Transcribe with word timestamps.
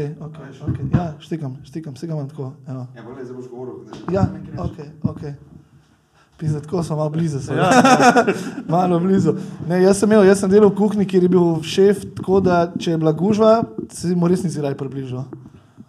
Okay, 0.00 0.14
okay, 0.20 0.50
okay. 0.68 0.88
Ja, 0.92 1.14
štikam, 1.20 1.56
štikam, 1.64 1.96
štikam 1.96 2.16
imam 2.16 2.28
tako. 2.28 2.52
evo. 2.68 2.86
Ja, 2.96 3.02
bolj 3.04 3.24
zdaj 3.24 3.36
boš 3.36 3.48
govoril. 3.50 3.74
Ja, 4.12 4.26
ok, 4.58 4.78
ok. 5.02 5.22
Pisa, 6.40 6.60
tako 6.60 6.82
sem 6.82 6.96
malo 6.96 7.10
blizu. 7.10 7.40
sem. 7.40 7.56
Ja. 7.56 7.70
malo 8.68 9.00
blizu. 9.00 9.34
Ne, 9.68 9.82
jaz, 9.82 9.98
sem 9.98 10.08
imel, 10.08 10.24
jaz 10.24 10.40
sem 10.40 10.50
delal 10.50 10.70
v 10.70 10.76
kuhinji, 10.78 11.06
kjer 11.06 11.26
je 11.26 11.28
bil 11.28 11.60
šef, 11.62 12.04
tako 12.16 12.40
da 12.40 12.62
če 12.80 12.94
je 12.94 13.00
bila 13.02 13.12
gužva, 13.12 13.52
se 13.92 14.14
mu 14.16 14.28
res 14.30 14.44
nisi 14.44 14.62
raj 14.64 14.74
približal. 14.80 15.26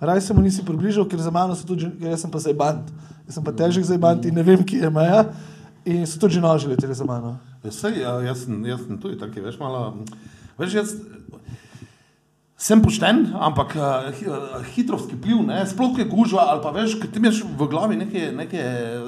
Raj 0.02 0.22
se 0.22 0.36
mu 0.36 0.44
nisi 0.44 0.66
približal, 0.66 1.08
ker 1.08 1.22
za 1.24 1.32
mano 1.32 1.56
so 1.56 1.68
tudi, 1.68 1.88
jaz 2.04 2.26
sem 2.26 2.32
pa 2.32 2.42
zajbant. 2.44 2.92
Jaz 3.30 3.38
sem 3.38 3.46
pa 3.48 3.56
težek 3.56 3.88
zajbant 3.88 4.28
in 4.28 4.36
ne 4.36 4.44
vem, 4.44 4.60
kje 4.60 4.84
je 4.84 4.92
meja. 4.92 5.24
In 5.86 6.04
so 6.06 6.20
tudi 6.20 6.36
že 6.36 6.44
noži 6.44 6.68
leteli 6.68 6.94
za 6.94 7.08
mano. 7.08 7.38
Ja, 7.64 7.72
sej, 7.72 8.02
ja, 8.02 8.18
jaz, 8.26 8.44
sem, 8.44 8.60
jaz 8.66 8.84
sem 8.84 9.00
tudi 9.00 9.16
taki, 9.22 9.40
veš, 9.40 9.56
malo. 9.62 10.04
Veš, 10.60 10.76
jaz 10.82 10.96
sem 12.62 12.78
pošten, 12.78 13.24
ampak 13.42 13.74
uh, 13.74 14.62
hitrovski 14.76 15.18
pliv, 15.18 15.40
ne, 15.48 15.64
sploh 15.66 15.98
je 15.98 16.06
gužva 16.06 16.46
ali 16.54 16.62
pa 16.62 16.70
veš, 16.76 17.00
ti 17.02 17.18
imaš 17.18 17.42
v 17.58 17.68
glavi 17.72 17.98
neke, 17.98 18.28
neke 18.38 18.62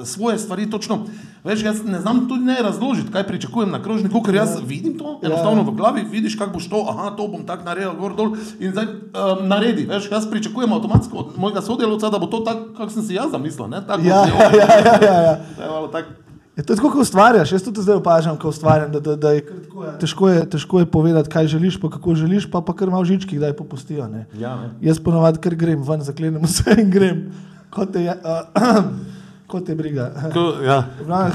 svoje 0.04 0.40
stvari, 0.42 0.66
točno. 0.70 1.04
Veš, 1.44 1.62
jaz 1.62 1.84
ne 1.84 2.00
znam 2.00 2.24
tudi 2.28 2.48
ne 2.48 2.56
razložiti, 2.62 3.12
kaj 3.12 3.26
pričakujem 3.28 3.70
na 3.70 3.78
krožniku, 3.82 4.22
ker 4.26 4.40
jaz 4.40 4.56
vidim 4.64 4.98
to, 4.98 5.20
enostavno 5.22 5.62
v 5.62 5.76
glavi 5.76 6.02
vidiš, 6.10 6.34
kako 6.40 6.56
boš 6.56 6.66
to, 6.72 6.82
aha, 6.90 7.12
to 7.16 7.28
bom 7.28 7.46
tako 7.46 7.68
naredil, 7.68 7.94
gor 8.00 8.16
dol 8.18 8.34
in 8.58 8.74
zdaj 8.74 8.90
um, 8.90 9.46
naredi. 9.46 9.86
Veš, 9.86 10.10
jaz 10.10 10.26
pričakujem 10.30 10.72
avtomatsko 10.72 11.18
od 11.18 11.38
mojega 11.38 11.62
sodelavca, 11.62 12.10
da 12.10 12.18
bo 12.18 12.26
to 12.26 12.42
tako, 12.42 12.72
kako 12.74 12.90
sem 12.90 13.06
si 13.06 13.20
jaz 13.20 13.30
zamislil. 13.30 13.70
Ne, 13.70 13.86
tako, 13.86 14.02
Ja, 14.02 14.26
ja, 14.34 14.50
ja, 14.50 14.98
ja, 14.98 15.16
ja. 15.22 15.38
Malo 15.70 15.88
tako. 15.88 16.23
Je 16.56 16.62
to 16.62 16.76
tako, 16.76 16.90
kot 16.90 17.02
ustvarjaš. 17.02 17.52
Jaz 17.52 17.62
tudi 17.66 17.82
zdaj 17.82 17.96
opažam, 17.98 18.36
ko 18.38 18.48
ustvarjam, 18.48 18.92
da, 18.92 19.00
da, 19.00 19.16
da 19.16 19.30
je, 19.34 19.40
tako, 19.46 19.86
težko, 20.00 20.28
je, 20.28 20.44
težko 20.50 20.78
je 20.78 20.86
povedati, 20.86 21.30
kaj 21.30 21.46
želiš, 21.46 21.80
pa 21.80 21.90
kako 21.90 22.14
želiš, 22.14 22.46
pa, 22.50 22.60
pa 22.60 22.76
kar 22.76 22.90
malo 22.90 23.04
žički, 23.04 23.36
kdaj 23.36 23.56
popustijo. 23.58 24.06
Ne. 24.08 24.26
Ja, 24.38 24.54
ne. 24.60 24.70
Jaz 24.80 25.00
ponovadi 25.02 25.42
kar 25.42 25.54
grem 25.58 25.82
ven, 25.82 26.06
zaklenem 26.06 26.46
vse 26.46 26.76
in 26.78 26.90
grem, 26.90 27.26
kot 27.74 27.98
je, 27.98 28.14
uh, 28.14 28.86
kot 29.50 29.66
te 29.66 29.74
briga. 29.74 30.12
Ko, 30.32 30.46
ja. 30.62 30.84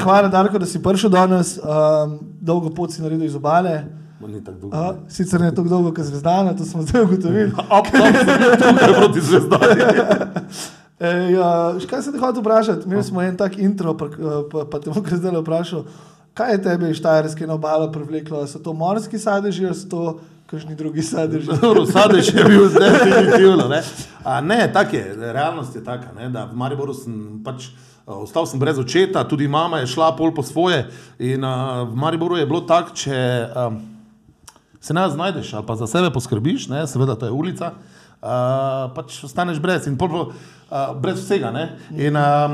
Hvala, 0.03 0.31
Darko, 0.31 0.59
da 0.59 0.65
si 0.65 0.79
prišel 0.83 1.11
danes. 1.11 1.57
Um, 1.59 2.19
dolgo 2.39 2.71
pot 2.71 2.95
si 2.95 3.03
naredil 3.03 3.27
iz 3.27 3.35
obale. 3.35 3.81
Ni 4.23 4.39
dolgo. 4.39 4.71
Uh, 4.71 5.03
sicer 5.11 5.41
ne 5.43 5.51
tako 5.51 5.69
dolgo, 5.69 5.91
kot 5.95 6.07
zvezdana, 6.07 6.55
to 6.55 6.63
smo 6.63 6.87
zdaj 6.87 7.03
ugotovili. 7.03 7.51
Up, 7.51 7.91
up, 7.91 7.91
tukaj 8.63 8.93
proti 8.95 9.21
zvezdani. 9.21 9.83
Ej, 10.99 11.35
uh, 11.39 11.79
kaj 11.87 12.01
sem 12.03 12.13
te 12.13 12.19
hotel 12.19 12.43
vprašati? 12.43 12.83
Imeli 12.85 13.03
smo 13.03 13.21
en 13.23 13.37
tak 13.39 13.55
intro, 13.57 13.93
pa, 13.97 14.09
pa, 14.51 14.65
pa 14.67 14.79
te 14.83 14.91
bom 14.91 15.03
kar 15.03 15.15
zdaj 15.15 15.37
vprašal. 15.39 15.85
Kaj 16.35 16.51
je 16.51 16.63
tebe 16.63 16.89
iz 16.91 16.99
Štajerske 16.99 17.47
na 17.47 17.55
obalo 17.55 17.87
privleklo? 17.91 18.43
So 18.47 18.59
to 18.59 18.73
morski 18.73 19.19
sadeži 19.19 19.65
ali 19.65 19.75
so 19.75 19.87
to 19.89 20.03
kakšni 20.49 20.75
drugi 20.75 21.01
sadeži? 21.01 21.47
Dobro, 21.61 21.85
Sadež 21.85 22.33
je 22.33 22.43
bil 22.43 22.69
definitivno. 22.69 23.67
Ne, 23.67 23.81
ne 24.41 24.73
tak 24.73 24.93
je, 24.93 25.15
realnost 25.19 25.75
je 25.75 25.83
taka, 25.83 26.11
ne, 26.17 26.29
da 26.29 26.45
v 26.45 26.57
Mariboru 26.57 26.93
sem 26.93 27.39
pač. 27.45 27.69
a, 28.03 28.19
Ostal 28.19 28.47
sem 28.49 28.59
brez 28.59 28.79
očeta, 28.79 29.23
tudi 29.23 29.47
mama 29.47 29.79
je 29.79 29.87
šla 29.87 30.15
pol 30.17 30.33
po 30.33 30.43
svoje. 30.43 30.87
In 31.19 31.45
a, 31.45 31.83
v 31.83 31.95
Mariboru 31.95 32.37
je 32.37 32.47
bilo 32.49 32.61
tako, 32.61 32.95
če 32.97 33.15
a, 33.15 33.69
se 34.81 34.93
ne 34.93 35.09
znajdeš 35.09 35.53
ali 35.53 35.65
pa 35.67 35.75
za 35.75 35.87
sebe 35.87 36.11
poskrbiš, 36.11 36.67
ne, 36.67 36.87
seveda 36.87 37.15
to 37.15 37.29
je 37.29 37.31
ulica, 37.31 37.71
a, 38.21 38.89
pač 38.95 39.23
ostaneš 39.23 39.59
brez 39.59 39.87
in 39.87 39.97
pol, 39.97 40.31
a, 40.69 40.93
brez 40.93 41.19
vsega. 41.23 41.51
Ne. 41.51 41.65
In 41.95 42.15
a, 42.19 42.47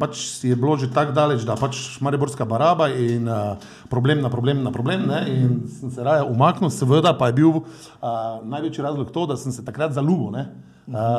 pač 0.00 0.44
je 0.44 0.56
bilo 0.56 0.76
že 0.76 0.90
tako 0.92 1.12
daleč, 1.16 1.42
da 1.48 1.56
pač 1.56 1.98
Mariborska 2.00 2.44
baraba 2.44 2.88
in 2.92 3.28
a, 3.28 3.56
problem 3.88 4.22
na 4.22 4.30
problem 4.30 4.62
na 4.62 4.70
problem. 4.70 5.06
Ne, 5.08 5.24
in 5.28 5.50
sem 5.68 5.90
se 5.90 6.04
raje 6.04 6.22
umaknil, 6.22 6.70
seveda 6.70 7.14
pa 7.18 7.32
je 7.32 7.38
bil 7.40 7.64
a, 8.02 8.40
največji 8.44 8.84
razlog 8.84 9.10
to, 9.10 9.26
da 9.26 9.36
sem 9.36 9.52
se 9.52 9.64
takrat 9.64 9.92
zaljubil 9.96 10.36
a, 10.38 10.46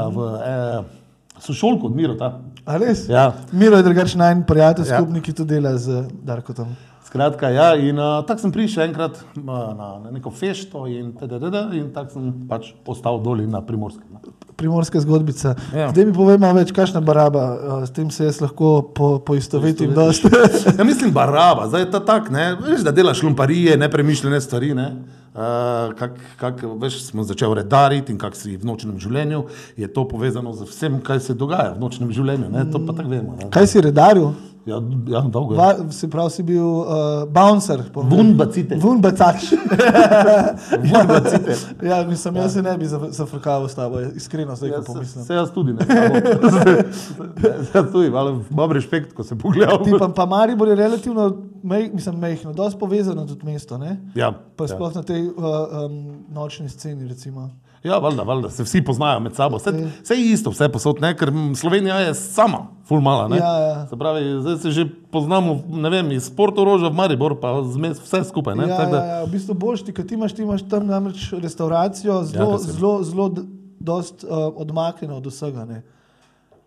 v 0.09 0.17
e, 0.43 0.55
sošolko 1.39 1.87
od 1.87 1.95
Mirota. 1.95 2.39
Ja. 3.09 3.33
Miro 3.51 3.77
je 3.77 3.83
drugačen 3.83 4.19
najn 4.19 4.43
prijatelj, 4.43 4.85
Ja. 4.89 4.97
skupnik, 4.99 5.23
ki 5.23 5.33
to 5.33 5.45
dela 5.47 5.77
z 5.77 6.03
Darkotom. 6.23 6.75
Skratka, 7.09 7.49
ja, 7.49 7.73
in 7.73 7.97
uh, 7.97 8.19
tako 8.21 8.43
sem 8.43 8.51
prišel 8.53 8.83
enkrat 8.83 9.15
uh, 9.17 9.41
na, 9.41 9.87
na 9.97 10.11
neko 10.13 10.29
fešto 10.29 10.83
in, 10.85 11.07
tdd, 11.17 11.63
in 11.73 11.87
tako 11.89 12.19
sem 12.19 12.27
pač 12.45 12.67
ostal 12.85 13.17
dol 13.25 13.41
na 13.49 13.63
primorskem. 13.65 14.05
no. 14.13 14.35
Primorska 14.59 14.99
zgodbica. 15.01 15.55
Ja. 15.73 15.87
Zdaj 15.89 16.05
mi 16.05 16.13
povej 16.13 16.37
malo 16.37 16.59
več, 16.59 16.69
kakšna 16.75 17.01
baraba, 17.01 17.45
uh, 17.55 17.85
s 17.87 17.95
tem 17.95 18.11
se 18.13 18.27
jaz 18.27 18.37
lahko 18.43 18.91
po, 18.93 19.07
poistovetim. 19.25 19.95
Ja, 20.77 20.85
mislim, 20.85 21.09
baraba, 21.15 21.65
zdaj 21.71 21.87
je 21.87 21.89
ta 21.95 22.03
tak, 22.05 22.29
ne, 22.29 22.51
veš, 22.61 22.83
da 22.85 22.93
delaš 22.93 23.23
lumparije, 23.25 23.77
nepremišljene 23.79 24.41
stvari, 24.45 24.75
ne. 24.77 24.89
Uh, 25.33 25.95
kak, 25.97 26.19
kak, 26.37 26.61
veš, 26.77 26.99
smo 27.07 27.25
začeli 27.25 27.63
redariti 27.63 28.13
in 28.13 28.21
kako 28.21 28.37
si 28.37 28.53
v 28.53 28.69
nočnem 28.69 28.99
življenju, 29.01 29.41
je 29.81 29.89
to 29.89 30.05
povezano 30.05 30.53
z 30.53 30.69
vsem, 30.69 31.01
kaj 31.01 31.23
se 31.25 31.33
dogaja 31.33 31.73
v 31.73 31.81
nočnem 31.81 32.13
življenju, 32.13 32.51
ne, 32.53 32.67
to 32.69 32.83
pa 32.85 32.93
tako 32.93 33.15
vemo. 33.15 33.39
Ne. 33.39 33.49
Kaj 33.53 33.71
si 33.73 33.81
redaril? 33.81 34.29
Ja, 34.69 34.77
ja, 35.09 35.21
dolgo 35.23 35.53
je. 35.53 35.57
Va, 35.57 35.67
se 35.91 36.07
pravi, 36.07 36.29
si 36.31 36.43
bil 36.43 36.61
uh, 36.61 36.85
bouncer. 37.27 37.81
po- 37.89 38.01
Vun 38.03 38.33
bacite. 38.35 38.75
Vun 38.77 38.99
bacač. 38.99 39.49
Vun 40.85 41.07
bacite. 41.07 41.55
ja, 41.83 42.03
mislim, 42.03 42.35
jaz 42.35 42.53
se 42.53 42.61
ne 42.61 42.77
bi 42.77 42.85
zaf- 42.85 43.09
zafrkaval 43.11 43.65
s 43.65 43.75
tabo, 43.75 43.99
iskreno 44.01 44.55
zdaj, 44.55 44.69
ko 44.69 44.75
Ja, 44.75 44.81
se, 44.81 44.85
pomislim. 44.87 45.25
se 45.25 45.33
jaz 45.33 45.51
tudi 45.51 45.73
ne. 45.73 45.85
Se 45.85 47.73
jaz 47.73 47.91
tudi, 47.91 48.09
malo 48.09 48.41
imam 48.45 48.71
respekt, 48.71 49.13
ko 49.13 49.23
se 49.23 49.35
pogledam. 49.37 49.83
Ti 49.83 49.91
pa, 49.99 50.09
pa 50.09 50.25
Maribor 50.27 50.67
je 50.67 50.75
relativno, 50.77 51.29
mej, 51.63 51.89
mislim, 51.93 52.15
mehko, 52.17 52.53
dosti 52.53 52.79
povezano 52.79 53.25
tudi 53.25 53.45
mesto, 53.45 53.77
ne? 53.77 53.97
Ja, 54.15 54.31
Pa 54.55 54.63
ja. 54.63 54.67
sploh 54.69 54.95
na 54.95 55.03
tej 55.03 55.23
uh, 55.23 55.33
um, 55.33 55.99
nočni 56.29 56.69
sceni, 56.69 57.07
recimo. 57.07 57.49
Ja, 57.83 57.97
valjda, 57.97 58.23
valjda, 58.23 58.49
se 58.49 58.63
vsi 58.63 58.81
poznajo 58.83 59.19
med 59.23 59.35
sabo. 59.35 59.57
Vse, 59.57 59.71
vse 60.03 60.15
je 60.15 60.31
isto, 60.33 60.51
vse 60.51 60.67
posod, 60.69 60.99
ne, 61.01 61.13
ker 61.15 61.31
Slovenija 61.55 61.99
je 61.99 62.13
sama, 62.13 62.65
ful 62.87 62.99
mala. 63.01 63.27
Ne? 63.31 63.37
Ja, 63.37 63.53
ja. 63.59 63.75
Se 63.87 63.97
pravi, 63.97 64.41
zdaj 64.41 64.57
se 64.57 64.71
že 64.71 64.85
poznamo, 65.11 65.61
ne 65.69 65.89
vem, 65.89 66.11
iz 66.11 66.27
Portoroža 66.35 66.89
v 66.89 66.95
Maribor, 66.95 67.37
pa 67.39 67.53
zmes 67.63 68.01
vse 68.03 68.23
skupaj. 68.27 68.57
Ne? 68.59 68.67
Ja, 68.67 68.77
Tako 68.77 68.95
ja, 68.95 68.99
da- 68.99 69.05
ja, 69.05 69.21
v 69.23 69.31
bistvu 69.31 69.55
boš 69.55 69.85
ti, 69.87 69.93
ker 69.95 70.07
ti 70.07 70.17
imaš, 70.19 70.35
ti 70.35 70.43
imaš 70.43 70.65
tam 70.69 70.87
namreč 70.87 71.29
restauracijo 71.31 72.23
zelo, 72.23 72.57
Ja, 72.57 72.59
ja, 72.59 72.73
zelo, 72.73 73.03
zelo 73.03 73.29
dost, 73.79 74.25
uh, 74.27 74.51
odmaknjeno 74.55 75.17
od 75.17 75.25
vsega. 75.31 75.63
Ne. 75.65 75.79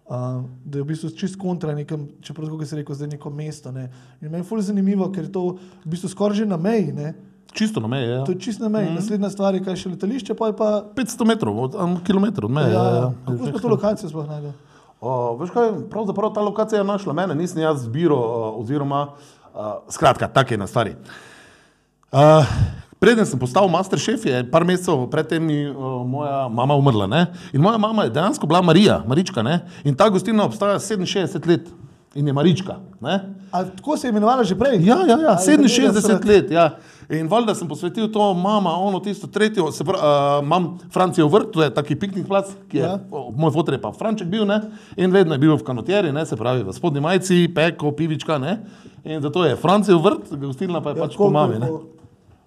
Uh, 0.08 0.44
da 0.64 0.78
je 0.78 0.82
v 0.82 0.86
bistvu 0.86 1.10
čist 1.16 1.36
kontra 1.40 1.74
nekem, 1.76 2.08
čeprav 2.20 2.48
kot 2.48 2.68
se 2.68 2.76
reče, 2.76 2.94
zdaj 2.94 3.08
neko 3.08 3.30
mesto. 3.30 3.72
Ne. 3.72 3.90
In 4.20 4.30
meni 4.30 4.40
je 4.40 4.48
fully 4.48 4.64
zanimivo, 4.64 5.10
ker 5.12 5.28
je 5.28 5.32
to 5.32 5.44
v 5.84 5.92
bistvu 5.92 6.08
skoraj 6.08 6.40
že 6.40 6.46
na 6.48 6.56
meji. 6.56 6.92
Ne. 6.92 7.12
Čisto 7.52 7.80
na 7.80 7.86
meji. 7.86 8.08
Ja. 8.08 8.24
To 8.24 8.32
je 8.32 8.38
čist 8.38 8.60
na 8.60 8.68
meji. 8.68 8.90
Mm. 8.90 8.94
Naslednja 8.94 9.30
stvar 9.30 9.54
je, 9.54 9.60
kaj 9.60 9.76
še 9.76 9.88
letališče, 9.88 10.34
pa 10.34 10.46
je 10.46 10.54
pa. 10.54 10.68
500 10.94 11.26
metrov, 11.26 11.58
od, 11.58 11.74
um, 11.76 11.96
kilometrov 12.00 12.46
od 12.46 12.54
meje. 12.54 12.70
Ja, 12.70 12.80
Ja, 12.80 12.90
ja. 12.90 12.96
ja, 12.98 13.12
Kako 13.26 13.46
smo 13.46 13.58
to 13.58 13.68
lokacijo 13.68 14.08
sploh 14.08 14.26
najdel? 14.26 14.52
O, 15.00 15.10
veš 15.36 15.50
kaj, 15.50 15.68
pravzaprav 15.90 16.30
ta 16.30 16.40
lokacija 16.40 16.78
je 16.78 16.84
našla 16.84 17.12
mene, 17.12 17.34
nisem 17.34 17.60
jaz 17.60 17.82
zbiral, 17.82 18.22
oziroma, 18.56 19.08
uh, 19.50 19.60
skratka, 19.88 20.28
tako 20.28 20.54
je 20.54 20.58
na 20.58 20.66
stvari. 20.66 20.94
Uh, 22.10 22.46
preden 22.98 23.26
sem 23.26 23.36
postal 23.36 23.68
master 23.68 23.98
šef, 23.98 24.24
je 24.24 24.42
par 24.46 24.64
mesecev 24.64 25.08
predtem 25.10 25.42
uh, 25.42 25.74
moja 26.06 26.48
mama 26.48 26.74
umrla. 26.74 27.06
Ne? 27.06 27.22
In 27.52 27.60
moja 27.60 27.76
mama 27.76 28.04
je 28.04 28.10
dejansko 28.10 28.46
bila 28.46 28.62
Marija, 28.62 29.02
Marička. 29.02 29.42
Ne? 29.42 29.60
In 29.82 29.94
ta 29.94 30.08
gostilna 30.08 30.44
obstaja 30.44 30.78
67 30.78 31.46
let 31.46 31.68
in 32.14 32.26
je 32.26 32.32
Marička. 32.32 32.78
Ne? 33.00 33.18
A 33.50 33.64
tako 33.66 33.96
se 33.96 34.06
je 34.06 34.10
imenovala 34.10 34.44
že 34.44 34.54
prej? 34.54 34.78
Ja, 34.80 35.02
ja, 35.02 35.16
ja 35.18 35.34
A 35.34 35.40
je 35.42 35.58
67 35.58 35.92
zaradi- 35.92 36.28
let. 36.28 36.50
Ja. 36.50 36.70
In 37.12 37.28
valjda 37.28 37.52
sem 37.54 37.68
posvetil 37.68 38.06
to, 38.12 38.34
mama, 38.34 38.70
ono 38.80 39.00
tisto 39.00 39.26
tretjo, 39.28 39.66
se 39.72 39.84
pravi, 39.84 40.00
uh, 40.00 40.44
imam 40.44 40.78
Francijo 40.92 41.26
vrt, 41.28 41.50
to 41.52 41.62
je 41.62 41.74
taki 41.74 41.96
piknik 41.98 42.26
plac, 42.26 42.48
ki 42.70 42.78
je, 42.78 42.82
Ja. 42.82 42.88
ja. 42.88 43.24
moj 43.36 43.50
fotor 43.52 43.74
je 43.74 43.80
pa 43.80 43.92
Franček 43.92 44.28
bil, 44.32 44.46
ne, 44.48 44.60
in 44.96 45.12
vedno 45.12 45.34
je 45.34 45.38
bil 45.38 45.52
v 45.56 45.64
kanotjeri, 45.64 46.12
ne, 46.12 46.24
se 46.26 46.36
pravi, 46.36 46.64
v 46.64 46.72
spodnji 46.72 47.00
majici, 47.04 47.48
peko, 47.54 47.92
pivička, 47.92 48.38
ne, 48.38 48.62
in 49.04 49.20
zato 49.20 49.44
je 49.44 49.56
Francijo 49.56 49.98
vrt, 50.00 50.32
gostilna 50.40 50.80
pa 50.80 50.94
je 50.94 51.02
ja, 51.02 51.04
pač 51.04 51.16
po 51.20 51.28
mami, 51.30 51.60
ne. 51.60 51.68
to? 51.68 52.01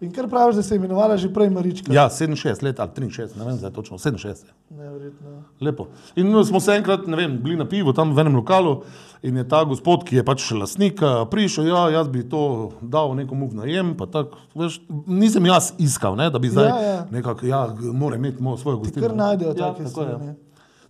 In 0.06 0.12
kar 0.14 0.28
praviš, 0.30 0.56
da 0.56 0.64
se 0.64 0.76
je 0.76 0.78
imenovala 0.78 1.18
že 1.18 1.32
prej 1.34 1.50
Marička? 1.50 1.94
Ja, 1.94 2.10
67 2.10 2.64
let 2.64 2.80
ali 2.80 2.92
63, 2.96 3.38
ne 3.40 3.46
vem 3.46 3.58
zdaj 3.58 3.72
točno, 3.74 3.98
67. 3.98 4.46
Neverjetno. 4.70 5.44
Lepo. 5.62 5.88
In 6.16 6.30
no, 6.32 6.44
smo 6.44 6.60
se 6.60 6.76
enkrat, 6.78 7.08
ne 7.08 7.18
vem, 7.18 7.40
bili 7.44 7.58
na 7.58 7.66
pivu 7.66 7.94
tam 7.94 8.14
v 8.16 8.22
enem 8.22 8.36
lokalu 8.36 8.84
in 9.26 9.38
je 9.38 9.48
ta 9.50 9.64
gospod, 9.66 10.04
ki 10.06 10.20
je 10.20 10.24
pač 10.26 10.52
lastnik, 10.54 11.02
a, 11.02 11.26
prišel, 11.26 11.68
ja, 11.68 11.88
jaz 11.90 12.10
bi 12.14 12.22
to 12.30 12.72
dal 12.82 13.16
nekomu 13.18 13.50
v 13.50 13.58
najem, 13.64 13.96
pa 13.98 14.06
tako, 14.06 14.38
veš, 14.54 14.78
nisem 15.08 15.46
jaz 15.50 15.72
iskal, 15.82 16.14
ne, 16.20 16.30
da 16.30 16.40
bi 16.40 16.54
zdaj 16.54 16.70
Ja, 16.70 16.82
ja. 16.82 17.00
nekako, 17.12 17.46
ja, 17.50 17.68
mora 17.94 18.20
imeti 18.22 18.38
svojo 18.38 18.78
gostilno. 18.78 19.08
Kar 19.08 19.18
najdejo 19.18 19.56
ja, 19.58 19.74
take 19.74 19.84
je, 19.84 19.90
stvari. 19.90 20.36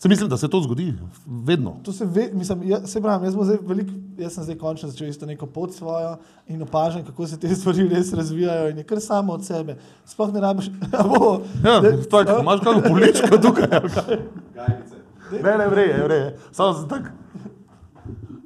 Ja. 0.06 0.08
ne. 0.08 0.08
Se 0.08 0.10
mislim, 0.10 0.30
da 0.30 0.38
se 0.38 0.48
to 0.48 0.62
zgodi 0.62 0.94
vedno. 1.26 1.76
To 1.84 1.92
se 1.92 2.06
ve, 2.06 2.30
mislim, 2.34 2.64
ja, 2.64 2.88
se 2.88 3.02
pravi, 3.02 3.26
jaz, 3.26 3.36
bom 3.36 3.46
zdaj 3.46 3.58
velik, 3.62 3.88
jaz 4.18 4.34
sem 4.34 4.44
zdaj 4.44 4.58
končno 4.58 4.90
začel 4.90 5.08
isto 5.08 5.26
neko 5.26 5.46
pot 5.46 5.74
svojo 5.74 6.18
in 6.48 6.62
opažam, 6.62 7.06
kako 7.06 7.28
se 7.28 7.40
te 7.40 7.50
stvari 7.56 7.88
res 7.88 8.14
razvijajo 8.14 8.70
in 8.70 8.78
je 8.78 8.84
kar 8.84 9.00
samo 9.00 9.34
od 9.34 9.46
sebe. 9.46 9.78
Sploh 10.06 10.34
ne 10.34 10.40
rabiš, 10.42 10.66
a 11.00 11.04
bo, 11.04 11.42
Ja, 11.64 11.80
da- 11.82 12.04
tako, 12.04 12.42
imaš 12.42 12.60
kakšno 12.60 12.82
poličko 12.84 13.38
tukaj? 13.38 13.68
Gajbice. 13.70 14.96
Ne, 15.44 15.58
ne, 15.58 15.68
vreje, 15.68 16.04
vreje. 16.04 16.38
Samo 16.52 16.74
sem 16.74 16.90
tak. 16.90 17.12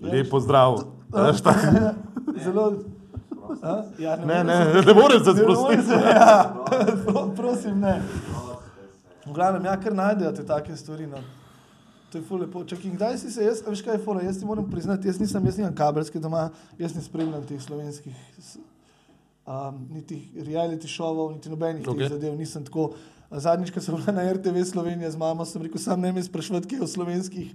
Lepo 0.03 0.39
zdrav. 0.39 0.79
Veš, 1.09 1.41
tako. 1.41 1.59
zelo. 2.43 2.73
A? 3.63 3.81
Ja, 3.99 4.15
Ne, 4.15 4.25
morem 4.25 4.47
ne, 4.47 4.73
se- 4.73 4.87
ne 4.87 4.93
morem 4.93 5.19
se 5.19 5.29
ne 5.29 5.35
sprostiti. 5.35 5.91
Ja, 6.05 6.53
Pro- 7.05 7.31
prosim, 7.35 7.79
ne. 7.79 8.01
V 9.25 9.33
glavnem, 9.33 9.65
ja, 9.65 9.77
kar 9.77 9.93
najdejo 9.93 10.31
te 10.31 10.45
take 10.45 10.75
stvari. 10.75 11.07
No. 11.07 11.17
To 12.11 12.17
je 12.17 12.23
ful 12.25 12.41
lepo. 12.41 12.63
In 12.83 12.95
kdaj 12.97 13.17
si 13.21 13.31
se, 13.31 13.43
jaz, 13.45 13.61
veš 13.67 13.83
kaj 13.85 13.99
je 13.99 14.03
fora, 14.03 14.23
jaz 14.25 14.39
ti 14.39 14.45
moram 14.45 14.69
priznati, 14.69 15.07
jaz 15.07 15.19
nisem, 15.21 15.45
jaz 15.45 15.57
nimam 15.57 15.75
kabelske 15.77 16.19
doma, 16.19 16.49
jaz 16.79 16.95
ne 16.97 17.03
spremljam 17.05 17.45
teh 17.45 17.61
slovenskih, 17.61 18.15
um, 19.45 19.83
niti 19.93 20.17
reality 20.47 20.89
šovov, 20.89 21.35
niti 21.35 21.51
nobenih 21.53 21.85
okay. 21.85 22.07
Teh 22.07 22.15
zadev, 22.17 22.37
nisem 22.39 22.65
tako. 22.65 22.91
Zadnjič, 23.29 23.69
ko 23.69 23.81
sem 23.81 23.93
bila 23.93 24.15
na 24.17 24.23
RTV 24.33 24.63
Slovenija 24.65 25.11
z 25.13 25.19
mamo, 25.21 25.45
sem 25.45 25.61
rekel, 25.61 25.77
sam 25.77 26.01
ne 26.01 26.09
me 26.13 26.23
sprašvati, 26.25 26.65
kaj 26.65 26.81
je 26.81 26.83
o 26.83 26.89
slovenskih 26.89 27.51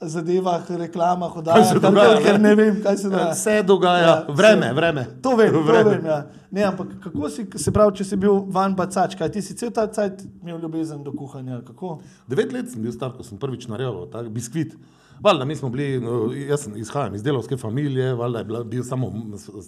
zadevah, 0.00 0.70
reklamah, 0.70 1.36
oddajah, 1.36 1.66
se 1.68 1.80
dogaja, 1.80 2.18
ker 2.20 2.40
ne? 2.40 2.54
vem, 2.54 2.82
kaj 2.82 2.96
se 2.96 3.08
dogaja. 3.08 3.30
Vse 3.32 3.62
dogaja, 3.62 4.02
Ja, 4.02 4.16
vreme, 4.28 4.66
vse. 4.66 4.74
vreme. 4.74 5.06
To 5.22 5.36
vem, 5.36 5.52
to 5.52 5.62
Vreme. 5.62 5.90
vem 5.90 6.06
ja. 6.06 6.18
ne, 6.50 6.62
ampak 6.62 6.86
kako 7.02 7.30
si, 7.30 7.46
se 7.56 7.72
pravi, 7.72 7.96
če 7.96 8.04
si 8.04 8.16
bil 8.16 8.42
van 8.48 8.74
bacač, 8.74 9.16
kaj 9.16 9.32
ti 9.32 9.42
si 9.42 9.56
cel 9.56 9.70
ta 9.70 9.86
cajt 9.86 10.20
imel 10.42 10.60
ljubezen 10.60 11.02
do 11.02 11.12
kuhanja, 11.12 11.62
kako? 11.64 11.98
Devet 12.28 12.52
let 12.52 12.68
sem 12.70 12.82
bil 12.82 12.92
star, 12.92 13.12
ko 13.12 13.24
sem 13.24 13.38
prvič 13.38 13.68
naredil 13.68 14.06
tak 14.12 14.28
biskvit. 14.28 14.76
Valjda, 15.16 15.44
mi 15.44 15.56
smo 15.56 15.70
bili, 15.72 15.96
no, 16.00 16.26
jaz 16.36 16.66
izhajam 16.76 17.14
iz 17.14 17.22
delovske 17.24 17.56
familije, 17.56 18.10
valjda 18.14 18.38
je 18.38 18.44
bila, 18.44 18.64
bil 18.64 18.82
samo, 18.84 19.08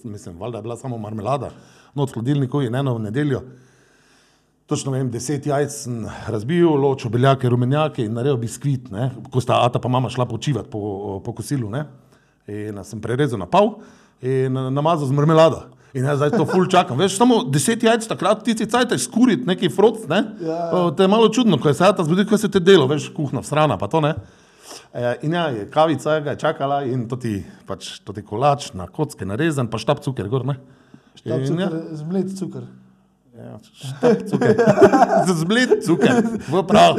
mislim, 0.04 0.36
valjda 0.38 0.58
je 0.58 0.62
bila 0.62 0.76
samo 0.76 0.98
marmelada, 0.98 1.48
noč 1.94 2.10
v 2.10 2.20
hladilniku 2.20 2.60
in 2.62 2.74
eno 2.74 2.94
v 2.94 3.06
nedeljo. 3.08 3.40
Točno 4.68 4.92
vem, 4.92 5.08
deset 5.08 5.46
jajc 5.48 5.72
sem 5.72 6.02
razbil, 6.28 6.68
ločil 6.76 7.08
beljake, 7.08 7.48
rumenjake 7.48 8.04
in 8.04 8.12
naredil 8.12 8.36
biskvit, 8.36 8.90
ne? 8.92 9.06
ko 9.32 9.40
sta 9.40 9.62
ata 9.64 9.80
pa 9.80 9.88
mama 9.88 10.10
šla 10.12 10.26
počivati 10.28 10.68
po, 10.68 11.22
po 11.24 11.32
kosilu. 11.32 11.70
Ne? 11.72 11.86
In 12.52 12.76
sem 12.84 13.00
prerezal 13.00 13.40
na 13.40 13.46
pol 13.48 13.78
in 14.20 14.52
namazal 14.52 15.08
z 15.08 15.16
marmelado. 15.16 15.62
In 15.96 16.04
jaz 16.04 16.18
zdaj 16.20 16.34
to 16.34 16.44
ful 16.44 16.66
čakam. 16.68 16.98
Veš, 17.00 17.16
samo 17.16 17.38
deset 17.48 17.82
jajc 17.82 18.10
takrat 18.10 18.42
ti 18.44 18.52
si 18.58 18.66
cajt 18.68 18.92
skuriti, 19.00 19.46
neki 19.48 19.70
froc, 19.72 20.02
ne? 20.10 20.18
Ja. 20.44 20.58
O, 20.76 20.90
To 20.90 21.02
je 21.02 21.08
malo 21.08 21.30
čudno, 21.32 21.56
ko 21.56 21.70
je 21.72 21.78
se 21.78 21.86
ata 21.86 22.04
zbudi, 22.04 22.26
ko 22.28 22.36
se 22.36 22.50
te 22.52 22.60
delo, 22.60 22.84
veš, 22.90 23.06
kuhna, 23.16 23.40
srana, 23.42 23.78
pa 23.80 23.88
to 23.88 24.02
ne. 24.04 24.10
E, 24.92 25.14
in 25.24 25.32
ja, 25.32 25.46
je 25.54 25.64
kavica 25.72 26.18
ga 26.20 26.34
je 26.36 26.42
čakala 26.44 26.82
in 26.84 27.06
to 27.08 27.16
ti, 27.16 27.38
pač, 27.64 28.02
to 28.04 28.12
ti 28.12 28.20
kolač 28.20 28.74
na 28.76 28.84
kocke 28.84 29.24
narezan, 29.24 29.72
pa 29.72 29.80
štab 29.80 30.04
cuker 30.04 30.28
gor, 30.28 30.44
ne. 30.44 30.58
Štab 31.16 31.40
In 31.40 31.64
ja, 31.64 31.70
cukor, 31.70 31.80
zmlet 32.02 32.36
cukor. 32.36 32.68
Ja, 33.38 33.58
cuker. 34.26 34.56
Zblit 35.40 35.84
cuker 35.86 36.22
v 36.50 36.62
prahu. 36.66 36.98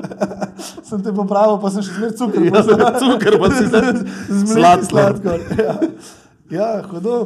Sem 0.88 1.02
te 1.02 1.12
popravil, 1.12 1.58
pa 1.60 1.70
sem 1.74 1.84
še 1.84 1.92
zmer 1.96 2.12
cukor. 2.16 2.44
Ja, 2.46 2.62
cuker 2.96 3.36
pa 3.40 3.48
si 3.52 3.64
zdaj 3.68 3.88
Zmleti 4.42 4.88
sladkor. 4.88 5.40
Ja, 5.58 5.74
ja 6.52 6.68
hudo. 6.88 7.16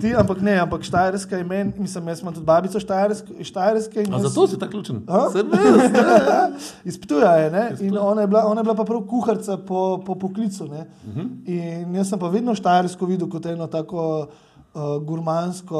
Ti, 0.00 0.14
ampak 0.16 0.40
ne, 0.40 0.54
ampak 0.56 0.84
Štajerska 0.88 1.36
je 1.36 1.44
meni, 1.44 1.72
mislim, 1.76 2.06
jaz 2.08 2.22
imam 2.24 2.32
tudi 2.32 2.48
babico 2.48 2.80
Štajerske. 2.80 3.36
Štajerske 3.44 4.04
jaz- 4.06 4.24
zato 4.24 4.46
si 4.48 4.58
tako 4.60 4.72
ključen? 4.72 5.02
Ne. 5.04 6.46
Izpituje 6.88 7.28
je, 7.28 7.50
ne? 7.52 7.64
in 7.80 7.98
ona 8.00 8.24
je, 8.24 8.30
bila, 8.32 8.46
ona 8.48 8.64
je 8.64 8.68
bila 8.68 8.76
pa 8.76 8.88
prav 8.88 9.04
kuharica 9.08 9.58
po, 9.68 10.00
po 10.06 10.16
poklicu. 10.16 10.64
Uh 10.64 10.70
-huh. 10.72 11.28
In 11.46 11.94
jaz 11.94 12.08
sem 12.08 12.18
pa 12.18 12.28
vedno 12.32 12.54
Štajersko 12.54 13.06
videl 13.06 13.28
kot 13.28 13.46
eno 13.46 13.66
tako 13.66 14.26
uh, 14.74 14.96
gurmansko 15.04 15.78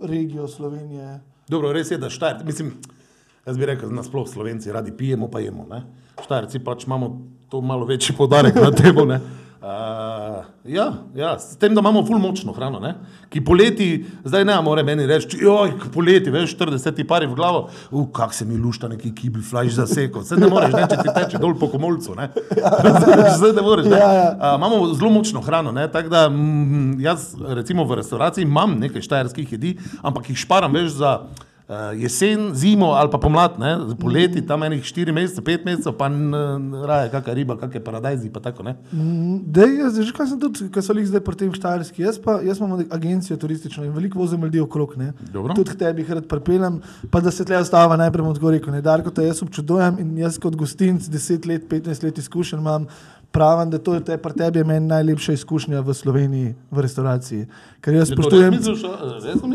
regijo 0.00 0.48
Slovenije. 0.48 1.20
Dobro, 1.48 1.72
res 1.72 1.90
je, 1.90 1.98
da 1.98 2.10
štajer, 2.10 2.44
mislim, 2.44 2.72
jaz 3.46 3.58
bi 3.58 3.66
rekel, 3.66 3.92
nasploh 3.94 4.28
slovenci 4.28 4.72
radi 4.72 4.92
pijemo, 4.96 5.30
pa 5.30 5.40
jemo. 5.40 5.66
Ne? 5.70 5.82
Štajerci 6.24 6.58
pač 6.58 6.86
imamo 6.86 7.20
to 7.48 7.60
malo 7.60 7.86
večji 7.86 8.16
podarek 8.16 8.54
na 8.54 8.70
temo. 8.70 9.04
Uh, 9.58 10.44
ja, 10.64 10.92
ja, 11.14 11.38
s 11.38 11.56
tem, 11.58 11.74
da 11.74 11.80
imamo 11.80 12.04
ful 12.06 12.20
močno 12.22 12.52
hrano, 12.54 12.78
ne? 12.78 12.92
ki 13.28 13.40
poleti, 13.44 14.04
zdaj 14.22 14.44
ne 14.46 14.54
more 14.62 14.84
meni 14.86 15.06
reči, 15.06 15.40
joj, 15.42 15.72
poleti, 15.90 16.30
veš, 16.30 16.54
40 16.60 17.02
pari 17.10 17.26
v 17.26 17.34
glavo, 17.34 17.64
uh, 17.90 18.04
kak 18.14 18.36
se 18.38 18.46
mi 18.46 18.54
lušta 18.54 18.86
neki 18.88 19.10
kibli 19.18 19.42
flash 19.42 19.74
za 19.74 19.88
seko, 19.90 20.22
se 20.22 20.38
ne 20.38 20.46
moreš, 20.46 20.76
ne, 20.78 20.84
če 20.86 21.00
ti 21.02 21.14
teče 21.16 21.42
dol 21.42 21.56
po 21.58 21.66
komolcu, 21.72 22.14
ne, 22.14 22.28
zdaj 23.40 23.56
ne 23.58 23.66
moreš, 23.66 23.90
ne. 23.90 23.98
Uh, 23.98 24.54
imamo 24.60 24.92
zelo 24.92 25.10
močno 25.16 25.42
hrano, 25.42 25.74
ne? 25.74 25.88
tako 25.90 26.14
da 26.14 26.28
mm, 26.30 27.00
jaz 27.02 27.32
recimo 27.58 27.82
v 27.84 27.98
restavraciji 27.98 28.46
imam 28.46 28.78
nekaj 28.78 29.02
štajerskih 29.10 29.58
jedi, 29.58 29.74
ampak 30.06 30.30
jih 30.30 30.38
šparam 30.38 30.78
več 30.78 30.94
za 31.02 31.18
jesen, 31.96 32.54
zimo 32.54 32.86
ali 32.96 33.10
pa 33.10 33.18
pomlad, 33.18 33.58
ne? 33.58 33.76
poleti 34.00 34.40
tam 34.46 34.62
enih 34.62 34.82
4 34.84 35.12
mesece, 35.12 35.42
5 35.44 35.64
mesecev, 35.64 35.92
pa 35.98 36.08
raje 36.88 37.10
kakšna 37.12 37.34
riba, 37.36 37.56
kakšne 37.60 37.82
paradajzi, 37.84 38.30
pa 38.32 38.40
tako 38.40 38.64
ne. 38.64 38.76
Dej, 39.44 39.74
jaz, 39.82 39.98
že 40.00 40.14
kaj 40.16 40.30
sem 40.32 40.40
tudi, 40.40 40.70
ko 40.72 40.82
so 40.82 40.96
jih 40.96 41.10
zdaj 41.10 41.20
pri 41.26 41.36
tem 41.36 41.52
Štajerski. 41.52 42.02
Jaz 42.06 42.16
pa 42.24 42.38
jaz 42.44 42.62
imam 42.62 42.80
agencijo 42.90 43.36
turistično 43.36 43.84
in 43.84 43.92
veliko 43.92 44.18
vozim 44.18 44.40
ljudi 44.42 44.60
okrog. 44.64 44.96
Tudi 45.54 45.76
tebi 45.76 46.06
jih 46.06 46.14
rad 46.16 46.28
pripeljem, 46.30 46.80
pa 47.12 47.20
da 47.20 47.30
se 47.30 47.44
tle 47.44 47.60
ostava 47.60 48.00
najprej 48.00 48.50
rekel. 48.56 48.72
Ne, 48.72 48.82
Darko, 48.82 49.12
te 49.12 49.26
jaz 49.28 49.42
občudujem 49.44 50.00
in 50.00 50.16
jaz 50.24 50.40
kot 50.40 50.56
gostinc 50.56 51.04
10 51.04 51.48
let, 51.48 51.68
15 51.68 52.04
let 52.04 52.18
izkušenj 52.24 52.64
imam. 52.64 52.88
Pravim, 53.30 53.70
da 53.70 53.78
to 53.78 53.94
je 53.94 54.00
te, 54.04 54.16
pri 54.16 54.32
tebi 54.32 54.58
je 54.58 54.64
meni 54.64 54.86
najlepša 54.88 55.32
izkušnja 55.32 55.80
v 55.84 55.94
Sloveniji 55.94 56.54
v 56.70 56.80
restavraciji. 56.80 57.46
Ker 57.84 57.94
jaz 57.94 58.08
spoštujem. 58.08 58.54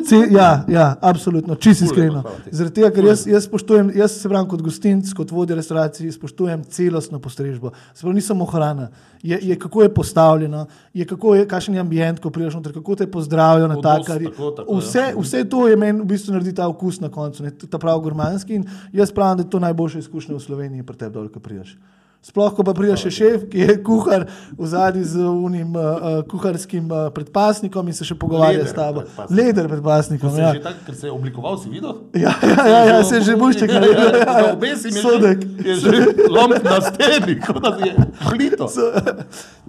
Ce, 0.07 0.19
ja, 0.31 0.65
ja, 0.69 0.95
absolutno, 1.01 1.55
čisto 1.55 1.85
iskreno. 1.85 2.21
Zaradi 2.51 2.75
tega, 2.75 2.91
ker 2.93 3.07
jaz, 3.09 3.23
jaz 3.27 3.47
spoštujem, 3.49 3.89
jaz 3.97 4.19
se 4.21 4.29
pravim 4.29 4.45
kot 4.51 4.61
gostinc, 4.61 5.09
kot 5.17 5.33
vodja 5.33 5.57
restauracij, 5.57 6.11
spoštujem 6.13 6.61
celostno 6.69 7.19
postrežbo. 7.19 7.71
Sprav 7.97 8.13
ni 8.13 8.21
samo 8.21 8.45
hrana, 8.45 8.91
je, 9.23 9.39
je 9.41 9.57
kako 9.59 9.83
je 9.83 9.93
postavljeno, 9.93 10.65
je 10.93 11.07
kako 11.09 11.33
je, 11.35 11.47
kakšen 11.47 11.73
je 11.73 11.81
ambient, 11.81 12.21
ko 12.21 12.29
prideš 12.29 12.59
noter, 12.59 12.75
kako 12.77 12.95
te 12.95 13.09
pozdravijo 13.11 13.67
na 13.67 13.77
Odnos, 13.77 14.05
takarji. 14.05 14.29
tako, 14.29 14.51
tako, 14.51 14.77
Vse, 14.77 14.99
ja. 14.99 15.17
vse 15.17 15.43
to 15.49 15.65
je 15.67 15.75
meni 15.77 16.01
v 16.01 16.05
bistvu 16.13 16.37
naredi 16.37 16.53
ta 16.53 16.67
okus 16.69 17.01
na 17.01 17.09
koncu, 17.09 17.43
ne, 17.43 17.51
ta 17.57 17.81
prav 17.81 17.99
gurmanski 18.05 18.61
in 18.61 18.69
jaz 18.93 19.11
pravim, 19.11 19.41
da 19.41 19.47
je 19.47 19.49
to 19.49 19.59
najboljša 19.59 20.05
izkušnja 20.05 20.35
v 20.35 20.39
Sloveniji 20.39 20.85
pri 20.85 20.97
tebi 21.01 21.17
dol, 21.17 21.27
ko 21.33 21.41
prideš. 21.41 21.75
Sploh, 22.23 22.53
ko 22.55 22.63
pa 22.63 22.71
pride 22.71 22.95
še 22.95 23.11
šef, 23.11 23.41
ki 23.51 23.59
je 23.59 23.73
kuhar 23.83 24.23
v 24.53 24.63
zadnji 24.63 25.03
z 25.03 25.19
unim 25.21 25.73
uh, 25.73 25.83
uh, 25.83 25.95
kuharskim 26.23 26.87
uh, 26.87 27.09
predpasnikom 27.11 27.83
in 27.83 27.91
se 27.91 28.01
še 28.01 28.15
pogovarja 28.15 28.57
Leder 28.57 28.69
s 28.69 28.73
tabo. 28.73 29.03
predpasnik. 29.03 29.35
Leder 29.35 29.65
predpasnikom. 29.67 30.29
Ja. 30.33 30.51
Že 30.53 30.61
tak, 30.63 30.77
ker 30.85 30.95
se 30.95 31.05
je 31.05 31.11
oblikoval, 31.11 31.59
si 31.59 31.67
videl? 31.67 31.99
Ja, 32.15 32.31
ja, 32.41 32.63
ja, 32.65 32.79
ja 32.87 32.97
se 33.03 33.19
je 33.19 33.27
že 33.27 33.35
bušček 33.35 33.67
Ja, 33.67 33.75
naredil. 33.75 34.07
ja, 34.07 34.23
Ja, 34.23 34.37
ja. 34.39 34.53
Obesim 34.53 34.91
je 34.91 35.01
Sodek. 35.01 35.39
že, 35.43 35.67
je 35.67 35.75
že 35.75 35.91
lom 36.29 36.55
na 36.55 36.79
steni, 36.81 37.35
kot 37.37 37.59
da 37.59 37.75
je 37.77 37.91
hlito. 38.23 38.65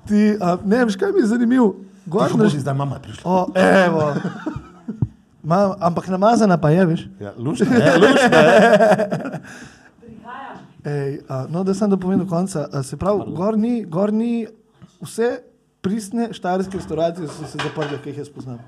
Ti, 0.05 0.21
a, 0.39 0.55
ne, 0.63 0.79
veš, 0.85 0.95
kaj 0.95 1.11
mi 1.11 1.21
je 1.21 1.29
zanimivo? 1.29 1.69
Gor 2.07 2.23
Kako 2.23 2.39
na 2.39 2.45
boži, 2.45 2.61
zdaj 2.61 2.77
mama 2.77 2.97
prišla? 2.99 3.25
O, 3.25 3.51
evo. 3.53 4.15
Ma, 5.43 5.75
ampak 5.81 6.07
namazana 6.07 6.55
pa 6.55 6.71
je, 6.71 6.87
veš. 6.87 7.03
Ja, 7.19 7.35
lušna 7.35 7.67
je, 7.75 7.93
lušna 7.99 8.39
je. 8.39 8.59
Ej, 10.85 11.21
a, 11.29 11.47
no, 11.49 11.65
da 11.65 11.75
sem 11.75 11.91
da 11.91 11.97
povedal 11.97 12.27
do 12.27 12.31
konca. 12.31 12.69
A, 12.73 12.83
se 12.83 12.97
pravi, 12.97 13.25
gor 13.33 13.57
ni, 13.59 13.85
gor 13.85 14.13
ni 14.13 14.47
vse 15.01 15.39
pristne 15.85 16.29
štajerske 16.33 16.77
restauracije 16.77 17.29
so 17.29 17.49
se 17.49 17.59
zaprle, 17.61 17.99
ki 18.03 18.13
jih 18.13 18.25
jaz 18.25 18.29
poznam. 18.33 18.61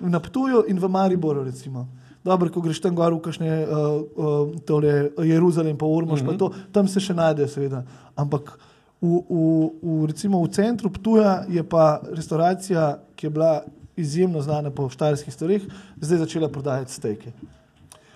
Na 0.00 0.20
Ptuju 0.20 0.64
in 0.68 0.78
v 0.78 0.88
Mariboru, 0.88 1.44
recimo. 1.44 1.88
Dobro, 2.24 2.50
ko 2.52 2.60
greš 2.60 2.82
tam 2.84 2.94
gor 2.94 3.14
v 3.14 3.22
kakšne 3.24 3.50
uh, 3.50 3.68
uh, 3.70 4.54
tole 4.66 5.10
Jeruzalem, 5.24 5.78
pa 5.78 5.86
Urmoš, 5.86 6.22
mm 6.22 6.26
-hmm. 6.26 6.38
pa 6.38 6.38
to, 6.38 6.52
tam 6.72 6.88
se 6.88 7.00
še 7.00 7.14
najde, 7.14 7.48
seveda. 7.48 7.82
Ampak 8.16 8.58
v, 9.00 9.22
v, 9.30 9.70
v, 9.82 10.06
recimo 10.06 10.42
v 10.42 10.48
centru 10.48 10.90
Ptuja 10.90 11.44
je 11.48 11.62
pa 11.62 12.00
restauracija, 12.12 12.98
ki 13.16 13.26
je 13.26 13.30
bila 13.30 13.62
izjemno 13.96 14.42
znana 14.42 14.70
po 14.70 14.88
štajerskih 14.88 15.34
stvareh, 15.34 15.62
zdaj 16.00 16.18
začela 16.18 16.48
prodajati 16.48 16.92
steke. 16.92 17.32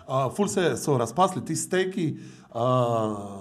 Uh, 0.08 0.32
ful 0.36 0.48
se 0.48 0.76
so 0.76 0.98
razpasli 0.98 1.44
ti 1.44 1.56
steki, 1.56 2.12
uh, 2.12 2.43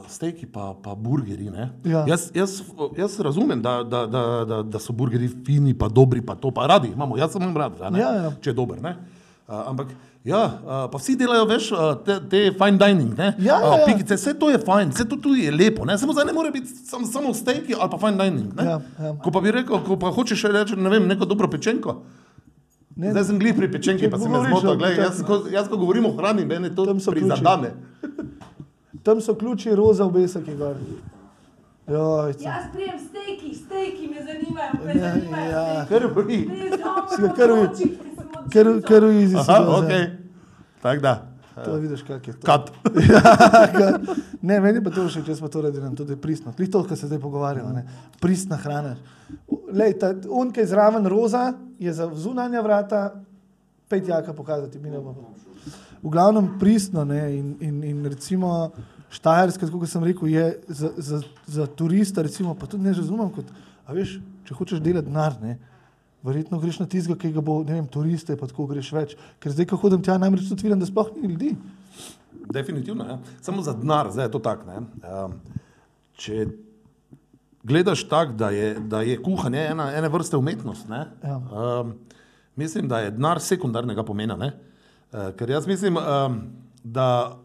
steki 0.09 0.45
pa, 0.45 0.73
pa 0.83 0.95
burgeri. 0.95 1.49
ne. 1.49 1.69
Ja. 1.85 2.05
Jaz, 2.07 2.31
jaz, 2.33 2.61
jaz 2.97 3.19
razumem, 3.19 3.61
da, 3.61 3.83
da, 3.83 4.05
da, 4.07 4.45
da, 4.45 4.61
da 4.63 4.79
so 4.79 4.93
burgeri 4.93 5.29
fini, 5.45 5.73
pa 5.73 5.87
dobri, 5.87 6.21
pa 6.21 6.35
to 6.35 6.51
pa 6.51 6.67
radi 6.67 6.87
imamo. 6.87 7.17
Jaz 7.17 7.31
sem 7.31 7.41
jim 7.41 7.57
rad, 7.57 7.73
Ja, 7.79 7.91
ja. 8.15 8.31
če 8.41 8.49
je 8.49 8.53
dober. 8.53 8.81
ne. 8.81 8.95
Uh, 9.47 9.59
ampak 9.67 9.87
ja, 10.23 10.39
uh, 10.63 10.89
pa 10.91 10.97
vsi 10.97 11.17
delajo, 11.19 11.45
veš, 11.45 11.71
uh, 11.71 11.79
te, 12.05 12.15
te 12.29 12.51
fine 12.51 12.77
dining, 12.79 13.11
ne? 13.17 13.35
Ja, 13.39 13.59
ja, 13.59 13.69
Uh, 13.69 13.79
ja. 13.79 13.85
pikice, 13.85 14.15
vse 14.15 14.33
to 14.33 14.49
je 14.49 14.57
fajn, 14.57 14.89
vse 14.89 15.03
to 15.05 15.17
tudi 15.19 15.43
je 15.43 15.51
lepo, 15.51 15.85
ne? 15.85 15.97
samo 15.97 16.13
zdaj 16.13 16.25
ne 16.25 16.33
more 16.33 16.51
biti 16.51 16.67
sam, 16.67 17.03
samo 17.05 17.33
steki 17.33 17.75
ali 17.79 17.89
pa 17.91 17.97
fine 17.97 18.17
dining. 18.17 18.55
Ne? 18.55 18.63
Ja, 18.63 18.79
ja. 18.99 19.11
Ko 19.19 19.31
pa 19.31 19.41
bi 19.41 19.51
rekel, 19.51 19.83
ko 19.83 19.99
pa 19.99 20.09
hočeš 20.09 20.43
reči, 20.47 20.75
ne 20.75 20.89
vem, 20.89 21.07
neko 21.07 21.25
dobro 21.25 21.47
pečenko. 21.47 22.01
Ne, 22.95 23.11
Zdaj 23.11 23.23
sem 23.25 23.39
glih 23.39 23.55
pri 23.57 23.67
pečenki, 23.67 24.05
Če 24.05 24.09
pa 24.09 24.17
se 24.17 24.29
me 24.29 24.37
govoriš 24.37 24.53
o 24.53 24.59
zmotil. 24.61 25.03
Jaz, 25.03 25.21
ko, 25.25 25.43
jaz, 25.51 25.67
ko 25.67 25.77
govorim 25.77 26.05
o 26.05 26.13
hrani, 26.13 26.45
meni 26.45 26.69
to 26.71 26.85
prizadane. 26.85 27.73
Tam 29.03 29.21
so 29.21 29.35
ključi 29.35 29.75
roza 29.75 30.05
obesek 30.05 30.47
je 30.47 30.55
gor. 30.55 30.75
Joj, 31.87 32.33
Jaz 32.39 32.65
prijem 32.73 32.99
stejki, 32.99 33.55
stejki 33.55 34.07
me 34.07 34.15
zanimajo, 34.17 34.99
Ja, 34.99 35.11
zanimajo. 35.11 35.51
ja. 35.51 35.85
Kar 35.85 36.07
vi. 36.27 36.49
Si 37.15 37.21
ga 37.21 37.33
kar 37.33 37.51
vi- 37.51 37.97
ker, 38.49 38.67
ker 38.81 39.03
v 39.03 39.11
izi 39.13 39.35
si 39.35 39.39
Aha, 39.41 39.65
ok. 39.69 39.91
Tako 40.81 41.01
da. 41.01 41.27
To 41.65 41.73
vidiš, 41.73 42.01
kak 42.03 42.27
je 42.27 42.33
to. 42.33 42.45
Kat. 42.45 42.71
ne, 44.41 44.59
meni 44.59 44.83
pa 44.83 44.89
to 44.89 45.05
všeč, 45.05 45.25
če 45.25 45.35
smo 45.35 45.47
to 45.47 45.61
naredili, 45.61 45.95
tudi 45.95 46.15
pristno. 46.15 46.53
Klih 46.53 46.69
to, 46.69 46.81
kar 46.83 46.97
se 46.97 47.05
zdaj 47.07 47.19
pogovarjamo, 47.19 47.69
ne. 47.69 47.83
Pristna 48.19 48.57
hrana. 48.57 48.95
Lej, 49.69 49.99
ta 49.99 50.13
unka 50.27 50.61
je 50.61 50.67
zraven 50.67 51.05
roza, 51.05 51.53
je 51.79 51.93
za 51.93 52.09
zunanja 52.15 52.61
vrata, 52.61 53.13
pet 53.89 54.07
jaka 54.07 54.33
pokazati, 54.33 54.79
mi 54.79 54.89
ne 54.89 54.97
bomo. 54.97 55.33
V 56.01 56.09
glavnem 56.09 56.57
pristno, 56.59 57.05
ne, 57.05 57.37
in, 57.37 57.55
in, 57.59 57.83
in 57.83 58.05
recimo 58.05 58.71
Štajerska, 59.13 59.69
kot 59.69 59.89
sem 59.89 60.03
rekel, 60.07 60.31
je 60.33 60.45
za, 60.67 60.89
za, 60.97 61.19
za 61.45 61.67
turista, 61.69 62.23
recimo, 62.25 62.55
pa 62.57 62.65
tudi 62.69 62.87
ne 62.87 62.95
razumem, 62.97 63.29
kot, 63.35 63.51
veš, 63.93 64.17
če 64.47 64.57
hočeš 64.57 64.81
delati 64.83 65.09
denar, 65.09 65.37
ne, 65.41 65.57
verjetno 66.25 66.57
greš 66.59 66.79
na 66.81 66.87
tizga, 66.89 67.17
ki 67.19 67.33
ga 67.35 67.43
bo, 67.45 67.59
ne 67.67 67.77
vem, 67.77 67.87
turiste, 67.91 68.35
pa 68.39 68.49
tako 68.49 68.65
greš 68.71 68.89
več. 68.95 69.15
Ker 69.43 69.53
zdaj, 69.53 69.67
ko 69.69 69.79
hodim 69.83 70.01
tja, 70.05 70.15
namreč 70.21 70.47
tudi 70.49 70.65
vidim, 70.65 70.81
da 70.81 70.87
sploh 70.89 71.11
ni 71.19 71.29
ljudi. 71.33 71.51
Definitivno, 72.53 73.05
ja. 73.07 73.19
samo 73.41 73.61
za 73.63 73.75
denar, 73.77 74.09
zdaj 74.11 74.27
je 74.27 74.33
to 74.33 74.41
tako. 74.43 74.79
Um, 75.03 75.37
če 76.19 76.47
gledaš 77.63 78.07
tako, 78.09 78.33
da 78.39 78.49
je, 78.49 78.73
da 78.79 79.03
je 79.05 79.19
kuhanje 79.23 79.61
ena, 79.71 79.91
ene 79.95 80.09
vrste 80.11 80.37
umetnost, 80.37 80.89
ne, 80.89 81.05
Ja. 81.23 81.37
um, 81.37 81.93
mislim, 82.55 82.87
da 82.87 82.99
je 82.99 83.11
denar 83.11 83.41
sekundarnega 83.41 84.03
pomena. 84.03 84.35
Ne? 84.37 84.51
Uh, 85.11 85.31
ker 85.37 85.49
jaz 85.49 85.67
mislim, 85.67 85.97
um, 85.97 86.41
da 86.83 87.37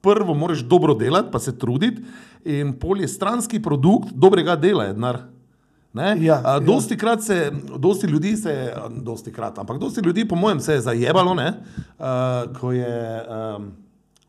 prvo 0.00 0.34
moraš 0.34 0.64
dobro 0.64 0.94
delati, 0.94 1.28
pa 1.32 1.38
se 1.38 1.58
truditi, 1.58 2.02
in 2.44 2.72
pol 2.78 3.00
je 3.00 3.08
stranski 3.08 3.62
produkt 3.62 4.12
dobrega 4.12 4.56
dela, 4.56 4.84
je 4.84 4.96
denar. 4.96 5.20
Ne? 5.92 6.14
Ja, 6.22 6.40
A, 6.44 6.52
ja. 6.52 6.60
dosti 6.60 6.96
krat 6.96 7.22
se, 7.22 7.52
dosti 7.78 8.06
ljudi 8.06 8.36
se, 8.36 8.72
dosti 9.02 9.32
krat, 9.32 9.58
ampak 9.58 9.78
dosti 9.78 10.00
ljudi, 10.00 10.28
po 10.28 10.36
mojem, 10.36 10.60
se 10.60 10.72
je 10.72 10.80
zajebalo, 10.80 11.34
ne? 11.34 11.52
Uh, 11.98 12.58
ko 12.60 12.72
je 12.72 13.22
um, 13.58 13.72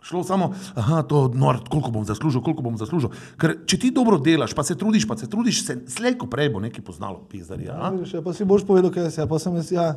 šlo 0.01 0.23
samo, 0.23 0.53
da 0.75 1.03
to 1.03 1.31
nor, 1.35 1.59
koliko 1.69 1.91
bom 1.91 2.05
zaslužil, 2.05 2.41
koliko 2.41 2.65
bom 2.65 2.77
zaslužil. 2.77 3.13
Ker 3.37 3.59
če 3.65 3.77
ti 3.77 3.91
dobro 3.93 4.17
delaš, 4.17 4.55
pa 4.57 4.63
se 4.63 4.75
trudiš, 4.75 5.05
pa 5.07 5.17
se 5.17 5.29
trudiš, 5.29 5.65
se 5.65 5.77
slejko 5.87 6.27
prej 6.27 6.49
bo 6.49 6.59
nekaj 6.59 6.83
poznalo, 6.85 7.21
pizdarja. 7.29 7.77
a? 7.77 7.93
Vidiš, 7.93 8.13
ja, 8.17 8.21
pa 8.25 8.33
si 8.33 8.45
boš 8.45 8.65
povedal, 8.65 8.91
kaj 8.91 9.11
si, 9.11 9.21
ja, 9.21 9.27
pa 9.29 9.39
sem 9.39 9.55
jaz, 9.61 9.71
ja. 9.71 9.91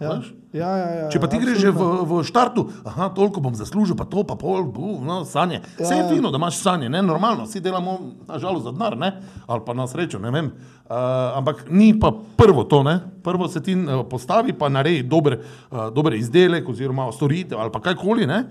Ja, 0.00 0.20
ja, 0.52 0.70
ja, 0.76 0.88
ja, 0.90 1.04
Če 1.08 1.20
pa 1.22 1.28
ti 1.30 1.38
greš 1.38 1.58
že 1.62 1.70
v, 1.70 1.78
absolutno. 1.78 2.18
v 2.20 2.24
štartu, 2.28 2.62
aha, 2.84 3.08
toliko 3.14 3.40
bom 3.40 3.54
zaslužil, 3.56 3.96
pa 3.96 4.04
to, 4.04 4.20
pa 4.26 4.34
pol, 4.36 4.66
bu, 4.68 4.98
no, 5.00 5.22
sanje. 5.24 5.62
Vse 5.78 5.94
je 5.94 6.02
Ja. 6.02 6.08
fino, 6.10 6.30
da 6.34 6.36
imaš 6.36 6.58
sanje, 6.60 6.90
ne, 6.92 7.00
normalno, 7.02 7.46
vsi 7.46 7.62
delamo, 7.62 7.94
nažalost, 8.28 8.66
za 8.68 8.72
denar, 8.74 8.98
ali 9.46 9.60
pa 9.64 9.72
na 9.72 9.86
srečo, 9.86 10.18
ne 10.18 10.30
vem. 10.30 10.50
Uh, 10.84 11.38
ampak 11.40 11.64
ni 11.70 11.94
pa 11.96 12.12
prvo 12.36 12.66
to, 12.68 12.82
ne. 12.84 13.00
Prvo 13.24 13.48
se 13.48 13.62
ti 13.62 13.72
uh, 13.72 14.04
postavi, 14.04 14.52
pa 14.52 14.68
naredi 14.68 15.02
dober, 15.02 15.38
uh, 15.40 15.88
dober 15.88 16.12
izdelek 16.14 16.68
oziroma 16.68 17.08
storitev 17.12 17.56
ali 17.56 17.72
pa 17.72 17.80
kajkoli. 17.80 18.28
Uh, 18.28 18.44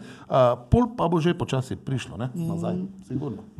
pol 0.72 0.96
pa 0.98 1.06
bo 1.08 1.22
že 1.22 1.38
počasi 1.38 1.76
prišlo, 1.78 2.18
ne, 2.18 2.32
nazaj, 2.34 2.82
sigurno. 3.06 3.53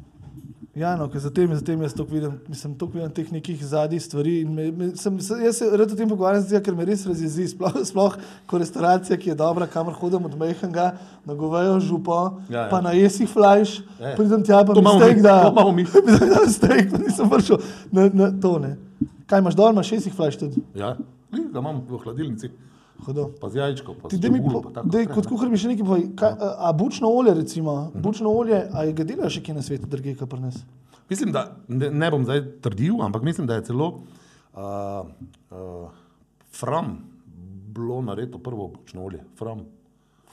Ja, 0.76 0.96
no, 0.98 1.06
ker 1.06 1.22
zatem, 1.22 1.52
zatem 1.54 1.82
jaz 1.86 1.94
to 1.94 2.02
vidim, 2.04 2.32
mislim, 2.50 2.72
to 2.74 2.88
vidim 2.90 3.12
teh 3.14 3.28
nekih 3.32 3.60
zadnjih 3.62 4.02
stvari. 4.02 4.32
Me, 4.44 4.72
me, 4.72 4.88
sem, 4.98 5.20
se, 5.22 5.36
jaz 5.38 5.60
se 5.60 5.68
rad 5.70 5.92
o 5.92 5.96
tem 5.96 6.10
pogovarjam, 6.10 6.42
zdaj, 6.42 6.64
ker 6.66 6.74
me 6.74 6.86
res 6.86 7.04
razjezi. 7.06 7.46
Sploh, 7.52 7.76
sploh 7.86 8.16
ko 8.50 8.58
restauracija, 8.58 9.14
ki 9.16 9.30
je 9.30 9.36
dobra, 9.36 9.68
kamor 9.68 9.94
hodim 9.94 10.26
od 10.26 10.34
Mehenga, 10.34 10.88
na 11.26 11.36
govejo 11.36 11.76
župo, 11.80 12.18
Ja, 12.50 12.64
ja. 12.64 12.70
pa 12.72 12.82
na 12.82 12.92
jesih 12.92 13.30
flajš, 13.30 13.76
Ja. 14.02 14.16
pridem 14.18 14.42
tja, 14.42 14.64
pa 14.66 14.74
mi 14.74 14.82
steak 14.98 15.22
da. 15.22 15.36
to 15.44 15.52
imamo 15.52 15.72
mi. 15.72 15.86
Da 16.34 16.42
steak, 16.50 16.90
pa 16.90 16.98
nisem 16.98 17.30
prišel 17.30 17.62
na, 17.92 18.10
na 18.12 18.32
to. 18.34 18.58
Ne. 18.60 18.74
Kaj 19.28 19.40
imaš 19.40 19.56
dol, 19.56 19.70
imaš 19.72 19.92
jesih 19.92 20.14
flajš 20.14 20.40
tudi? 20.40 20.64
Ja, 20.76 20.96
ga 21.30 21.60
imam 21.60 21.84
v 21.86 22.00
hladilnici, 22.00 22.50
Hodo. 23.04 23.30
pa 23.36 23.48
z 23.48 23.56
jajčko, 23.56 23.96
pa 23.96 24.08
Ti, 24.08 24.16
z 24.16 24.22
čebulo, 24.22 24.60
po- 24.60 24.70
pa 24.70 24.82
naprej, 24.82 25.08
kot 25.10 25.26
kuhar 25.26 25.48
mi 25.48 25.58
še 25.58 25.68
nekaj 25.68 25.86
povej. 25.86 26.04
Kaj, 26.14 26.32
a, 26.34 26.48
a 26.62 26.74
bučno 26.74 27.08
olje, 27.10 27.34
recimo, 27.36 27.74
Mhm. 27.88 28.02
bučno 28.02 28.30
olje, 28.32 28.60
a 28.68 28.84
je 28.84 28.94
ga 28.94 29.04
delaš 29.06 29.34
še 29.34 29.42
kje 29.42 29.54
na 29.54 29.62
svetu, 29.62 29.86
drugje, 29.88 30.16
kar 30.16 30.28
pri 30.28 30.40
nas? 30.42 30.56
Mislim, 31.06 31.32
da 31.32 31.42
ne, 31.68 31.90
ne 31.92 32.08
bom 32.10 32.24
zdaj 32.24 32.40
trdil, 32.60 32.96
ampak 33.00 33.22
mislim, 33.22 33.46
da 33.46 33.56
je 33.56 33.66
celo 33.66 33.88
uh, 33.90 34.62
uh, 35.52 35.90
Fram 36.50 36.98
bilo 37.68 38.02
naredjeno 38.02 38.38
prvo 38.40 38.68
bočno 38.70 39.04
olje. 39.04 39.20
Fram. 39.36 39.66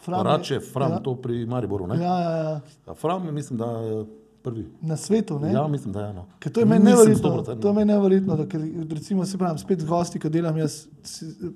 Fram 0.01 0.23
Rače, 0.23 0.61
Fram, 0.63 0.91
ja. 0.91 0.99
to 0.99 1.15
pri 1.15 1.45
Mariboru. 1.45 1.87
Ne? 1.87 1.97
Ja, 1.97 2.15
ja, 2.19 2.61
ja. 2.87 2.95
Fram 2.95 3.35
mislim, 3.35 3.59
da 3.59 3.67
je 3.67 4.05
prvi. 4.43 4.67
Na 4.81 4.97
svetu, 4.97 5.39
ne? 5.39 5.53
Ja, 5.53 5.69
mislim, 5.69 5.93
da 5.93 6.01
je 6.01 6.11
eno. 6.11 6.27
Ker 6.39 6.53
to 6.53 6.61
je 6.61 6.67
meni 6.67 6.85
neverjetno. 6.85 7.31
100%. 7.31 7.61
To 7.61 7.69
je 7.69 7.75
meni 7.75 7.93
neverjetno, 7.93 8.37
da 8.37 8.47
ker, 8.49 8.61
recimo 8.91 9.27
se 9.27 9.39
pravim, 9.39 9.59
spet 9.59 9.81
z 9.81 9.89
gosti, 9.89 10.19
ko 10.19 10.29
delam, 10.29 10.57
jaz 10.57 10.87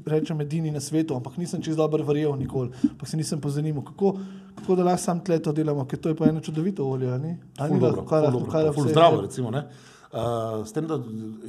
rečem 0.07 0.41
edini 0.41 0.71
na 0.71 0.81
svetu, 0.81 1.17
ampak 1.17 1.37
nisem 1.37 1.63
čez 1.63 1.77
dobro 1.77 2.05
verjel 2.05 2.37
nikoli, 2.39 2.71
ampak 2.91 3.09
se 3.09 3.17
nisem 3.17 3.41
pozanimal, 3.41 3.85
kako, 3.85 4.17
kako 4.55 4.77
da 4.77 4.85
lahko 4.85 5.03
sam 5.03 5.25
tle 5.25 5.39
to 5.43 5.53
delamo, 5.53 5.85
ker 5.85 5.99
to 5.99 6.13
je 6.13 6.17
pa 6.17 6.29
eno 6.29 6.41
čudovito 6.41 6.87
olje, 6.87 7.11
a 7.15 7.19
ni? 7.19 7.37
A 7.59 7.69
Ful 7.69 7.77
ni 7.77 7.83
lahko, 7.83 8.07
ful 8.09 8.23
lahko, 8.23 8.45
pa 8.51 8.63
lahko 8.69 8.89
zdravo, 8.89 9.21
recimo. 9.21 9.51
Ne? 9.51 9.65
Uh, 10.15 10.67
s 10.67 10.73
tem, 10.73 10.87
da 10.87 10.99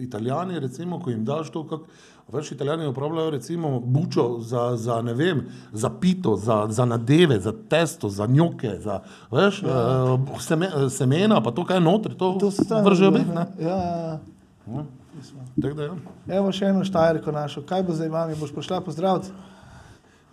italijani, 0.01 0.59
recimo, 0.59 0.97
ko 0.99 1.11
jim 1.13 1.25
daš 1.25 1.51
to, 1.53 1.61
kak, 1.69 1.83
več 2.33 2.49
italijani 2.55 2.87
uporabljajo 2.89 3.35
recimo 3.35 3.79
bučo 3.79 4.39
za, 4.41 4.71
za, 4.81 4.95
ne 5.05 5.13
vem, 5.13 5.43
za 5.73 5.91
pito, 6.01 6.33
za, 6.35 6.63
za 6.69 6.85
nadeve, 6.85 7.37
za 7.39 7.53
testo, 7.69 8.09
za 8.09 8.25
njoke, 8.25 8.79
za 8.81 8.99
veš, 9.31 9.61
ja. 9.61 9.83
uh, 10.13 10.41
seme, 10.41 10.71
semena, 10.89 11.37
pa 11.45 11.53
to, 11.53 11.65
kaj 11.65 11.77
je 11.77 11.85
notri, 11.85 12.17
to, 12.17 12.33
To 12.41 12.51
vržejo 12.81 13.11
ne? 13.11 13.19
bit. 13.19 13.35
ne. 13.35 13.45
Ja, 13.59 13.77
ja. 13.77 14.19
Ja. 14.73 14.85
Tako 15.61 15.73
da, 15.75 15.83
ja. 15.83 15.95
Evo 16.39 16.51
še 16.51 16.65
eno 16.73 16.81
štajerko 16.83 17.31
našo, 17.31 17.61
kaj 17.69 17.85
bo 17.85 17.93
zdaj 17.93 18.09
mami, 18.09 18.35
boš 18.39 18.55
prišla 18.55 18.81
pozdraviti? 18.81 19.29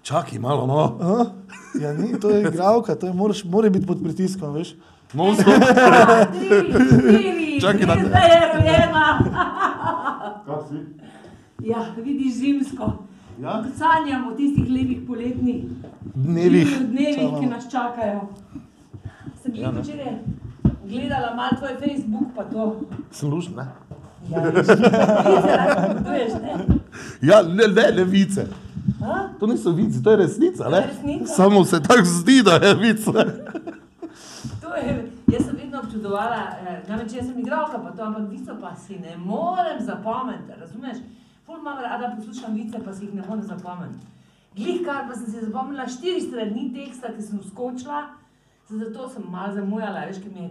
Čakaj 0.03 0.41
malo, 0.43 0.65
no. 0.67 0.81
Aha. 1.01 1.27
Ja, 1.81 1.93
ni, 1.93 2.17
to 2.21 2.31
je 2.33 2.41
igralka, 2.49 2.97
to 2.97 3.07
je, 3.07 3.13
moraš, 3.13 3.45
mora 3.45 3.71
biti 3.71 3.87
pod 3.87 4.01
pritiskom, 4.03 4.57
veš. 4.57 4.73
Štiri, 6.25 7.59
Čakaj, 7.61 7.87
da- 7.87 7.97
zdaj 7.99 8.25
je 8.25 8.41
rojena. 8.55 9.19
Ja, 11.61 11.87
vidiš 11.99 12.35
zimsko. 12.35 12.93
Ja? 13.41 13.65
Sanjamo 13.77 14.29
o 14.29 14.33
tistih 14.33 14.65
lepih 14.67 15.01
poletnih 15.07 15.65
Dnevih. 16.15 16.79
dnevih, 16.83 17.17
Samo. 17.19 17.41
ki 17.41 17.47
nas 17.47 17.65
čakajo. 17.65 18.21
Sem 19.43 19.55
Ja, 19.55 19.63
ja, 19.63 19.71
včeraj 19.73 20.13
gledala 20.85 21.35
malo 21.35 21.51
tvoj 21.59 21.71
Facebook, 21.81 22.25
pa 22.37 22.45
to. 22.45 22.81
Lušen, 23.25 23.55
ne? 23.55 23.67
Ja, 24.31 24.41
ne? 24.41 24.53
Ja, 27.23 27.43
ne, 27.45 27.69
ne, 27.69 27.93
ne 27.97 28.05
vice. 28.05 28.47
A? 29.03 29.29
To 29.41 29.47
niso 29.47 29.73
vici, 29.73 30.03
to 30.03 30.11
je 30.11 30.17
resnica. 30.17 30.69
Ne? 30.69 30.81
resnica. 30.83 31.27
Samo 31.27 31.65
se 31.65 31.83
tako 31.83 32.05
zdi, 32.05 32.43
da 32.43 32.53
je 32.53 32.75
vice. 32.77 33.11
To 34.61 34.75
je, 34.77 35.11
jaz 35.33 35.45
sem 35.47 35.57
vedno 35.57 35.81
občudovala, 35.81 36.41
eh, 36.67 36.83
namreč 36.89 37.13
jaz 37.13 37.27
sem 37.27 37.39
igralka, 37.39 37.79
pa 37.79 37.91
to, 37.91 38.03
ampak 38.03 38.31
vico 38.31 38.57
pa 38.61 38.75
si 38.77 38.99
ne 38.99 39.17
morem 39.17 39.81
zapomniti, 39.81 40.59
razumeš? 40.61 40.99
Pol 41.47 41.59
imam 41.59 41.79
rada 41.79 42.15
poslušam 42.17 42.55
vice, 42.55 42.79
pa 42.85 42.95
si 42.95 43.05
jih 43.05 43.15
ne 43.15 43.23
morem 43.29 43.43
zapomniti. 43.43 44.07
Glih 44.57 44.83
kar 44.87 45.09
pa 45.09 45.15
sem 45.15 45.31
si 45.31 45.45
zapomnila 45.47 45.87
štiri 45.89 46.21
strani 46.21 46.73
teksta, 46.75 47.15
ki 47.15 47.23
sem 47.23 47.41
skočila, 47.51 48.03
zato 48.69 49.09
sem 49.09 49.25
malo 49.29 49.55
zamujala, 49.55 50.07
veš, 50.09 50.23
ki 50.23 50.35
mi 50.35 50.43
je 50.43 50.51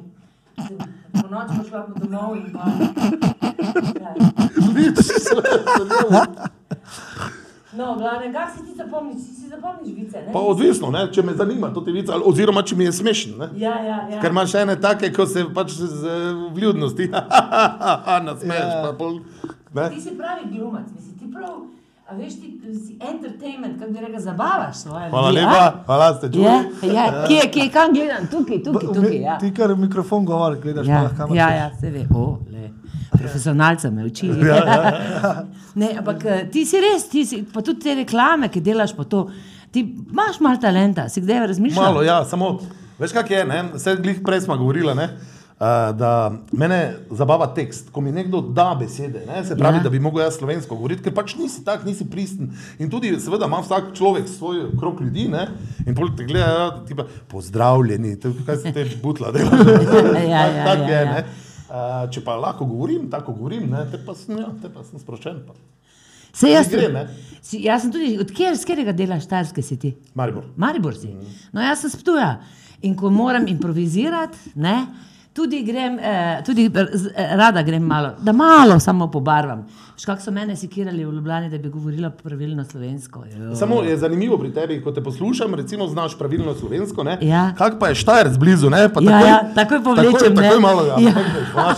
po 1.11 1.27
noč 1.29 1.47
pa 1.57 1.63
šla 1.63 1.81
po 1.83 1.99
domov 1.99 2.35
in 2.35 2.51
pa... 2.53 2.65
Ja. 4.01 4.13
Vidiš, 4.73 5.05
sve. 5.05 6.57
No, 7.81 7.95
glavne, 7.95 8.29
kak 8.31 8.49
si 8.51 8.63
ti 8.63 8.75
zapomniš, 8.77 9.17
si 9.17 9.33
si 9.33 9.47
zapomniš 9.47 9.95
vice, 9.95 10.21
ne? 10.21 10.33
Pa 10.33 10.39
odvisno, 10.41 10.91
ne? 10.91 11.07
če 11.11 11.23
me 11.23 11.33
zanima 11.33 11.73
to 11.73 11.81
ti 11.81 11.91
vice, 11.91 12.13
ali- 12.13 12.23
oziroma 12.25 12.61
če 12.63 12.75
mi 12.75 12.83
je 12.83 12.91
smešen. 12.93 13.37
Ne? 13.37 13.47
Ja, 13.57 13.73
ja, 13.81 13.97
ja. 14.07 14.19
Ker 14.21 14.31
imaš 14.31 14.53
ene 14.55 14.75
take, 14.77 15.09
ko 15.11 15.25
se 15.25 15.45
pač 15.53 15.71
z 15.73 16.15
vljudnosti 16.51 17.09
nasmeješ. 18.27 18.65
Ja. 18.67 18.81
pa 18.83 18.93
pol, 18.93 19.19
ne? 19.73 19.89
Ti 19.89 20.01
si 20.01 20.17
pravi 20.17 20.49
glumac, 20.51 20.87
mislim, 20.91 21.17
ti 21.17 21.31
prav, 21.33 21.55
a 22.05 22.15
veš, 22.15 22.33
ti 22.35 22.47
si 22.77 22.97
entertainment, 23.01 23.79
kako 23.79 23.91
bi 23.91 23.99
rekel, 23.99 24.19
zabavaš 24.21 24.75
svoje 24.77 25.09
Hvala 25.09 25.29
ljudi, 25.29 25.41
lepa, 25.41 25.63
hvala 25.85 26.13
ste 26.15 26.31
čuli. 26.31 26.43
Ja, 26.43 26.61
ja, 26.93 27.25
kje, 27.27 27.49
kje, 27.51 27.69
kam 27.69 27.93
gledam? 27.93 28.27
Tukaj, 28.27 28.63
tukaj, 28.63 28.87
tukaj. 28.89 29.17
Ja, 29.21 29.39
Ti 29.39 29.53
kar 29.53 29.75
mikrofon 29.77 30.25
govori, 30.25 30.61
gledaš 30.61 30.85
pa 30.85 30.91
ja, 30.91 31.01
lahko 31.01 31.17
kamor 31.17 31.37
ja, 31.37 31.49
ja 31.51 31.69
se 31.75 31.89
ve. 31.89 32.05
O, 32.13 32.37
le. 32.51 32.69
Profesionalca 33.11 33.89
me 33.91 34.05
uči. 34.07 34.27
ne, 35.75 35.89
ampak 35.97 36.25
eh, 36.25 36.45
ti 36.51 36.65
si 36.65 36.79
res, 36.81 37.09
ti 37.11 37.25
si, 37.25 37.43
pa 37.43 37.61
tudi 37.61 37.83
te 37.85 37.95
reklame, 38.01 38.49
ki 38.51 38.61
delaš 38.63 38.95
po 38.97 39.03
to. 39.03 39.25
Ti 39.71 39.83
imaš 40.11 40.39
malo 40.43 40.59
talenta, 40.59 41.09
si 41.09 41.21
kdaj 41.23 41.47
razmišljal? 41.47 41.83
Malo, 41.83 42.01
ja, 42.03 42.21
samo, 42.25 42.57
veš 42.99 43.13
kak 43.15 43.29
je, 43.31 43.45
ne? 43.47 43.63
Vse 43.75 43.95
glih 44.01 44.19
prej 44.25 44.41
smo 44.47 44.57
govorili, 44.59 44.95
ne? 44.95 45.09
Uh, 45.61 45.67
da 45.93 46.31
mene 46.57 46.95
zabava 47.13 47.45
tekst, 47.53 47.91
ko 47.93 48.01
mi 48.01 48.09
nekdo 48.11 48.39
da 48.41 48.71
besede, 48.79 49.21
ne? 49.27 49.43
se 49.45 49.53
pravi, 49.55 49.75
Ja. 49.75 49.79
ja. 49.79 49.83
da 49.83 49.89
bi 49.93 49.99
mogel 50.01 50.23
jaz 50.23 50.39
slovensko 50.39 50.73
govoriti, 50.75 51.03
ker 51.05 51.13
pač 51.13 51.35
nisi 51.37 51.61
tak, 51.61 51.83
nisi 51.85 52.07
pristen. 52.09 52.49
In 52.81 52.89
tudi, 52.89 53.11
seveda, 53.21 53.45
ima 53.45 53.59
vsak 53.61 53.91
človek 53.93 54.25
svoj 54.27 54.63
krok 54.79 55.03
ljudi, 55.05 55.27
ne? 55.29 55.45
in 55.85 55.93
pol 55.95 56.09
te 56.17 56.25
gledajo, 56.25 56.81
ti 56.87 56.97
pa 56.97 57.05
pozdravljeni, 57.29 58.15
to, 58.19 58.33
kaj 58.47 58.57
se 58.63 58.73
te 58.73 58.87
butla 59.03 59.29
dela. 59.31 59.53
Ja, 60.31 60.47
ja, 60.49 60.65
tak 60.65 60.79
ja, 60.79 60.87
je, 60.87 61.05
ja. 61.05 61.13
ne. 61.13 61.23
Uh, 61.71 62.01
če 62.11 62.19
pa 62.25 62.33
lahko 62.35 62.65
govorim, 62.67 63.05
tako 63.07 63.31
govorim, 63.37 63.69
ne? 63.71 63.85
te 63.87 63.95
pa 64.03 64.11
sem, 64.17 64.35
ja, 64.41 64.49
te 64.59 64.67
pa 64.67 64.81
sem 64.83 64.99
sproščen. 64.99 65.37
Pa. 65.47 65.55
Se 66.35 66.49
jaz, 66.51 66.67
gre, 66.71 66.89
ne? 66.91 67.05
si, 67.39 67.61
jaz 67.63 67.85
sem 67.85 67.93
tudi, 67.93 68.09
od 68.19 68.33
kjer, 68.35 68.57
z 68.59 68.67
katerega 68.67 68.95
dela 68.95 69.19
štajerske 69.23 69.63
si 69.63 69.77
ti? 69.79 69.93
Maribor. 70.19 70.49
Maribor 70.59 70.97
si. 70.99 71.13
No, 71.55 71.63
jaz 71.63 71.85
sem 71.85 71.93
sptuja. 71.93 72.33
In 72.87 72.97
ko 72.99 73.07
moram 73.13 73.47
improvizirati, 73.47 74.51
ne, 74.59 74.75
tudi, 75.37 75.61
grem, 75.63 75.95
eh, 75.99 76.41
tudi 76.43 76.67
eh, 76.67 77.35
rada 77.39 77.63
grem 77.63 77.87
malo, 77.87 78.15
da 78.19 78.35
malo 78.35 78.79
samo 78.79 79.07
pobarvam. 79.11 79.63
Veš, 80.01 80.05
kako 80.05 80.21
so 80.21 80.31
mene 80.31 80.55
sekirali 80.55 81.05
v 81.05 81.11
Ljubljani, 81.11 81.49
da 81.49 81.57
bi 81.57 81.69
govorila 81.69 82.09
pravilno 82.11 82.63
slovensko. 82.65 83.23
Jo. 83.27 83.55
Samo 83.55 83.83
je 83.83 83.97
zanimivo 83.97 84.37
pri 84.37 84.53
tebi, 84.53 84.81
ko 84.81 84.91
te 84.91 85.03
poslušam, 85.03 85.53
recimo 85.53 85.87
znaš 85.87 86.17
pravilno 86.17 86.55
slovensko, 86.55 87.03
ne? 87.03 87.17
Ja. 87.21 87.53
Kak 87.57 87.73
pa 87.79 87.87
je 87.87 87.95
Štajerc 87.95 88.37
blizu, 88.37 88.69
ne? 88.69 88.89
Pa 88.89 89.01
Ja, 89.01 89.19
ja, 89.19 89.51
takoj 89.55 89.83
povlečem, 89.83 90.11
Takoj, 90.13 90.29
ne. 90.31 90.41
takoj 90.41 90.59
malo. 90.59 90.85
Ja. 90.85 90.97
Ja. 90.99 91.13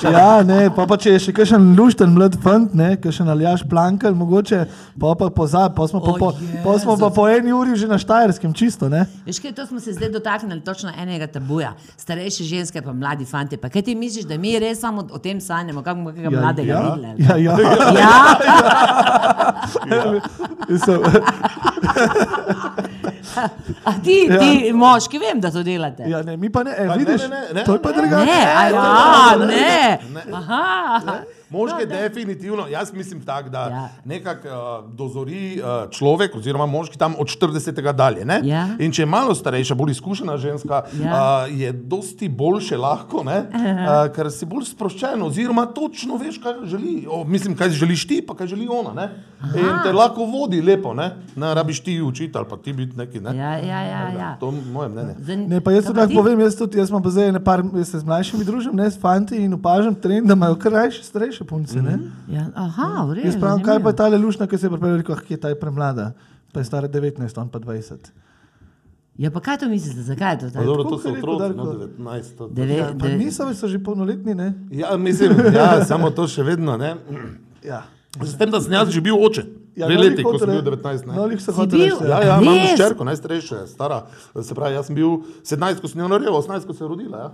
Ja, 0.13 0.44
ne, 0.44 0.70
pa, 0.75 0.86
pa 0.86 0.98
če 0.98 1.10
je 1.10 1.20
še 1.20 1.34
kakšen 1.34 1.75
lušten 1.75 2.13
mlad 2.13 2.38
fant, 2.39 2.72
ne, 2.74 2.94
kakšen 2.98 3.27
aljaš 3.27 3.65
plankal, 3.65 4.15
mogoče, 4.15 4.62
pa 4.96 5.12
pa 5.15 5.27
pozab, 5.30 5.75
pa 5.75 5.88
smo 5.88 6.00
pa, 6.00 6.12
O, 6.12 6.18
po, 6.18 6.30
pa 6.63 6.77
smo 6.80 6.96
pa 6.98 7.10
po 7.10 7.27
eni 7.27 7.51
uri 7.51 7.75
že 7.75 7.88
na 7.88 7.98
Štajerskem, 7.98 8.53
čisto, 8.53 8.88
ne. 8.88 9.03
Veš, 9.25 9.39
kaj, 9.39 9.51
to 9.51 9.65
smo 9.65 9.80
se 9.80 9.94
zdaj 9.94 10.10
dotaknili 10.12 10.62
točno 10.62 10.92
enega 10.96 11.27
tabuja. 11.27 11.74
Starejše 11.98 12.44
ženske, 12.46 12.82
pa 12.82 12.94
mladi 12.94 13.25
fanti. 13.25 13.58
Pa 13.58 13.68
kaj 13.68 13.82
ti 13.82 13.96
misliš, 13.96 14.25
da 14.25 14.38
mi 14.38 14.56
res 14.60 14.80
samo 14.80 15.08
o 15.12 15.20
tem 15.20 15.42
sanjamo, 15.42 15.82
kako 15.82 15.96
bomo 15.98 16.10
kakega 16.12 16.30
Ja, 16.30 16.39
mladega 16.39 16.70
ja, 16.70 16.82
videli? 16.86 17.08
ja, 17.20 17.38
ja. 17.38 17.58
Ja, 18.00 18.12
Mislim, 20.70 21.00
a 23.86 23.91
ti, 24.03 24.29
ti 24.39 24.72
moški, 24.74 25.20
vem, 25.20 25.39
da 25.41 25.51
to 25.51 25.63
delate. 25.63 26.03
ja, 26.08 26.22
ne, 26.22 26.38
mi 26.38 26.50
pa 26.50 26.63
ne, 26.63 26.72
e, 26.77 26.88
Pa 26.88 26.96
ne, 26.96 27.05
vidiš, 27.05 27.22
ne, 27.22 27.27
ne, 27.27 27.41
ne, 27.53 27.63
to 27.63 27.74
je 27.74 27.82
pa 27.82 27.89
ne. 27.89 27.96
drugače. 27.96 28.25
Ne, 28.25 28.48
a 28.55 28.67
ja, 28.70 29.36
ne. 29.38 30.00
Aha. 30.34 31.01
Moški 31.53 31.86
definitivno, 31.88 32.67
jaz 32.67 32.93
mislim 32.93 33.22
tako, 33.22 33.50
da 33.50 33.60
Ja. 33.63 33.89
nekako 34.05 34.48
uh, 34.48 34.55
dozori 34.91 35.41
uh, 35.55 35.65
človek, 35.89 36.36
oziroma 36.36 36.65
moški 36.67 36.98
tam 36.98 37.13
od 37.17 37.27
40. 37.29 37.62
dalje. 37.93 38.25
ne. 38.25 38.39
Ja. 38.43 38.67
In 38.79 38.91
če 38.91 39.01
je 39.01 39.07
malo 39.07 39.36
starejša, 39.36 39.75
bolj 39.75 39.91
izkušena 39.91 40.38
ženska, 40.38 40.81
Ja. 40.95 41.12
uh, 41.45 41.60
je 41.60 41.72
dosti 41.74 42.29
boljše 42.29 42.77
lahko, 42.77 43.24
ne, 43.24 43.38
uh, 43.39 43.53
ker 44.10 44.31
si 44.31 44.45
bolj 44.45 44.65
sproščen, 44.65 45.22
oziroma 45.22 45.65
točno 45.67 46.17
veš, 46.17 46.38
kaj 46.38 46.53
želi. 46.65 47.05
O, 47.07 47.24
mislim, 47.25 47.55
kaj 47.55 47.69
želiš 47.72 48.07
ti, 48.07 48.22
pa 48.22 48.33
kaj 48.33 48.48
želi 48.48 48.67
ona. 48.69 48.93
Ne. 48.93 49.10
In 49.55 49.79
te 49.83 49.91
lahko 49.91 50.25
vodi 50.25 50.62
lepo, 50.62 50.93
ne, 50.93 51.07
ne 51.36 51.53
rabiš 51.53 51.79
ti 51.81 52.01
učiti 52.01 52.31
ali 52.33 52.45
pa 52.50 52.57
ti 52.57 52.74
biti 52.74 52.98
neki. 52.98 53.19
Ne. 53.19 53.38
Ja, 53.38 53.51
ja, 53.53 53.81
ja. 53.83 54.01
ja. 54.12 54.38
To 54.39 54.48
je 54.48 54.62
moje 54.67 54.89
mnenje. 54.89 55.15
Zan- 55.19 55.43
Ne, 55.43 55.62
pa 55.62 55.72
jaz 55.72 55.86
tudi 55.86 56.00
lahko 56.00 56.13
povem, 56.15 56.39
jaz, 56.39 56.55
tudi, 56.55 56.77
jaz 56.77 56.89
imam 56.89 57.03
pa 57.03 57.10
zdaj 57.10 57.43
par, 57.43 57.63
jaz 57.74 57.89
se 57.89 58.00
z 58.00 58.03
mlajšimi 58.03 58.45
družim, 58.45 58.72
ne 58.74 58.86
s 58.86 58.98
fanti 58.98 59.36
in 59.38 59.53
opažam 59.53 59.95
trend, 59.95 60.27
da 60.27 60.33
imajo 60.33 60.55
kar 60.55 60.72
rajše 60.74 61.42
starejše 61.43 61.50
punce. 61.50 61.81
Mm 61.81 61.85
-hmm. 61.85 62.35
Ja, 62.35 62.45
aha, 62.55 63.05
v 63.05 63.13
redu. 63.13 63.27
Jaz 63.27 63.39
pravim, 63.39 63.63
kaj 63.65 63.83
pa 63.83 63.89
je 63.89 63.95
ta 63.95 64.07
lelušna, 64.07 64.47
ki 64.47 64.57
se 64.57 64.67
je 64.67 65.03
ah, 65.09 65.21
ki 65.27 65.33
je 65.33 65.38
ta 65.38 65.55
premlada, 65.55 66.13
pa 66.51 66.59
je 66.59 66.65
stara 66.65 66.88
19, 66.88 67.41
on 67.41 67.50
pa 67.50 67.59
20. 67.59 68.12
Ja, 69.17 69.31
pa 69.31 69.39
kaj 69.39 69.57
to 69.57 69.69
mislite, 69.69 70.01
zakaj 70.01 70.33
je 70.33 70.39
to 70.39 70.45
Pa 70.45 70.51
tako? 70.51 70.65
Dobro, 70.65 70.83
to 70.83 70.97
so 71.00 71.09
otroci, 71.09 71.55
no, 71.55 71.63
19. 71.63 72.38
to- 72.38 72.47
Deve- 72.47 72.77
Ja, 72.77 72.85
pa 73.00 73.07
deve- 73.07 73.17
niso, 73.17 73.53
so 73.53 73.67
že 73.67 73.79
polnoletni, 73.79 74.35
ne? 74.35 74.53
Ja, 74.71 74.97
mislim, 74.97 75.31
ja, 75.53 75.85
samo 75.85 76.09
to 76.09 76.27
še 76.27 76.43
vedno. 76.43 76.77
Ne. 76.77 76.95
Ja. 77.63 77.83
S 78.21 78.38
tem, 78.38 78.51
da 78.51 78.62
sem 78.62 78.71
jaz 78.73 78.89
že 78.89 79.01
bil 79.01 79.13
oče. 79.15 79.45
Ja, 79.75 79.88
Dve 79.88 79.95
no, 79.95 80.01
leti, 80.01 80.23
ko 80.23 80.38
sem 80.38 80.50
bil 80.50 80.62
reči- 80.62 80.65
19. 80.65 81.05
ne. 81.07 81.13
No, 81.15 81.25
lih 81.25 81.41
se 81.41 81.51
hotel 81.51 81.79
reči, 81.79 81.95
Ja, 82.01 82.21
ja. 82.21 82.27
ja, 82.27 82.41
imam 82.41 82.57
ščerko, 82.77 83.03
najstarejša, 83.03 83.67
stara. 83.67 84.05
Se 84.41 84.53
pravi, 84.55 84.73
jaz 84.73 84.85
sem 84.85 84.95
bil 84.95 85.07
17, 85.43 85.81
ko 85.81 85.88
sem 85.88 86.01
jo 86.01 86.07
naredil, 86.07 86.33
18, 86.33 86.65
ko 86.65 86.73
se 86.73 86.83
je 86.83 86.88
rodila. 86.88 87.17
Ja. 87.17 87.31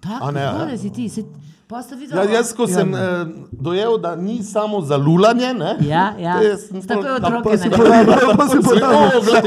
Tako, 0.00 0.30
ne, 0.30 0.40
ja. 0.40 0.64
ne, 0.64 0.78
si 0.78 0.90
ti, 0.90 1.08
si, 1.08 1.24
pa 1.66 1.82
ste 1.82 1.96
videli. 1.96 2.18
Ja, 2.18 2.24
jaz, 2.32 2.52
ko 2.52 2.62
Ja, 2.62 2.68
sem 2.70 2.90
ne. 2.90 2.98
eh, 2.98 3.26
dojel, 3.52 3.98
da 3.98 4.16
ni 4.16 4.42
samo 4.42 4.80
za 4.80 4.96
lulanje, 4.96 5.54
ne, 5.54 5.76
Ja, 5.82 6.14
ja. 6.16 6.36
takoj 6.82 7.04
pol- 7.04 7.16
otroke 7.16 7.42
Pa 7.44 7.56
si 7.56 7.68
naredil. 7.68 7.86
porabil, 8.06 8.36
pa 8.36 8.44
si 8.44 8.58
si- 8.58 8.62
glej. 8.62 9.42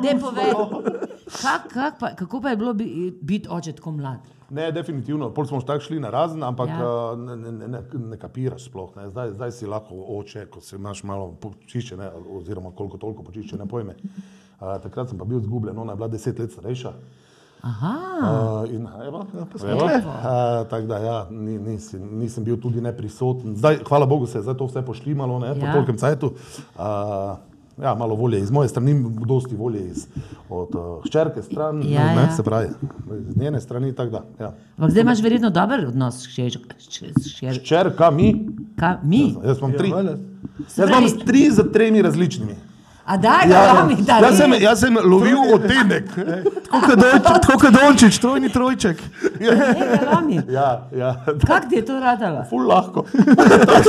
Ne 0.04 0.12
povej. 0.16 0.50
Kak, 1.36 1.62
kak 1.68 1.94
pa, 1.98 2.14
kako 2.14 2.40
pa 2.40 2.48
je 2.48 2.56
bilo 2.56 2.72
bi- 2.72 2.90
biti 3.20 3.48
oče 3.50 3.72
tako 3.72 3.90
mlad? 3.92 4.18
Ne, 4.48 4.70
definitivno. 4.70 5.30
Pol 5.30 5.44
smo 5.44 5.60
tako 5.60 5.80
šli 5.82 6.00
na 6.00 6.10
razen, 6.10 6.42
ampak 6.42 6.68
Ja. 6.68 6.76
ja. 6.76 7.16
ne, 7.16 7.36
ne, 7.36 7.52
ne, 7.52 7.68
ne, 7.68 7.80
ne 8.04 8.16
kapiraš 8.16 8.64
sploh. 8.64 8.94
Ne. 8.96 9.10
Zdaj, 9.10 9.30
zdaj 9.30 9.50
si 9.52 9.66
lahko 9.66 9.90
oče, 10.12 10.46
ko 10.46 10.60
si 10.60 10.76
imaš 10.76 11.02
malo 11.02 11.32
počiščene, 11.34 12.06
oziroma 12.32 12.70
koliko 12.70 12.96
toliko 12.96 13.22
počiščene 13.24 13.66
pojme. 13.66 13.96
Uh, 14.56 14.78
takrat 14.80 15.08
sem 15.08 15.18
pa 15.18 15.24
bil 15.24 15.40
zgubljen, 15.40 15.76
ona 15.76 15.92
je 15.92 15.96
bila 15.96 16.08
deset 16.08 16.38
let 16.38 16.52
starejša. 16.52 16.92
Aha, 17.62 17.96
Uh, 18.16 18.70
in, 18.70 18.86
evo, 19.00 19.26
evo, 19.64 19.84
uh, 19.84 20.00
tako 20.66 20.86
da, 20.86 20.98
ja, 20.98 21.26
ni, 21.30 21.58
nisi, 21.60 21.98
nisem 21.98 22.44
bil 22.44 22.56
tudi 22.56 22.80
neprisoten. 22.80 23.56
Zdaj, 23.56 23.78
hvala 23.84 24.06
Bogu, 24.06 24.26
se 24.26 24.38
je 24.40 24.56
to 24.56 24.66
vse 24.66 24.82
pošlimalo, 24.82 25.38
ne, 25.38 25.54
po 25.54 25.66
Ja. 25.66 25.72
tolkem 25.72 25.96
cajtu. 25.96 26.26
Uh, 26.26 26.82
ja, 27.78 27.94
malo 27.94 28.14
volje 28.14 28.40
iz 28.40 28.50
moje 28.50 28.68
strani, 28.68 28.94
dosti 29.20 29.56
volje 29.56 29.86
iz, 29.86 30.06
od 30.50 30.68
uh, 30.70 31.04
hčerke 31.04 31.42
stran, 31.42 31.82
Ja, 31.84 32.04
ne, 32.06 32.22
ja. 32.22 32.30
se 32.30 32.42
pravi, 32.42 32.68
z 33.28 33.36
njene 33.36 33.60
strani, 33.60 33.92
tako 33.92 34.10
da. 34.10 34.22
Ja. 34.40 34.52
ampak 34.76 34.90
zdaj 34.90 35.02
imaš 35.02 35.22
verjetno 35.22 35.50
dober 35.50 35.86
odnos 35.86 36.14
s 36.16 36.26
hčer- 36.28 36.58
hčer- 36.78 37.60
Hčerka 37.60 38.10
mi, 38.10 38.46
ka- 38.76 38.98
mi. 39.02 39.34
jaz 39.44 39.58
imam 39.58 39.72
tri. 39.72 39.88
Ja. 39.90 40.02
Jaz 40.76 40.88
imam 40.88 41.18
tri 41.20 41.50
za 41.50 41.62
tremi 41.64 42.02
različnimi. 42.02 42.54
A 43.06 43.16
daj, 43.16 43.50
ja, 43.50 43.84
mi 43.86 43.94
da. 44.02 44.18
Jaz 44.18 44.36
sem, 44.36 44.52
jaz 44.60 44.80
sem 44.80 44.96
lovil 45.04 45.38
odtenek. 45.54 46.08
Tako 47.22 47.58
kot 47.60 47.72
Dončić, 47.72 48.18
trojni 48.18 48.48
trojček. 48.52 49.02
Ja, 50.48 50.88
ja. 50.92 51.12
Kako 51.46 51.68
ti 51.68 51.76
je 51.76 51.84
to 51.86 52.00
radala? 52.00 52.44
Ful 52.50 52.66
lahko. 52.66 53.04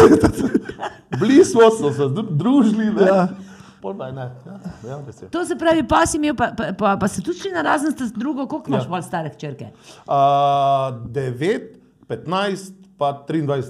Bili 1.19 1.45
smo, 1.45 1.61
so 1.79 1.93
se 1.93 2.03
družili, 2.29 2.91
ne. 2.93 3.07
Ja. 3.07 3.27
Je 3.83 4.11
ne. 4.11 4.21
Ja, 4.83 4.89
ja. 4.89 5.29
To 5.31 5.45
se 5.45 5.55
pravi, 5.55 5.87
pa 5.87 6.05
si 6.05 6.17
imel, 6.17 6.35
pa, 6.35 6.51
pa, 6.57 6.63
pa, 6.77 6.97
pa 6.97 7.07
se 7.07 7.21
tudi 7.21 7.49
na 7.53 7.61
razen 7.61 7.93
s 7.99 8.11
drugo, 8.11 8.47
koliko 8.47 8.69
imaš 8.69 8.83
Ja. 8.83 8.89
bolj 8.89 9.01
stare 9.01 9.29
hčerke? 9.29 9.65
Uh, 10.07 10.13
9, 11.07 11.61
15, 12.07 12.71
pa 12.97 13.23
23. 13.29 13.63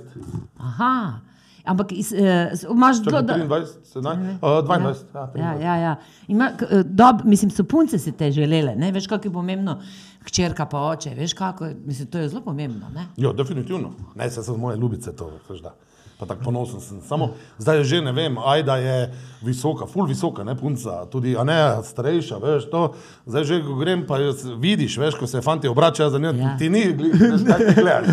Aha. 0.60 1.27
Ampak 1.67 1.91
iz, 1.91 2.08
s- 2.08 2.63
imaš 2.65 2.97
Čakaj, 2.99 3.21
do- 3.21 3.34
23, 3.36 3.65
17, 3.86 4.34
uh, 4.34 4.49
22. 4.62 5.30
Ja, 5.36 5.43
Ja, 5.43 5.53
23. 5.53 5.62
ja, 5.62 5.75
ja. 5.77 5.95
Ima, 6.27 6.51
eh, 6.62 6.84
dob, 6.86 7.15
mislim, 7.25 7.51
so 7.51 7.63
punce 7.65 7.97
si 7.97 8.12
te 8.13 8.32
želele, 8.32 8.75
ne? 8.75 8.91
veš, 8.91 9.08
kako 9.08 9.27
je 9.27 9.34
pomembno, 9.34 9.82
hčerka 10.21 10.65
pa 10.65 10.82
oče, 10.82 11.10
veš, 11.12 11.34
kako 11.34 11.65
je, 11.65 11.75
mislim, 11.86 12.08
to 12.08 12.17
je 12.17 12.30
zelo 12.30 12.41
pomembno. 12.41 12.89
Ne? 12.89 13.06
Ja, 13.17 13.34
definitivno. 13.34 13.91
Ne, 14.15 14.30
se 14.30 14.43
so 14.43 14.58
moje 14.58 14.77
ljubice 14.77 15.12
to, 15.13 15.32
veš 15.49 15.60
da. 15.62 15.73
Pa 16.17 16.25
tako 16.25 16.43
ponosen 16.43 16.80
sem. 16.80 16.97
Samo 17.01 17.30
zdaj 17.58 17.84
že 17.84 18.01
ne 18.01 18.12
vem, 18.12 18.38
ajda 18.39 18.75
je 18.75 19.13
visoka, 19.39 19.86
ful 19.86 20.06
visoka, 20.06 20.41
ne 20.41 20.56
punca, 20.56 21.06
tudi, 21.06 21.36
a 21.36 21.43
ne 21.43 21.53
starejša, 21.84 22.38
veš 22.38 22.65
to. 22.67 22.93
Zdaj 23.23 23.43
že 23.43 23.62
ko 23.62 23.75
grem, 23.75 24.01
pa 24.01 24.17
jaz 24.17 24.41
vidiš, 24.51 24.97
veš, 24.97 25.13
ko 25.15 25.27
se 25.27 25.41
fanti 25.41 25.67
obračajo 25.67 26.10
za 26.10 26.17
njo, 26.17 26.32
Ja. 26.32 26.41
ja. 26.43 26.58
ti 26.58 26.69
ni, 26.69 26.82
gli- 26.89 27.13
veš, 27.13 27.41
kaj 27.43 27.60
ti 27.60 27.73
gledaš. 27.75 28.08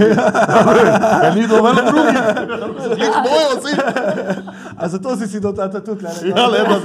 Ja, 1.23 1.35
ni 1.35 1.49
dovolj 1.49 1.75
drugih. 1.77 2.21
Mojo 3.23 3.53
si. 3.59 3.73
A 4.77 4.89
zato 4.89 5.17
si 5.17 5.27
si 5.27 5.41
do 5.41 5.53
tata 5.53 5.81
tudi, 5.81 6.05
ne? 6.05 6.11
Ja, 6.31 6.47
lepo. 6.47 6.77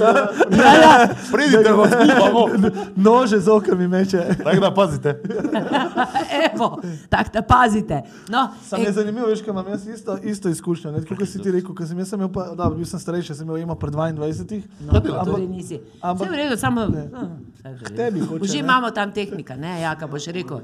Ja, 0.50 0.72
ja. 0.74 0.92
Pridite, 1.28 1.70
vas 1.70 1.90
skupamo. 1.90 2.48
Nože 2.96 3.38
z 3.38 3.48
okami 3.50 3.88
meče. 3.88 4.24
Tako 4.40 4.60
da 4.60 4.70
pazite. 4.72 5.20
Evo, 6.46 6.80
tako 7.08 7.30
da 7.30 7.42
pazite. 7.42 8.02
No, 8.28 8.48
Sam 8.62 8.80
je 8.80 8.92
zanimivo, 8.92 9.26
veš, 9.26 9.42
kaj 9.42 9.50
imam 9.50 9.68
jaz 9.68 9.86
isto, 9.86 10.16
isto 10.18 10.48
izkušnjo. 10.48 10.90
ne, 10.92 11.00
Tako 11.10 11.18
kot 11.18 11.28
si 11.28 11.38
ti 11.38 11.50
rekel, 11.50 11.74
ko 11.74 11.82
sem 11.82 11.98
jaz 11.98 12.08
sem 12.08 12.16
imel, 12.16 12.30
pa, 12.30 12.54
dobro, 12.54 12.76
bil 12.76 12.86
sem 12.86 12.96
starejši, 12.96 13.34
sem 13.34 13.42
imel 13.42 13.58
emo 13.58 13.74
pri 13.74 13.90
22. 13.90 14.62
no, 14.80 15.00
dela, 15.00 15.24
torej 15.24 15.48
nisi. 15.48 15.80
ampak- 16.00 16.22
Vse 16.22 16.30
v 16.30 16.36
redu, 16.36 16.54
samo. 16.56 16.86
vse 16.86 17.02
v 17.64 17.74
redu. 17.74 17.92
tebi 17.92 18.20
hoče, 18.22 18.46
Že 18.46 18.52
ne. 18.52 18.60
imamo 18.60 18.90
tam 18.90 19.10
tehnika, 19.10 19.56
ne, 19.56 19.80
ja, 19.80 19.90
kaj 19.92 20.06
boš 20.06 20.30
rekel. 20.30 20.62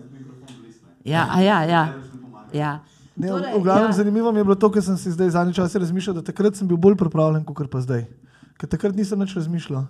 Ja, 1.04 1.26
a 1.28 1.40
ja, 1.40 1.58
ja. 1.64 1.82
ja. 2.52 2.72
Ne, 3.16 3.28
Torej, 3.28 3.48
v, 3.50 3.60
glavnem 3.60 3.88
ja. 3.88 3.96
zanimivo 3.96 4.30
mi 4.30 4.38
je 4.38 4.44
bilo 4.44 4.54
to, 4.54 4.68
ker 4.68 4.82
sem 4.82 4.94
si 4.94 5.10
zdaj 5.10 5.30
zadnji 5.30 5.54
čas 5.54 5.74
razmišljal, 5.74 6.14
da 6.14 6.22
takrat 6.22 6.54
sem 6.54 6.64
bil 6.64 6.76
bolj 6.76 6.94
pripravljen, 6.94 7.42
kot 7.44 7.66
pa 7.66 7.80
zdaj. 7.80 8.06
Ker 8.54 8.68
takrat 8.68 8.94
nisem 8.94 9.18
več 9.18 9.34
razmišljal. 9.34 9.86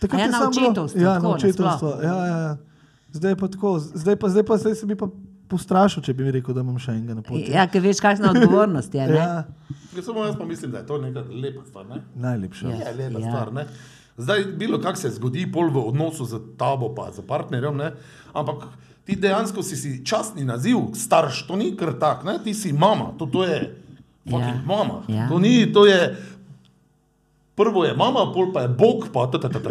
Takrat 0.00 0.20
ja, 0.20 0.28
na 0.28 0.40
očetovstvo, 0.44 1.00
Ja, 1.00 1.18
na 1.18 1.28
očetovstvo. 1.30 1.90
Ja, 2.02 2.16
ja, 2.20 2.36
ja. 2.38 2.52
Zdaj 3.12 3.36
pa 3.36 3.46
tako, 3.46 3.78
zdaj 3.78 4.16
pa, 4.16 4.26
zdaj 4.28 4.42
pa 4.42 4.54
zdaj 4.58 4.74
se 4.74 4.86
bi 4.86 4.94
pa 4.94 5.06
postrašil, 5.46 6.02
če 6.02 6.12
bi 6.12 6.24
mi 6.24 6.30
rekel, 6.30 6.54
da 6.54 6.60
imam 6.60 6.78
še 6.78 6.92
enega 6.92 7.14
na 7.14 7.22
poti. 7.22 7.48
Ja, 7.48 7.66
ker 7.66 7.80
veš, 7.80 8.00
kakšna 8.00 8.30
odgovornost 8.30 8.94
je. 8.94 9.06
ne? 9.06 9.14
ja 9.14 9.44
Ja, 9.92 10.02
samo 10.02 10.24
jaz 10.24 10.34
pa 10.34 10.44
mislim, 10.44 10.70
da 10.70 10.78
je 10.78 10.86
to 10.86 10.98
neka 10.98 11.22
lepa 11.22 11.62
stvar. 11.64 11.86
Ne? 11.86 12.00
najlepša. 12.16 12.68
Ja. 12.68 12.76
Je 12.82 12.94
lepa 12.94 13.20
Ja. 13.20 13.26
stvar. 13.26 13.52
Ne? 13.52 13.66
Zdaj, 14.16 14.44
bilo 14.54 14.78
kak 14.78 14.96
se 14.96 15.10
zgodi, 15.10 15.46
pol 15.48 15.70
v 15.70 15.84
odnosu 15.84 16.24
z 16.24 16.38
tabo, 16.56 16.88
pa 16.90 17.10
z 17.10 17.22
partnerjem, 17.22 17.76
ne? 17.76 17.92
ampak 18.32 18.68
ti 19.04 19.16
dejansko 19.16 19.60
si, 19.60 19.76
si 19.76 20.04
častni 20.04 20.44
naziv, 20.44 20.94
starš, 20.94 21.44
to 21.44 21.56
ni 21.56 21.72
kar 21.72 21.92
tak, 21.94 22.24
ne? 22.24 22.38
ti 22.38 22.54
si 22.54 22.72
mama, 22.72 23.12
to, 23.18 23.26
to 23.26 23.44
je 23.44 23.58
fucking 24.24 24.40
Ja. 24.56 24.66
mama. 24.66 25.02
Ja. 25.08 25.28
To 25.28 25.38
ni, 25.38 25.66
to 25.68 25.84
je. 25.84 26.16
Prvo 27.56 27.84
je 27.84 27.94
mama, 27.94 28.32
pol 28.34 28.52
pa 28.52 28.60
je 28.60 28.68
Bog, 28.68 29.06
pa 29.12 29.26
ta 29.30 29.38
ta 29.38 29.48
ta 29.48 29.58
ta. 29.62 29.68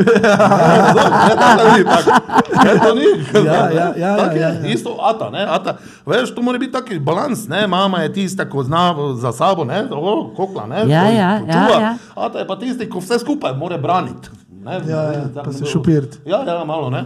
Ne, 2.64 2.80
to 2.80 2.96
ni. 2.96 3.04
Ja, 3.46 3.70
ja, 3.70 3.94
ja, 3.98 4.18
Tako 4.18 4.36
je, 4.36 4.42
ja, 4.42 4.50
ja. 4.50 4.68
Isto 4.68 4.98
ata, 5.02 5.30
ne, 5.30 5.46
ata. 5.50 5.78
Veš, 6.06 6.36
to 6.36 6.42
mora 6.42 6.58
biti 6.58 6.72
taki 6.72 7.00
balans, 7.00 7.48
ne, 7.48 7.68
mama 7.68 8.00
je 8.00 8.14
tista, 8.14 8.50
ko 8.50 8.64
zna 8.64 8.96
za 9.20 9.32
sabo, 9.32 9.64
ne, 9.64 9.84
o, 9.92 10.32
kokla, 10.36 10.68
ne. 10.68 10.86
Ja, 10.88 11.04
ja, 11.04 11.42
ja, 11.48 11.68
ja. 11.82 11.98
Ata 12.16 12.40
je 12.40 12.48
pa 12.48 12.56
tisti, 12.56 12.90
ko 12.90 13.00
vse 13.04 13.20
skupaj 13.20 13.58
mora 13.58 13.78
braniti. 13.78 14.30
Ne, 14.64 14.80
Ja, 14.88 15.02
ja, 15.12 15.44
pa 15.44 15.52
se 15.52 15.64
ne, 15.64 15.70
šopiriti. 15.70 16.18
Ja, 16.26 16.44
ja, 16.48 16.64
malo, 16.64 16.90
ne. 16.90 17.04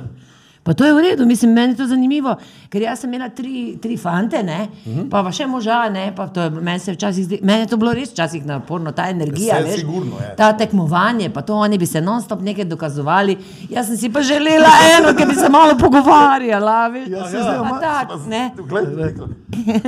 Pa 0.67 0.73
to 0.73 0.83
je 0.83 0.91
v 0.91 0.99
redu, 1.01 1.25
mislim, 1.25 1.53
meni 1.53 1.71
je 1.71 1.77
to 1.77 1.87
zanimivo, 1.87 2.33
ker 2.69 2.81
jaz 2.81 2.99
sem 2.99 3.09
imela 3.09 3.29
tri, 3.31 3.53
tri 3.77 3.95
fante, 3.97 4.43
ne, 4.43 4.57
uh 4.65 4.87
Mhm. 4.87 4.99
-huh. 4.99 5.09
pa, 5.09 5.23
pa 5.23 5.31
še 5.31 5.47
moža, 5.47 5.89
ne, 5.89 6.11
pa 6.11 6.27
to 6.27 6.41
je, 6.41 6.49
meni 6.51 6.79
se 6.79 6.91
včasih 6.91 7.25
zdi, 7.25 7.39
meni 7.41 7.59
je 7.59 7.67
to 7.67 7.77
bilo 7.77 7.93
res 7.93 8.11
včasih 8.11 8.45
naporno, 8.45 8.91
ta 8.91 9.09
energija, 9.09 9.59
veš, 9.59 9.79
sigurno 9.79 10.19
je. 10.19 10.35
ta 10.35 10.53
tekmovanje, 10.53 11.29
pa 11.29 11.41
to 11.41 11.55
oni 11.55 11.77
bi 11.77 11.85
se 11.85 12.01
non-stop 12.01 12.41
nekaj 12.41 12.65
dokazovali, 12.65 13.37
jaz 13.69 13.87
sem 13.87 13.97
si 13.97 14.09
pa 14.09 14.21
želela 14.21 14.67
eno, 14.91 15.15
ki 15.15 15.25
bi 15.25 15.35
se 15.35 15.49
malo 15.49 15.77
pogovarjala, 15.77 16.87
veš, 16.89 17.07
Ja, 17.07 17.17
ja, 17.17 17.39
ja, 17.39 17.53
ja. 17.53 17.79
tak, 17.81 18.27
ne. 18.27 18.51
Glej, 18.59 19.13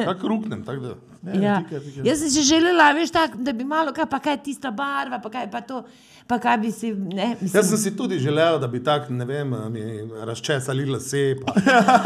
kako 0.05 0.27
ruknem, 0.27 0.63
tako 0.63 0.79
da. 0.79 1.08
Ne, 1.21 1.41
Ja. 1.43 1.57
tikaj, 1.63 1.79
tikaj. 1.79 2.03
Jaz 2.07 2.19
sem 2.19 2.29
si 2.29 2.43
želela, 2.43 2.91
veš, 2.95 3.11
tak, 3.11 3.35
da 3.35 3.53
bi 3.53 3.63
malo, 3.67 3.91
kaj, 3.93 4.05
pa 4.09 4.19
kaj 4.19 4.33
je 4.33 4.43
tista 4.43 4.71
barva, 4.71 5.19
pa 5.19 5.29
kaj 5.29 5.49
pa 5.51 5.61
to, 5.61 5.81
pa 6.27 6.39
kaj 6.39 6.57
bi 6.57 6.71
si, 6.71 6.93
ne, 6.93 7.33
mislim, 7.41 7.59
Jaz 7.59 7.69
sem 7.69 7.77
si 7.77 7.91
tudi 7.97 8.19
želel, 8.19 8.59
da 8.59 8.67
bi 8.67 8.83
tako, 8.83 9.13
ne 9.13 9.25
vem, 9.25 9.51
razčesali 10.23 10.85
lase, 10.85 11.35
pa, 11.45 11.53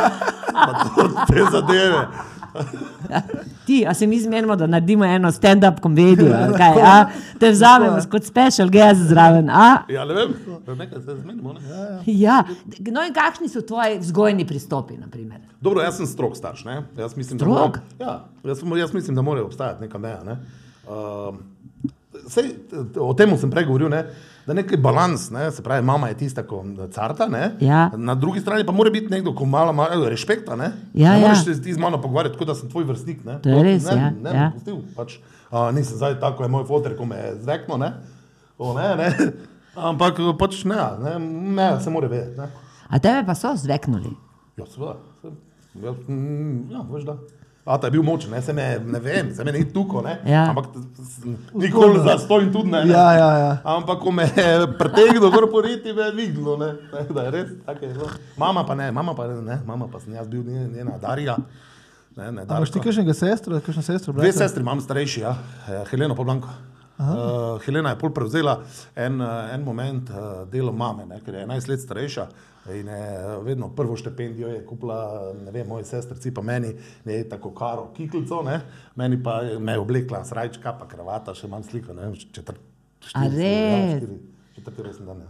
pa 0.65 0.71
to, 0.95 1.07
te 1.29 1.45
zadeve. 1.51 2.07
ti, 3.65 3.83
a 3.83 3.93
se 3.93 4.07
mi 4.07 4.19
zmenimo, 4.19 4.55
da 4.55 4.67
naredimo 4.67 5.05
eno 5.05 5.29
stand-up 5.29 5.79
komedijo, 5.79 6.27
kaj, 6.53 6.81
a, 6.83 7.05
te 7.39 7.49
vzamemo 7.49 7.97
kot 8.09 8.23
special 8.23 8.69
guest 8.69 9.01
zraven, 9.03 9.49
a? 9.49 9.83
Ja, 9.89 10.05
ne 10.05 10.13
vem, 10.13 10.33
nekaj 10.69 11.01
se 11.01 11.15
zmenimo. 11.15 11.53
Ne? 11.53 11.59
Ja, 12.07 12.43
no 12.87 13.03
in 13.03 13.13
kakšni 13.13 13.49
so 13.49 13.61
tvoji 13.63 13.99
vzgojni 13.99 14.45
pristopi, 14.45 14.97
naprimer? 14.97 15.39
Dobro, 15.61 15.81
jaz 15.81 15.97
sem 15.97 16.07
strok 16.07 16.35
starš. 16.35 16.65
Ne? 16.65 16.81
Jaz 16.97 17.15
mislim, 17.15 17.37
da 17.37 17.45
Strog? 17.45 17.57
mora- 17.57 17.81
Ja, 18.01 18.13
jaz, 18.43 18.59
sem- 18.59 18.77
jaz 18.77 18.93
mislim, 18.93 19.15
da 19.15 19.21
mora 19.21 19.43
obstajati 19.43 19.81
neka 19.81 19.97
meja. 19.97 20.23
Ne? 20.23 20.37
Uh, 20.83 21.35
sej, 22.27 22.53
t- 22.69 22.99
o 22.99 23.13
tem 23.13 23.37
sem 23.37 23.51
prej 23.51 23.65
govoril, 23.65 23.89
ne? 23.89 24.03
Da 24.47 24.53
neki 24.53 24.77
balans, 24.77 25.29
ne? 25.29 25.51
se 25.51 25.63
pravi, 25.63 25.81
mama 25.81 26.07
je 26.07 26.17
tista, 26.17 26.43
ko 26.43 26.59
carta, 26.89 27.27
ne? 27.27 27.51
Ja. 27.59 27.91
na 27.97 28.15
drugi 28.15 28.39
strani 28.39 28.65
pa 28.65 28.71
mora 28.71 28.89
biti 28.89 29.07
nekdo, 29.07 29.33
ko 29.33 29.45
malo, 29.45 29.73
malo 29.73 30.09
respekta. 30.09 30.55
Ne, 30.55 30.71
Ja, 30.93 31.11
ne 31.11 31.15
ja. 31.15 31.21
moreš 31.23 31.45
se 31.45 31.61
ti 31.61 31.73
z 31.73 31.77
mano 31.77 32.01
pogovarjati, 32.01 32.37
kot 32.37 32.47
da 32.47 32.55
sem 32.55 32.69
tvoj 32.69 32.83
vrstnik. 32.83 33.23
Ne? 33.23 33.39
To 33.41 33.49
je 33.49 33.63
res, 33.63 33.85
ne, 33.85 33.91
ja, 33.93 34.09
Ne, 34.23 34.29
ja. 34.31 34.51
Pustil, 34.53 34.81
pač, 34.95 35.17
uh, 35.49 35.71
nisem 35.71 35.97
zdaj 35.97 36.19
tako, 36.19 36.43
je 36.43 36.49
moj 36.49 36.65
fotor, 36.65 36.97
ko 36.97 37.05
me 37.05 37.15
je 37.17 37.35
zvekno. 37.37 37.77
Ne? 37.77 37.93
O, 38.57 38.73
ne, 38.73 38.95
ne. 38.95 39.09
Ampak 39.89 40.19
pač 40.37 40.63
ne, 40.65 40.75
ne, 40.99 41.13
ne, 41.53 41.79
se 41.79 41.89
mora 41.89 42.07
vedeti. 42.07 42.37
Ne? 42.37 42.49
A 42.89 42.99
tebe 42.99 43.23
pa 43.25 43.35
so 43.35 43.55
zveknuli? 43.55 44.11
Ja, 44.57 44.65
seveda. 44.65 44.97
se- 45.21 45.33
Ja, 45.75 45.89
ja, 46.69 46.83
veš 46.85 47.03
da. 47.03 47.15
A, 47.65 47.77
ta 47.77 47.87
je 47.87 47.91
bil 47.91 48.03
močen, 48.03 48.31
ne, 48.31 48.41
se 48.41 48.53
me, 48.53 48.79
ne 48.85 48.99
vem, 48.99 49.29
se 49.35 49.43
me 49.43 49.51
ni 49.51 49.73
tuko, 49.73 50.01
ne. 50.01 50.17
Ja. 50.27 50.49
Ampak 50.49 50.65
nikoli 51.53 51.99
za 52.03 52.17
stojim 52.17 52.51
tudi 52.53 52.71
ne. 52.71 52.81
ne. 52.85 52.91
Ja, 52.91 53.13
ja, 53.13 53.37
ja. 53.37 53.57
Ampak 53.63 53.99
ko 53.99 54.11
me 54.11 54.23
je 54.27 54.67
pretegnil 54.77 55.31
gor 55.31 55.47
po 55.51 55.61
riti, 55.61 55.93
me 55.93 56.01
je 56.01 56.11
videlo, 56.11 56.57
ne. 56.57 56.73
Da 57.09 57.23
je 57.23 57.31
res, 57.31 57.49
tako 57.65 57.85
je 57.85 57.93
bilo. 57.93 58.09
Mama 58.37 58.65
pa 58.65 58.75
ne, 58.75 58.91
mama 58.91 59.15
pa 59.15 59.27
ne, 59.27 59.59
mama 59.65 59.87
pa 59.87 59.99
sem 59.99 60.13
jaz 60.13 60.27
bil 60.27 60.43
nje- 60.43 60.67
njena 60.75 60.97
Darija. 60.97 61.37
Ne, 62.15 62.31
ne, 62.31 62.41
A 62.41 62.57
imaš 62.57 62.69
ti 62.69 62.77
Darko. 62.77 62.89
kakšnega 62.89 63.13
sestra, 63.13 63.59
kakšno 63.59 63.81
sestro? 63.81 64.13
Dve 64.13 64.21
brata? 64.21 64.37
sestri 64.37 64.61
imam 64.61 64.81
starejši, 64.81 65.21
ja. 65.21 65.35
Eh, 65.69 65.83
Heleno 65.89 66.15
Poblanko. 66.15 66.47
Uh, 66.93 67.05
Helena 67.65 67.89
je 67.89 67.97
pol 67.97 68.11
prevzela 68.13 68.59
en, 68.95 69.21
eh, 69.21 69.53
en 69.55 69.63
moment 69.63 70.09
uh, 70.09 70.15
delo 70.51 70.71
mame, 70.71 71.05
ne, 71.05 71.17
ker 71.25 71.33
je 71.33 71.45
11 71.47 71.67
let 71.67 71.81
starejša 71.81 72.27
in 72.69 72.87
je 72.87 72.99
eh, 73.09 73.37
vedno 73.41 73.69
prvo 73.69 73.95
štipendijo 73.95 74.47
je 74.47 74.65
kupila, 74.65 74.97
ne 75.35 75.51
vem, 75.51 75.67
moji 75.67 75.85
sestrci 75.85 76.31
pa 76.31 76.41
meni, 76.41 76.73
ne 77.05 77.23
tako 77.23 77.51
karo 77.51 77.91
kiklico, 77.93 78.41
ne, 78.41 78.61
meni 78.95 79.23
pa 79.23 79.41
je- 79.41 79.59
me 79.59 79.71
je 79.71 79.79
oblekla 79.79 80.23
srajčka, 80.23 80.73
pa 80.73 80.87
kravata, 80.87 81.33
še 81.33 81.47
imam 81.47 81.63
sliko, 81.63 81.93
ne 81.93 82.01
vem, 82.01 82.15
četrt, 82.15 82.59
A 83.13 83.27
res? 83.27 84.03
četrti 84.55 84.83
resen 84.83 85.05
dan. 85.05 85.19
Ja. 85.19 85.27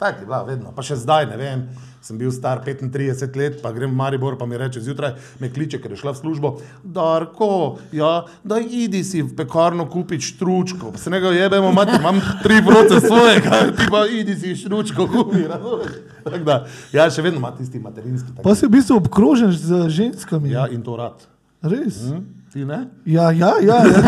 Tako 0.00 0.20
je 0.20 0.26
bila, 0.26 0.42
vedno. 0.42 0.70
Pa 0.72 0.80
še 0.80 0.96
zdaj, 0.96 1.26
ne 1.28 1.36
vem, 1.36 1.64
sem 2.00 2.16
bil 2.16 2.30
star 2.32 2.62
35 2.64 3.36
let, 3.36 3.58
pa 3.60 3.68
grem 3.76 3.90
v 3.92 3.98
Maribor, 3.98 4.38
pa 4.40 4.46
mi 4.48 4.56
reče 4.56 4.80
zjutraj, 4.80 5.12
me 5.42 5.50
kliče, 5.52 5.76
ker 5.76 5.92
je 5.92 5.98
šla 6.00 6.14
v 6.14 6.20
službo. 6.22 6.52
Darko, 6.80 7.76
ja, 7.92 8.24
da 8.40 8.56
idi 8.64 9.02
si 9.04 9.20
v 9.20 9.34
pekarno 9.36 9.84
kupiti 9.92 10.30
štručko. 10.32 10.94
Pa 10.96 11.02
se 11.02 11.12
ne 11.12 11.20
ga 11.20 11.34
jebemo, 11.36 11.72
mati, 11.76 11.98
imam 12.00 12.22
tri 12.40 12.62
vroce 12.64 13.02
svojega, 13.04 13.60
ti 13.76 13.90
pa 13.92 14.06
idi 14.08 14.38
si 14.40 14.54
štručko 14.62 15.04
kupi. 15.04 15.44
razumeš? 15.44 16.00
Tako 16.24 16.44
da, 16.48 16.56
ja, 16.96 17.10
še 17.12 17.26
vedno 17.26 17.44
ima 17.44 17.52
tisti 17.56 17.80
materinski. 17.80 18.40
Pa 18.40 18.56
si 18.56 18.64
v 18.64 18.72
bistvu 18.78 18.96
obkrožen 19.02 19.52
z 19.52 19.84
ženskami. 19.92 20.56
Ja, 20.56 20.64
in 20.72 20.80
to 20.80 20.96
rad. 20.96 21.28
Res? 21.62 22.08
Hm? 22.08 22.24
Ti 22.52 22.64
ne? 22.64 22.88
Ja, 23.04 23.30
ja, 23.30 23.52
ja. 23.62 23.84
ja. 23.84 24.00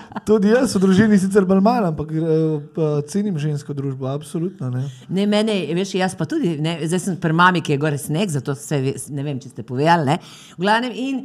Tudi 0.26 0.50
jaz 0.50 0.72
v 0.74 0.80
družini 0.82 1.14
sicer 1.22 1.44
bolj 1.46 1.60
malo, 1.62 1.92
ampak 1.92 2.08
pa 2.74 2.86
cenim 3.06 3.36
žensko 3.38 3.70
družbo, 3.76 4.08
absolutno. 4.10 4.72
Ne. 4.72 4.82
Ne, 5.06 5.26
mene, 5.30 5.54
veš, 5.78 5.92
jaz 6.00 6.16
pa 6.18 6.26
tudi, 6.26 6.56
ne, 6.62 6.80
zdaj 6.82 7.02
sem 7.04 7.18
pri 7.22 7.36
mami, 7.36 7.62
ki 7.62 7.76
je 7.76 7.78
gore 7.84 8.00
sneg, 8.02 8.32
zato 8.34 8.56
se 8.58 8.80
ne 9.14 9.22
vem, 9.22 9.38
če 9.38 9.52
ste 9.52 9.62
povedali. 9.66 10.08
Ne. 10.08 10.16
V 10.56 10.64
glavnem, 10.64 10.96
in 10.98 11.20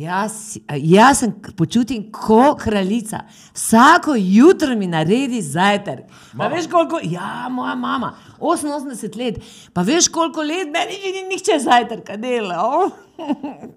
jaz, 0.00 0.56
jaz 0.80 1.20
sem 1.20 1.34
počutim 1.58 2.06
kot 2.08 2.62
kraljica. 2.62 3.26
Vsako 3.52 4.16
jutro 4.16 4.72
mi 4.72 4.88
naredi 4.88 5.42
zajtrk. 5.44 6.08
Pa 6.40 6.48
veš 6.48 6.70
koliko, 6.72 7.02
ja, 7.04 7.50
moja 7.52 7.76
mama, 7.76 8.14
88 8.38 9.18
let, 9.18 9.40
pa 9.72 9.82
veš 9.86 10.08
koliko 10.12 10.42
let 10.42 10.68
meni 10.72 11.00
že 11.02 11.12
ni 11.14 11.22
nihče 11.30 11.58
zajtrka 11.64 12.16
delal. 12.16 12.90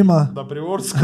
Ema. 0.00 0.26
Da 0.34 0.44
privorsko. 0.44 0.98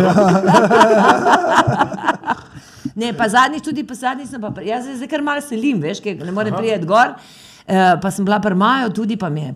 Ne, 2.94 3.14
pa 3.16 3.28
zadnjič 3.28 3.64
tudi, 3.64 3.86
pa 3.88 3.94
zadnjič 3.96 4.28
sem 4.28 4.42
pa, 4.42 4.52
jaz 4.60 4.84
se 4.84 4.98
zdaj 4.98 5.08
kar 5.08 5.22
malo 5.24 5.40
selim, 5.40 5.80
veš, 5.80 6.02
ker 6.04 6.18
ne 6.20 6.32
morem 6.34 6.52
priti 6.58 6.86
gor. 6.86 7.14
Uh, 7.16 7.51
pa 8.02 8.10
sem 8.10 8.24
bila 8.24 8.40
pri 8.40 8.54
Maju, 8.54 8.90
tudi 8.90 9.16
pa 9.16 9.28
mi 9.28 9.40
je 9.40 9.54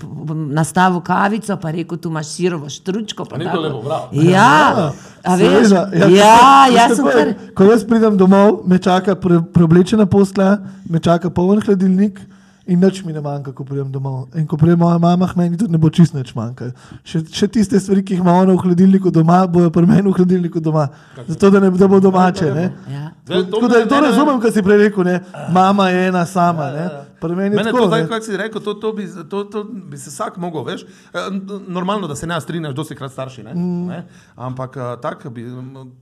nastavil 0.52 1.00
kavico, 1.00 1.56
pa 1.56 1.70
rekel, 1.70 1.98
tu 1.98 2.08
imaš 2.08 2.26
sirovo 2.26 2.68
štručko. 2.68 3.24
pa 3.24 3.36
A 3.36 3.38
ni 3.38 3.44
to 3.44 3.50
tako. 3.50 3.62
lepo 3.62 3.82
bral? 3.82 4.08
Ja, 4.12 4.92
a 5.24 5.34
veš, 5.36 5.68
Seveda, 5.68 6.06
ja, 6.06 6.66
jaz 6.70 6.96
sem 6.96 7.04
kar. 7.04 7.34
Ko 7.54 7.64
jaz 7.64 7.84
pridem 7.84 8.16
domov, 8.16 8.62
me 8.66 8.78
čaka 8.78 9.14
pre, 9.14 9.40
preoblečena 9.52 10.06
posla, 10.06 10.58
me 10.90 10.98
čaka 10.98 11.30
poln 11.30 11.60
hladilnik. 11.60 12.20
In 12.66 12.80
nič 12.82 13.04
mi 13.06 13.12
ne 13.12 13.20
manjka, 13.22 13.52
ko 13.54 13.62
pridem 13.64 13.92
domov. 13.94 14.26
In 14.34 14.46
ko 14.46 14.56
pridem 14.58 14.78
moja 14.78 14.98
mama, 14.98 15.28
meni 15.36 15.54
tudi 15.56 15.70
ne 15.70 15.78
bo 15.78 15.86
čist 15.86 16.14
nič 16.14 16.32
manjka. 16.34 16.72
Še, 17.06 17.20
še 17.30 17.46
tiste 17.46 17.78
stvari, 17.78 18.02
ki 18.02 18.16
jih 18.16 18.24
ima 18.24 18.32
ona 18.34 18.56
v 18.56 18.58
hladilniku 18.58 19.12
doma, 19.14 19.44
bojo 19.46 19.70
pri 19.70 19.86
meni 19.86 20.10
v 20.10 20.14
hladilniku 20.18 20.58
doma. 20.58 20.88
Zato, 21.28 21.50
da, 21.54 21.60
ne, 21.62 21.70
da 21.70 21.86
bo 21.86 22.00
domače. 22.02 22.50
Ne? 22.54 22.64
Ja. 22.90 23.12
Tako 23.22 23.70
da 23.70 23.84
to 23.86 24.00
razumem, 24.02 24.40
kar 24.42 24.50
si 24.50 24.66
prej 24.66 24.82
rekel, 24.82 25.06
ne? 25.06 25.20
mama 25.54 25.86
je 25.94 26.08
ena 26.08 26.26
sama. 26.26 26.72
Ne? 26.74 26.88
Pri 27.26 27.36
meni 27.36 27.48
je 27.48 27.56
Mene 27.56 27.64
tako, 27.66 27.78
to, 27.78 27.86
zdaj, 27.86 28.02
kako 28.04 28.20
si 28.22 28.36
rekel, 28.36 28.60
to, 28.60 28.74
to, 28.76 28.92
bi, 28.92 29.04
to, 29.26 29.44
to 29.44 29.62
bi 29.64 29.96
se 29.96 30.10
vsak 30.10 30.36
mogel, 30.36 30.64
veš. 30.64 30.84
N- 31.12 31.42
Normalno, 31.68 32.06
da 32.06 32.14
se 32.14 32.26
ne 32.26 32.40
strinjaš, 32.40 32.74
dosti 32.74 32.94
krat 32.94 33.12
starši, 33.12 33.42
ne? 33.42 33.52
Mm. 33.52 33.86
ne? 33.86 34.00
Ampak 34.36 34.76
eh, 34.76 34.96
tako 34.98 35.30
bi, 35.30 35.44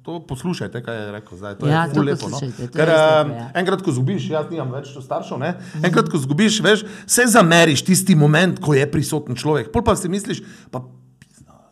to 0.02 0.18
poslušajte, 0.22 0.82
kaj 0.82 0.96
je 0.96 1.12
rekel 1.12 1.38
zdaj. 1.38 1.54
To 1.54 1.66
Ja, 1.66 1.84
je 1.84 1.94
to 1.94 2.02
lepo. 2.02 2.28
No? 2.28 2.38
Ker 2.68 2.88
eh, 2.88 2.92
lepo, 2.92 3.34
ja. 3.34 3.50
enkrat, 3.54 3.82
ko 3.82 3.92
zgubiš, 3.92 4.30
jaz 4.30 4.50
nimam 4.50 4.72
več 4.72 4.92
staršev, 4.96 5.38
ne? 5.38 5.54
enkrat, 5.82 6.08
ko 6.08 6.18
zgubiš, 6.18 6.60
veš, 6.60 6.84
se 7.06 7.26
zameriš 7.26 7.84
tisti 7.84 8.14
moment, 8.14 8.60
ko 8.60 8.74
je 8.74 8.84
prisoten 8.86 9.34
človek. 9.34 9.70
Pol 9.70 9.82
pa 9.82 9.94
si 9.94 10.08
misliš, 10.08 10.42
pa 10.70 10.82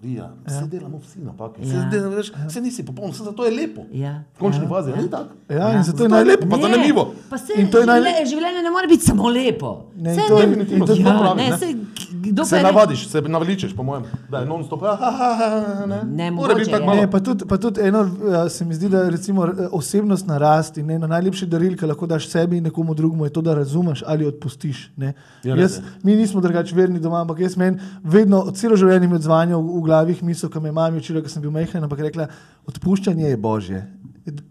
pizda, 0.03 0.27
Rija, 0.45 0.59
vse 0.59 0.67
delamo 0.69 0.99
vsi 0.99 1.21
napake, 1.21 1.63
Ja. 1.63 1.89
ja. 1.93 2.09
veš, 2.09 2.33
vse 2.49 2.61
nisi 2.61 2.83
popoln, 2.85 3.11
vse 3.11 3.25
zato 3.25 3.45
je 3.45 3.51
lepo. 3.53 3.83
Ja. 3.93 4.23
V 4.35 4.41
končni 4.41 4.67
fazi, 4.67 4.91
ja. 4.91 4.97
ni 4.97 5.09
tako? 5.09 5.31
Ja, 5.51 5.73
in 5.73 5.83
zato 5.83 5.99
je 5.99 6.05
je 6.05 6.09
najlepše. 6.11 6.49
pa 6.51 6.57
zanimivo. 6.59 7.15
Pa 7.31 7.39
se, 7.39 7.53
In 7.57 7.71
to 7.71 7.79
je 7.79 7.87
naj- 7.87 7.99
življenje, 7.99 8.27
življenje 8.27 8.63
ne 8.63 8.71
more 8.71 8.87
biti 8.89 9.05
samo 9.05 9.29
lepo. 9.31 9.71
Ne, 9.97 10.15
Saj 10.15 10.27
to 10.29 10.41
je- 10.41 10.47
ne- 10.49 10.65
je 10.65 10.79
ja, 10.99 11.15
prav, 11.15 11.37
ne, 11.37 11.51
ne. 11.51 11.75
kdo 12.23 12.43
pa 12.43 12.47
Se 12.47 12.57
je 12.57 12.63
navadiš, 12.63 13.09
se 13.09 13.21
naveličeš, 13.23 13.73
po 13.75 13.83
mojem, 13.83 14.03
da 14.29 14.39
je 14.39 14.47
non-stop. 14.47 14.83
ah, 14.85 14.99
ah, 15.01 15.13
ah, 15.13 15.87
Ne, 15.87 16.03
Ne, 16.07 16.31
Mora 16.31 16.49
mogoče 16.49 16.55
biti 16.57 16.71
tako 16.71 16.83
je. 16.83 16.87
malo. 16.87 17.01
Ne, 17.01 17.11
pa 17.11 17.21
tudi, 17.21 17.45
pa 17.45 17.57
tudi 17.59 17.81
eno, 17.81 18.01
eh, 18.37 18.49
se 18.49 18.65
mi 18.65 18.75
zdi, 18.75 18.89
da 18.89 19.09
recimo 19.09 19.45
eh, 19.45 19.51
osebnostna 19.73 20.39
rast 20.39 20.77
in 20.79 20.91
eno 20.91 21.07
najlepše 21.07 21.47
daril, 21.47 21.77
ki 21.77 21.87
lahko 21.87 22.07
daš 22.07 22.29
sebi 22.29 22.57
in 22.57 22.65
nekomu 22.65 22.95
drugemu, 22.95 23.25
je 23.25 23.31
to, 23.31 23.41
da 23.41 23.55
razumeš 23.55 24.03
ali 24.07 24.27
odpustiš. 24.27 24.91
Ne. 24.97 25.13
Ja, 25.43 25.57
Jaz, 25.57 25.77
je. 25.77 25.83
mi 26.03 26.17
nismo 26.17 26.41
drugače 26.41 26.75
verni 26.75 27.01
doma, 27.01 27.21
ampak 27.21 27.39
jaz 27.41 27.57
meni 27.57 27.77
vedno, 28.05 28.51
celo 28.53 28.77
življenje 28.77 29.09
mi 29.09 29.15
odzvanja 29.17 29.57
v, 29.57 29.63
v 29.63 29.83
glavi 29.93 30.17
misel, 30.23 30.49
ki 30.49 30.61
me 30.61 30.69
je 30.69 30.73
mama 30.75 30.97
učila, 30.97 31.23
ko 31.23 31.29
sem 31.29 31.43
bil 31.43 31.53
majhen, 31.53 31.85
ampak 31.85 32.01
rekla, 32.03 32.29
odpuščanje 32.67 33.29
je 33.29 33.37
božje. 33.39 33.83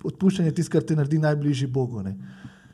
Odpuščanje 0.04 0.50
je 0.50 0.56
tisto, 0.56 0.72
kar 0.72 0.84
te 0.84 0.96
naredi 0.96 1.20
najbližji 1.20 1.68
Bogu. 1.70 2.04
Ne. 2.04 2.16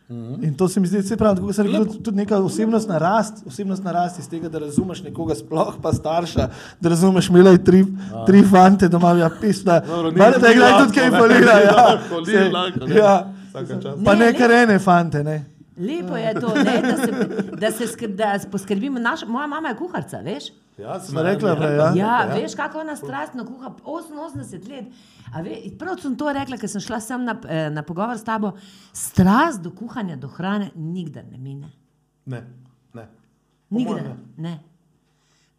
Mhm. 0.09 0.37
In 0.41 0.53
to 0.53 0.67
se 0.67 0.79
mi 0.79 0.87
zdi, 0.87 1.01
da 1.01 1.17
pravi, 1.17 1.35
tako 1.35 1.47
kot 1.47 1.55
sem 1.55 1.65
rekel, 1.65 1.85
tudi, 1.85 2.03
tudi 2.03 2.17
neka 2.17 2.37
osebnostna 2.39 2.97
rast, 2.97 3.41
osebnostna 3.45 3.91
rast 3.91 4.19
iz 4.19 4.29
tega, 4.29 4.47
da 4.47 4.59
razumeš 4.59 5.01
nekoga, 5.03 5.35
sploh 5.35 5.73
pa 5.83 5.91
starša, 5.91 6.45
da 6.79 6.89
razumeš, 6.89 7.27
imela 7.27 7.51
je 7.51 7.63
tri, 7.63 7.81
tri 8.25 8.43
fante 8.43 8.87
doma, 8.87 9.11
ja, 9.13 9.29
pisna. 9.41 9.81
Dobro, 9.81 10.11
ni- 10.11 10.19
Vale, 10.19 10.39
da 10.39 10.47
ni 10.47 10.53
igra 10.53 10.69
lahko, 10.69 10.85
tudi 10.85 10.95
kaj 10.95 11.09
ni 11.09 11.43
Ja, 11.65 11.75
lahko, 11.81 12.23
Sej, 12.25 12.49
lahko, 12.51 12.85
ne. 12.85 12.95
ja. 12.95 13.33
Pa 14.05 14.15
ne 14.15 14.25
ne. 14.25 14.33
kar 14.33 14.51
ene 14.53 14.79
fante, 14.79 15.23
ne. 15.23 15.56
Lepo 15.77 16.17
je 16.17 16.33
to, 16.33 16.53
ne, 16.55 16.81
da, 16.81 16.97
se, 16.97 17.11
da, 17.57 17.71
se 17.71 17.87
skr, 17.87 18.07
da 18.07 18.39
poskrbimo. 18.51 18.99
Naš, 18.99 19.25
moja 19.27 19.47
mama 19.47 19.69
je 19.69 19.77
kuharica, 19.77 20.17
veš? 20.25 20.49
Ja, 20.77 20.99
sem 20.99 21.17
rekla 21.17 21.55
prej, 21.55 21.75
ja. 21.77 21.91
Ja, 21.95 22.17
veš, 22.33 22.55
kako 22.55 22.79
ona 22.79 22.95
strastno 22.95 23.45
kuha, 23.45 23.71
88 23.83 24.69
let. 24.69 24.85
A 25.33 25.41
Ve, 25.41 25.57
prav 25.79 25.97
sem 26.01 26.15
to 26.17 26.33
rekla, 26.33 26.57
ker 26.57 26.69
sem 26.69 26.81
šla 26.81 26.99
sem 27.01 27.25
na, 27.25 27.35
eh, 27.49 27.69
na 27.69 27.83
pogovor 27.83 28.17
s 28.17 28.23
tabo. 28.23 28.51
Strast 28.93 29.61
do 29.61 29.71
kuhanja, 29.71 30.15
do 30.15 30.27
hrane, 30.27 30.71
nikdar 30.75 31.25
ne 31.31 31.37
mine. 31.37 31.71
Ne. 32.25 32.43
Ne. 32.93 33.07
Nikdar. 33.69 34.15
Ne. 34.37 34.59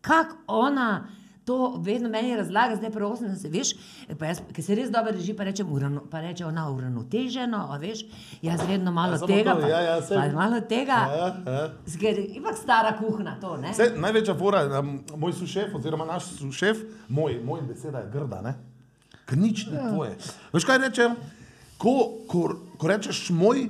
Kako 0.00 0.36
ona 0.46 1.08
to 1.48 1.58
vedno 1.84 2.10
meni 2.12 2.36
razlaga, 2.36 2.76
zdaj 2.76 2.92
pa 2.92 3.00
80, 3.08 3.48
veš, 3.52 3.72
pa 4.20 4.28
jaz, 4.28 4.42
ki 4.52 4.62
se 4.64 4.76
res 4.76 4.90
dobro 4.92 5.14
reži, 5.16 5.32
pa 5.36 5.48
reče, 5.48 5.64
urano, 5.64 6.02
pa 6.10 6.20
reče 6.20 6.44
ona 6.46 6.66
uravnoteženo, 6.70 7.62
a 7.72 7.78
veš, 7.80 8.04
jaz 8.44 8.64
vedno 8.68 8.92
malo 8.92 9.16
Ja, 9.16 9.26
tega, 9.26 9.54
to, 9.54 9.60
pa, 9.64 9.68
ja, 9.72 9.80
ja, 9.86 9.98
pa 10.08 10.26
malo 10.36 10.60
tega. 10.60 10.98
Ja, 11.16 11.28
ja. 11.46 11.62
Zgleda, 11.88 12.26
ipak 12.36 12.60
stara 12.60 12.92
kuhna 13.00 13.38
to, 13.40 13.56
ne? 13.56 13.72
Vse, 13.72 13.94
največja 13.96 14.36
fora, 14.36 14.66
moj 15.16 15.32
sušef, 15.40 15.72
oziroma 15.80 16.04
naš 16.08 16.34
sušef, 16.36 16.84
moj, 17.08 17.40
moj 17.44 17.64
beseda 17.70 18.04
je 18.04 18.12
grda, 18.12 18.44
ne? 18.44 18.58
ker 19.28 19.36
nič 19.36 19.68
ni 19.68 19.76
ja. 19.76 19.90
tvoje. 19.92 20.16
Veš 20.52 20.64
kaj 20.68 20.80
rečem? 20.84 21.16
Ko, 21.78 22.24
ko, 22.28 22.48
ko 22.80 22.88
rečeš 22.88 23.28
moj, 23.36 23.68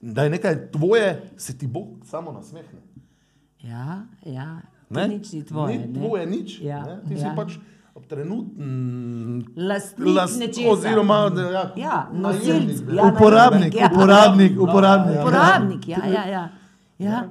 da 0.00 0.24
je 0.24 0.36
nekaj 0.36 0.58
tvoje, 0.72 1.08
se 1.36 1.56
ti 1.58 1.66
Bog 1.66 2.04
samo 2.08 2.32
nasmehne. 2.32 2.84
Ja, 3.64 4.04
ja. 4.24 4.60
Ne? 4.90 5.08
nič 5.08 5.32
ni 5.32 5.42
tvoje. 5.46 5.78
Ni 5.78 5.86
ne. 5.86 5.98
tvoje 5.98 6.24
nič. 6.26 6.60
Ja, 6.60 6.82
ne? 6.82 6.96
Ti 7.06 7.14
ja. 7.14 7.20
si 7.22 7.36
pač 7.36 7.50
trenutni 8.10 9.44
Lastnik. 9.56 10.56
Oziroma, 10.70 11.28
da, 11.28 11.42
ja, 11.50 11.72
Ja, 11.76 12.08
nosilc, 12.12 12.80
ne. 12.86 12.96
ja, 12.96 13.06
Uporabnik, 13.06 13.74
ja. 13.74 13.90
uporabnik, 13.92 14.60
uporabnik. 14.60 15.20
Uporabnik, 15.20 15.88
ja, 15.88 16.02
ja, 16.06 16.24
ja. 16.26 16.48
ja. 16.98 17.28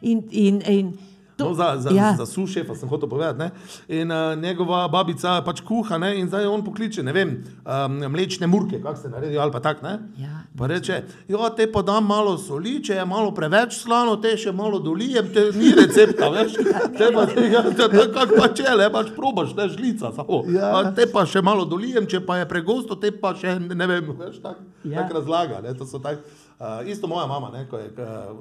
In, 0.00 0.22
in, 0.30 0.60
in 0.60 0.92
to, 0.92 1.07
No, 1.38 1.54
za 1.54 1.76
za, 1.78 1.90
ja. 1.90 1.96
ja. 1.96 2.14
za 2.18 2.26
sušefa 2.26 2.74
sem 2.74 2.88
hotel 2.88 3.08
povedati. 3.08 3.38
Ne? 3.38 3.50
In 3.88 4.10
uh, 4.10 4.34
njegova 4.42 4.88
babica 4.88 5.42
pač 5.46 5.60
kuha 5.60 5.98
ne? 5.98 6.12
in 6.18 6.28
zdaj 6.28 6.46
on 6.46 6.64
pokliče, 6.64 7.02
ne 7.02 7.12
vem, 7.12 7.34
um, 7.64 7.98
mlečne 8.12 8.46
murke, 8.46 8.82
kako 8.82 8.96
se 9.00 9.08
naredi, 9.08 9.38
ali 9.38 9.52
pa 9.52 9.60
tak. 9.60 9.82
Ne? 9.82 9.98
Ja. 10.18 10.42
Pa 10.58 10.66
reče, 10.66 11.02
ja, 11.28 11.50
te 11.56 11.68
pa 11.72 11.82
dam 11.82 12.06
malo 12.06 12.38
soli, 12.38 12.78
če 12.84 12.98
je 12.98 13.04
malo 13.06 13.30
preveč 13.34 13.76
slano, 13.78 14.16
te 14.16 14.34
še 14.36 14.52
malo 14.52 14.80
dolijem, 14.82 15.28
te 15.34 15.48
ni 15.54 15.70
recepta, 15.78 16.30
veš. 16.34 16.58
Te 16.98 17.12
pa 17.14 17.26
tega, 17.30 17.62
te, 17.70 17.88
te, 17.88 18.08
kak 18.14 18.34
pa 18.34 18.48
če, 18.54 18.66
le 18.74 18.90
pač 18.92 19.14
probaš, 19.16 19.54
ne 19.56 19.68
žlica 19.70 20.10
samo. 20.16 20.42
Ja. 20.52 20.72
Te 20.96 21.06
pa 21.12 21.22
še 21.28 21.42
malo 21.44 21.64
dolijem, 21.68 22.08
če 22.10 22.24
pa 22.26 22.40
je 22.42 22.48
pregosto, 22.50 22.98
te 22.98 23.12
pa 23.14 23.34
še 23.38 23.58
ne 23.62 23.86
vem, 23.86 24.10
veš, 24.18 24.42
tak, 24.42 24.58
Ja. 24.84 24.92
ja. 24.92 25.02
tak 25.02 25.14
razlaga. 25.16 25.62
Ne? 25.62 25.74
To 25.78 25.86
so 25.86 25.98
tak, 26.02 26.18
uh, 26.58 26.88
isto 26.88 27.06
moja 27.06 27.26
mama, 27.26 27.50
ne, 27.50 27.66
ko 27.68 27.78
je, 27.78 27.90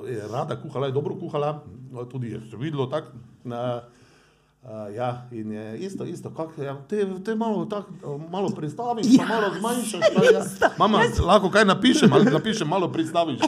je 0.08 0.28
rada 0.32 0.62
kuhala, 0.62 0.88
je 0.88 0.98
dobro 0.98 1.16
kuhala, 1.20 1.64
no, 1.92 2.06
tudi 2.06 2.32
je 2.32 2.42
se 2.50 2.58
videlo 2.58 2.86
tako. 2.86 3.08
Uh, 3.46 4.96
ja, 4.96 5.28
in 5.32 5.52
je 5.52 5.78
isto, 5.78 6.04
isto, 6.06 6.30
kak, 6.30 6.50
ja, 6.58 6.76
te, 6.90 7.08
te 7.26 7.36
malo, 7.36 7.66
tak, 7.66 7.86
malo 8.30 8.50
pristaviš, 8.50 9.06
ja, 9.10 9.26
pa 9.28 9.34
malo 9.34 9.54
zmanjšaš. 9.60 10.02
Pa, 10.16 10.24
ja. 10.34 10.72
Mama, 10.78 11.02
lahko 11.26 11.50
kaj 11.50 11.66
napišem, 11.66 12.14
ali 12.14 12.32
napišem, 12.32 12.68
malo 12.68 12.92
pristaviš. 12.92 13.40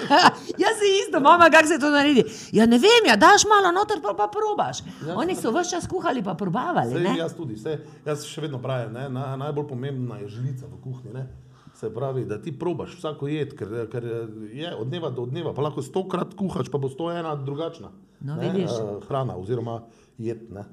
Jaz 0.64 0.74
se 0.80 0.88
isto, 1.04 1.20
mama, 1.20 1.50
kako 1.50 1.68
se 1.68 1.78
to 1.78 1.90
naredi. 1.90 2.24
Ja, 2.52 2.66
ne 2.66 2.78
vem, 2.78 3.06
ja, 3.06 3.16
daš 3.16 3.44
malo 3.46 3.72
noter, 3.72 4.02
pa, 4.02 4.14
pa 4.14 4.26
probaš. 4.26 4.78
Oni 5.16 5.36
so 5.36 5.52
vse 5.54 5.70
čas 5.70 5.86
kuhali, 5.86 6.24
pa 6.24 6.34
probavali. 6.34 6.90
Sej, 6.90 7.18
jaz 7.18 7.36
tudi, 7.36 7.56
sej, 7.56 7.78
jaz 8.06 8.26
še 8.26 8.42
vedno 8.42 8.58
pravim, 8.58 8.92
ne, 8.92 9.08
na, 9.08 9.36
najbolj 9.36 9.68
pomembna 9.68 10.18
je 10.24 10.28
žlica 10.28 10.66
v 10.66 10.80
kuhinji. 10.82 11.28
Se 11.78 11.94
pravi, 11.94 12.24
da 12.26 12.40
ti 12.42 12.50
probaš 12.50 12.96
vsako 12.98 13.28
jed, 13.30 13.52
ker, 13.54 13.86
ker 13.92 14.04
je 14.50 14.72
od 14.74 14.88
dneva 14.88 15.10
do 15.10 15.26
dneva, 15.26 15.52
pa 15.54 15.62
lahko 15.62 15.82
stokrat 15.82 16.34
kuhaš, 16.34 16.66
pa 16.68 16.78
bo 16.78 16.90
sto 16.90 17.12
ena 17.12 17.36
drugačna 17.36 17.92
No, 18.20 18.34
ne, 18.34 18.50
vidiš. 18.50 18.70
eh, 18.72 19.06
hrana 19.06 19.36
oziroma 19.36 19.82
jed. 20.18 20.48
Ne. 20.50 20.64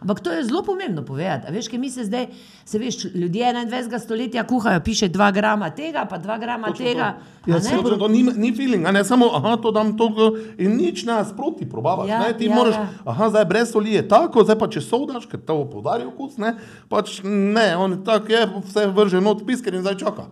Ampak 0.00 0.20
to 0.20 0.32
je 0.32 0.44
zelo 0.44 0.62
pomembno 0.62 1.02
povedati. 1.04 1.46
A 1.48 1.50
veš, 1.50 1.68
kaj 1.68 1.78
mi 1.78 1.90
se 1.90 2.04
zdaj, 2.04 2.26
se 2.64 2.78
veš, 2.78 3.04
ljudje 3.14 3.44
21. 3.46 3.98
stoletja 3.98 4.44
kuhajo, 4.44 4.80
piše 4.80 5.08
2 5.08 5.32
grama 5.32 5.70
tega, 5.70 6.06
pa 6.10 6.18
2 6.18 6.40
grama 6.40 6.66
Točno 6.66 6.84
tega. 6.84 7.10
to. 7.44 7.50
Ja, 7.50 7.56
ne? 7.56 7.60
Točno 7.60 7.96
to 7.96 8.08
ni, 8.08 8.22
ni 8.22 8.54
feeling, 8.56 8.84
ne 8.84 9.04
samo, 9.04 9.26
aha, 9.32 9.56
to 9.56 9.70
dam 9.70 9.96
toliko 9.96 10.38
in 10.58 10.76
nič 10.76 11.04
ne 11.04 11.24
sproti 11.24 11.68
probavaš. 11.68 12.08
Ja, 12.08 12.18
ne, 12.18 12.32
ti 12.32 12.44
ja, 12.44 12.54
moraš, 12.54 12.74
ja. 12.74 12.88
aha, 13.04 13.28
zdaj 13.28 13.44
brez 13.44 13.72
soli 13.72 13.92
je 13.92 14.08
tako, 14.08 14.44
zdaj 14.44 14.58
pa 14.58 14.68
če 14.68 14.80
sodaš, 14.80 15.26
ker 15.26 15.40
to 15.40 15.60
podari 15.70 16.04
okus, 16.04 16.36
ne, 16.36 16.56
pač 16.88 17.20
ne, 17.24 17.76
on 17.76 18.00
tak 18.04 18.28
je, 18.30 18.46
vse 18.64 18.86
vrže 18.86 19.20
not 19.20 19.46
pisker 19.46 19.74
in 19.74 19.84
zdaj 19.84 19.96
čaka. 19.96 20.28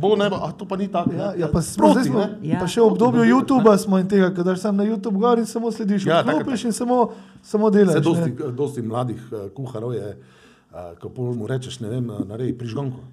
Bo 0.00 0.16
ne, 0.16 0.26
a 0.26 0.52
to 0.52 0.66
pa 0.66 0.76
ni 0.76 0.88
tako. 0.88 1.12
Ja, 1.12 1.32
ja, 1.38 1.48
pa, 1.52 1.62
Sproti, 1.62 2.04
smo. 2.08 2.26
Ja. 2.42 2.58
pa 2.60 2.66
še 2.66 2.82
v 2.82 2.86
obdobju 2.90 3.24
YouTuba 3.28 3.76
smo 3.78 3.98
in 4.02 4.08
tega, 4.10 4.30
da 4.34 4.56
sam 4.58 4.76
na 4.76 4.86
YouTube 4.86 5.20
gor 5.22 5.38
in 5.38 5.46
samo 5.46 5.70
slediš, 5.72 6.06
Ja, 6.06 6.16
ja, 6.16 6.24
tako, 6.26 6.42
vklopiš 6.42 6.64
in 6.70 6.74
samo, 6.74 6.98
samo 7.42 7.70
delaš. 7.70 8.00
Vse 8.00 8.02
ne. 8.02 8.06
dosti, 8.08 8.54
dosti 8.58 8.82
mladih 8.82 9.20
uh, 9.30 9.44
kuharov 9.54 9.94
je, 9.94 10.14
uh, 10.14 10.94
ko 10.98 11.12
pol 11.14 11.34
mu 11.38 11.46
rečeš, 11.46 11.78
ne 11.84 11.92
vem, 11.94 12.10
naredi 12.26 12.56
prižganko. 12.58 13.04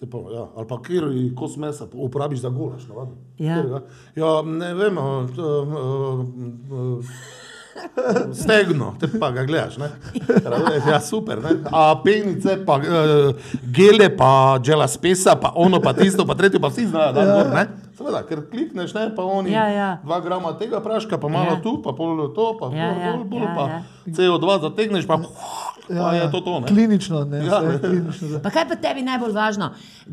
Pa, 0.00 0.18
ja, 0.32 0.46
ali 0.56 0.66
pa 0.66 0.80
kjer 0.80 1.06
kos 1.36 1.58
mesa 1.60 1.86
uporabiš 1.92 2.40
za 2.40 2.50
golaš. 2.50 2.88
Ja. 3.38 3.60
Katerega? 3.60 3.82
ja, 4.16 4.32
ne 4.42 4.74
vem, 4.74 4.98
uh, 4.98 5.38
uh, 5.38 6.24
uh, 6.72 7.14
stegno, 8.34 8.94
te 9.00 9.08
pa 9.10 9.30
ga 9.30 9.44
gledaš, 9.44 9.76
ne? 9.76 9.88
Razumeš, 10.44 10.82
Ja, 10.86 11.00
super, 11.00 11.38
ne? 11.38 11.50
A 11.66 11.94
penice, 11.96 12.56
pa 12.66 12.74
uh, 12.74 13.34
gele, 13.64 14.10
pa 14.10 14.30
džela 14.58 14.88
spesa, 14.88 15.36
pa 15.36 15.52
ono, 15.54 15.80
pa 15.80 15.92
tisto, 15.92 16.26
pa 16.26 16.34
tretjo, 16.34 16.60
pa 16.60 16.68
vsi 16.68 16.86
znajo, 16.86 17.12
da 17.12 17.20
je 17.20 17.44
ne? 17.46 17.66
Seveda, 17.92 18.22
ker 18.22 18.40
klikneš, 18.48 18.94
ne, 18.94 19.10
pa 19.14 19.22
oni 19.22 19.52
Ja, 19.52 19.66
ja. 19.68 19.88
dva 20.02 20.20
grama 20.20 20.52
tega 20.52 20.80
praška, 20.80 21.18
pa 21.18 21.28
malo 21.28 21.50
Ja. 21.50 21.62
tu, 21.62 21.82
pa 21.82 21.92
pol 21.92 22.32
to, 22.34 22.56
pa 22.56 22.70
Ja, 22.72 22.88
ja, 22.88 23.12
pol, 23.12 23.26
pol, 23.28 23.42
ja, 23.42 23.52
pa 23.54 23.64
ja. 23.68 23.80
CO2 24.06 24.60
zategneš, 24.60 25.06
pa, 25.06 25.18
pa 25.92 26.14
je 26.14 26.30
to 26.30 26.40
to. 26.40 26.60
Ne? 26.60 26.66
Klinično, 26.66 27.24
ne, 27.24 27.38
Ja. 27.38 27.60
ja. 27.62 27.78
klinično. 27.78 28.28
Da. 28.28 28.38
Pa 28.40 28.50
kaj 28.50 28.68
pa 28.68 28.76
tebi 28.76 29.02
najbolj 29.02 29.32
važno? 29.32 29.70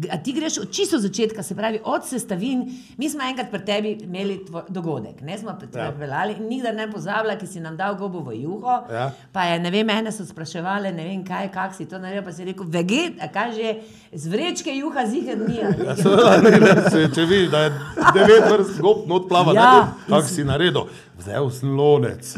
A 0.08 0.18
ti 0.18 0.34
greš 0.34 0.58
od 0.58 0.72
čisto 0.72 1.00
začetka, 1.00 1.44
se 1.44 1.56
pravi 1.56 1.80
od 1.84 2.06
sestavin. 2.06 2.66
Mi 2.98 3.10
smo 3.10 3.24
enkrat 3.24 3.52
pri 3.52 3.60
tebi 3.62 3.92
imeli 4.02 4.46
tvoj 4.46 4.62
dogodek, 4.70 5.22
ne 5.22 5.38
smo 5.38 5.54
pri 5.54 5.68
tebi 5.68 6.06
Ja. 6.06 6.26
in 6.28 6.48
nikdar 6.48 6.76
ne 6.76 6.92
pozabila, 6.92 7.36
ki 7.36 7.48
si 7.48 7.60
nam 7.60 7.78
dal 7.78 7.96
gobo 7.96 8.20
v 8.20 8.36
juho. 8.36 8.76
Ja. 8.92 9.12
Pa 9.32 9.44
je, 9.44 9.60
ne 9.60 9.72
vem, 9.72 9.86
mene 9.88 10.12
so 10.12 10.26
spraševali, 10.26 10.92
ne 10.92 11.04
vem 11.04 11.24
kaj, 11.24 11.52
kak 11.52 11.76
si 11.76 11.86
to 11.86 12.00
naredil, 12.00 12.24
pa 12.24 12.32
si 12.32 12.44
rekel, 12.44 12.66
veget, 12.66 13.13
a 13.22 13.28
kaj 13.28 13.52
že, 13.52 13.76
z 14.13 14.28
vrečke 14.28 14.72
juha 14.72 15.06
ziher 15.06 15.38
ni. 15.40 15.58
Ja, 15.58 15.96
seveda, 15.96 16.38
ne, 16.42 16.52
ne, 16.60 16.90
se, 16.90 17.10
če 17.16 17.26
vidiš, 17.26 17.50
da 17.50 17.60
je 17.60 17.72
devet 18.13 18.52
vrst 18.52 18.82
gob 18.82 19.08
not 19.08 19.28
plava, 19.28 19.54
Ja. 19.54 19.62
ja. 19.62 19.94
kak 20.10 20.30
si 20.30 20.44
naredil? 20.44 20.88
Vzel 21.17 21.49
sem 21.49 21.69
lonec, 21.73 22.34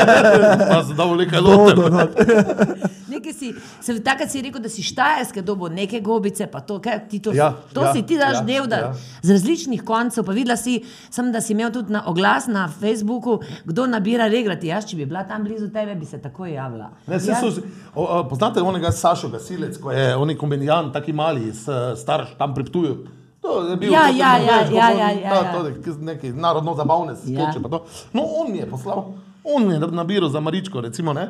pa 0.70 0.78
sem 0.80 0.96
dal 0.96 1.12
nekaj 1.18 1.42
no. 1.44 1.56
Nekaj 3.14 3.32
si, 3.36 3.50
se, 3.84 3.94
takrat 4.02 4.30
si 4.32 4.40
rekel, 4.42 4.62
da 4.64 4.70
si 4.72 4.82
štajerske 4.82 5.42
dobo 5.44 5.68
neke 5.68 6.00
gobice, 6.00 6.46
pa 6.50 6.62
to, 6.64 6.78
kaj, 6.82 7.02
ti 7.10 7.20
to, 7.22 7.34
Ja, 7.36 7.50
to 7.74 7.84
ja, 7.84 7.92
si 7.92 8.02
ti 8.02 8.16
daš 8.18 8.40
ja, 8.40 8.44
del, 8.48 8.68
da 8.70 8.78
ja. 8.80 8.92
z 9.22 9.36
različnih 9.36 9.82
koncev, 9.84 10.24
pa 10.24 10.32
videla 10.32 10.56
si, 10.56 10.78
sem, 11.12 11.28
da 11.32 11.42
si 11.44 11.52
imel 11.52 11.72
tudi 11.74 11.92
na 11.92 12.04
oglas 12.08 12.48
na 12.48 12.64
Facebooku, 12.68 13.38
kdo 13.64 13.86
nabira 13.86 14.28
regrati. 14.32 14.72
Jaz, 14.72 14.88
če 14.88 14.96
bi 14.98 15.08
bila 15.10 15.26
tam 15.28 15.44
blizu 15.44 15.68
tebe, 15.74 15.94
bi 15.98 16.08
se 16.08 16.22
takoj 16.22 16.54
javila. 16.56 16.90
Ne, 17.06 17.20
saj 17.20 17.42
so, 17.44 17.66
o, 17.92 18.06
o, 18.06 18.22
poznate 18.30 18.64
onega 18.64 18.92
Sašo 18.92 19.28
Gasilec, 19.28 19.76
ko 19.78 19.92
je 19.92 20.14
oni 20.16 20.38
kombinijan, 20.40 20.90
taki 20.96 21.12
mali, 21.12 21.52
s, 21.52 21.68
starš 22.00 22.38
tam 22.40 22.56
priptuju. 22.56 22.96
To 23.44 23.62
je 23.62 23.76
bil 23.76 23.92
Ja, 23.92 24.08
ja, 24.08 24.38
ja, 24.38 24.58
veš, 24.58 24.70
ja, 24.70 24.82
kako- 24.82 24.98
ja, 24.98 25.10
ja, 25.12 25.30
ta- 25.30 25.46
ja. 25.46 25.52
to 25.52 25.90
je 25.90 25.96
neki 26.00 26.28
narodno 26.30 26.74
zabavne 26.74 27.12
Ja. 27.12 27.16
skeče. 27.16 27.60
Ja. 27.62 27.78
No, 28.12 28.22
on 28.34 28.52
mi 28.52 28.58
je 28.58 28.66
poslal. 28.66 29.04
On 29.44 29.70
je 29.70 29.78
nabiral 29.80 30.30
za 30.30 30.40
Maričko, 30.40 30.80
recimo, 30.80 31.12
ne? 31.12 31.28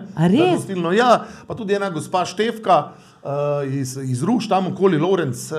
Gostilno. 0.52 0.92
Ja, 0.92 1.16
pa 1.46 1.54
tudi 1.54 1.74
ena 1.74 1.90
gospa 1.90 2.24
Števka 2.24 2.84
uh, 3.22 3.30
iz, 3.70 3.96
iz 3.98 4.22
Ruš, 4.22 4.48
tam 4.48 4.66
okoli 4.66 4.98
Lorenz 4.98 5.52
uh, 5.52 5.58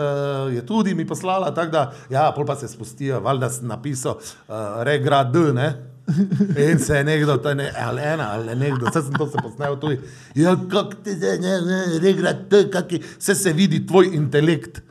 je 0.50 0.64
tudi 0.64 0.96
mi 0.96 1.06
poslala, 1.06 1.52
tako 1.52 1.72
da, 1.72 1.82
ja, 2.10 2.32
pol 2.32 2.46
pa 2.46 2.56
se 2.56 2.68
spustijo, 2.68 3.20
valjda 3.20 3.50
sem 3.50 3.68
napisal 3.68 4.14
uh, 4.14 4.56
regrad, 4.80 5.36
ne? 5.54 5.74
In 6.64 6.80
se 6.80 6.94
je 6.94 7.04
nekdo, 7.04 7.38
to 7.38 7.50
je 7.50 7.56
ne, 7.56 7.72
ali 7.80 8.02
ena, 8.04 8.30
ali 8.32 8.56
nekdo, 8.56 8.86
vse 8.86 9.02
sem 9.02 9.14
to 9.14 9.28
se 9.28 9.38
posnel 9.44 9.76
tudi. 9.76 10.00
Ja, 10.36 10.56
kak 10.72 10.96
ti 11.04 11.12
zdaj, 11.12 11.40
ne, 11.40 11.62
ne, 11.62 11.80
regrad, 12.00 12.38
kaki, 12.72 13.02
vse 13.20 13.36
se 13.36 13.54
vidi 13.54 13.88
tvoj 13.88 14.10
intelekt. 14.14 14.82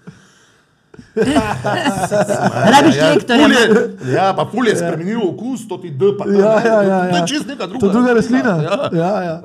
Rabiš 2.66 2.96
ja, 2.96 3.08
lektorja. 3.08 3.42
ful 3.42 3.52
je- 3.52 4.12
Ja, 4.12 4.32
pa 4.32 4.44
ful 4.46 4.64
je 4.64 4.76
spremenil 4.76 5.20
okus, 5.24 5.68
to 5.68 5.78
ti 5.78 5.90
D, 5.90 6.12
pa 6.12 6.24
tam, 6.24 6.34
Ja, 6.34 6.54
ne, 6.54 6.64
ja, 6.64 6.82
ja, 6.82 6.98
To 7.00 7.08
ja. 7.08 7.16
je 7.16 7.26
čist 7.26 7.46
neka 7.46 7.66
druga. 7.66 7.80
To 7.80 7.86
je 7.86 7.92
druga 7.92 8.12
rastlina. 8.12 8.52
Ja. 8.60 8.76
Ja, 8.94 9.22
ja. 9.22 9.36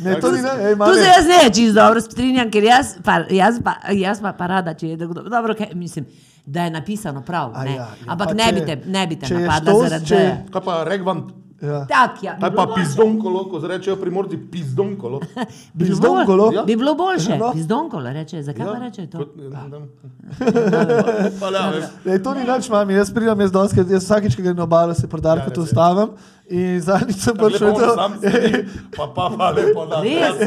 Ne, 0.00 0.16
to 0.16 0.30
ni 0.30 0.40
ne, 0.40 0.50
ej, 0.60 0.74
Tu 0.76 0.94
se 0.94 1.06
jaz 1.08 1.26
ne 1.26 1.50
čisto 1.50 1.74
dobro 1.74 2.00
strinjam, 2.02 2.48
ker 2.48 2.64
jaz 2.64 2.96
pa, 3.00 3.14
jaz 3.30 3.60
pa, 3.60 3.72
jaz 3.90 4.20
pa, 4.20 4.32
pa 4.32 4.46
rada, 4.48 4.74
če 4.74 4.88
je 4.88 4.96
dobro, 4.96 5.22
dobro 5.24 5.54
kaj, 5.54 5.70
mislim, 5.74 6.06
da 6.44 6.62
je 6.62 6.70
napisano 6.72 7.20
prav. 7.22 7.52
A 7.54 7.64
Ne? 7.64 7.70
ja, 7.72 7.76
ja, 7.76 7.88
Ampak 8.08 8.34
ne 8.34 8.44
če- 8.44 8.52
bi 8.52 8.60
te, 8.62 8.74
ne 8.86 9.06
bi 9.06 9.16
te 9.16 9.26
če 9.26 9.34
napadla 9.36 9.70
štos, 9.70 9.82
zaradi 9.84 10.06
če- 10.06 10.16
tega. 10.16 10.36
Kaj 10.50 10.62
pa 10.62 10.84
regvant? 10.84 11.24
Ja. 11.62 11.86
Tak, 11.86 12.22
ja, 12.22 12.32
bi 12.34 12.40
pa 12.42 12.66
boljše. 12.66 12.74
pizdonkolo, 12.76 13.44
ko 13.44 13.60
rečejo 13.60 13.96
primorci 13.96 14.36
pizdonkolo? 14.36 15.20
Bi 15.74 15.84
bilo 15.84 15.88
Pizdonkolo? 15.88 16.44
bolj- 16.48 16.64
Bi 16.64 16.76
bilo 16.76 16.94
boljše. 16.94 17.38
No. 17.38 17.52
Pizdonkolo 17.52 18.12
reče, 18.12 18.42
zakaj 18.42 18.66
pa 18.66 18.78
reče 18.80 19.06
to? 19.06 19.18
kot- 19.18 19.36
Pa 21.40 21.46
ja, 21.48 21.70
veš. 21.70 21.84
Ej, 22.04 22.18
to 22.18 22.34
ni 22.34 22.44
nič, 22.44 22.68
mami, 22.68 22.94
jaz 22.94 23.10
pridem, 23.10 23.40
jaz, 23.40 23.52
doskrat, 23.52 23.86
jaz 23.88 24.02
vsakič, 24.02 24.34
ko 24.34 24.42
grem 24.42 24.56
na 24.56 24.64
obalo, 24.64 24.94
se 24.94 25.06
prodarka 25.06 25.44
Ja, 25.44 25.50
to 25.52 25.62
stavim 25.64 26.08
In 26.52 26.80
zadnjič 26.84 27.20
sem 27.24 27.36
prišel 27.38 27.78
sam 27.96 28.16
sedi, 28.20 28.64
pa 28.92 29.06
pa 29.16 29.30
pa 29.32 29.48
lepo 29.56 29.86
da. 29.88 30.02
Res? 30.04 30.42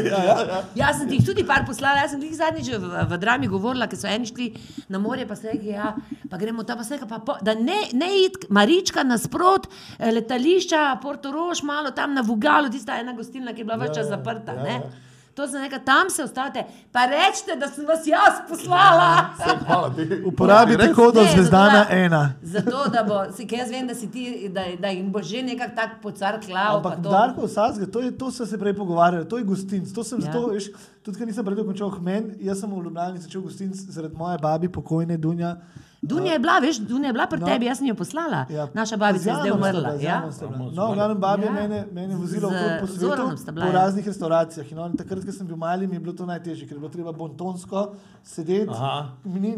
Jaz 0.78 1.00
sem 1.00 1.08
ti 1.10 1.18
jih 1.18 1.24
tudi 1.26 1.44
par 1.46 1.64
poslala, 1.66 2.04
jaz 2.04 2.14
sem 2.14 2.22
ti 2.22 2.30
jih 2.30 2.38
zadnjič 2.38 2.70
v, 2.78 3.06
v 3.10 3.18
drami 3.18 3.50
govorila, 3.50 3.88
ker 3.90 3.98
so 3.98 4.06
eni 4.10 4.30
šli 4.30 4.52
na 4.92 5.00
morje, 5.02 5.26
pa 5.26 5.34
se 5.38 5.50
rekli, 5.50 5.74
ja, 5.74 5.94
pa 6.30 6.38
gremo 6.38 6.62
tam, 6.68 6.78
pa 6.78 6.86
se 6.86 7.00
rekli, 7.00 7.40
da 7.48 7.56
ne, 7.58 7.80
ne 7.98 8.12
id, 8.22 8.46
Marička 8.54 9.02
nasprot 9.02 9.66
eh, 9.66 10.12
letališča, 10.14 10.84
Portorož, 11.02 11.64
malo 11.66 11.90
tam 11.96 12.14
na 12.14 12.22
Vugalu, 12.26 12.70
tista 12.70 13.00
ena 13.02 13.16
gostilna, 13.18 13.56
ki 13.56 13.64
je 13.64 13.68
bila 13.72 13.82
več 13.82 13.98
čas 13.98 14.12
zaprta. 14.12 14.54
ja, 14.54 14.62
ne. 14.62 14.78
ja. 14.84 15.05
To 15.36 15.44
sem 15.48 15.60
rekla, 15.62 15.78
tam 15.78 16.10
se 16.10 16.24
ostate, 16.24 16.64
pa 16.92 17.04
rečete, 17.06 17.56
da 17.60 17.68
sem 17.68 17.84
vas 17.84 18.06
jaz 18.08 18.38
poslala. 18.48 19.36
Hvala 19.66 19.90
ti. 19.92 20.06
Uporabite 20.30 20.92
kodo 20.94 21.24
Zvezdana 21.34 21.84
1. 21.90 22.28
Zato, 22.42 22.86
da 22.92 23.02
bo, 23.04 23.18
si, 23.36 23.44
jaz 23.50 23.70
vem, 23.70 23.86
da, 23.86 23.94
si 23.94 24.08
ti, 24.10 24.48
da, 24.48 24.64
da 24.80 24.88
jim 24.88 25.12
bo 25.12 25.20
že 25.22 25.42
nekako 25.42 25.76
tak 25.76 25.90
pocar 26.02 26.40
klav. 26.40 26.76
Ampak 26.76 27.00
Darko 27.04 27.48
Sazga, 27.48 27.86
to, 27.86 28.00
je, 28.00 28.16
to 28.18 28.30
so 28.30 28.46
se 28.46 28.58
prej 28.58 28.72
pogovarjali, 28.74 29.28
to 29.28 29.38
je 29.38 29.44
gostinc. 29.44 29.92
To 29.92 30.04
sem 30.04 30.20
Ja. 30.20 30.26
ja. 30.26 30.32
zato, 30.32 30.48
veš, 30.48 30.70
tudi 31.04 31.18
ker 31.18 31.28
nisem 31.28 31.44
prej 31.44 31.60
dokončal 31.60 31.92
hmen, 32.00 32.32
jaz 32.40 32.64
sem 32.64 32.72
v 32.72 32.80
Ljubljani 32.88 33.20
začel 33.20 33.44
gostinc 33.44 33.76
zaradi 33.76 34.16
moje 34.16 34.38
babi, 34.40 34.72
pokojne 34.72 35.20
Dunja. 35.20 35.56
Dunja 36.06 36.32
je 36.32 36.38
bila, 36.38 36.58
veš, 36.58 36.76
Dunja 36.80 37.06
je 37.06 37.12
bila 37.12 37.26
pri 37.26 37.40
No. 37.40 37.46
tebi, 37.46 37.64
jaz 37.64 37.78
sem 37.78 37.86
jo 37.86 37.94
poslala. 37.94 38.46
Ja. 38.48 38.68
Naša 38.72 38.96
babica 38.96 39.24
je 39.24 39.36
zdaj 39.36 39.50
umrla. 39.50 39.70
bila, 39.72 39.90
Ja? 40.00 40.22
Bila. 40.40 40.70
No, 40.70 40.86
v 40.86 40.94
glavnem 40.94 41.18
babi 41.18 41.44
Ja. 41.44 41.52
mene, 41.52 41.86
mene 41.92 42.14
vozila 42.16 42.48
okrog 42.48 42.70
po 42.80 42.86
svetu, 42.88 43.24
bila, 43.46 43.64
po 43.64 43.68
ja. 43.68 43.72
raznih 43.74 44.06
restauracijah. 44.06 44.66
In 44.66 44.78
on, 44.78 44.92
takrat, 44.94 45.24
ko 45.24 45.32
sem 45.32 45.46
bil 45.46 45.56
mali, 45.58 45.86
mi 45.86 45.94
je 45.94 46.00
bilo 46.00 46.12
to 46.12 46.24
najtežje, 46.24 46.64
ker 46.64 46.74
je 46.74 46.80
bilo 46.80 46.88
treba 46.90 47.12
bontonsko 47.12 47.94
sedeti, 48.24 48.70
Aha. 48.70 49.08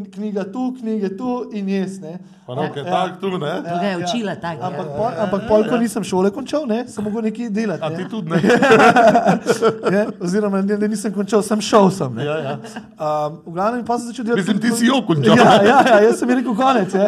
Knjiga 0.09 0.45
tu, 0.45 0.75
knjige 0.75 1.17
tu 1.17 1.29
in 1.53 1.69
jaz. 1.71 1.99
Ne. 1.99 2.19
Pa 2.47 2.55
roke 2.55 2.79
Ja. 2.79 2.85
tak 2.87 3.21
tu, 3.21 3.31
ne? 3.31 3.53
Ga 3.63 3.83
je 3.85 3.97
učila 3.99 4.35
tako. 4.37 4.63
Ampak, 4.63 4.87
Ja. 4.87 4.97
pol, 4.97 5.11
ampak 5.19 5.41
pol, 5.49 5.65
ko 5.65 5.77
nisem 5.77 6.05
šole 6.05 6.31
končal, 6.31 6.67
ne, 6.67 6.85
sem 6.89 7.05
mogel 7.05 7.23
nekaj 7.23 7.51
delati. 7.51 7.83
A 7.83 7.89
ne. 7.89 7.97
ti 7.97 8.05
tudi 8.07 8.31
ne? 8.31 8.41
ne, 9.91 10.07
oziroma, 10.21 10.63
ne, 10.63 10.77
da 10.77 10.87
nisem 10.87 11.13
končal, 11.13 11.43
sem 11.43 11.61
šel 11.61 11.91
sem. 11.91 12.15
Ne. 12.15 12.25
Ja, 12.25 12.37
ja. 12.39 12.53
Um, 12.95 13.41
v 13.47 13.53
glavnem 13.53 13.85
pa 13.85 13.99
sem 13.99 14.07
začel 14.07 14.25
delati. 14.25 14.41
Mislim, 14.43 14.61
ti 14.61 14.71
si 14.75 14.87
jo 14.87 15.01
končal. 15.03 15.37
Ja, 15.37 15.63
ja, 15.63 15.79
ja, 15.85 15.97
jaz 16.03 16.19
sem 16.19 16.29
rekel 16.39 16.55
konec. 16.55 16.95
Je. 16.97 17.07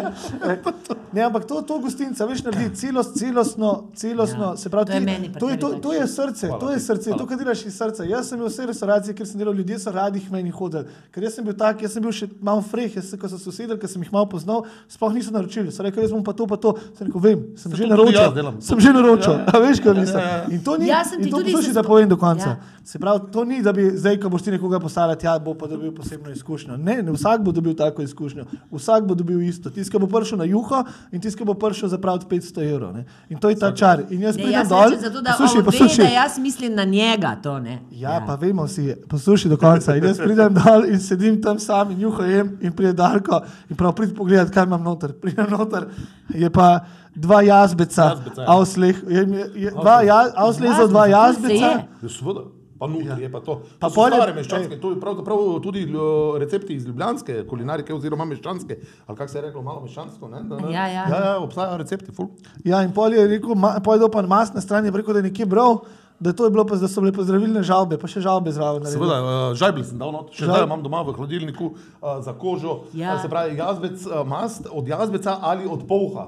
Ne, 1.11 1.21
ampak 1.21 1.43
to, 1.43 1.61
to 1.61 1.75
gostinca, 1.77 2.23
veš, 2.23 2.43
naredi 2.43 2.69
celost, 2.73 3.15
celostno, 3.15 3.69
celostno, 3.93 4.45
Ja, 4.45 4.57
se 4.57 4.69
pravi, 4.69 4.85
to 4.85 4.93
je 4.93 4.99
ti- 5.01 5.31
to, 5.33 5.49
je, 5.49 5.57
to, 5.57 5.69
to 5.77 5.93
je 5.93 6.07
srce, 6.07 6.47
Hvala 6.47 6.59
to 6.59 6.71
je 6.71 6.79
srce, 6.79 7.05
hvala. 7.05 7.17
to, 7.17 7.25
kar 7.25 7.37
delaš 7.37 7.65
iz 7.65 7.75
srca. 7.75 8.03
Jaz 8.05 8.29
sem 8.29 8.37
imel 8.37 8.47
vse 8.47 8.65
restauracije, 8.65 9.13
kjer 9.13 9.27
sem 9.27 9.37
delal, 9.37 9.53
ljudje 9.53 9.75
so 9.77 9.91
radi 9.91 10.19
k 10.19 10.31
meni 10.31 10.49
hodili, 10.51 10.83
ker 11.09 11.23
jaz 11.23 11.35
sem 11.35 11.43
bil 11.43 11.53
tak, 11.53 11.81
jaz 11.81 11.91
sem 11.91 12.01
bil 12.01 12.11
še 12.13 12.29
malo 12.41 12.61
freh, 12.63 12.95
jaz, 12.95 13.09
sem- 13.09 13.19
ko 13.19 13.27
so 13.27 13.37
sosedali, 13.37 13.75
ker 13.77 13.89
sem 13.89 14.01
jih 14.01 14.11
malo 14.11 14.25
poznal, 14.25 14.63
sploh 14.87 15.11
niso 15.11 15.31
naročili, 15.31 15.67
so 15.69 15.83
rekli, 15.83 15.99
jaz 16.01 16.11
bom 16.11 16.23
pa 16.23 16.31
to, 16.33 16.47
pa 16.47 16.55
to, 16.57 16.71
sem 16.95 17.07
rekel, 17.07 17.21
vem, 17.21 17.39
sem 17.55 17.67
to 17.67 17.75
že 17.75 17.87
naročil, 17.87 18.31
sem 18.61 18.79
že 18.79 18.93
naročil, 18.93 19.35
a 19.45 19.59
veš, 19.59 19.79
kaj 19.79 19.93
mislim. 19.93 20.17
Ja, 20.17 20.29
ja, 20.29 20.37
ja. 20.37 20.47
In 20.49 20.63
to 20.63 20.77
ni, 20.77 20.87
sem 21.03 21.19
in 21.19 21.27
to 21.27 21.43
poslušaj, 21.43 21.63
se 21.65 21.73
da 21.73 21.83
povem 21.83 22.07
do 22.07 22.17
konca. 22.17 22.49
Ja. 22.49 22.79
Se 22.83 22.99
pravi, 22.99 23.19
to 23.31 23.43
ni, 23.45 23.61
da 23.61 23.71
bi 23.73 23.91
zdaj, 23.93 24.17
ko 24.19 24.29
boš 24.29 24.41
ti 24.41 24.51
nekoga 24.51 24.79
poslala 24.79 25.15
tja, 25.15 25.35
bo 25.39 25.53
pa 25.53 25.67
dobil 25.67 25.91
posebno 25.95 26.31
izkušnjo. 26.31 26.77
Ne, 26.77 27.01
ne 27.03 27.11
vsak 27.11 27.41
bo 27.45 27.51
dobil 27.51 27.75
tako 27.77 28.01
izkušnjo. 28.01 28.45
Vsak 28.71 29.05
bo 29.05 29.15
dobil 29.15 29.41
isto. 29.41 29.69
Tisti, 29.69 29.91
ki 29.91 29.99
bo 30.01 30.07
prišel 30.09 30.41
na 30.41 30.47
juho 30.49 30.83
in 31.11 31.21
tisti, 31.21 31.37
ki 31.37 31.45
bo 31.45 31.53
prišel 31.53 31.89
zapraviti 31.89 32.25
500 32.29 32.63
evrov. 32.73 32.93
Ne. 32.95 33.05
In 33.29 33.37
to 33.39 33.49
je 33.49 33.59
ta 33.59 33.69
čar. 33.75 34.01
In 34.09 34.21
jaz 34.25 34.35
pridem 34.35 34.53
jaz 34.53 34.69
dol. 34.69 34.95
zato, 35.01 35.21
da 35.21 35.35
poslušaj, 35.37 35.59
on 35.59 35.65
ve, 35.65 35.65
da 35.65 35.71
poslušaj. 35.71 36.13
jaz 36.13 36.37
mislim 36.39 36.75
na 36.75 36.85
njega 36.85 37.35
to, 37.43 37.59
ne. 37.59 37.81
Ja, 37.91 38.23
pa 38.27 38.35
vemo 38.35 38.65
vsi, 38.65 38.95
poslušaj 39.09 39.49
do 39.49 39.57
konca. 39.57 39.95
In 39.95 40.07
jaz 40.09 40.17
pridem 40.17 40.57
dol 40.57 40.87
in 40.89 40.99
sedim 40.99 41.41
tam 41.41 41.59
sam 41.59 41.91
in 41.91 42.01
juho 42.01 42.23
jem 42.23 42.57
in 42.61 42.73
pride 42.73 42.93
Darko 42.93 43.43
in 43.69 43.77
prav 43.77 43.93
prid 43.95 44.15
pogledat, 44.17 44.49
kaj 44.53 44.65
imam 44.65 44.83
noter. 44.83 45.13
Pridem 45.13 45.49
noter, 45.51 45.85
je 46.33 46.49
pa 46.49 46.79
dva 47.15 47.41
jazbeca, 47.41 48.03
ja. 48.37 48.45
avsleh, 48.47 49.03
je, 49.07 49.27
je, 49.27 49.45
je, 49.55 49.71
dva 49.71 50.01
ja, 50.07 50.23
avslezov, 50.35 50.89
dva 50.89 51.05
Jazbeca, 51.07 51.71
to 52.83 52.93
se 52.93 52.97
jazbeca. 52.99 53.15
je. 53.15 53.23
Ja. 53.23 53.29
Pa 53.29 53.39
pa 53.39 53.45
to. 53.45 53.53
Pa 53.55 53.77
Pa 53.79 53.87
so 53.87 53.95
pol 53.95 54.07
je- 54.07 54.15
stare 54.15 54.33
meščanske, 54.33 54.75
to 54.77 54.89
je 54.89 54.99
pravzaprav 54.99 55.37
tudi 55.59 55.85
uh, 55.85 56.01
recepti 56.35 56.73
iz 56.73 56.85
ljubljanske 56.85 57.45
kulinarike 57.45 57.93
oziroma 57.93 58.25
meščanske, 58.25 58.77
ali 59.05 59.15
kako 59.15 59.27
se 59.27 59.37
je 59.37 59.43
reklo, 59.43 59.61
malo 59.61 59.81
meščansko, 59.81 60.27
ne? 60.27 60.43
Da, 60.43 60.57
ne? 60.57 60.71
Ja, 60.71 60.85
ja. 60.89 61.03
ja, 61.07 61.19
ja 61.25 61.39
obstajajo 61.39 61.77
recepti, 61.77 62.11
ful. 62.11 62.27
Ja, 62.63 62.81
in 62.81 62.91
pol 62.91 63.13
je 63.13 63.27
rekel, 63.29 63.55
ma- 63.55 63.79
pol 63.79 63.93
je 63.93 63.99
dal 63.99 64.09
pa 64.09 64.21
na 64.21 64.27
masne 64.29 64.59
strani, 64.59 64.87
je 64.87 64.95
rekel, 64.95 65.13
da 65.13 65.19
je 65.19 65.27
nekje 65.27 65.45
bral, 65.47 65.81
da, 66.17 66.31
to 66.31 66.43
je 66.43 66.51
bilo 66.51 66.63
pa, 66.63 66.75
da 66.75 66.87
so 66.87 67.01
bile 67.01 67.11
pa 67.11 67.23
zdravilne 67.23 67.63
žalbe, 67.63 67.97
pa 67.97 68.05
še 68.05 68.21
žalbe 68.21 68.51
zraven. 68.51 68.81
naredil. 68.81 68.97
Seveda, 68.99 69.17
uh, 69.19 69.55
žajbelj 69.55 69.85
sem 69.85 69.97
dal 69.97 70.11
not, 70.11 70.29
še 70.31 70.45
zdaj 70.45 70.63
imam 70.63 70.81
doma 70.81 71.01
v 71.01 71.13
hladilniku 71.13 71.65
uh, 71.67 71.77
za 72.19 72.33
kožo, 72.35 72.85
Ja. 72.93 73.07
ja. 73.07 73.17
se 73.17 73.27
pravi 73.27 73.57
jazbec, 73.57 73.97
uh, 74.03 74.21
mast 74.23 74.67
od 74.71 74.85
jazbeca 74.87 75.37
ali 75.43 75.65
od 75.67 75.85
polha. 75.85 76.27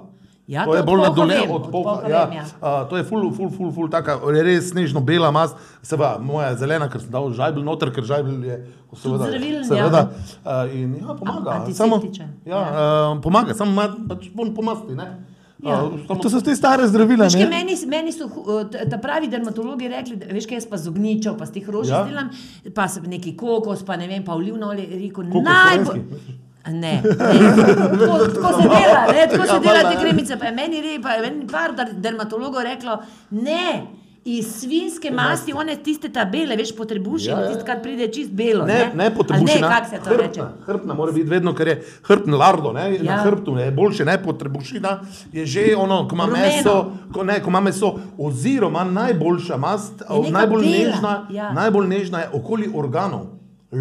Ja, 0.53 0.65
to 0.65 0.71
to 0.71 0.77
je 0.77 0.83
bolj 0.85 1.01
na 1.01 1.09
polha 1.09 1.15
dole 1.17 1.39
vem, 1.39 1.51
od 1.51 1.65
polha 1.71 1.95
Ja. 2.05 2.21
ja. 2.31 2.43
Uh, 2.61 2.83
to 2.89 2.97
je 2.97 3.03
ful, 3.03 3.25
ful, 3.33 3.49
ful, 3.49 3.71
ful, 3.73 3.89
taka 3.89 4.19
res 4.29 4.69
snežno 4.69 5.01
bela 5.01 5.31
mast, 5.31 5.57
seveda 5.81 6.19
moja 6.21 6.53
zelena, 6.55 6.87
ker 6.87 7.01
sem 7.01 7.09
dal 7.09 7.31
žajbelj 7.33 7.63
noter, 7.63 7.89
ker 7.89 8.05
žajbelj 8.05 8.45
je 8.45 8.57
seveda, 8.93 9.25
zdravilen, 9.25 9.63
seveda 9.65 10.01
ja. 10.03 10.07
uh, 10.45 10.75
in 10.75 10.95
ja, 10.99 11.15
pomaga. 11.15 11.59
A- 11.59 11.73
Samo, 11.73 11.99
ja, 12.45 12.61
uh, 12.61 13.21
pomaga, 13.21 13.53
samo 13.53 13.71
ma- 13.73 13.89
pač 14.07 14.29
bolj 14.31 14.53
pomasti, 14.53 14.93
ne? 14.95 15.09
Ja. 15.63 15.77
Uh, 15.79 16.17
To 16.19 16.27
so 16.27 16.41
te 16.43 16.51
stare 16.53 16.83
zdravila. 16.87 17.25
Veš, 17.25 17.47
meni, 17.47 17.73
meni 17.87 18.11
so 18.11 18.27
ta 18.67 18.97
pravi 18.99 19.29
dermatologi 19.31 19.87
rekli, 19.87 20.17
da, 20.19 20.27
veš, 20.29 20.45
kaj 20.45 20.57
jaz 20.57 20.65
pa 20.67 20.77
z 20.77 20.91
ognjičev, 20.91 21.37
pa 21.39 21.47
z 21.47 21.55
teh 21.55 21.69
rož 21.69 21.87
Ja. 21.87 22.01
izdelam, 22.03 22.27
pa 22.75 22.87
sem 22.87 23.03
neki 23.07 23.31
kokos, 23.33 23.81
pa 23.81 23.95
ne 23.95 24.07
vem, 24.07 24.23
pa 24.23 24.35
olivno 24.35 24.67
olje, 24.69 24.83
rekel, 24.91 25.23
najbolj. 25.41 26.03
Ne, 26.65 26.73
ne. 26.73 27.01
Tako, 27.03 28.17
tako 28.25 28.61
se 28.61 28.67
dela, 28.69 29.01
ne, 29.11 29.27
tako 29.31 29.45
se 29.45 29.53
Ja, 29.53 29.59
dela 29.59 29.89
te 29.89 29.95
ja. 29.95 29.99
kremice. 29.99 30.39
Pa 30.39 30.45
je 30.45 30.51
meni 30.51 30.81
re, 30.81 31.01
pa 31.03 31.09
je 31.09 31.21
meni 31.21 31.47
par 31.47 31.71
der- 31.71 31.93
dermatologov 31.93 32.61
reklo, 32.63 32.97
ne, 33.31 33.81
iz 34.25 34.55
svinske 34.55 35.11
masti, 35.11 35.53
one 35.53 35.75
tiste 35.75 36.09
tabele, 36.09 36.55
veš, 36.55 36.75
potrebuš, 36.77 37.25
Ja, 37.25 37.31
ja, 37.31 37.41
ja. 37.41 37.47
tisto, 37.47 37.65
kar 37.65 37.81
pride 37.81 38.07
čist 38.07 38.31
belo. 38.31 38.65
Ne, 38.65 38.91
ne 38.95 39.05
Ali 39.05 39.15
potrebuješ. 39.15 39.55
Ne, 39.55 39.67
kako 39.69 39.89
se 39.89 39.99
to 39.99 40.17
reče. 40.17 40.41
Hrbtna 40.65 40.93
mora 40.93 41.11
biti 41.11 41.29
vedno, 41.29 41.53
ker 41.53 41.67
je 41.67 41.75
hrbtno 42.03 42.37
lardo, 42.37 42.71
ne, 42.71 42.81
ja. 42.81 43.03
Ja. 43.03 43.15
na 43.15 43.21
hrbtu 43.21 43.57
je 43.57 43.71
boljše, 43.71 44.05
ne 44.05 44.23
potrebušina, 44.23 44.99
je 45.33 45.45
že 45.45 45.75
ono, 45.77 46.07
ko 46.07 46.15
ima 46.15 46.25
meso, 46.27 46.77
ko, 47.13 47.23
ne, 47.23 47.43
ko 47.43 47.49
ima 47.49 47.59
meso, 47.59 47.95
oziroma 48.17 48.83
najboljša 48.83 49.57
mast, 49.57 49.93
najbolj 50.31 50.61
bela, 50.61 50.77
nežna, 50.77 51.27
ja. 51.29 51.51
najbolj 51.51 51.87
nežna 51.87 52.19
je 52.19 52.29
okoli 52.33 52.71
organov, 52.75 53.25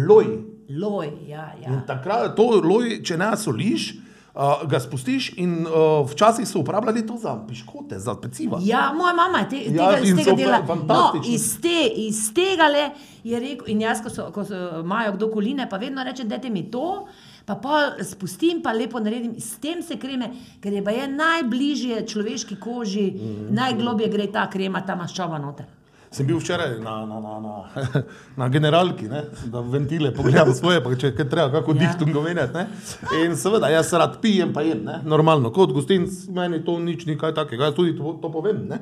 loj. 0.09 0.52
Loj, 0.69 1.11
ja, 1.27 1.53
ja. 1.61 1.69
In 1.69 1.81
takrat 1.87 2.35
to 2.35 2.61
loj, 2.63 3.01
če 3.03 3.17
ne 3.17 3.31
soliš, 3.37 3.89
uh, 4.33 4.63
ga 4.69 4.79
spustiš 4.79 5.33
in 5.41 5.65
uh, 5.67 6.03
včasih 6.09 6.47
so 6.47 6.61
uporabljali 6.63 7.05
to 7.07 7.17
za 7.17 7.35
piškote, 7.47 7.99
za 7.99 8.15
peciva. 8.15 8.59
Ja, 8.63 8.91
moja 8.95 9.13
mama 9.13 9.43
je 9.43 9.49
te, 9.49 9.61
Ja, 9.73 9.91
tega, 9.91 9.99
iz 10.07 10.15
tega 10.15 10.35
dela. 10.37 10.61
No, 10.87 11.01
iz, 11.27 11.49
te, 11.61 11.83
iz 12.07 12.23
tega 12.33 12.69
le 12.71 12.89
je 13.23 13.39
rekel, 13.39 13.69
in 13.75 13.83
jaz, 13.83 14.01
ko, 14.03 14.09
so, 14.13 14.31
ko 14.31 14.45
so, 14.47 14.63
imajo 14.81 15.17
kdo 15.17 15.31
koline, 15.33 15.67
pa 15.69 15.77
vedno 15.77 16.03
reče, 16.03 16.27
dajte 16.29 16.49
mi 16.49 16.65
to. 16.71 17.05
Pa 17.43 17.57
pol 17.59 17.97
spustim, 18.07 18.61
pa 18.63 18.71
lepo 18.71 19.01
naredim, 19.03 19.33
s 19.35 19.57
tem 19.59 19.81
se 19.83 19.97
kreme, 19.99 20.29
ker 20.63 20.71
je 20.71 20.81
baje 20.81 21.09
najbližje 21.11 22.05
človeški 22.07 22.55
koži, 22.55 23.09
mm. 23.11 23.19
-hmm. 23.19 23.49
najglobje 23.51 24.07
gre 24.07 24.27
ta 24.31 24.49
krema, 24.49 24.81
ta 24.81 24.95
maščoba 24.95 25.37
noter. 25.37 25.65
Sem 26.13 26.27
bil 26.29 26.37
včeraj 26.37 26.75
na, 26.77 26.99
na, 27.09 27.19
na, 27.19 27.39
na, 27.41 27.53
na 28.39 28.49
generalki, 28.53 29.07
ne, 29.09 29.23
da 29.49 29.63
ventile 29.65 30.11
pogledam 30.13 30.53
svoje, 30.59 30.83
pa 30.83 30.93
če 30.95 31.09
kaj 31.17 31.29
treba, 31.29 31.49
kako 31.55 31.73
Ja. 31.73 31.79
dihtum 31.81 32.13
govoriti. 32.13 32.67
In 33.25 33.33
seveda, 33.37 33.71
jaz 33.73 33.89
rad 33.97 34.19
pijem, 34.21 34.53
pa 34.53 34.61
jem, 34.61 34.83
ne, 34.85 34.99
normalno, 35.03 35.49
kot 35.53 35.73
gostinc, 35.73 36.27
meni 36.29 36.61
to 36.65 36.77
nič 36.79 37.07
ni 37.09 37.17
kaj 37.17 37.33
takega, 37.33 37.71
jaz 37.71 37.75
tudi 37.75 37.97
to, 37.97 38.13
to 38.21 38.29
povem. 38.31 38.67
Ne. 38.69 38.79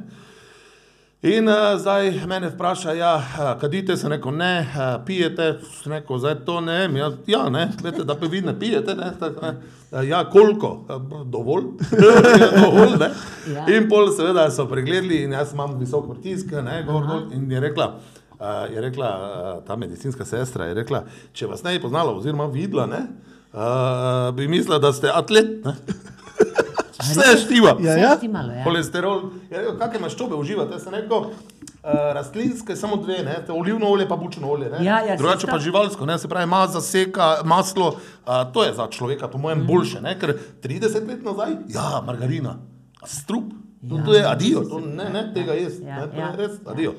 In 1.21 1.47
uh, 1.47 1.53
zdaj 1.77 2.25
mene 2.27 2.49
vpraša, 2.49 2.93
ja, 2.93 3.15
uh, 3.15 3.59
kadite 3.61 3.97
se 3.97 4.09
neko 4.09 4.31
ne, 4.31 4.67
uh, 4.75 5.05
pijete, 5.05 5.59
sem 5.83 5.91
rekel, 5.93 6.17
zdaj 6.17 6.35
to 6.45 6.61
ne 6.61 6.89
ja, 6.97 7.11
ja 7.27 7.49
ne, 7.49 7.67
veste, 7.83 8.03
da 8.03 8.15
pa 8.15 8.25
vi 8.25 8.41
ne 8.41 8.55
pijete, 8.59 8.95
ne, 8.95 9.11
tak, 9.19 9.37
ne. 9.41 9.51
Uh, 9.91 10.07
ja, 10.07 10.23
koliko, 10.29 10.71
uh, 10.89 11.27
dovolj, 11.29 11.63
ja, 12.41 12.47
dovolj, 12.61 12.97
ne. 12.99 13.11
Ja. 13.53 13.67
In 13.69 13.85
pol 13.89 14.09
seveda 14.17 14.47
so 14.49 14.65
pregledali 14.65 15.21
in 15.21 15.37
jaz 15.37 15.53
imam 15.53 15.77
visok 15.79 16.09
pritisk, 16.09 16.55
ne, 16.65 16.81
gor, 16.89 17.05
dol, 17.05 17.27
in 17.37 17.45
je 17.51 17.61
rekla, 17.67 17.91
uh, 18.39 18.49
je 18.73 18.81
rekla 18.81 19.11
uh, 19.19 19.53
ta 19.67 19.77
medicinska 19.77 20.25
sestra, 20.25 20.71
je 20.71 20.79
rekla, 20.81 21.03
če 21.37 21.53
vas 21.53 21.61
ne 21.61 21.77
bi 21.77 21.83
poznala 21.85 22.17
oziroma 22.17 22.49
videla, 22.49 22.89
ne, 22.89 23.05
uh, 23.53 24.33
bi 24.33 24.49
mislila, 24.49 24.81
da 24.81 24.89
ste 24.93 25.13
atlet, 25.13 25.59
ne. 25.69 25.77
Vse 27.11 27.37
štima. 27.45 27.75
Ja, 27.79 27.97
ja. 27.97 28.11
štimalo, 28.17 28.53
ja. 28.53 28.63
Kolesterol, 28.63 29.21
je 29.51 29.57
rekel, 29.57 29.77
kakšne 29.79 30.01
maščobe 30.05 30.39
uživate, 30.39 30.79
sem 30.79 30.95
rekel, 30.95 31.29
uh, 31.31 32.01
rastlinske 32.17 32.75
samo 32.79 32.97
dve, 33.03 33.21
ne, 33.27 33.37
to 33.47 33.55
olivno 33.57 33.89
olje 33.91 34.07
pa 34.09 34.17
bučno 34.19 34.51
olje, 34.51 34.69
ne. 34.73 34.83
Ja, 34.85 35.01
ja, 35.05 35.17
Drugače 35.19 35.47
pa 35.51 35.59
živalsko, 35.59 36.05
ne, 36.09 36.19
se 36.19 36.29
pravi, 36.31 36.49
masa, 36.49 36.81
seka, 36.81 37.31
maslo, 37.45 37.93
uh, 37.95 38.43
to 38.53 38.65
je 38.67 38.73
za 38.77 38.87
človeka 38.91 39.27
po 39.31 39.41
mojem 39.41 39.65
boljše, 39.67 40.01
ne, 40.01 40.17
ker 40.19 40.37
30 40.63 41.07
let 41.07 41.25
nazaj, 41.25 41.57
ja, 41.75 42.01
margarina, 42.05 42.57
strup, 43.05 43.53
to, 43.89 44.01
to 44.05 44.13
je 44.13 44.25
adijo, 44.27 44.61
to 44.69 44.79
ne, 44.79 45.09
ne, 45.09 45.23
tega 45.33 45.53
jesti, 45.53 45.83
Ja, 45.85 46.05
ne, 46.05 46.11
to 46.11 46.19
ja. 46.19 46.27
je 46.27 46.37
res 46.37 46.59
adijo. 46.65 46.93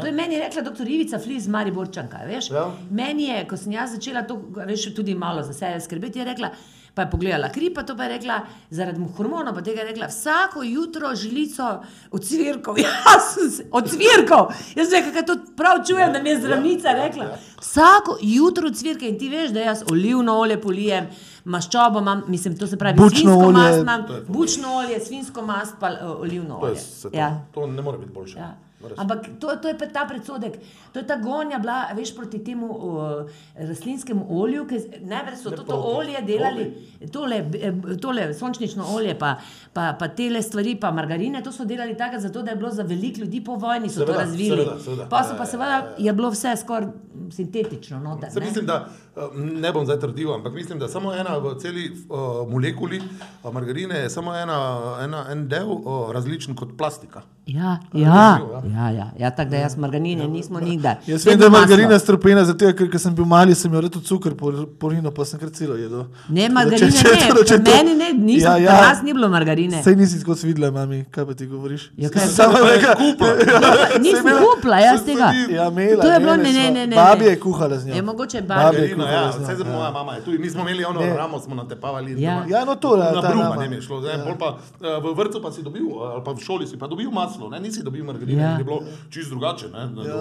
To 0.00 0.06
je 0.06 0.12
meni 0.12 0.38
rekla 0.38 0.62
dr. 0.62 0.88
Ivica 0.88 1.18
Flis, 1.18 1.46
Mariborčanka. 1.48 2.18
Veš? 2.26 2.50
Ja. 2.50 2.66
Meni 2.90 3.28
je, 3.30 3.44
ko 3.48 3.56
sem 3.56 3.72
jaz 3.72 3.94
začela 3.94 4.24
to, 4.26 4.40
veš, 4.66 4.90
tudi 4.96 5.14
malo 5.14 5.42
za 5.46 5.54
sebe 5.54 5.80
skrbeti, 5.80 6.18
je 6.18 6.24
rekla, 6.24 6.50
pa 6.96 7.02
je 7.02 7.10
pogledala 7.10 7.48
kri, 7.50 7.68
pa 7.70 7.82
to 7.82 7.92
pa 7.92 8.02
je 8.02 8.08
rekla, 8.10 8.38
zaradi 8.70 9.00
hormonov, 9.12 9.54
pa 9.54 9.60
tega 9.60 9.80
je 9.80 9.86
rekla, 9.86 10.06
vsako 10.06 10.62
jutro 10.64 11.10
žilico 11.14 11.66
od 12.10 12.24
cvirkov. 12.24 12.78
Jaz 12.80 12.96
sem 13.30 13.50
se, 13.50 13.66
od 13.70 13.84
cvirkov. 13.86 14.46
Jaz 14.74 14.88
sem 14.88 15.04
rekla, 15.04 15.22
to 15.24 15.36
prav 15.56 15.84
čujem, 15.84 16.12
da 16.12 16.18
mi 16.20 16.30
je 16.30 16.40
zdravnica 16.40 16.88
rekla. 16.94 17.26
Vsako 17.60 18.16
jutro 18.22 18.70
cvirke 18.70 19.08
in 19.08 19.18
ti 19.18 19.28
veš, 19.28 19.50
da 19.50 19.60
jaz 19.62 19.82
olivno 19.90 20.38
olje 20.38 20.56
polijem. 20.58 21.06
Maščobo 21.46 21.98
imam, 21.98 22.24
mislim, 22.28 22.56
to 22.56 22.66
se 22.66 22.76
pravi, 22.76 22.96
Bučno 22.96 23.38
olje. 23.38 23.52
mast 23.52 23.78
imam, 23.78 24.06
to. 24.06 24.20
bučno 24.28 24.74
olje, 24.74 25.00
svinjsko 25.00 25.42
mast 25.42 25.74
pa 25.80 25.90
uh, 25.92 26.20
olivno 26.20 26.56
To, 26.56 26.66
je, 26.66 26.72
olje. 26.72 26.80
to, 27.02 27.10
Ja. 27.12 27.44
to 27.52 27.66
ne 27.68 27.82
more 27.82 27.98
biti 27.98 28.12
boljše. 28.12 28.38
Ja. 28.38 28.54
Ampak 28.96 29.40
to, 29.40 29.56
to 29.56 29.68
je 29.68 29.78
pa 29.78 29.86
ta 29.88 30.04
predsodek, 30.04 30.58
to 30.92 31.00
je 31.00 31.06
ta 31.08 31.16
gonja 31.16 31.58
bila, 31.58 31.88
veš, 31.96 32.12
proti 32.16 32.42
temu 32.44 32.68
uh, 32.68 33.30
rastlinskemu 33.56 34.26
olju, 34.28 34.66
ki 34.68 34.80
najprej 35.00 35.38
so 35.40 35.50
to, 35.50 35.64
to 35.64 35.78
olje 35.96 36.20
delali, 36.26 36.66
tole, 37.12 37.38
eh, 37.56 37.72
tole 38.02 38.28
sončnično 38.36 38.84
olje, 38.92 39.14
pa, 39.18 39.38
pa, 39.72 39.94
pa 39.98 40.08
tele 40.08 40.42
stvari, 40.42 40.76
pa 40.80 40.90
margarine, 40.92 41.40
to 41.42 41.52
so 41.52 41.64
delali 41.64 41.96
tako, 41.96 42.20
zato 42.20 42.42
da 42.42 42.52
je 42.52 42.56
bilo 42.56 42.70
za 42.70 42.82
veliko 42.82 43.20
ljudi 43.20 43.40
po 43.44 43.56
vojni, 43.56 43.88
so 43.88 44.00
Seveda, 44.04 44.12
to 44.12 44.18
razvili. 44.20 44.62
seveda, 44.62 44.78
seveda. 44.84 45.08
Pa 45.08 45.24
so 45.24 45.32
Ja, 45.32 45.38
pa 45.38 45.44
ja, 45.44 45.50
seveda, 45.50 45.70
ja, 45.70 45.78
ja. 45.78 45.94
je 45.98 46.12
bilo 46.12 46.30
vse 46.30 46.56
skoraj 46.56 46.88
sintetično. 47.32 47.98
Noter, 48.00 48.30
Se 48.32 48.40
mislim, 48.40 48.66
da 48.66 48.88
ne 49.34 49.72
bom 49.72 49.84
zdaj 49.84 49.98
trdil, 49.98 50.34
ampak 50.34 50.52
mislim, 50.54 50.78
da 50.78 50.88
samo 50.88 51.14
ena 51.14 51.38
v 51.38 51.54
celi 51.58 51.84
uh, 52.08 52.18
molekuli 52.50 53.00
uh, 53.42 53.52
margarine 53.52 53.94
je 53.96 54.10
samo 54.10 54.34
ena, 54.34 54.58
ena, 55.00 55.24
en 55.30 55.48
del 55.48 55.68
uh, 55.68 55.80
različen 56.12 56.54
kot 56.54 56.76
plastika. 56.76 57.22
Ja, 57.46 57.78
ja, 57.94 58.38
ja, 58.66 58.90
ja, 58.90 59.10
ja 59.18 59.30
tako 59.30 59.50
da 59.50 59.56
jaz 59.56 59.76
margarine 59.76 60.28
nismo 60.28 60.60
nikdar. 60.60 60.96
Jaz 61.06 61.26
vem, 61.26 61.38
da 61.38 61.44
je 61.44 61.50
margarina 61.50 61.98
strupena, 61.98 62.44
zato 62.44 62.72
ker, 62.72 62.90
ker 62.90 63.00
sem 63.00 63.14
bil 63.14 63.24
mali, 63.24 63.54
sem 63.54 63.72
jo 63.72 63.80
rekel 63.80 64.02
cukor, 64.02 64.34
por- 64.34 64.66
porino, 64.76 65.10
pa 65.10 65.24
sem 65.24 65.40
kar 65.40 65.50
celo 65.50 65.76
jedel. 65.76 66.04
Ne, 66.28 66.48
margarine 66.50 66.90
če- 66.92 67.02
če- 67.14 67.30
ne, 67.30 67.44
če 67.44 67.58
to- 67.58 67.70
meni 67.72 67.94
ne, 67.94 68.12
nisem, 68.14 68.42
Ja, 68.42 68.56
ja, 68.56 68.64
ja. 68.64 68.74
ja. 68.74 68.88
nas 68.88 69.02
ni 69.02 69.12
bilo 69.12 69.28
margarine. 69.28 69.82
Sej 69.82 69.96
nisi 69.96 70.18
tako 70.18 70.34
svidela, 70.34 70.70
mami, 70.72 71.04
kaj 71.06 71.26
pa 71.26 71.34
ti 71.34 71.46
govoriš? 71.46 71.90
Ja, 71.96 72.08
kaj- 72.10 72.26
Samo 72.28 72.58
reka, 72.60 72.96
Nisem 74.02 74.20
imela- 74.22 74.42
kupila, 74.44 74.76
jaz 74.78 75.00
se 75.00 75.06
tega. 75.06 75.30
Ja, 75.50 75.68
imela, 75.68 76.02
To 76.02 76.10
je 76.10 76.18
bilo, 76.20 76.36
ne, 76.36 76.52
ne, 76.52 76.70
ne, 76.70 76.86
ne. 76.86 76.96
Babi 76.96 77.24
je 77.24 77.40
kuhala 77.40 77.78
z 77.78 77.86
njo. 77.86 77.94
Je 77.94 78.02
mogoče 78.02 78.42
Babi 78.42 78.94
je 79.06 79.12
ja, 79.12 79.22
njo, 79.22 79.38
vse 79.38 79.54
za 79.54 79.64
ja. 79.64 79.72
moja 79.72 79.90
mama 79.90 80.12
je 80.12 80.20
tu. 80.20 80.30
Mi 80.32 80.50
smo 80.50 80.60
imeli 80.62 80.84
ono 80.84 81.00
Ne. 81.00 81.16
ramo, 81.16 81.38
smo 81.38 81.54
natepavali. 81.56 82.14
Ja. 82.16 82.34
doma. 82.34 82.46
Ja, 82.48 82.64
no 82.64 82.74
to, 82.76 82.96
ja, 82.96 83.12
Na 83.12 83.20
bruha 83.22 83.42
rama. 83.44 83.56
ne 83.56 83.68
mi 83.68 83.74
je 83.74 83.82
šlo, 83.82 84.00
zdaj, 84.00 84.24
pol 84.24 84.34
pa, 84.36 84.48
eh, 84.80 85.00
v 85.00 85.14
vrtu 85.14 85.40
pa 85.40 85.50
si 85.50 85.62
dobil, 85.62 85.82
eh, 85.82 86.10
ali 86.10 86.22
pa 86.22 86.32
v 86.32 86.38
šoli 86.38 86.66
si 86.66 86.76
pa 86.76 86.86
dobil 86.86 87.10
maslo, 87.10 87.48
ne, 87.48 87.60
nisi 87.60 87.82
dobil 87.82 88.04
margarine, 88.04 88.36
Ja. 88.36 88.48
ja. 88.48 88.58
je 88.58 88.64
bilo 88.64 88.80
čisto 89.08 89.30
drugače. 89.30 89.66
Ne, 89.68 89.78
ja. 90.00 90.16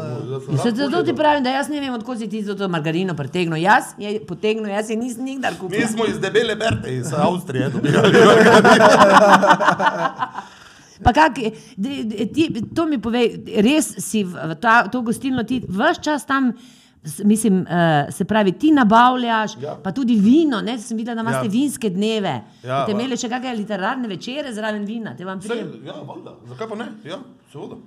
Ja, 0.47 0.57
se 0.57 0.71
zato 0.71 1.03
ti 1.03 1.13
pravim, 1.13 1.43
da 1.43 1.49
jaz 1.51 1.69
ne 1.69 1.79
vem, 1.79 1.93
odkud 1.93 2.17
si 2.17 2.27
ti 2.27 2.41
za 2.41 2.55
to 2.55 2.67
margarino 2.67 3.13
pretegnil. 3.15 3.57
Jaz 3.57 3.83
je 3.97 4.19
potegnil, 4.21 4.67
jaz 4.67 4.89
je 4.89 4.95
nisem 4.95 5.23
nikdar 5.25 5.51
Mi 5.51 5.59
kupil. 5.59 5.87
smo 5.87 6.05
iz 6.05 6.19
debele 6.19 6.55
Berte, 6.55 6.91
iz 6.91 7.13
Avstrije 7.13 7.69
dobili. 7.69 7.97
Pa 10.97 11.11
kak, 11.11 11.35
de- 11.75 12.03
de- 12.05 12.25
ti, 12.27 12.43
to 12.71 12.85
mi 12.85 12.97
povej, 12.97 13.25
res 13.57 13.99
si 13.99 14.23
v 14.23 14.31
ta, 14.55 14.87
to 14.87 15.01
gostilno 15.01 15.43
ti 15.43 15.59
vse 15.61 16.01
čas 16.01 16.25
tam. 16.25 16.53
Mislim, 17.21 17.61
uh, 17.61 17.67
se 18.09 18.25
pravi, 18.25 18.51
ti 18.53 18.71
nabavljaš, 18.71 19.51
ja. 19.61 19.75
Pa 19.75 19.91
tudi 19.91 20.15
vino. 20.15 20.61
Ne? 20.61 20.79
Sem 20.79 20.97
videla, 20.97 21.15
da 21.15 21.21
imate 21.21 21.45
ja. 21.45 21.51
Vinske 21.51 21.89
dneve. 21.89 22.31
Ja, 22.63 22.83
Ste 22.83 22.91
imeli 22.91 23.17
še 23.17 23.29
kakšne 23.29 23.53
literarne 23.55 24.07
večere 24.07 24.53
zraven 24.53 24.85
vina, 24.85 25.13
te 25.15 25.25
vam 25.25 25.41
Sej, 25.41 25.61
ja, 25.83 25.93
valjda, 26.01 26.33
zakaj 26.45 26.67
pa 26.67 26.75
ne? 26.75 26.87
Ja, 27.03 27.19
seveda. 27.51 27.77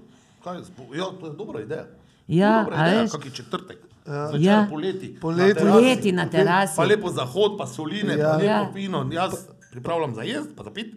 Kaj, 0.44 0.60
ja, 0.94 1.08
to 1.12 1.26
je 1.26 1.32
dobra 1.34 1.62
ideja. 1.62 1.86
Ja, 2.28 2.52
dobra 2.60 2.76
a 2.76 2.86
ideja, 2.86 3.02
veš. 3.02 3.10
kak 3.10 3.24
je 3.24 3.30
četrtek. 3.32 3.78
Ja. 4.06 4.28
Zvečer 4.28 4.44
Ja. 4.44 4.66
poleti. 4.70 5.08
Poleti. 5.16 5.48
na 5.54 5.64
terasi. 5.64 5.72
Poleti 5.74 6.12
na 6.12 6.26
terasi. 6.28 6.76
Pa 6.76 6.84
lepo 6.84 7.10
zahod, 7.10 7.58
pa 7.58 7.66
soline, 7.66 8.14
Ja. 8.14 8.28
pa 8.28 8.36
lepo 8.36 8.44
Ja. 8.46 8.70
vino. 8.74 9.02
Jaz 9.12 9.34
pripravljam 9.70 10.14
za 10.14 10.22
jesti, 10.22 10.54
pa 10.56 10.64
za 10.64 10.70
pit. 10.70 10.94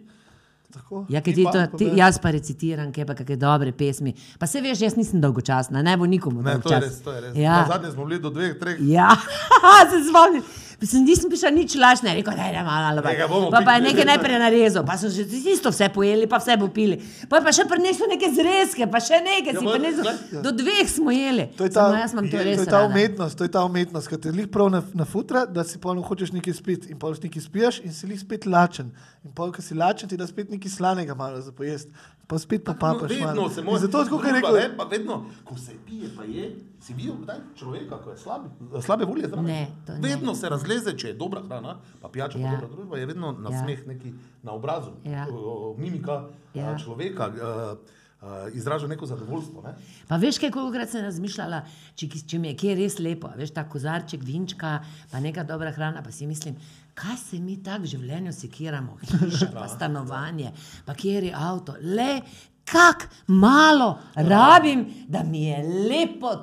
Tako. 0.72 1.06
Ja, 1.08 1.20
Ti 1.20 1.34
ti 1.34 1.44
pa, 1.44 1.52
to, 1.52 1.76
ti, 1.76 1.90
jaz 1.96 2.18
pa 2.22 2.30
recitiram, 2.32 2.92
kaj 2.92 3.04
pa 3.06 3.14
kakšne 3.14 3.36
dobre 3.36 3.72
pesmi. 3.76 4.14
Pa 4.40 4.46
se 4.48 4.60
veš, 4.64 4.80
jaz 4.80 4.96
nisem 4.96 5.20
dolgočasna, 5.20 5.82
ne 5.82 5.96
bo 5.96 6.06
nikomu 6.08 6.42
Ne, 6.42 6.56
to 6.64 6.72
je 6.72 6.80
res, 6.80 7.00
to 7.04 7.12
je 7.12 7.20
res. 7.20 7.36
Ja. 7.36 7.58
Na 7.60 7.66
zadnje 7.74 7.90
smo 7.92 8.06
bili 8.08 8.20
do 8.20 8.30
dveh, 8.30 8.56
treh. 8.60 8.80
Ja, 8.88 9.10
se 9.92 10.00
spomnim. 10.08 10.42
Mislim, 10.82 11.04
nisem 11.04 11.30
prišla 11.30 11.50
nič 11.50 11.74
lažne, 11.74 12.10
rekel, 12.10 12.34
da 12.34 12.42
je 12.44 12.62
malo 12.62 12.86
ali 12.88 13.28
bomo 13.28 13.50
pa. 13.50 13.60
Pa 13.62 13.72
je 13.72 13.82
nekaj 13.82 14.04
najprej 14.04 14.38
narezal, 14.38 14.82
pa 14.82 14.98
so 14.98 15.06
že 15.08 15.22
isto 15.22 15.70
vse 15.70 15.86
pojeli, 15.88 16.26
pa 16.26 16.36
vse 16.36 16.56
popili. 16.58 16.96
Pa 17.30 17.38
je 17.38 17.42
pa 17.42 17.52
še 17.52 17.64
prinesel 17.70 18.10
neke 18.10 18.26
zrezke, 18.28 18.90
pa 18.90 18.98
še 18.98 19.22
nekaj 19.22 19.54
Ja, 19.54 19.60
si 19.60 19.64
pa- 19.64 19.72
prinesel. 19.72 20.02
glej. 20.02 20.42
Do 20.42 20.50
dveh 20.52 20.86
smo 20.90 21.10
jeli. 21.10 21.46
To 21.54 21.64
je 21.64 21.70
ta, 21.70 21.86
Samo 21.86 21.96
jaz 21.96 22.12
imam 22.12 22.26
to 22.26 22.36
je, 22.36 22.56
to 22.56 22.62
je 22.62 22.66
ta 22.66 22.82
umetnost, 22.82 23.38
to 23.38 23.44
je 23.44 23.50
ta 23.50 23.62
umetnost, 23.64 24.08
ki 24.08 24.18
te 24.18 24.30
lih 24.32 24.48
prav 24.48 24.70
na, 24.70 24.82
na 24.92 25.04
futra, 25.04 25.46
da 25.46 25.62
si 25.62 25.78
polno 25.78 26.02
hočeš 26.02 26.32
nekaj 26.32 26.54
spiti 26.54 26.90
in 26.90 26.98
pol 26.98 27.14
nekaj 27.14 27.42
spiješ 27.42 27.80
in 27.80 27.94
si 27.94 28.06
lih 28.06 28.18
spet 28.18 28.46
lačen. 28.46 28.90
In 29.22 29.30
pol, 29.30 29.52
ko 29.52 29.62
si 29.62 29.74
lačen, 29.74 30.08
ti 30.08 30.16
da 30.16 30.26
spet 30.26 30.50
nekaj 30.50 30.66
slanega 30.68 31.14
malo 31.14 31.38
za 31.40 31.52
pojesti. 31.52 31.94
Pa 32.24 32.38
spet 32.38 32.62
pa 32.62 32.72
papaš 32.74 33.10
No, 33.10 33.16
vedno 33.18 33.34
malo. 33.34 33.48
se 33.48 33.60
In 33.60 33.66
mora. 33.66 33.78
Zato, 33.78 33.98
tako 33.98 34.16
kot 34.16 34.26
je 34.26 34.32
rekel, 34.32 34.54
ne, 34.54 34.76
pa 34.76 34.84
vedno, 34.84 35.14
ko 35.44 35.56
se 35.56 35.72
pije, 35.86 36.08
pa 36.16 36.24
je, 36.24 36.44
si 36.80 36.94
videl, 36.94 37.14
kdaj 37.16 37.38
človeka, 37.54 37.98
ko 37.98 38.10
je 38.10 38.18
slab, 38.18 38.42
slabe 38.80 39.04
volje 39.04 39.28
zraven. 39.28 39.44
Ne, 39.46 39.66
to 39.86 39.92
ne. 39.92 40.00
Vedno 40.02 40.34
se 40.34 40.48
razleze, 40.48 40.94
če 40.94 41.08
je 41.08 41.14
dobra 41.14 41.42
hrana, 41.42 41.74
pa 42.00 42.08
pijača, 42.08 42.38
Ja. 42.38 42.44
pa 42.44 42.56
dobra 42.56 42.68
družba, 42.68 42.96
je 42.96 43.06
vedno 43.06 43.32
na 43.34 43.50
Ja. 43.50 43.60
smeh 43.60 43.86
neki 43.86 44.12
na 44.42 44.52
obrazu, 44.52 44.90
Ja. 45.04 45.26
o, 45.28 45.74
mimika 45.78 46.24
Ja. 46.54 46.78
človeka. 46.78 47.28
Uh, 47.28 47.78
Uh, 48.22 48.28
izraža 48.54 48.86
neko 48.86 49.02
zadovoljstvo. 49.02 49.62
Ne? 49.62 49.72
Pa 50.08 50.14
veš, 50.16 50.38
kaj 50.38 50.50
kolikrat 50.50 50.88
sem 50.88 51.02
razmišljala, 51.02 51.58
če, 51.96 52.06
če 52.22 52.38
mi 52.38 52.48
je 52.48 52.54
kje 52.54 52.74
res 52.76 52.98
lepo, 53.00 53.26
veš, 53.36 53.50
ta 53.50 53.64
kozarček 53.66 54.22
vinčka, 54.22 54.78
pa 55.10 55.20
neka 55.20 55.42
dobra 55.42 55.72
hrana, 55.72 56.02
pa 56.02 56.12
si 56.12 56.26
mislim, 56.26 56.54
kaj 56.94 57.16
se 57.16 57.40
mi 57.40 57.58
tako 57.62 57.86
v 57.86 57.92
življenju 57.94 58.32
sekiramo, 58.32 58.96
hiša, 59.10 59.50
pa 59.54 59.68
stanovanje, 59.68 60.52
pa 60.86 60.94
kjer 60.94 61.30
je 61.30 61.36
avto, 61.36 61.76
le 61.82 62.20
kak 62.64 63.08
malo 63.26 63.98
rabim, 64.14 64.86
da 65.08 65.22
mi 65.22 65.46
je 65.46 65.62
lepo, 65.88 66.34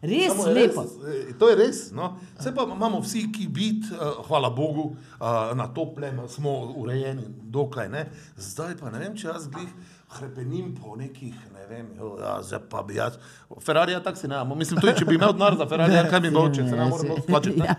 res 0.00 0.32
Samo 0.32 0.52
lepo. 0.54 0.84
Res, 1.04 1.36
to 1.38 1.50
je 1.50 1.56
res. 1.58 1.82
No. 1.92 2.12
Vse 2.38 2.52
pa 2.54 2.66
imamo 2.66 3.00
vsi, 3.02 3.28
ki 3.34 3.48
biti, 3.48 3.92
uh, 3.94 4.24
hvala 4.28 4.50
Bogu, 4.54 4.90
uh, 4.94 5.28
na 5.58 5.68
toplem, 5.74 6.20
smo 6.28 6.54
urejeni, 6.76 7.28
dokaj 7.28 7.88
ne. 7.88 8.08
Zdaj 8.36 8.76
pa 8.80 8.92
ne 8.94 9.02
vem, 9.02 9.16
če 9.18 9.30
jaz 9.30 9.48
glih 9.52 9.70
hrepenim 10.10 10.74
po 10.74 10.96
nekih, 10.96 11.34
ne 11.52 11.66
vem, 11.66 11.86
jo, 11.94 12.16
ja, 12.16 12.38
zdaj 12.42 12.60
pa 12.70 12.82
bi 12.82 12.94
jaz. 12.94 13.18
Ferrari 13.60 13.92
je 13.92 14.02
tak 14.02 14.16
si 14.16 14.28
ne, 14.28 14.38
mislim, 14.46 14.80
tudi 14.80 14.94
če 14.94 15.04
bi 15.04 15.14
imel 15.14 15.32
denar 15.32 15.56
za 15.56 15.66
Ferrari, 15.66 15.94
ja, 15.94 16.06
kaj 16.06 16.20
mi 16.20 16.30
bo, 16.30 16.46
če 16.48 16.64
se 16.64 16.72
ne 16.72 16.78
Ja, 16.78 16.88
morem 16.88 17.12
se- 17.12 17.26
plačati. 17.26 17.60
ja. 17.60 17.76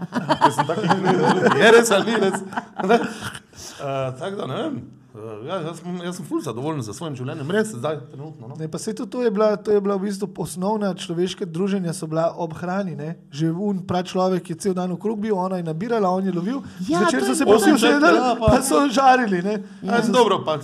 Sem 0.51 0.65
taki, 0.65 0.87
je 1.59 1.71
res 1.71 1.91
ali 1.91 2.05
ni 2.05 2.17
res. 2.19 2.39
Ne? 2.83 2.99
Uh, 2.99 4.13
tako 4.13 4.35
da 4.35 4.47
ne 4.47 4.55
vem. 4.57 4.79
Uh, 5.09 5.21
ja, 5.43 5.55
jaz, 5.59 5.79
sem- 5.79 6.01
jaz 6.01 6.15
sem 6.15 6.25
ful 6.25 6.39
zadovoljen 6.39 6.81
za 6.81 6.93
svojim 6.93 7.15
življenjem, 7.15 7.49
res 7.49 7.71
zdaj, 7.71 7.97
trenutno. 8.07 8.47
No. 8.47 8.55
Ne, 8.55 8.67
pa 8.67 8.77
se 8.77 8.93
to 8.93 9.21
je 9.21 9.31
bila, 9.31 9.55
to 9.57 9.71
je 9.71 9.81
bila 9.81 9.97
v 9.97 10.05
bistvu 10.05 10.29
osnovna 10.37 10.93
človeška 10.93 11.47
druženja, 11.47 11.93
so 11.93 12.05
bila 12.05 12.29
ob 12.31 12.53
hrani. 12.53 12.93
Ne? 12.95 13.09
Že 13.31 13.49
un 13.51 13.81
prav 13.81 14.05
človek 14.05 14.51
je 14.51 14.55
cel 14.57 14.73
dan 14.73 14.91
okrog 14.91 15.17
bil, 15.17 15.33
ona 15.35 15.57
je 15.57 15.65
nabirala, 15.65 16.07
on 16.11 16.23
je 16.23 16.31
lovil, 16.31 16.61
Ja, 16.85 17.01
zvečer 17.01 17.21
so 17.21 17.33
se 17.33 17.43
vsi 17.43 17.45
to. 17.65 17.73
usedeli, 17.73 18.17
Ja, 18.17 18.35
pa- 18.37 18.47
pa 18.47 18.61
so 18.61 18.85
žarili. 18.87 19.41
Ne? 19.41 19.55
Ja. 19.81 19.97
Dobro, 20.03 20.43
pa 20.45 20.59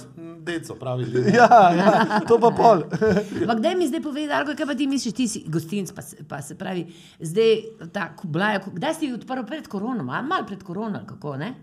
deco 0.46 0.76
pravi. 0.76 1.04
ljudje. 1.06 1.34
Ja, 1.34 1.50
ja, 1.72 1.89
to 2.22 2.38
pa 2.38 2.52
pol. 2.52 2.84
Ampak 3.41 3.60
daj 3.60 3.76
mi 3.76 3.88
zdaj 3.88 4.02
povej, 4.02 4.28
Darko, 4.28 4.54
kaj 4.54 4.66
pa 4.66 4.76
ti 4.76 4.88
misliš, 4.88 5.14
ti 5.14 5.28
si 5.28 5.43
gostinc, 5.48 5.91
pa, 5.91 6.02
se- 6.02 6.24
pa 6.24 6.41
se 6.41 6.56
pravi, 6.56 6.86
zdaj 7.22 7.56
ta 7.91 8.12
kublaja, 8.14 8.62
kdaj 8.66 8.93
si 8.96 9.12
odprl 9.12 9.43
pred 9.43 9.68
koronom, 9.68 10.10
ali 10.10 10.26
malo 10.26 10.46
pred 10.46 10.62
koronom, 10.62 10.96
ali 10.96 11.08
kako 11.08 11.38
ne? 11.38 11.54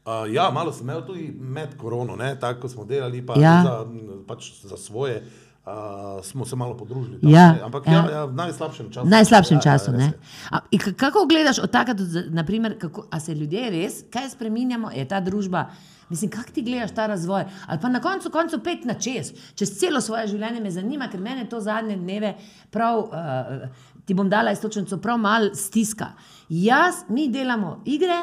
Uh, 0.00 0.24
ja, 0.26 0.50
malo 0.50 0.72
sem 0.72 0.82
imel 0.82 1.02
tudi 1.02 1.28
med 1.30 1.76
korono, 1.76 2.16
ne, 2.16 2.32
tako 2.36 2.60
ko 2.60 2.68
smo 2.70 2.84
delali, 2.86 3.20
pa 3.22 3.34
Ja. 3.36 3.62
za, 3.62 3.74
m, 3.84 4.00
pač 4.24 4.50
za 4.62 4.76
svoje. 4.78 5.22
Uh, 5.62 5.74
smo 6.20 6.46
se 6.46 6.56
malo 6.56 6.72
podružili. 6.74 7.20
Tam, 7.20 7.30
Ja, 7.30 7.52
ne. 7.52 7.60
Ampak 7.60 7.86
ja. 7.86 7.92
ja. 7.92 8.10
Ja, 8.10 8.24
v 8.24 8.32
najslabšem 8.34 8.88
času. 8.88 9.06
V 9.06 9.10
najslabšem 9.10 9.56
ja, 9.56 9.60
času. 9.62 9.90
Ja, 9.90 9.98
Ja, 9.98 9.98
res 9.98 10.06
je. 10.06 10.18
A, 10.50 10.60
in 10.70 10.80
k- 10.80 10.94
kako 10.94 11.26
gledaš 11.26 11.58
od 11.58 11.68
takrat, 11.68 11.94
do 11.94 12.04
zdaj, 12.04 12.24
naprimer, 12.30 12.78
kako, 12.78 13.04
a 13.06 13.20
se 13.20 13.34
ljudje 13.34 13.70
res, 13.70 14.00
kaj 14.08 14.30
spremenjamo, 14.30 14.90
je 14.90 15.04
ta 15.04 15.20
družba. 15.20 15.66
Mislim, 16.10 16.30
kako 16.30 16.50
ti 16.50 16.62
gledaš 16.62 16.90
ta 16.90 17.06
razvoj? 17.06 17.44
Ali 17.66 17.78
pa 17.80 17.88
na 17.88 18.00
koncu, 18.00 18.30
koncu 18.30 18.58
pet 18.60 18.84
na 18.84 18.94
čez, 18.94 19.28
čez 19.54 19.70
celo 19.72 20.00
svoje 20.00 20.26
življenje 20.26 20.60
me 20.60 20.70
zanima, 20.70 21.08
ker 21.08 21.20
mene 21.20 21.44
to 21.46 21.60
zadnje 21.60 21.96
dneve 21.96 22.34
prav, 22.70 22.98
uh, 22.98 23.68
ti 24.04 24.14
bom 24.14 24.28
dala 24.28 24.52
istočnico, 24.52 24.98
prav 24.98 25.18
mal 25.18 25.50
stiska. 25.54 26.06
Jaz, 26.48 26.94
mi 27.08 27.28
delamo 27.28 27.82
igre 27.86 28.22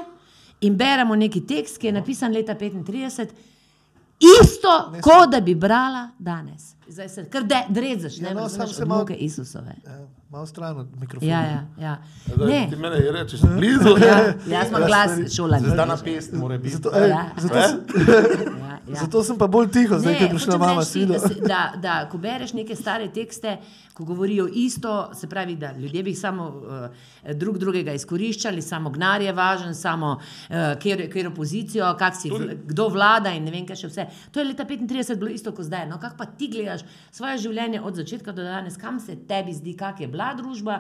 in 0.62 0.76
beremo 0.76 1.16
neki 1.16 1.42
tekst, 1.44 1.78
ki 1.78 1.88
je 1.88 1.94
napisan 1.94 2.34
leta 2.34 2.56
35. 2.56 3.28
Isto, 4.42 4.70
kot 5.02 5.30
da 5.30 5.40
bi 5.42 5.56
brala 5.56 6.10
danes. 6.20 6.74
Zdaj 6.88 7.10
se 7.10 7.26
kar 7.26 7.44
de- 7.44 7.66
drezaš, 7.70 8.18
Ja, 8.18 8.24
ne 8.24 8.30
no, 8.32 8.50
samo 8.50 8.60
razumeš, 8.60 8.74
se 8.74 8.86
malo- 8.86 9.00
muke 9.02 9.16
Isusove. 9.16 9.76
Ja. 9.86 10.08
Malo 10.30 10.46
stran 10.46 10.78
od 10.78 10.88
mikrofona. 11.00 11.32
Ja, 11.32 11.42
ja, 11.42 11.66
ja. 11.80 11.98
Zdaj, 12.28 12.48
Ne, 12.50 12.68
ti 12.70 12.76
mene 12.76 12.96
je 12.98 13.12
rečeš, 13.14 13.40
blizu. 13.50 13.90
ja, 14.02 14.18
jaz 14.50 14.68
imam 14.70 14.82
Ja, 14.82 14.88
glas 14.88 15.36
šolan. 15.36 15.60
Zdaj 15.62 15.88
na 15.88 15.98
pest 15.98 16.34
mora 16.34 16.58
biti. 16.58 16.70
Zato, 16.72 16.92
ej, 16.96 17.10
Ja. 17.10 17.26
zato, 17.38 17.56
sem- 17.58 18.08
Ja, 18.60 18.80
ja. 18.88 18.96
zato 19.02 19.24
sem 19.24 19.38
pa 19.38 19.48
bolj 19.48 19.68
tiho, 19.70 19.96
zdaj, 19.96 20.14
Ne, 20.14 20.20
ko 20.20 20.24
je 20.26 20.30
prišla 20.30 20.58
mama 20.58 20.84
sila. 20.84 21.18
Da, 21.18 21.38
da, 21.42 21.62
da, 21.78 22.10
ko 22.10 22.18
bereš 22.18 22.54
neke 22.54 22.76
stare 22.76 23.08
tekste, 23.10 23.58
ko 23.94 24.06
govorijo 24.06 24.48
isto, 24.48 24.92
se 25.14 25.28
pravi, 25.28 25.56
da 25.56 25.72
ljudje 25.74 26.04
bi 26.04 26.14
samo 26.14 26.44
uh, 26.46 26.90
drug 27.34 27.58
drugega 27.58 27.94
izkoriščali, 27.94 28.62
samo 28.62 28.90
gnar 28.90 29.22
je 29.22 29.34
važen, 29.34 29.76
samo 29.76 30.12
uh, 30.12 30.56
kjer, 30.78 31.12
kjer 31.12 31.28
opozicijo, 31.28 31.96
kak 31.96 32.16
si, 32.16 32.30
vl- 32.30 32.58
kdo 32.66 32.90
vlada 32.90 33.32
in 33.32 33.44
ne 33.44 33.52
vem, 33.52 33.66
kaj 33.66 33.76
še 33.76 33.88
vse. 33.88 34.06
To 34.32 34.40
je 34.40 34.46
leta 34.46 34.66
35 34.66 35.16
bilo 35.16 35.32
isto 35.32 35.52
kot 35.52 35.66
zdaj. 35.66 35.88
No, 35.88 35.98
kak 35.98 36.14
pa 36.16 36.26
ti 36.28 36.48
gledaš 36.48 36.82
svoje 37.12 37.38
življenje 37.40 37.82
od 37.82 37.96
začetka 37.96 38.32
do 38.32 38.44
danes, 38.44 38.78
kam 38.78 39.00
se 39.00 39.16
tebi 39.18 39.54
zdi, 39.54 39.74
kak 39.76 40.00
je 40.00 40.08
bila 40.18 40.34
družba, 40.34 40.80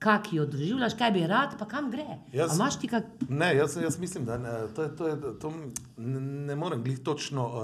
kak 0.00 0.30
jo 0.32 0.46
doživljaš, 0.46 0.94
kaj 0.96 1.10
bi 1.12 1.26
rad, 1.28 1.58
pa 1.58 1.66
kam 1.68 1.90
gre. 1.90 2.06
Jaz- 2.32 2.54
imaš 2.56 2.78
ti 2.80 2.88
kak 2.88 3.04
Ne, 3.28 3.50
jaz, 3.56 3.76
jaz 3.82 3.98
mislim, 4.00 4.24
da 4.24 4.38
ne, 4.38 4.54
to, 4.76 4.86
je, 4.86 4.96
to, 4.96 5.08
je, 5.08 5.16
to 5.42 5.52
ne, 5.98 6.54
morem 6.56 6.82
glih 6.82 7.02
točno 7.04 7.44
uh, 7.46 7.62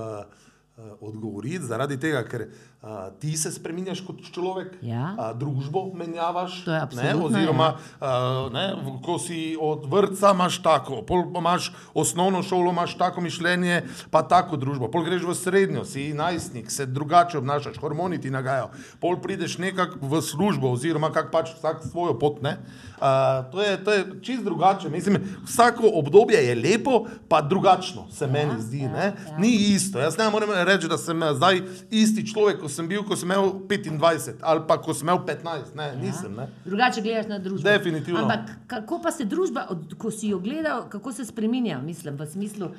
uh, 0.77 0.93
odgovoriti, 1.01 1.65
zaradi 1.65 1.97
tega, 2.01 2.25
ker 2.29 2.49
uh, 2.83 2.89
ti 3.19 3.37
se 3.37 3.53
spremenjaš 3.53 4.01
kot 4.01 4.17
človek, 4.25 4.77
Ja. 4.83 5.13
uh, 5.13 5.39
družbo 5.39 5.91
menjavaš. 5.95 6.67
Ne, 6.67 7.15
oziroma, 7.17 7.69
uh, 7.97 8.07
ne, 8.49 8.65
ko 9.03 9.19
si 9.19 9.57
od 9.57 9.87
vrtca 9.87 10.31
imaš 10.31 10.59
tako, 10.59 11.03
pol 11.03 11.25
imaš 11.33 11.73
osnovno 11.95 12.43
šolo, 12.43 12.71
imaš 12.71 12.95
tako 12.95 13.21
mišljenje, 13.21 13.83
pa 14.11 14.23
tako 14.23 14.57
družbo. 14.57 14.89
Pol 14.89 15.05
greš 15.05 15.23
v 15.23 15.35
srednjo, 15.35 15.85
si 15.85 16.13
najstnik, 16.13 16.71
se 16.71 16.87
drugače 16.87 17.39
obnašaš, 17.39 17.77
hormoni 17.77 18.21
ti 18.21 18.31
nagajajo. 18.31 18.71
Pol 19.01 19.17
prideš 19.17 19.59
nekako 19.59 19.99
v 20.03 20.23
službo, 20.23 20.71
oziroma 20.71 21.11
kak 21.11 21.31
pač 21.31 21.55
vsak 21.55 21.85
svojo 21.85 22.19
pot. 22.19 22.43
Ne. 22.43 22.57
Uh, 22.97 23.03
to, 23.53 23.61
je, 23.61 23.85
to 23.85 23.93
je 23.93 24.01
čist 24.23 24.45
drugače. 24.45 24.89
Mislim, 24.89 25.17
vsako 25.45 25.91
obdobje 25.95 26.39
je 26.39 26.55
lepo, 26.55 26.95
pa 27.29 27.43
drugačno 27.43 28.07
se 28.11 28.25
ja, 28.25 28.31
meni 28.31 28.57
zdi. 28.59 28.79
ja, 28.79 28.91
Ja, 28.91 29.05
ja. 29.05 29.39
Ni 29.39 29.51
isto. 29.75 29.99
Jaz 29.99 30.17
ne 30.17 30.31
morem 30.31 30.49
reči, 30.65 30.89
da 30.89 30.97
sem 30.99 31.23
eh, 31.23 31.35
zdaj 31.35 31.61
isti 31.91 32.27
človek, 32.27 32.63
kot 32.67 32.75
sem 32.75 32.89
bil, 32.91 33.05
ko 33.07 33.17
sem 33.19 33.31
imel 33.31 33.53
25 33.71 34.43
ali 34.43 34.65
pa 34.67 34.77
ko 34.83 34.95
sem 34.95 35.07
imel 35.07 35.23
15. 35.27 35.75
Ne, 35.79 35.87
ja. 35.93 35.97
nisem. 36.01 36.35
Ne. 36.35 36.49
Drugače 36.67 37.03
gledaš 37.05 37.31
na 37.31 37.39
družbo. 37.39 37.63
Definitivno. 37.69 38.25
Ampak 38.25 38.57
kako 38.67 39.01
pa 39.05 39.15
se 39.15 39.27
družba, 39.29 39.69
ko 39.99 40.11
si 40.11 40.33
jo 40.35 40.41
gledal, 40.43 40.89
kako 40.91 41.15
se 41.15 41.27
spremenja, 41.29 41.79
mislim, 41.83 42.19
v 42.19 42.27
smislu, 42.27 42.73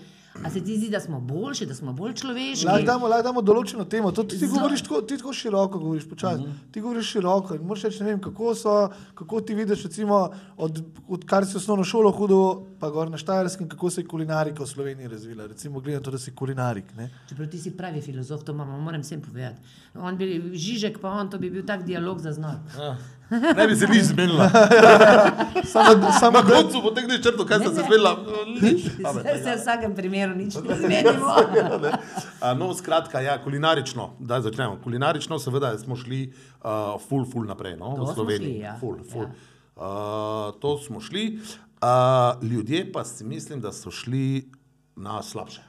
a 0.43 0.49
se 0.49 0.63
ti 0.63 0.77
zdi, 0.77 0.89
da 0.89 0.99
smo 0.99 1.19
boljši, 1.19 1.65
da 1.65 1.75
smo 1.75 1.93
bolj 1.93 2.13
človeški? 2.13 2.65
Lahko 2.65 2.85
damo, 2.85 3.07
lahko 3.07 3.23
damo 3.23 3.41
določeno 3.41 3.85
temo. 3.89 4.11
To, 4.11 4.23
ti, 4.23 4.39
ti, 4.39 4.47
govoriš 4.47 4.83
tako, 4.85 5.01
ti 5.01 5.17
tako 5.17 5.33
široko, 5.33 5.79
govoriš 5.79 6.09
počasi. 6.09 6.41
Mm 6.41 6.45
-hmm. 6.45 6.71
Ti 6.71 6.81
govoriš 6.81 7.11
široko 7.11 7.55
in 7.55 7.61
moraš 7.61 7.83
reči, 7.83 8.03
ne 8.03 8.09
vem, 8.09 8.21
kako, 8.21 8.55
so, 8.55 8.89
kako 9.13 9.41
ti 9.41 9.55
vidiš, 9.55 9.83
recimo, 9.83 10.29
od, 10.57 10.83
od 11.07 11.25
kar 11.25 11.45
si 11.45 11.57
osnovno 11.57 11.83
šolo 11.83 12.11
hodil, 12.11 12.63
pa 12.79 12.89
gor 12.89 13.11
na 13.11 13.17
Štajerskem, 13.17 13.69
kako 13.69 13.89
se 13.89 14.01
je 14.01 14.07
kulinarika 14.07 14.63
v 14.63 14.67
Sloveniji 14.67 15.07
razvila. 15.07 15.47
Recimo, 15.47 15.79
glede 15.79 15.97
na 15.97 16.03
to, 16.03 16.11
da 16.11 16.17
si 16.17 16.35
kulinarik. 16.35 16.95
Ne? 16.95 17.09
Čeprav 17.29 17.49
ti 17.49 17.59
si 17.59 17.77
pravi 17.77 18.01
filozof, 18.01 18.43
to 18.43 18.53
mama, 18.53 18.77
moram 18.77 19.01
vsem 19.01 19.21
povedati. 19.21 19.61
On 19.95 20.17
bi, 20.17 20.51
Žižek 20.53 20.99
pa 21.01 21.09
on, 21.09 21.29
to 21.29 21.37
bi 21.37 21.49
bil 21.49 21.65
tak 21.65 21.83
dialog 21.83 22.19
za 22.19 22.31
znoj. 22.31 22.55
Ja. 22.77 22.97
Ne 23.29 23.67
bi 23.67 23.75
se 23.75 23.87
nič 23.87 24.03
zmenila. 24.03 24.47
Samo, 25.65 26.11
samo 26.13 26.31
Na 26.33 26.43
koncu 26.43 26.81
potegneš 26.81 27.21
črto, 27.21 27.45
kaj 27.45 27.59
sem 27.59 27.75
se 27.75 27.81
zmenila. 27.81 28.13
Nič. 28.55 28.83
Se 29.35 29.51
v 29.51 29.57
vsakem 29.57 29.91
primeru 29.91 30.35
nič 30.35 30.55
ne 30.55 30.75
zmenimo. 30.81 31.27
A, 32.39 32.53
No, 32.53 32.73
skratka, 32.73 33.19
ja, 33.19 33.35
kulinarično, 33.37 34.15
da 34.19 34.39
začnemo. 34.41 34.79
Kulinarično, 34.79 35.39
seveda, 35.39 35.73
smo 35.77 35.95
šli 35.95 36.29
uh, 36.29 36.95
ful, 37.01 37.25
ful 37.25 37.43
naprej, 37.43 37.75
no, 37.75 37.95
To 37.95 38.01
v 38.01 38.05
smo 38.05 38.13
Sloveniji. 38.13 38.53
šli, 38.53 38.63
ja. 38.63 38.75
Ful, 38.79 38.95
ful. 39.03 39.25
Ja. 39.25 39.35
Uh, 39.75 39.83
to 40.59 40.77
smo 40.77 40.99
šli. 40.99 41.39
Uh, 41.77 41.89
ljudje 42.41 42.91
pa 42.91 43.03
si 43.03 43.23
mislim, 43.23 43.61
da 43.61 43.71
so 43.71 43.91
šli 43.91 44.47
na 44.95 45.19
slabše. 45.21 45.61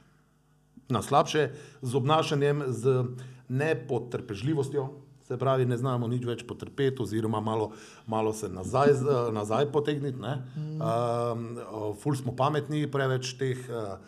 Na 0.89 1.03
slabše 1.03 1.51
z 1.83 1.95
obnašanjem, 1.95 2.63
z 2.69 3.05
nepotrpežljivostjo. 3.49 5.08
Se 5.29 5.37
pravi, 5.37 5.67
ne 5.69 5.77
znamo 5.77 6.09
nič 6.09 6.25
več 6.25 6.43
potrpeti, 6.49 7.03
oziroma 7.05 7.41
malo, 7.45 7.73
malo 8.07 8.33
se 8.33 8.49
nazaj, 8.49 8.95
nazaj 9.33 9.67
potegniti. 9.73 10.17
Mm. 10.17 10.79
Um, 10.81 11.93
ful 12.01 12.17
smo 12.17 12.33
pametni, 12.37 12.87
preveč 12.89 13.35
teh 13.37 13.61
uh, 13.69 13.99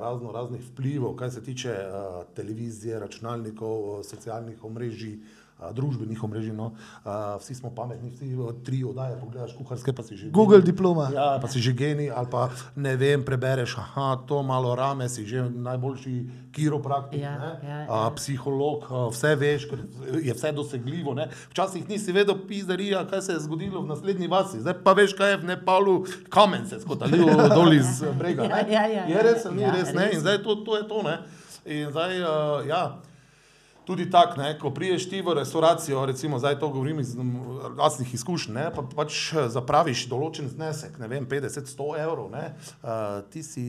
razno 0.00 0.32
raznih 0.32 0.64
vplivov, 0.70 1.18
kaj 1.20 1.34
se 1.36 1.44
tiče 1.44 1.76
uh, 1.76 2.22
televizije, 2.36 3.02
računalnikov, 3.04 4.00
socialnih 4.08 4.64
omrežij, 4.64 5.18
uh, 5.18 5.41
družbenih 5.70 6.18
omrežij. 6.24 6.50
No. 6.52 6.72
Uh, 7.06 7.38
vsi 7.38 7.54
smo 7.54 7.70
pametni, 7.70 8.10
vsi 8.10 8.34
tri 8.64 8.82
oddaje, 8.84 9.20
pogledaš 9.20 9.54
kuharske, 9.54 9.92
pa 9.94 10.02
si 10.02 10.16
že. 10.16 10.30
Google 10.34 10.60
diploma. 10.60 11.06
Ja, 11.14 11.38
pa 11.38 11.46
si 11.48 11.62
že 11.62 11.72
genij, 11.72 12.10
ali 12.10 12.26
pa 12.26 12.50
ne 12.76 12.96
vem, 12.96 13.22
prebereš, 13.22 13.78
aha, 13.78 14.16
to 14.26 14.42
malo 14.42 14.74
rame, 14.74 15.08
si 15.08 15.22
že 15.26 15.46
najboljši 15.46 16.14
kiropraktik, 16.52 17.20
Ja, 17.20 17.38
ne, 17.38 17.52
ja, 17.68 17.78
a, 17.88 17.96
ja. 18.04 18.10
psiholog, 18.16 18.84
a, 18.90 19.06
vse 19.08 19.36
veš, 19.36 19.68
ker 19.70 19.78
je 20.24 20.34
vse 20.34 20.52
dosegljivo. 20.52 21.14
Ne. 21.14 21.28
Včasih 21.50 21.88
nisi 21.88 22.12
vedel, 22.12 22.36
pizdarija, 22.48 23.06
kaj 23.08 23.22
se 23.22 23.32
je 23.32 23.40
zgodilo 23.40 23.80
v 23.82 23.88
naslednji 23.88 24.28
vasi, 24.28 24.60
zdaj 24.60 24.74
pa 24.84 24.92
veš, 24.92 25.14
kaj 25.16 25.30
je 25.30 25.36
v 25.36 25.44
Nepalu, 25.44 26.04
kamen 26.28 26.66
se 26.68 26.76
je 26.76 26.80
skotalil 26.80 27.28
dol 27.56 27.72
iz 27.72 28.02
eh, 28.02 28.12
brega. 28.18 28.42
ne. 28.42 28.48
Ja, 28.48 28.66
ja, 28.68 28.84
ja, 28.86 29.04
je 29.08 29.14
ja. 29.14 29.22
res, 29.22 29.46
ali 29.46 29.56
ni 29.56 29.62
Ja, 29.62 29.72
res, 29.72 29.94
ne, 29.94 30.04
res. 30.06 30.14
in 30.14 30.20
zdaj 30.20 30.42
to, 30.44 30.54
to 30.64 30.76
je 30.76 30.84
to. 30.88 31.02
Ne. 31.02 31.16
In 31.64 31.90
zdaj, 31.90 32.20
uh, 32.20 32.66
ja. 32.68 32.98
Tudi 33.92 34.06
tako, 34.10 34.40
ne, 34.40 34.54
ko 34.58 34.70
priješ 34.72 35.04
ti 35.10 35.18
v 35.20 35.34
restauracijo, 35.36 36.06
recimo 36.06 36.38
zdaj 36.38 36.54
to 36.58 36.68
govorim 36.72 37.00
iz 37.00 37.10
mm, 37.14 37.76
lastnih 37.76 38.14
izkušenj, 38.14 38.54
ne, 38.54 38.62
pa 38.72 38.80
pač 38.96 39.18
eh, 39.34 39.48
zapraviš 39.52 40.06
določen 40.08 40.48
znesek, 40.48 40.94
ne 40.96 41.10
vem, 41.12 41.26
50-100 41.28 41.88
evrov, 42.00 42.30
ne, 42.32 42.46
uh, 42.80 43.18
ti 43.28 43.42
si, 43.44 43.64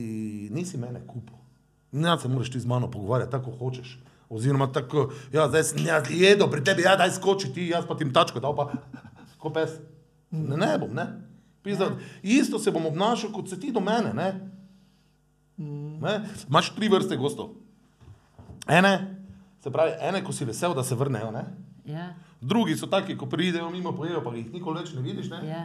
nisi 0.48 0.80
mene 0.80 1.02
kupil. 1.04 1.36
Ne, 1.92 2.14
se 2.16 2.30
moraš 2.32 2.54
ti 2.54 2.62
z 2.62 2.70
mano 2.72 2.88
pogovarjati, 2.88 3.34
tako 3.34 3.52
hočeš. 3.58 3.98
Oziroma, 4.32 4.70
tako, 4.72 5.10
ja, 5.32 5.44
zdaj 5.52 5.66
sem 5.68 5.84
jaz 5.84 6.08
jedel 6.08 6.48
pri 6.50 6.64
tebi, 6.64 6.86
ja, 6.88 6.96
daj 6.96 7.12
skoči 7.18 7.52
ti, 7.52 7.68
jaz 7.74 7.84
pa 7.84 7.98
ti 8.00 8.08
tačko 8.08 8.40
dal, 8.40 8.56
pa 8.56 8.70
ko 9.44 9.52
pes. 9.52 9.76
Ne, 10.32 10.56
ne 10.56 10.70
bom, 10.80 10.88
ne. 10.96 11.04
Pizda, 11.60 11.90
isto 12.22 12.58
se 12.58 12.72
bom 12.72 12.88
obnašal, 12.88 13.28
kot 13.36 13.52
se 13.52 13.60
ti 13.60 13.76
do 13.76 13.84
mene, 13.84 14.16
ne. 14.16 14.30
ne. 16.00 16.16
Imaš 16.48 16.72
tri 16.80 16.88
vrste 16.88 17.20
gostov. 17.20 17.52
Ene, 18.64 19.13
se 19.64 19.70
pravi, 19.72 19.92
ene, 20.00 20.20
ko 20.24 20.32
si 20.32 20.44
vesel, 20.44 20.74
da 20.76 20.84
se 20.84 20.94
vrnejo, 20.94 21.30
ne. 21.32 21.44
Ja, 21.88 22.12
Drugi 22.40 22.76
so 22.76 22.86
taki, 22.86 23.16
ko 23.16 23.26
pridejo 23.26 23.70
mimo, 23.70 23.94
pojejo, 23.96 24.20
pa 24.24 24.34
jih 24.36 24.52
nikoli 24.52 24.82
več 24.82 24.92
ne 24.92 25.00
vidiš. 25.00 25.30
Ne? 25.32 25.40
ja. 25.48 25.64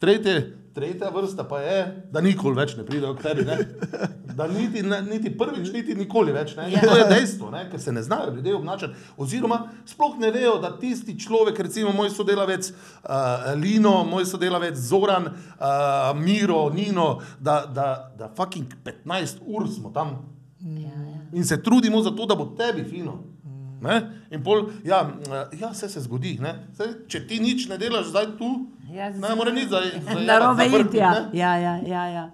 Tretje, 0.00 0.34
tretja 0.74 1.10
vrsta 1.12 1.44
pa 1.48 1.60
je, 1.60 1.82
da 2.12 2.22
nikoli 2.24 2.56
več 2.56 2.72
ne 2.78 2.84
pridejo 2.88 3.12
k 3.18 3.26
tebi. 3.26 3.44
Ne? 3.44 3.58
Da 4.34 4.48
niti, 4.50 4.80
ne, 4.82 4.96
niti 5.06 5.30
prvič, 5.38 5.68
niti 5.70 5.94
nikoli 5.94 6.32
več. 6.34 6.56
Ne? 6.56 6.70
Ja. 6.72 6.80
To 6.82 6.96
je 6.98 7.04
dejstvo, 7.12 7.50
ne? 7.52 7.66
ker 7.70 7.80
se 7.80 7.92
ne 7.94 8.02
znajo 8.02 8.32
ljudje 8.34 8.56
obnašati. 8.56 9.04
Oziroma, 9.20 9.60
sploh 9.86 10.16
ne 10.18 10.32
vejo, 10.34 10.56
da 10.64 10.72
tisti 10.80 11.14
človek, 11.20 11.60
recimo 11.68 11.92
moj 11.94 12.10
sodelavec 12.16 12.72
uh, 12.72 13.52
Lino, 13.60 13.98
moj 14.08 14.26
sodelavec 14.32 14.80
Zoran, 14.80 15.28
uh, 15.28 16.10
Miro, 16.18 16.64
Nino, 16.74 17.20
da, 17.38 17.60
da, 17.68 17.90
da 18.18 18.32
fucking 18.34 18.74
15 18.88 19.44
ur 19.46 19.68
smo 19.70 19.92
tam 19.94 20.16
ja, 20.64 20.88
ja. 20.88 21.20
In 21.34 21.44
se 21.44 21.62
trudimo 21.62 22.02
za 22.02 22.10
to, 22.10 22.26
da 22.26 22.34
bo 22.34 22.52
tebi 22.58 22.84
fino. 22.84 23.18
Ne? 23.84 24.00
In 24.30 24.42
pol, 24.42 24.70
ja, 24.84 25.02
eh, 25.28 25.58
ja, 25.60 25.68
vse 25.74 25.88
se 25.88 26.00
zgodi. 26.00 26.38
Saj, 26.76 26.94
če 27.08 27.26
ti 27.28 27.40
nič 27.40 27.68
ne 27.68 27.78
delaš 27.78 28.08
zdaj 28.14 28.32
tu, 28.38 28.54
Ja, 28.94 29.10
ne 29.10 29.34
more 29.34 29.52
nič 29.52 29.66
zdaj. 29.66 29.90
Narobe 30.28 30.66
iti, 30.66 30.96
ja. 31.02 31.28
Ja, 31.32 31.56
ja, 31.58 31.74
ja, 31.82 32.04
ja. 32.06 32.24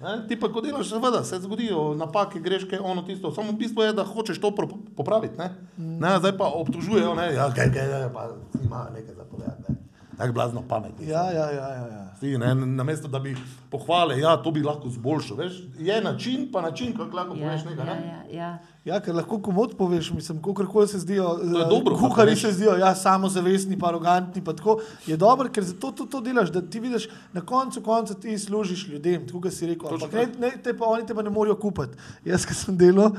Ne? 0.00 0.28
Ti 0.28 0.36
pa, 0.40 0.48
ko 0.52 0.60
delaš, 0.60 0.90
seveda 0.92 1.22
se 1.24 1.40
zgodijo 1.40 1.94
napake, 1.96 2.40
greške, 2.40 2.80
ono 2.80 3.02
tisto. 3.02 3.32
Samo 3.32 3.52
bistvo 3.52 3.84
je, 3.84 3.92
da 3.92 4.04
hočeš 4.04 4.40
to 4.40 4.52
popraviti. 4.96 5.38
Ne? 5.38 5.50
Ne, 5.76 6.18
zdaj 6.18 6.36
pa 6.36 6.48
obtožujejo, 6.52 7.14
ne, 7.14 7.32
ja, 7.34 7.48
kaj, 7.52 7.72
kaj, 7.72 7.88
kaj, 7.92 8.08
pa 8.12 8.28
ima 8.64 8.86
nekaj 8.94 9.14
za 9.14 9.24
povedati. 9.24 9.62
Ne? 9.68 9.75
Tako 10.18 10.32
blazno 10.32 10.62
pametni. 10.68 11.08
Ja, 11.08 11.30
ja, 11.30 11.50
ja. 11.50 11.68
ja, 11.68 11.86
ja. 11.88 12.06
Ti, 12.20 12.38
ne, 12.38 12.54
namesto 12.54 13.08
da 13.08 13.18
bi 13.18 13.36
pohvale, 13.70 14.18
ja, 14.20 14.36
to 14.36 14.50
bi 14.50 14.62
lahko 14.62 14.88
zboljšal. 14.88 15.36
Veš, 15.36 15.52
je 15.78 16.00
način, 16.00 16.48
pa 16.52 16.62
način, 16.62 16.96
kako 16.96 17.16
lahko 17.16 17.34
Ja, 17.34 17.48
poveš 17.48 17.64
nekaj. 17.64 17.86
ja, 17.86 17.94
Ne? 17.94 18.06
ja, 18.30 18.38
ja. 18.38 18.58
Ja, 18.84 19.00
ker 19.00 19.14
lahko 19.14 19.40
komod 19.42 19.74
poveš, 19.78 20.10
mislim, 20.10 20.42
kako 20.42 20.86
se 20.86 20.98
zdijo. 20.98 21.38
Eh, 21.42 21.68
dobro, 21.68 21.96
kako 21.96 22.08
Kuhari 22.08 22.36
se 22.36 22.52
zdijo, 22.52 22.76
ja, 22.76 22.94
samozavestni, 22.94 23.78
pa 23.78 23.88
arogantni. 23.88 24.44
Pa 24.44 24.52
tako. 24.52 24.78
je 25.06 25.16
dobro, 25.16 25.48
ker 25.48 25.64
zato 25.64 25.92
to, 25.92 26.06
to 26.06 26.20
delaš, 26.20 26.48
da 26.50 26.62
ti 26.62 26.80
vidiš, 26.80 27.08
na 27.32 27.40
koncu 27.40 27.82
konca 27.82 28.14
ti 28.14 28.38
služiš 28.38 28.88
ljudem, 28.88 29.26
tako 29.26 29.40
kot 29.40 29.52
si 29.52 29.66
rekel. 29.66 29.94
Ampak 29.94 30.12
ne, 30.12 30.26
ne, 30.38 30.52
te 30.62 30.76
pa 30.76 30.86
oni 30.86 31.06
te 31.06 31.14
pa 31.14 31.22
ne 31.22 31.30
morejo 31.30 31.56
kupiti. 31.56 31.98
Jaz, 32.24 32.46
ki 32.46 32.54
sem 32.54 32.76
delal, 32.76 33.10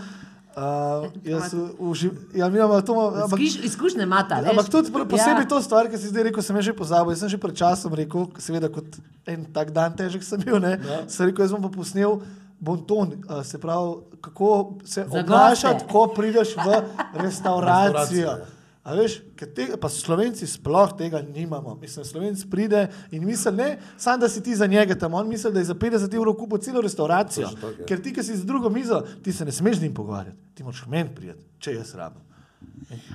uh, 0.58 1.06
jaz 1.24 1.54
uživ, 1.78 2.12
ja, 2.34 2.50
mi 2.50 2.58
imamo 2.58 2.82
to, 2.82 2.94
ampak, 3.24 3.40
Izkuš, 3.40 3.64
izkušnje 3.64 4.04
imata. 4.04 4.42
veš. 4.42 4.50
ampak 4.50 4.70
tudi 4.70 4.92
prav 4.92 5.06
posebej 5.08 5.44
ja. 5.44 5.48
to 5.48 5.62
stvar, 5.62 5.90
ki 5.90 5.98
si 5.98 6.08
zdaj 6.08 6.24
rekel, 6.24 6.42
sem 6.44 6.62
že 6.62 6.74
pozabil. 6.74 7.14
Jaz 7.14 7.20
sem 7.20 7.30
že 7.30 7.38
pred 7.38 7.56
časom 7.56 7.94
rekel, 7.94 8.28
seveda 8.38 8.68
kot 8.68 8.98
en 9.26 9.46
tak 9.46 9.72
dan 9.72 9.94
težek 9.94 10.24
sem 10.24 10.42
bil, 10.42 10.60
ne, 10.60 10.80
Ja. 10.82 11.06
sem 11.08 11.30
rekel, 11.30 11.46
jaz 11.46 11.54
bom 11.54 11.62
pa 11.62 11.70
posnel. 11.70 12.22
Bonton, 12.58 13.12
se 13.46 13.60
pravi, 13.62 14.02
kako 14.18 14.82
se 14.82 15.06
obnašati, 15.06 15.86
ko 15.86 16.08
prideš 16.10 16.56
v 16.58 16.82
restauracijo. 17.22 18.57
A 18.88 18.94
veš, 18.96 19.18
ker 19.36 19.50
tega, 19.52 19.76
pa 19.76 19.90
Slovenci 19.92 20.48
sploh 20.48 20.94
tega 20.96 21.20
nimamo. 21.20 21.74
Mislim, 21.76 22.06
Slovenc 22.06 22.46
pride 22.48 22.86
in 23.12 23.26
misli, 23.26 23.52
ne, 23.52 23.66
samo 23.98 24.18
da 24.18 24.30
si 24.30 24.40
ti 24.40 24.56
za 24.56 24.64
njega 24.66 24.96
tam, 24.96 25.14
on 25.14 25.28
misli, 25.28 25.52
da 25.52 25.60
je 25.60 25.66
za 25.66 25.76
50 25.76 26.16
evrov 26.16 26.34
kupil 26.36 26.58
celo 26.60 26.82
restauracijo. 26.82 27.50
Tako, 27.50 27.74
ja. 27.74 27.86
Ker 27.86 28.00
ti, 28.02 28.14
ki 28.14 28.24
si 28.24 28.38
z 28.38 28.46
drugo 28.46 28.70
mizo, 28.70 29.02
ti 29.22 29.34
se 29.34 29.46
ne 29.46 29.52
smeš 29.52 29.78
z 29.78 29.82
njim 29.82 29.94
pogovarjati, 29.94 30.38
ti 30.54 30.64
moraš 30.64 30.86
meni 30.88 31.12
prijeti, 31.16 31.44
če 31.60 31.74
jaz 31.74 31.92
rabim. 31.96 32.24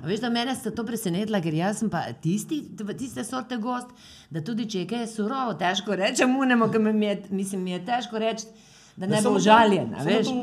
A 0.02 0.06
veš, 0.06 0.20
da 0.20 0.28
mene 0.30 0.52
sta 0.54 0.70
to 0.70 0.84
presenetila, 0.84 1.40
ker 1.40 1.54
jaz 1.54 1.78
sem 1.78 1.90
pa 1.90 2.02
tisti, 2.12 2.60
tiste 2.98 3.24
sorte 3.24 3.56
gost, 3.56 3.88
da 4.30 4.40
tudi 4.40 4.66
če 4.66 4.78
je 4.78 4.86
kaj 4.86 5.06
surovo, 5.06 5.54
težko 5.54 5.96
rečem, 5.96 6.36
unemo, 6.36 6.68
ki 6.68 6.78
mi 6.78 7.06
je, 7.06 7.16
mislim, 7.30 7.62
mi 7.62 7.72
je 7.72 7.80
težko 7.84 8.18
reči, 8.18 8.46
da 8.96 9.06
ne 9.06 9.16
bo 9.16 9.22
samo 9.22 9.34
to- 9.34 9.40
užaljen. 9.40 9.94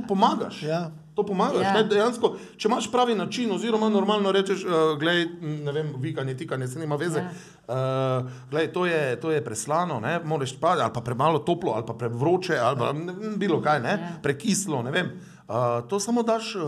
pomagaš. 0.08 0.64
Ja. 0.64 0.90
To 1.20 1.26
pomagaš. 1.28 1.62
Ja. 1.62 1.78
Ja. 1.78 1.84
Dejansko, 1.84 2.30
če 2.58 2.70
imaš 2.70 2.86
pravi 2.92 3.16
način, 3.16 3.52
oziroma 3.52 3.90
normalno 3.92 4.32
rečeš, 4.32 4.62
uh, 4.64 4.72
glej, 5.00 5.26
ne 5.42 5.72
vem, 5.72 5.90
vikanje, 6.00 6.38
tikanje, 6.38 6.68
se 6.68 6.80
nima 6.80 6.96
veze. 6.96 7.20
Ja. 7.20 7.32
Uh, 7.68 8.30
glej, 8.50 8.70
to 8.72 8.86
je, 8.88 9.20
to 9.20 9.32
je 9.32 9.42
preslano, 9.44 10.00
ne, 10.00 10.20
moraš 10.24 10.56
pa, 10.60 10.78
ali 10.80 10.94
pa 10.94 11.02
premalo 11.02 11.40
toplo, 11.40 11.74
ali 11.76 11.84
pa 11.86 11.94
prevroče, 11.94 12.56
ali 12.56 12.80
pa 12.80 12.94
ne, 12.94 13.14
bilo 13.36 13.60
kaj, 13.62 13.82
ne, 13.84 13.90
Ja. 14.00 14.16
prekislo, 14.24 14.80
ne 14.84 14.92
vem. 14.92 15.12
Uh, 15.50 15.56
to 15.88 16.00
samo 16.00 16.24
daš, 16.24 16.56
uh, 16.56 16.62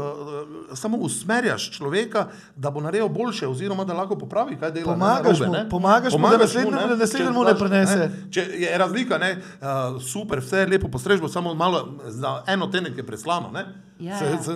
samo 0.73 0.97
usmerjaš 0.97 1.71
človeka, 1.71 2.27
da 2.55 2.71
bo 2.71 2.81
naredil 2.81 3.09
boljše, 3.09 3.47
oziroma 3.47 3.85
da 3.85 3.93
lahko 3.93 4.15
popravi, 4.17 4.57
kaj 4.57 4.71
dela. 4.71 4.93
Pomagaš 4.93 5.39
ne, 5.39 5.45
mu, 5.45 5.53
narobe, 5.53 5.63
ne. 5.63 5.69
pomagaš 5.69 6.13
mu, 6.13 6.71
da 6.71 6.87
da 6.87 6.95
naslednjemu 6.95 7.43
ne 7.43 7.53
prenese. 7.55 8.11
Če 8.31 8.41
je 8.41 8.77
razlika, 8.77 9.17
ne, 9.17 9.37
uh, 9.61 10.01
super, 10.01 10.39
vse 10.39 10.57
je 10.57 10.67
lepo 10.67 10.87
postrežbo, 10.87 11.27
samo 11.27 11.53
malo 11.53 11.87
za 12.07 12.41
eno 12.47 12.67
tenek 12.67 12.97
je 12.97 13.05
preslano. 13.05 13.51
Ne, 13.51 13.65
Ja, 13.99 14.17
se, 14.17 14.25
ja. 14.25 14.41
se, 14.41 14.53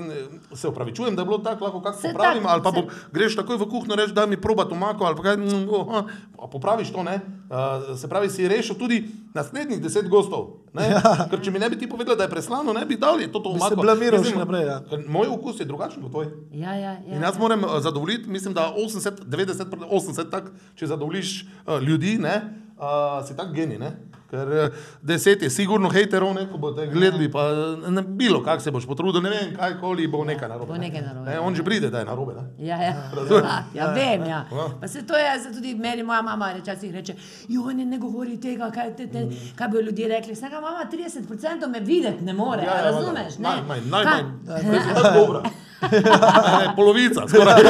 se 0.56 0.68
upravičujem, 0.68 1.16
da 1.16 1.22
je 1.22 1.26
bilo 1.26 1.38
tako, 1.38 1.64
lahko 1.64 1.82
kako 1.82 2.02
Se 2.02 2.08
popravim, 2.08 2.44
tako, 2.44 2.54
ali 2.54 2.64
pa 2.64 2.72
se- 2.72 2.76
bom, 2.76 2.86
greš 3.12 3.36
takoj 3.36 3.58
v 3.58 3.70
kuhinjo, 3.70 3.96
rečeš, 3.96 4.14
da 4.14 4.26
mi 4.26 4.42
proba 4.42 4.66
tomako, 4.66 5.06
ali 5.06 5.16
pa 5.16 5.24
kaj, 5.24 5.38
mm, 5.38 5.70
oh, 5.70 6.04
popraviš 6.52 6.90
to. 6.90 7.04
Ne, 7.04 7.20
uh, 7.46 7.98
se 7.98 8.10
pravi, 8.10 8.30
si 8.30 8.48
rešil 8.48 8.76
tudi 8.76 9.04
naslednjih 9.34 9.82
deset 9.82 10.10
gostov. 10.10 10.65
Ne, 10.76 10.90
ja. 10.92 11.02
Ker 11.32 11.40
če 11.40 11.54
mi 11.56 11.60
ne 11.62 11.70
bi 11.72 11.78
ti 11.80 11.88
povedal, 11.88 12.18
da 12.20 12.28
je 12.28 12.32
preslano, 12.34 12.74
ne 12.76 12.84
bi 12.86 12.98
dali 13.00 13.30
to 13.32 13.40
Bi 13.40 13.56
se 13.56 13.70
tomako. 13.70 13.82
blamiral 13.82 14.24
še 14.24 14.36
naprej, 14.36 14.66
ja. 14.68 14.78
ker 14.90 15.06
Moj 15.08 15.32
okus 15.38 15.62
je 15.64 15.66
drugačen 15.70 16.04
kot 16.04 16.12
tvoj. 16.12 16.28
Ja, 16.52 16.74
ja, 16.76 16.98
ja. 17.00 17.16
In 17.16 17.24
jaz 17.24 17.40
moram 17.40 17.64
eh, 17.64 17.80
zadovoljiti, 17.82 18.30
mislim, 18.30 18.54
da 18.54 18.68
80, 18.76 19.24
90, 19.32 19.88
80, 19.88 20.30
tak, 20.30 20.52
če 20.76 20.92
zadovoljiš 20.92 21.34
uh, 21.46 21.80
ljudi, 21.80 22.18
ne, 22.20 22.36
uh, 22.78 22.86
si 23.22 23.36
tak 23.36 23.52
genij. 23.52 23.78
Ne? 23.78 23.92
Ker 24.26 24.48
uh, 24.50 24.68
deset 25.04 25.42
je 25.42 25.50
sigurno 25.50 25.86
hejterov, 25.88 26.34
ne, 26.34 26.48
ko 26.48 26.58
boste 26.58 26.88
gledali, 26.88 27.28
pa 27.30 27.44
eh, 27.46 27.90
ne, 27.90 28.02
bilo 28.02 28.40
kak 28.42 28.58
se 28.60 28.72
boš 28.72 28.86
potrudil, 28.86 29.22
ne 29.22 29.30
vem, 29.30 29.52
kaj 29.54 29.76
koli 29.80 30.08
bo 30.08 30.24
nekaj 30.24 30.50
narobe. 30.50 30.66
Bo 30.68 30.78
nekaj 30.78 31.02
narobe, 31.04 31.26
Ne, 31.26 31.36
ja. 31.36 31.42
on 31.42 31.54
že 31.54 31.64
pride, 31.64 31.90
da 31.90 32.00
je 32.00 32.06
narobe. 32.06 32.34
Ne? 32.34 32.44
Ja, 32.60 32.78
ja. 32.80 32.94
Ja, 33.32 33.54
ja, 33.76 33.86
vem. 33.92 34.24
Ja. 34.24 34.40
Ja. 34.52 34.66
Pa 34.82 34.88
se 34.88 35.04
to 35.04 35.14
je, 35.16 35.40
se 35.40 35.54
tudi 35.54 35.76
meni 35.76 36.04
moja 36.04 36.22
mama 36.24 36.50
včasih 36.56 36.92
reče, 36.92 37.16
jo 37.48 37.70
ne, 37.70 37.86
ne 37.86 37.98
govori 38.00 38.40
tega, 38.40 38.72
kaj, 38.72 38.96
te, 38.96 39.08
te, 39.08 39.28
kaj 39.56 39.68
bi 39.68 39.78
ljudje 39.80 40.08
rekli. 40.08 40.34
Vsaka 40.34 40.58
mama 40.58 40.90
30% 40.90 41.30
me 41.68 41.80
videti 41.82 42.24
ne 42.24 42.34
more, 42.34 42.64
ja, 42.64 42.76
ja, 42.76 42.84
razumeš? 42.84 43.38
Ne? 43.38 43.50
Najmanj, 43.50 43.82
najmanj. 43.88 44.26
Kaj- 44.48 44.66
Je 44.66 44.94
tako 44.94 45.14
dobra. 45.18 45.44
Ne, 46.60 46.74
polovica, 46.76 47.22
skoraj. 47.30 47.62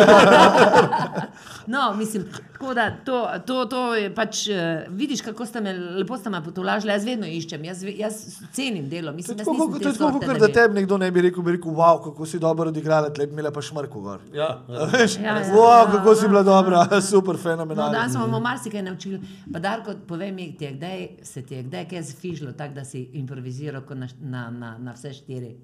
No, 1.67 1.93
mislim, 1.93 2.23
tako 2.51 2.73
da 2.73 2.91
to, 2.95 3.15
to, 3.45 3.65
to 3.65 3.95
je 3.95 4.15
pač, 4.15 4.47
uh, 4.47 4.55
vidiš, 4.89 5.21
kako 5.21 5.45
ste 5.45 5.61
me 5.61 5.73
lepo 5.73 6.17
ste 6.17 6.29
me 6.29 6.43
potolažili, 6.43 6.91
jaz 6.91 7.05
vedno 7.05 7.27
iščem, 7.27 7.63
jaz, 7.63 7.83
jaz 7.85 8.13
cenim 8.51 8.89
delo. 8.89 9.11
To 9.11 9.15
Mislim, 9.15 9.37
je 9.37 9.41
jaz 9.41 9.47
tako, 9.47 9.79
to 9.79 9.89
je 9.89 9.93
tako, 9.93 10.19
kot 10.19 10.27
da 10.27 10.33
da 10.35 10.47
bi- 10.47 10.53
tebi 10.53 10.73
nekdo 10.75 10.97
ne 10.97 11.11
bi 11.11 11.21
rekel, 11.21 11.43
bi 11.43 11.51
rekel, 11.51 11.71
wow, 11.71 12.03
kako 12.03 12.25
si 12.25 12.39
dobro 12.39 12.69
odigrala, 12.69 13.09
tle 13.09 13.27
bi 13.27 13.33
imela 13.33 13.51
pa 13.51 13.61
šmrko 13.61 14.01
gor. 14.01 14.19
Ja, 14.33 14.49
ja. 14.69 14.85
Veš, 14.85 15.17
Ja, 15.17 15.37
ja, 15.37 15.51
wow, 15.51 15.65
ja, 15.79 15.91
kako 15.91 16.15
si 16.15 16.27
bila 16.27 16.39
ja, 16.39 16.43
dobra, 16.43 17.01
super, 17.01 17.35
No, 17.35 17.39
fenomenalno. 17.39 17.91
danes 17.91 18.11
smo 18.11 18.21
bomo 18.21 18.39
marsikaj 18.41 18.81
naučili. 18.83 19.21
Pa 19.53 19.59
Darko, 19.59 19.93
povej 20.07 20.31
mi, 20.31 20.57
ti 20.57 20.65
je 20.65 20.71
kdaj, 20.73 21.07
se 21.23 21.41
ti 21.41 21.55
je 21.55 21.63
kdaj 21.63 21.87
kaj 21.87 22.01
zfižlo, 22.03 22.51
tako 22.53 22.73
da 22.73 22.85
si 22.85 23.01
improviziral 23.13 23.81
na, 23.89 24.07
na, 24.21 24.49
na, 24.51 24.77
na 24.79 24.91
vse 24.93 25.13
štiri? 25.13 25.55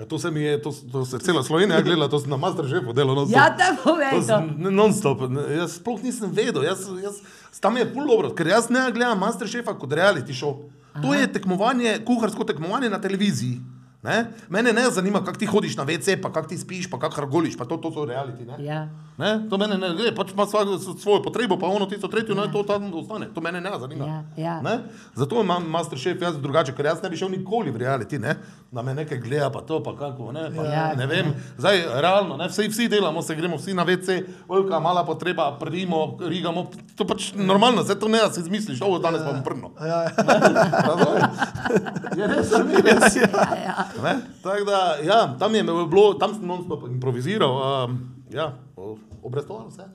Ja, 0.00 0.06
to 0.06 0.18
se 0.18 0.30
mi 0.30 0.40
je, 0.42 0.62
to, 0.62 0.72
to 0.92 1.04
se 1.04 1.18
cela 1.18 1.42
Slovenija 1.42 1.80
gledala, 1.80 2.08
to 2.10 2.18
sem 2.18 2.30
na 2.30 2.36
Masterchefu 2.36 2.92
delal. 2.92 3.14
non-stop. 3.14 3.36
Ja, 3.36 3.56
te 3.56 3.68
to. 3.82 4.22
sem 4.26 4.56
Non-stop. 4.58 5.20
Jaz 5.58 5.76
sploh 5.78 6.02
nisem 6.02 6.32
vedel, 6.34 6.64
jaz, 6.66 6.88
jaz, 7.02 7.20
tam 7.60 7.76
je 7.76 7.86
pol 7.94 8.08
dobro, 8.10 8.32
ker 8.34 8.50
jaz 8.50 8.66
ne 8.74 8.82
gledam 8.90 9.18
Masterchefa 9.22 9.76
kot 9.78 9.92
reality 9.92 10.34
show. 10.34 10.64
To 11.02 11.14
je 11.14 11.26
tekmovanje, 11.32 12.00
kuharsko 12.06 12.44
tekmovanje 12.44 12.90
na 12.90 12.98
televiziji. 13.00 13.60
Ne? 14.04 14.26
Mene 14.48 14.72
ne 14.72 14.90
zanima, 14.90 15.24
kako 15.24 15.38
ti 15.38 15.46
hodiš 15.46 15.76
na 15.76 15.84
WC, 15.84 16.20
pa 16.22 16.32
kako 16.32 16.48
ti 16.48 16.58
spiš, 16.58 16.90
pa 16.90 16.98
kako 16.98 17.14
hargoliš, 17.16 17.56
pa 17.56 17.64
to, 17.64 17.76
to 17.76 17.92
so 17.92 18.04
reality. 18.04 18.44
Ne? 18.44 18.64
Ja. 18.64 18.88
Ne? 19.16 19.48
To 19.50 19.58
mene 19.58 19.78
ne 19.78 19.94
gre, 19.96 20.10
pač 20.14 20.32
ima 20.34 20.44
svoj, 20.46 20.76
svojo 21.00 21.22
potrebo, 21.22 21.56
pa 21.58 21.66
ono 21.66 21.86
tisto 21.86 22.08
tretjo, 22.08 22.34
ja. 22.36 22.52
to 22.52 22.62
tam 22.62 22.90
ostane. 22.94 23.30
To 23.34 23.40
mene 23.40 23.60
ne 23.60 23.70
zanima. 23.80 24.06
Ja, 24.06 24.24
ja. 24.36 24.60
Ne? 24.62 24.78
Zato 25.14 25.40
imam 25.40 25.64
Masterchef 25.70 26.20
jaz 26.22 26.36
drugače, 26.36 26.74
ker 26.76 26.84
jaz 26.84 27.00
ne 27.02 27.10
bi 27.10 27.16
šel 27.16 27.30
nikoli 27.32 27.70
v 27.72 27.80
reality, 27.80 28.20
ne? 28.20 28.36
da 28.74 28.82
me 28.82 28.94
nekaj 28.94 29.18
gleda, 29.18 29.50
pa 29.54 29.60
to, 29.60 29.82
pa 29.82 29.92
kako, 29.96 30.32
ne, 30.32 30.48
pa, 30.56 30.64
Ja. 30.64 30.94
ne 30.94 31.06
vem. 31.06 31.26
Zdaj, 31.58 31.84
realno, 32.02 32.36
ne? 32.36 32.48
Vsi, 32.48 32.68
vsi 32.68 32.88
delamo, 32.88 33.22
se 33.22 33.34
gremo 33.34 33.56
vsi 33.56 33.74
na 33.74 33.84
WC, 33.86 34.24
velika, 34.50 34.80
mala 34.80 35.04
potreba, 35.06 35.56
prdimo, 35.60 36.18
rigamo, 36.20 36.66
to 36.96 37.06
pač 37.06 37.32
normalno, 37.34 37.82
vse 37.82 37.94
to 37.94 38.08
ne, 38.08 38.18
da 38.18 38.32
si 38.32 38.40
izmisliš, 38.40 38.82
ovo 38.82 38.98
danes 38.98 39.22
pa 39.22 39.32
bom 39.32 39.44
prno. 39.46 39.70
Ja, 39.80 40.02
ja. 40.02 40.10
Razumeš? 40.90 41.22
Je 42.16 42.26
res, 42.26 42.50
res? 42.82 43.16
Ja, 43.16 43.46
ja. 43.62 43.86
Da, 44.02 44.96
ja, 45.04 45.36
tam 45.38 45.54
je 45.54 45.62
bilo, 45.64 46.14
tam 46.20 46.34
sem 46.34 46.46
non-stop 46.46 46.88
improviziral, 46.88 47.54
um, 47.88 47.98
ja, 48.32 48.52
obrestoval 49.22 49.68
vse. 49.68 49.88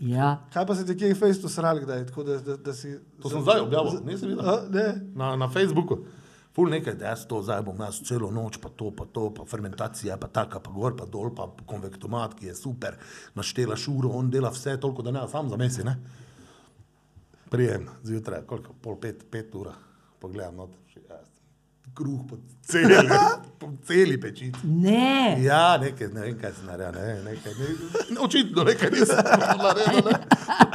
ja. 0.00 0.36
Kaj 0.52 0.66
pa 0.66 0.74
se 0.74 0.86
ti 0.86 0.96
kje 0.98 1.14
Facebook 1.14 1.52
sral 1.52 1.80
kdaj? 1.80 2.06
Tako 2.06 2.22
da, 2.22 2.38
da, 2.38 2.56
da 2.56 2.74
si, 2.74 2.98
To 3.22 3.30
sem 3.30 3.42
zdaj 3.42 3.60
objavil, 3.60 4.00
nisi 4.04 4.26
videl? 4.26 4.44
A, 4.44 4.60
ne. 4.70 4.88
Na, 5.14 5.36
na 5.36 5.48
Facebooku. 5.48 5.98
Ful 6.54 6.72
nekaj, 6.72 6.96
da 6.98 7.12
jaz 7.12 7.20
to 7.30 7.38
zdaj 7.42 7.62
bom 7.62 7.78
jaz 7.78 8.00
celo 8.02 8.32
noč, 8.34 8.56
pa 8.58 8.68
to, 8.74 8.90
pa 8.90 9.04
to, 9.06 9.28
pa 9.30 9.44
fermentacija, 9.46 10.16
pa 10.18 10.26
taka, 10.26 10.58
pa 10.58 10.72
gor, 10.74 10.96
pa 10.98 11.06
dol, 11.06 11.30
pa 11.30 11.46
konvektomat, 11.66 12.34
ki 12.34 12.48
je 12.50 12.54
super, 12.58 12.96
naštela 13.38 13.76
šuro, 13.78 14.10
on 14.18 14.30
dela 14.30 14.50
vse, 14.50 14.74
toliko 14.82 15.04
da 15.06 15.12
ne, 15.14 15.22
sam 15.30 15.52
zamesi, 15.52 15.84
ne. 15.86 15.94
Prijem 17.52 17.86
zjutraj, 18.02 18.42
koliko, 18.50 18.74
pol 18.82 18.98
pet, 18.98 19.22
pet 19.30 19.54
ura, 19.54 19.76
pogledam 20.18 20.58
not, 20.64 20.74
še 20.87 20.87
jaz. 20.87 20.87
Kruh 21.98 22.20
po 22.24 22.36
celi, 22.62 22.94
po 23.58 23.66
celi 23.82 24.14
pečici. 24.16 24.60
Ne. 24.64 25.34
Ja, 25.42 25.76
nekaj, 25.76 26.08
ne 26.08 26.20
vem, 26.22 26.36
kaj 26.38 26.52
se 26.52 26.62
naredi, 26.62 26.98
ne, 26.98 27.16
nekaj, 27.24 27.54
ne, 27.54 27.70
očitno 28.20 28.64
nekaj 28.64 28.90
nisem 28.90 29.24
naredil, 29.58 30.04
ne. 30.04 30.20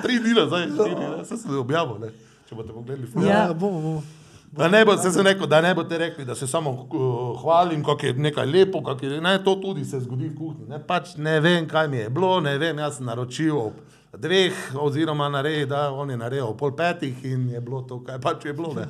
Tri 0.01 0.19
dni 0.19 0.33
nazaj, 0.33 0.67
štiri, 0.67 0.97
ne, 0.97 1.07
vse 1.21 1.37
sem 1.37 1.55
objavil, 1.57 2.01
ne, 2.01 2.09
če 2.43 2.55
boste 2.55 2.73
pogledali. 2.73 3.07
ful. 3.07 3.23
Ja, 3.23 3.37
Ja. 3.45 3.53
bomo, 3.55 3.79
bomo. 3.79 4.03
Da 4.51 4.67
ne, 4.67 4.83
bo, 4.85 4.97
se 4.97 5.11
se 5.11 5.23
neko, 5.23 5.47
da 5.47 5.61
ne 5.61 5.71
boste 5.73 5.97
rekli, 5.97 6.25
da 6.25 6.35
se 6.35 6.47
samo 6.47 6.69
uh, 6.71 7.07
hvalim, 7.41 7.81
kako 7.83 8.05
je 8.05 8.13
nekaj 8.19 8.45
lepo, 8.47 8.83
kako 8.83 9.05
je, 9.07 9.21
ne, 9.21 9.37
to 9.39 9.55
tudi 9.55 9.85
se 9.85 9.99
zgodi 9.99 10.27
v 10.27 10.35
kuhinji. 10.35 10.67
Ne, 10.67 10.81
pač 10.83 11.15
ne 11.17 11.39
vem, 11.39 11.65
kaj 11.67 11.87
mi 11.87 11.97
je 11.97 12.09
bilo, 12.11 12.35
ne 12.41 12.57
vem, 12.57 12.77
jaz 12.77 12.99
sem 12.99 13.07
naročil 13.07 13.55
ob 13.59 13.79
dveh, 14.15 14.53
oziroma 14.77 15.29
naredil, 15.29 15.65
da 15.67 15.87
on 15.91 16.09
je 16.09 16.17
naredil 16.19 16.45
ob 16.45 16.59
pol 16.59 16.71
petih 16.73 17.23
in 17.25 17.47
je 17.49 17.61
bilo 17.61 17.81
to, 17.83 18.01
kaj 18.01 18.19
pač 18.21 18.45
je 18.45 18.53
bilo. 18.53 18.75
Ne. 18.75 18.85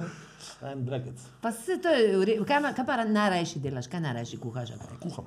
En 0.72 0.86
brekec. 0.86 1.20
Pa 1.42 1.52
se 1.52 1.78
to 1.82 1.90
je, 1.90 2.38
kaj, 2.46 2.74
kaj 2.76 2.86
pa 2.86 3.04
najrajši 3.04 3.60
delaš, 3.60 3.88
kaj 3.88 4.00
najrajši 4.02 4.38
kuhaš? 4.40 4.70
Kuham. 5.02 5.26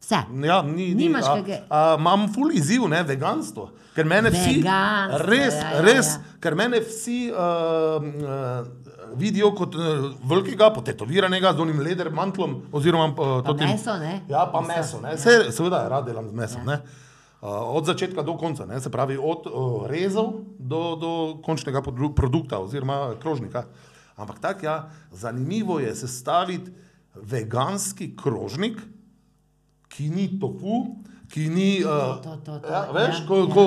Vse. 0.00 0.20
Ja, 0.46 0.62
ni, 0.62 0.94
ni, 0.94 0.94
Nimaš 0.94 1.26
a, 1.26 1.32
kake- 1.36 1.62
a, 1.68 1.96
Imam 1.98 2.28
ful 2.32 2.52
izziv, 2.54 2.86
ne, 2.88 3.02
veganstvo. 3.02 3.70
Ker 3.96 4.06
mene 4.06 4.30
vsi, 4.30 4.60
Veganstvo, 4.60 5.26
res, 5.26 5.54
ja, 5.54 5.70
ja, 5.70 5.80
res, 5.82 6.12
ja. 6.14 6.36
ker 6.40 6.54
mene 6.54 6.78
vsi 6.80 7.16
uh, 7.32 7.98
uh, 7.98 9.16
vidijo 9.18 9.50
kot 9.58 9.74
uh, 9.74 9.82
velikega, 10.22 10.70
potetoviranega 10.70 11.52
z 11.52 11.60
onim 11.60 11.82
leder 11.82 12.12
mantlom, 12.14 12.60
oziroma 12.72 13.10
uh, 13.10 13.42
Pa 13.42 13.52
tem- 13.54 13.72
meso, 13.72 13.98
ne? 13.98 14.20
Ja, 14.30 14.46
pa 14.46 14.62
meso, 14.62 15.02
ne. 15.02 15.16
Se, 15.18 15.50
seveda 15.50 15.82
rad 15.88 16.06
delam 16.06 16.30
z 16.30 16.34
mesom, 16.34 16.62
Ja. 16.62 16.70
ne. 16.70 16.78
Uh, 17.38 17.50
od 17.74 17.86
začetka 17.86 18.22
do 18.22 18.34
konca, 18.34 18.64
ne, 18.66 18.80
se 18.80 18.90
pravi 18.90 19.14
od 19.16 19.44
uh, 19.46 19.84
rezov 19.86 20.32
do, 20.58 20.80
do 20.96 21.10
končnega 21.42 21.82
produkta 22.14 22.58
oziroma 22.58 23.14
krožnika. 23.18 23.66
Ampak 24.18 24.40
tako, 24.42 24.66
ja, 24.66 24.76
zanimivo 25.14 25.78
je 25.80 25.94
sestaviti 25.94 26.72
veganski 27.14 28.12
krožnik, 28.16 28.80
ki 29.88 30.10
ni 30.10 30.26
tofu, 30.40 30.98
ki 31.32 31.48
ni. 31.48 31.70
Uh, 31.84 32.18
To, 32.22 32.36
to, 32.44 32.58
to, 32.58 32.68
ja, 32.70 32.82
veš, 32.94 33.20
ja, 33.20 33.26
ko, 33.28 33.36
ja. 33.38 33.46
ko, 33.54 33.64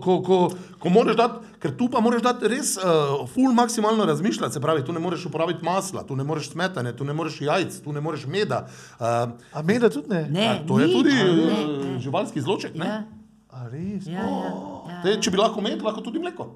ko, 0.00 0.14
ko, 0.22 0.36
ko 0.78 0.92
moraš 0.92 1.16
dati, 1.18 1.46
ker 1.60 1.74
tu 1.76 1.88
pa 1.92 2.00
moraš 2.00 2.22
dati 2.22 2.48
res 2.48 2.74
uh, 2.78 3.26
full 3.28 3.52
maksimalno 3.56 4.04
razmišljati, 4.06 4.54
se 4.54 4.60
pravi, 4.60 4.84
tu 4.86 4.92
ne 4.92 5.00
moreš 5.02 5.26
uporabiti 5.26 5.64
masla, 5.64 6.04
tu 6.06 6.16
ne 6.16 6.24
moreš 6.24 6.50
smetane, 6.52 6.92
tu 6.96 7.04
ne 7.04 7.12
moreš 7.12 7.40
jajc, 7.44 7.80
tu 7.84 7.92
ne 7.92 8.00
moreš 8.00 8.26
meda. 8.26 8.64
Uh, 9.00 9.34
A 9.52 9.62
meda 9.62 9.90
tudi 9.90 10.08
ne? 10.08 10.22
Ne, 10.30 10.48
a 10.48 10.66
to 10.66 10.80
je 10.80 10.86
nič, 10.86 10.96
tudi 10.96 11.14
ne, 11.14 11.28
ne. 11.34 11.98
živalski 12.00 12.40
zloček. 12.40 12.74
ne? 12.78 12.86
Ja, 12.86 13.00
A 13.50 13.66
res? 13.68 14.06
ja, 14.06 14.22
ja, 14.22 14.50
ja. 14.88 15.00
Te, 15.02 15.16
če 15.20 15.30
bi 15.34 15.40
lahko 15.40 15.60
med, 15.60 15.82
lahko 15.82 16.04
tudi 16.06 16.22
mleko. 16.22 16.46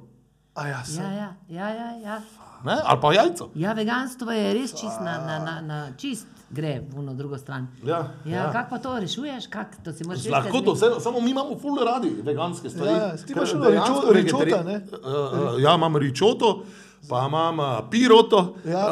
A 0.55 0.68
ja, 0.68 0.84
sem. 0.84 1.02
Ja, 1.02 1.11
ja, 1.11 1.30
ja, 1.48 1.68
ja, 1.68 1.90
ja. 1.98 2.16
ne? 2.64 2.76
ali 2.84 3.00
pa 3.00 3.12
jajco. 3.12 3.50
Ja, 3.55 3.72
veganstvo 3.72 4.30
je 4.30 4.55
res 4.55 4.70
čist 4.70 5.00
na, 5.02 5.18
na, 5.18 5.38
na, 5.38 5.55
na 5.61 5.78
čist 5.96 6.26
gre 6.50 6.78
v 6.86 7.02
eno 7.02 7.14
drugo 7.14 7.38
stran. 7.38 7.66
Ja, 7.82 8.14
ja, 8.24 8.36
ja. 8.36 8.52
kako 8.52 8.70
pa 8.70 8.78
to 8.78 8.98
rešuješ? 9.00 9.46
Kak, 9.50 9.82
to 9.82 9.90
Lahko 10.30 10.61
to, 10.61 10.72
vse, 10.72 11.00
samo 11.00 11.20
mi 11.20 11.30
imamo 11.30 11.59
ful 11.59 11.74
radi 11.76 12.14
veganske 12.22 12.70
stvari. 12.70 12.92
Ja, 12.92 13.16
ti 13.16 13.32
imaš 13.32 13.52
dejansko 13.52 14.12
ričo- 14.12 14.44
ričota, 14.44 14.62
ne? 14.62 14.76
Uh, 14.92 15.55
uh, 15.55 15.62
ja, 15.62 15.74
imam 15.74 15.96
ričoto, 15.96 16.62
pa 17.09 17.26
imam 17.26 17.59
uh, 17.59 17.66
piroto, 17.90 18.55
Ja. 18.64 18.86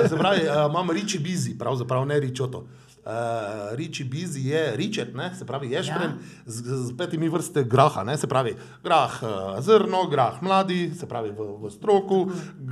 uh, 0.00 0.08
se 0.08 0.16
pravi, 0.16 0.48
uh, 0.48 0.70
imam 0.70 0.90
riči 0.90 1.18
bizi, 1.18 1.58
pravzaprav 1.58 2.06
ne 2.06 2.20
ričoto. 2.20 2.64
Uh, 3.02 3.74
riči 3.74 4.04
bizi 4.04 4.44
je 4.46 4.76
ričet, 4.76 5.14
ne? 5.14 5.32
se 5.34 5.42
pravi 5.44 5.70
ješpren 5.72 6.10
ja. 6.10 6.18
z, 6.46 6.76
z 6.86 6.96
petimi 6.96 7.26
vrste 7.28 7.64
graha, 7.66 8.04
ne? 8.06 8.14
se 8.16 8.28
pravi 8.30 8.52
grah 8.84 9.16
uh, 9.22 9.30
zrno, 9.58 10.04
grah 10.06 10.38
mladi, 10.42 10.92
se 10.94 11.08
pravi 11.10 11.32
v, 11.34 11.48
v 11.64 11.70
stroku, 11.74 12.20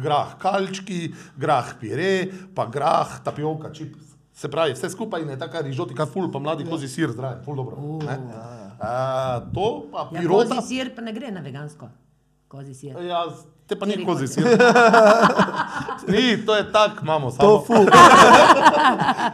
grah 0.03 0.37
kalčki, 0.39 1.11
grah 1.37 1.73
pire, 1.81 2.29
pa 2.55 2.69
grah 2.71 3.19
tapioka, 3.27 3.73
čips. 3.75 4.15
Se 4.33 4.49
pravi, 4.49 4.73
vse 4.79 4.89
skupaj 4.95 5.27
je 5.27 5.39
taka 5.39 5.61
rižotika, 5.67 6.07
ful 6.07 6.31
pa 6.33 6.39
mladi 6.39 6.65
kozi 6.65 6.89
sir 6.89 7.11
zraven, 7.11 7.43
ful 7.45 7.59
dobro. 7.59 7.99
ne. 8.07 8.15
Uh, 8.79 9.51
to 9.51 9.67
pa 9.91 10.07
Ja, 10.15 10.21
pirota. 10.21 10.55
kozi 10.55 10.69
sir 10.69 10.95
pa 10.95 11.03
ne 11.03 11.13
gre 11.13 11.35
na 11.35 11.43
vegansko. 11.43 11.91
Kozi 12.49 12.75
sir. 12.75 12.95
Ja, 13.03 13.27
te 13.71 13.79
pa 13.79 13.87
ni 13.87 14.03
kozi 14.03 14.27
sir. 14.27 14.43
ni, 16.13 16.25
to 16.43 16.57
je 16.57 16.65
tak, 16.73 16.99
imamo 17.03 17.31
samo. 17.31 17.49
Tofu. 17.49 17.75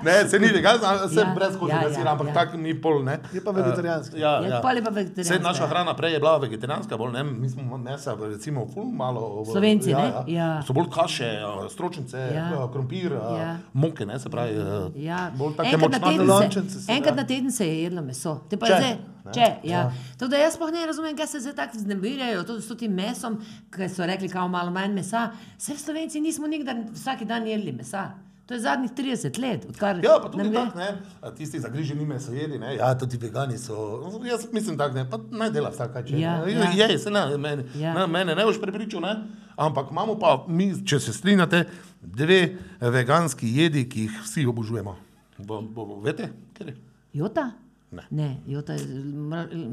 Ne, 0.03 0.29
se 0.29 0.39
ni 0.39 0.47
vegan, 0.47 0.79
se 1.09 1.21
Ja, 1.21 1.33
brez 1.35 1.57
kozi 1.57 1.73
ja, 1.73 1.81
ja, 1.83 1.89
ja, 1.89 1.95
sira, 1.95 2.11
ampak 2.13 2.27
ja. 2.29 2.35
tak 2.35 2.55
ni 2.55 2.75
pol, 2.75 3.01
ne. 3.03 3.19
Je 3.33 3.41
pa 3.41 3.51
vegetarijanski. 3.51 4.15
Uh, 4.15 4.21
ja, 4.21 4.31
Je 4.37 4.49
ja. 4.51 4.61
pol 4.61 4.77
je 4.77 4.83
pa 4.85 4.91
Vse 4.91 5.01
vegetarijanska, 5.01 5.43
naša 5.43 5.63
ja. 5.63 5.69
hrana 5.69 5.95
prej 5.95 6.13
je 6.13 6.19
bila 6.19 6.37
vegetarijanska, 6.39 6.97
bolj 6.97 7.13
ne, 7.13 7.25
mi 7.25 7.49
smo 7.49 7.79
mesa, 7.79 8.17
recimo, 8.21 8.67
ful 8.75 8.85
malo. 8.85 9.45
Slovenci, 9.45 9.91
ja, 9.91 9.99
ne? 9.99 10.05
Ja. 10.05 10.25
Ja. 10.29 10.63
So 10.63 10.73
bolj 10.73 10.91
kaše, 10.95 11.31
stročnice, 11.71 12.19
Ja. 12.35 12.47
ja. 12.53 12.69
krompir, 12.73 13.13
Ja. 13.13 13.57
moke, 13.73 14.07
ne, 14.07 14.19
se 14.19 14.29
pravi. 14.29 14.59
uh, 14.59 14.93
Ja. 14.97 15.31
Bolj 15.35 15.57
take 15.57 15.79
teden 16.01 16.29
Lončence 16.29 16.79
enkrat 16.89 17.17
na 17.17 17.25
teden 17.25 17.53
se 17.53 17.67
je 17.67 17.83
jedlo 17.83 18.03
meso. 18.03 18.41
Te 18.51 18.57
pa 18.57 18.67
Če, 18.67 18.75
zdaj, 18.75 18.97
če, 19.35 19.47
ja. 19.65 19.91
Tako 20.19 20.31
da 20.31 20.37
jaz 20.37 20.55
sploh 20.55 20.71
ne 20.73 20.87
razumem, 20.87 21.17
kaj 21.17 21.27
se 21.27 21.41
zdaj 21.41 21.55
tako 21.55 21.79
vznemirjajo, 21.79 22.43
to 22.43 22.61
s 22.61 22.69
tem 22.79 22.93
mesom, 22.95 23.39
ker 23.71 23.89
so 23.91 24.07
rekli, 24.07 24.26
kao 24.29 24.49
malo 24.49 24.71
manj 24.71 24.93
mesa. 24.93 25.29
Vse 25.59 25.77
Slovenci 25.77 26.21
nismo 26.21 26.47
nikdar 26.47 26.77
vsak 26.93 27.25
dan 27.25 27.47
jedli 27.47 27.73
mesa. 27.73 28.11
To 28.47 28.55
je 28.55 28.61
zadnjih 28.61 28.91
30 28.93 29.39
let, 29.41 29.65
odkar 29.69 29.97
Ja, 29.97 30.21
pa 30.23 30.29
tudi 30.31 30.53
tako, 30.55 30.79
ne, 30.79 30.89
a 31.21 31.31
tisti 31.31 31.59
zagriženi 31.61 32.07
mesojedi, 32.07 32.59
ne, 32.59 32.77
ja, 32.77 32.93
tudi 32.95 33.17
vegani 33.17 33.59
so, 33.59 33.75
jaz 34.23 34.47
mislim 34.53 34.79
tako, 34.79 34.95
ne, 34.95 35.11
pa 35.11 35.19
naj 35.33 35.51
dela 35.51 35.71
vsak 35.71 35.93
kaj 35.93 36.05
če. 36.05 36.21
Ja, 36.21 36.37
ja. 36.47 36.71
Je, 36.87 36.99
se 36.99 37.11
ne, 37.11 37.37
mene, 37.37 37.65
Ja. 37.75 37.81
ja. 37.81 37.95
ne, 37.95 38.07
mene 38.09 38.35
ne 38.35 38.45
boš 38.45 38.61
prepričal, 38.61 39.01
ne, 39.01 39.17
ampak 39.57 39.91
imamo 39.91 40.15
pa 40.15 40.45
mi, 40.49 40.85
če 40.85 41.01
se 41.01 41.13
strinjate, 41.13 41.65
dve 42.01 42.39
veganski 42.81 43.51
jedi, 43.51 43.83
ki 43.85 44.01
jih 44.03 44.23
vsi 44.23 44.47
obožujemo. 44.47 44.95
Bo, 45.39 45.61
bo, 45.63 46.01
veste, 46.01 46.29
ker 46.55 46.69
je? 46.69 46.77
Jota? 47.15 47.51
Ne. 47.91 48.03
Ne, 48.11 48.37
jota, 48.47 48.73
je- 48.73 48.87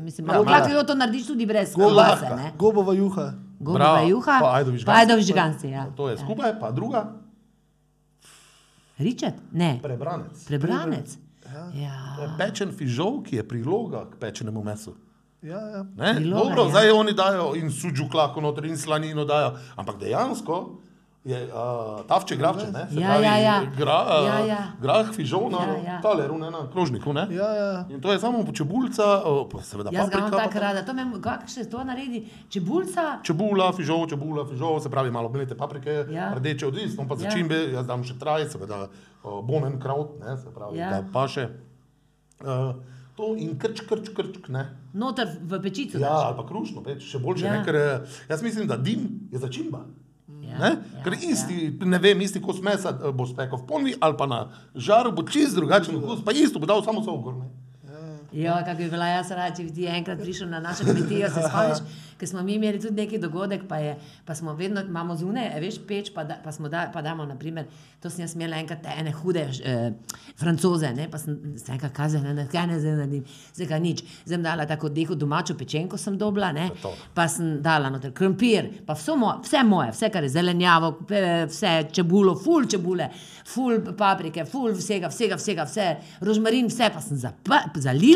mislim, 0.01 0.27
Ja, 0.27 0.33
ja, 0.33 0.41
lahko 0.41 0.69
joto 0.69 0.95
narediš 0.95 1.27
tudi 1.27 1.45
brez? 1.45 1.75
Gobova 2.57 2.93
juha. 2.93 3.33
Bravo, 3.59 4.07
juha, 4.07 4.39
pa 4.41 4.55
ajdovi 4.55 4.77
pa 4.77 4.81
žganci. 4.81 4.99
ajdovi 4.99 5.21
žganci, 5.21 5.67
ja. 5.69 5.85
To 5.95 6.09
je 6.09 6.17
skupaj, 6.17 6.59
pa 6.59 6.71
druga, 6.71 7.13
Ričet? 8.97 9.33
Ne, 9.51 9.79
prebranec. 9.83 10.45
prebranec. 10.47 11.17
To 11.43 11.49
je 11.49 11.83
Ja. 11.83 12.35
Pečen 12.37 12.71
fižol, 12.71 13.21
ki 13.23 13.35
je 13.35 13.47
priloga 13.47 14.05
k 14.09 14.15
pečenemu 14.19 14.63
mesu. 14.63 14.95
Ja, 15.41 15.59
ja. 15.59 15.81
Ne? 15.97 16.15
Priloga, 16.15 16.43
Dobro, 16.43 16.63
ja. 16.63 16.69
zdaj 16.69 16.91
oni 16.91 17.13
dajo 17.13 17.55
in 17.55 17.71
suđuk 17.71 18.13
lahko 18.13 18.41
noter 18.41 18.65
in 18.65 18.77
slanino 18.77 19.25
dajo, 19.25 19.57
ampak 19.75 19.99
dejansko 19.99 20.79
je 21.23 21.37
uh, 21.45 21.53
tavče 22.03 22.35
gravče, 22.35 22.65
ne? 22.67 22.87
Se 22.89 22.95
Ja, 22.95 23.07
pravi, 23.07 23.23
ja, 23.23 23.35
ja. 23.37 23.61
Gra, 23.77 23.97
uh, 24.01 24.25
Ja, 24.25 24.37
ja. 24.45 24.57
grah, 24.77 25.07
fižol 25.09 25.47
na 25.47 25.57
Ja, 25.59 25.77
ja. 25.85 26.01
tale 26.01 26.27
rune 26.27 26.51
na 26.51 26.67
krožniku, 26.67 27.13
ne? 27.13 27.27
Ja, 27.31 27.47
ja. 27.49 27.85
In 27.87 28.01
to 28.01 28.11
je 28.11 28.19
samo 28.19 28.43
čebulca, 28.45 29.03
uh, 29.21 29.47
pa 29.47 29.61
seveda 29.61 29.89
Jaz 29.89 30.09
ga 30.09 30.17
imam 30.17 30.27
paprika, 30.27 30.43
tako 30.45 30.59
rada. 30.59 30.81
To 30.81 30.93
me, 30.93 31.05
kako 31.17 31.47
še 31.47 31.63
to 31.65 31.79
naredi? 31.81 32.23
Čebulca, 32.49 33.23
čebula, 33.23 33.71
fižol, 33.71 34.03
čebula, 34.05 34.43
fižol, 34.45 34.79
se 34.79 34.89
pravi 34.89 35.09
malo 35.09 35.29
belete 35.29 35.55
paprike, 35.55 36.05
Ja. 36.09 36.33
rdeče 36.33 36.67
odvisno, 36.67 37.07
pa 37.07 37.15
Ja. 37.15 37.19
začimbe, 37.21 37.55
jaz 37.71 37.87
dam 37.87 38.03
še 38.03 38.19
traj, 38.19 38.49
seveda 38.49 38.81
uh, 38.83 39.39
bonen 39.41 39.79
kraut, 39.79 40.19
ne? 40.19 40.35
Se 40.37 40.51
pravi, 40.51 40.77
Ja. 40.77 40.89
ja. 40.89 40.99
da 40.99 41.07
paše. 41.09 41.47
Uh, 42.41 42.75
to 43.15 43.35
in 43.37 43.55
krč, 43.55 43.79
krč, 43.81 44.09
krč, 44.09 44.43
ne? 44.49 44.67
noter 44.93 45.29
v 45.41 45.61
pečico. 45.61 45.97
Ja, 45.97 46.11
ali 46.25 46.35
pa 46.35 46.43
krušno, 46.43 46.83
peč, 46.83 46.99
še 47.05 47.19
boljše, 47.19 47.45
Ja. 47.45 47.53
ja. 47.53 47.59
ne, 47.59 47.65
ker 47.65 47.75
eh, 47.75 47.99
jaz 48.27 48.43
mislim, 48.43 48.67
da 48.67 48.75
dim 48.75 49.29
je 49.31 49.39
začimba. 49.39 49.85
Ja, 50.43 50.57
Ne? 50.59 50.69
ja, 50.95 51.03
Ker 51.03 51.13
isti, 51.13 51.73
ja. 51.79 51.85
ne 51.85 51.97
vem, 51.97 52.21
isti 52.21 52.41
kos 52.41 52.61
mesa 52.61 52.91
eh, 52.93 53.11
bo 53.11 53.25
spekel 53.25 53.57
v 53.57 53.65
ponvi 53.65 53.93
ali 53.99 54.17
pa 54.17 54.25
na 54.27 54.39
žaru, 54.75 55.11
bo 55.11 55.23
čist 55.23 55.55
drugačen 55.55 55.95
okus, 55.97 56.21
pa 56.25 56.31
isto 56.31 56.59
bo 56.59 56.65
dal 56.69 56.83
samo 56.83 57.03
sokor. 57.03 57.33
ne. 57.39 57.62
Ja, 58.33 58.63
kako 58.65 58.77
bi 58.77 58.89
bila 58.89 59.05
jaz 59.07 59.29
rada, 59.31 59.55
če 59.55 59.63
bi 59.67 59.71
ti 59.73 59.85
enkrat 59.85 60.21
prišel 60.21 60.49
na 60.49 60.59
našo 60.59 60.87
kmetijo, 60.87 61.29
se 61.29 61.41
spomniš, 61.45 61.81
ker 62.19 62.29
smo 62.29 62.41
mi 62.43 62.55
imeli 62.55 62.79
tudi 62.81 62.95
neki 62.97 63.19
dogodek, 63.21 63.67
pa, 63.69 63.77
je, 63.77 63.93
pa 64.25 64.35
smo 64.35 64.53
vedno, 64.57 64.81
imamo 64.81 65.15
zunaj, 65.15 65.51
veš, 65.61 65.77
peč, 65.87 66.09
pa, 66.15 66.23
da, 66.23 66.39
pa 66.43 66.51
smo 66.51 66.69
da, 66.69 66.87
pa 66.93 67.01
damo, 67.05 67.25
naprimer, 67.29 67.67
to 68.01 68.09
sem 68.09 68.23
jaz 68.23 68.33
imela 68.35 68.57
enkrat 68.57 68.87
ene 68.97 69.11
hude 69.13 69.43
eh, 69.45 70.15
francoze, 70.39 70.89
ne, 70.97 71.05
pa 71.11 71.19
sem 71.21 71.37
se 71.61 71.71
enkrat 71.75 71.93
kazala, 71.93 72.33
ne, 72.33 72.47
kaj 72.51 72.67
ne 72.71 72.79
zdaj 72.81 72.97
naredim, 72.97 73.27
zdaj 73.53 73.69
ga 73.69 73.79
nič. 73.83 74.01
Zdaj 74.23 74.37
sem 74.37 74.47
dala 74.47 74.65
tako 74.69 74.89
deho 74.89 75.15
domačo 75.19 75.57
pečenko 75.59 75.99
sem 76.01 76.17
dobila, 76.17 76.49
ne, 76.55 76.69
pa 77.13 77.27
sem 77.29 77.59
dala 77.61 77.91
noter 77.93 78.15
krompir, 78.17 78.71
pa 78.87 78.97
vso 78.97 79.17
mo, 79.19 79.35
vse 79.45 79.61
moje, 79.67 79.93
vse 79.93 80.09
kar 80.13 80.25
je 80.25 80.33
zelenjavo, 80.33 80.93
vse 81.51 81.75
čebulo, 81.93 82.33
ful 82.39 82.65
čebule, 82.65 83.11
ful 83.45 83.77
paprike, 83.97 84.47
ful 84.49 84.73
vsega, 84.73 85.11
vsega, 85.13 85.37
vsega, 85.37 85.69
vse, 85.69 85.89
rožmarin, 86.25 86.71
vse 86.71 86.89
pa 86.93 87.03
sem 87.03 87.19
zapa, 87.19 87.65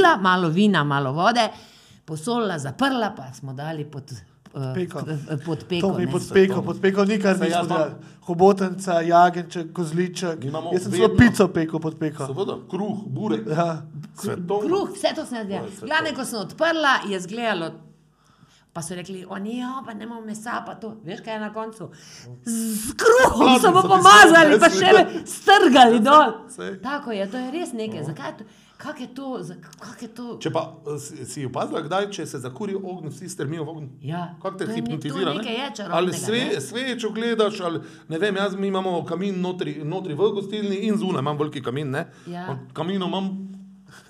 zalila, 0.10 0.18
malo 0.20 0.50
vina, 0.50 0.84
malo 0.84 1.12
vode, 1.14 1.50
posolila, 2.06 2.58
zaprla, 2.58 3.10
pa 3.12 3.34
smo 3.34 3.54
dali 3.54 3.86
pod, 3.86 4.12
eh, 4.12 4.74
Peko. 4.76 5.00
k- 5.00 5.46
pod 5.46 5.60
To 5.60 5.66
peko. 5.66 5.94
mi 5.94 6.06
ne. 6.06 6.12
pod 6.12 6.22
peko, 6.34 6.62
pod 6.62 6.82
peko 6.82 7.06
nikar 7.06 7.40
nismo 7.40 7.64
delali. 7.64 7.92
Hobotenca, 8.22 9.02
jagenček, 9.02 9.74
kozliček. 9.74 10.44
Imamo 10.44 10.72
Jaz 10.74 10.84
sem 10.84 10.92
celo 10.94 11.10
pico 11.10 11.48
pekel 11.50 11.80
pod 11.80 11.96
peko. 11.96 12.26
Seveda, 12.26 12.56
kruh, 12.68 12.98
burek, 13.08 13.48
Ja. 13.48 13.82
svetovno. 14.16 14.60
Kruh, 14.62 14.90
vse 14.90 15.16
to 15.16 15.24
sem 15.24 15.38
To 15.38 15.44
naredila. 15.44 15.68
svetovno. 15.70 15.88
Glavno, 15.88 16.16
ko 16.16 16.26
sem 16.26 16.40
odprla, 16.40 16.94
je 17.08 17.20
zgledalo. 17.20 17.72
Pa 18.74 18.82
so 18.82 18.94
rekli, 18.94 19.26
oni, 19.28 19.58
ja, 19.58 19.82
pa 19.84 19.94
ne 19.94 20.04
imamo 20.04 20.22
mesa, 20.22 20.62
pa 20.64 20.76
to. 20.76 20.98
Veš, 21.04 21.22
kaj 21.22 21.34
je 21.34 21.40
na 21.40 21.50
koncu? 21.52 21.90
Z 22.46 22.94
kruhom 22.94 23.60
so 23.60 23.72
mu 23.72 23.82
pomazali, 23.84 24.60
pa 24.60 24.70
še 24.70 24.92
le 24.92 25.04
strgali 25.26 26.00
dol. 26.00 26.34
Sej. 26.48 26.78
Tako 26.80 27.12
je, 27.12 27.26
to 27.26 27.38
je 27.38 27.52
res 27.52 27.74
nekaj. 27.74 28.04
Zakaj 28.04 28.38
to? 28.38 28.44
Kak 28.78 29.00
je 29.00 29.08
to? 29.08 29.40
Kak 29.80 30.02
je 30.02 30.08
to? 30.08 30.38
Če 30.38 30.52
pa 30.52 30.76
eh, 30.86 31.00
si, 31.26 31.46
opazila, 31.46 31.82
kdaj, 31.82 32.12
če 32.12 32.26
se 32.26 32.40
zakuri 32.40 32.76
ogenj, 32.76 33.10
vsi 33.10 33.30
strmijo 33.30 33.64
v 33.64 33.70
ogenj? 33.70 33.88
Ja, 34.02 34.36
Kako 34.42 34.58
te 34.58 34.68
ne- 34.68 34.76
hipnotizira? 34.76 35.32
je 35.32 35.72
Ali 35.90 36.14
sve, 36.14 36.46
ne? 36.46 36.62
svečo 36.62 37.10
gledaš, 37.10 37.60
ali 37.60 37.80
ne 38.08 38.18
vem, 38.18 38.36
jaz 38.36 38.54
imamo 38.54 39.06
kamin 39.06 39.42
notri, 39.42 39.82
notri 39.84 40.14
v 40.14 40.30
gostilni 40.32 40.76
in 40.78 40.98
zunaj 40.98 41.20
imam 41.20 41.38
veliki 41.38 41.62
kamin, 41.62 41.90
ne? 41.90 42.06
Ja. 42.28 42.52
Od 42.52 42.74
kaminov 42.74 43.08
imam 43.08 43.57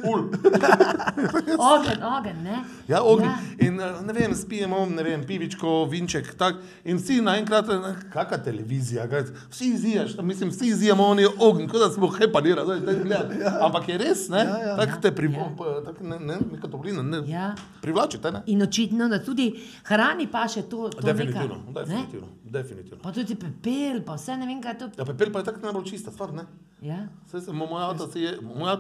ul. 0.04 0.28
Ogen, 1.72 2.04
ogen, 2.04 2.44
ne? 2.44 2.64
Ja, 2.88 3.02
ogenj. 3.04 3.26
Ja. 3.26 3.32
Ja. 3.60 3.68
In 3.68 3.80
eh, 3.80 4.02
ne 4.06 4.14
vem, 4.14 4.36
spijemo, 4.36 4.86
ne 4.86 5.04
vem, 5.04 5.24
pivičko, 5.26 5.86
vinček, 5.86 6.34
tak. 6.38 6.56
In 6.86 6.98
vsi 6.98 7.22
naenkrat, 7.22 7.70
eh, 7.70 7.88
kakšna 8.14 8.38
televizija, 8.38 9.08
kaj, 9.10 9.24
vsi 9.50 9.70
izijaš, 9.74 10.18
mislim, 10.22 10.50
vsi 10.50 10.68
izijamo 10.68 11.06
oni 11.06 11.26
ogenj, 11.40 11.68
kot 11.68 11.82
da 11.82 11.90
smo 11.90 12.08
hepanira, 12.10 12.66
zdaj 12.66 12.86
te 12.86 12.98
gledam. 13.04 13.32
Ampak 13.62 13.90
je 13.90 13.98
res, 13.98 14.28
ne? 14.30 14.38
Ja, 14.40 14.58
ja. 14.68 14.76
Tako 14.78 15.02
te 15.02 15.12
privo, 15.12 15.48
Ja. 15.60 15.84
tak, 15.86 16.02
ne, 16.02 16.20
ne, 16.20 16.38
neka 16.52 16.68
toplina, 16.68 17.02
ne. 17.04 17.24
Ja. 17.28 17.56
Privlačite, 17.82 18.32
ne? 18.32 18.44
In 18.46 18.62
očitno, 18.62 19.08
da 19.08 19.24
tudi 19.24 19.50
hrani 19.84 20.28
pa 20.28 20.48
še 20.48 20.62
to, 20.62 20.90
to 20.90 21.02
Definitivno, 21.02 21.62
neka, 21.68 21.86
ne? 21.86 22.06
Definitivno. 22.50 23.02
Pa 23.04 23.12
tudi 23.12 23.36
pepel, 23.36 24.02
pa 24.02 24.16
vse 24.16 24.38
ne 24.38 24.46
vem, 24.46 24.62
kaj 24.62 24.74
je 24.74 24.80
to. 24.80 24.88
Ja, 24.98 25.06
pepel 25.06 25.32
pa 25.32 25.40
je 25.40 25.46
tako 25.46 25.60
najbolj 25.60 25.86
čista 25.86 26.12
stvar, 26.12 26.34
ne? 26.34 26.46
Ja. 26.82 27.08
Saj 27.26 27.42
sem, 27.42 27.56
moj 27.56 27.82
si 28.08 28.22
je, 28.22 28.32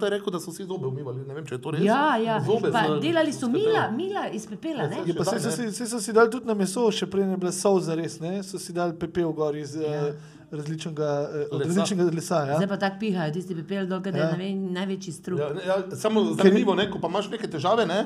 je 0.03 0.09
rekel, 0.09 0.29
da 0.29 0.39
so 0.39 0.51
vsi 0.51 0.63
zobe 0.63 0.85
umivali, 0.85 1.23
ne 1.25 1.33
vem, 1.33 1.45
če 1.45 1.55
je 1.55 1.61
to 1.61 1.71
res. 1.71 1.81
Ja, 1.81 2.17
ja. 2.17 2.37
Zobe 2.39 2.69
Pa 2.71 2.83
z- 2.85 2.99
delali 3.01 3.33
so 3.33 3.49
mila, 3.49 3.87
mila 3.91 4.27
iz 4.29 4.45
pepela, 4.45 4.85
ne? 4.87 5.01
Pa 5.17 5.25
Še 5.25 5.39
saj 5.39 5.71
so, 5.71 5.85
so 5.87 5.99
si 5.99 6.13
dali 6.13 6.29
tudi 6.29 6.45
na 6.45 6.53
meso, 6.53 6.85
še 6.91 7.07
prej 7.07 7.25
je 7.25 7.37
bila 7.37 7.51
sol 7.51 7.79
za 7.79 7.95
res, 7.95 8.19
ne? 8.19 8.43
so 8.43 8.59
si 8.59 8.73
dali 8.73 8.93
pepel 8.93 9.33
gor 9.33 9.55
iz, 9.55 9.73
ja. 9.75 10.13
Različnega, 10.51 11.03
eh, 11.03 11.45
od 11.47 11.59
Lesa. 11.59 11.67
različnega 11.69 12.11
lesa. 12.11 12.35
Ja? 12.37 12.55
Zdaj 12.55 12.67
pa 12.67 12.77
tako 12.77 12.95
pihajo, 12.99 13.33
tisti 13.33 13.55
pepel, 13.55 13.87
dokaj 13.87 14.11
da 14.11 14.17
je 14.17 14.23
Ja. 14.23 14.47
ja. 14.47 14.55
največji 14.71 15.13
strup. 15.13 15.39
Ja, 15.39 15.47
ja, 15.67 15.75
samo 15.93 16.23
zanimivo, 16.33 16.75
ne, 16.75 16.91
ko 16.91 16.99
pa 16.99 17.07
imaš 17.07 17.29
neke 17.29 17.47
težave, 17.47 17.85
ne, 17.85 18.03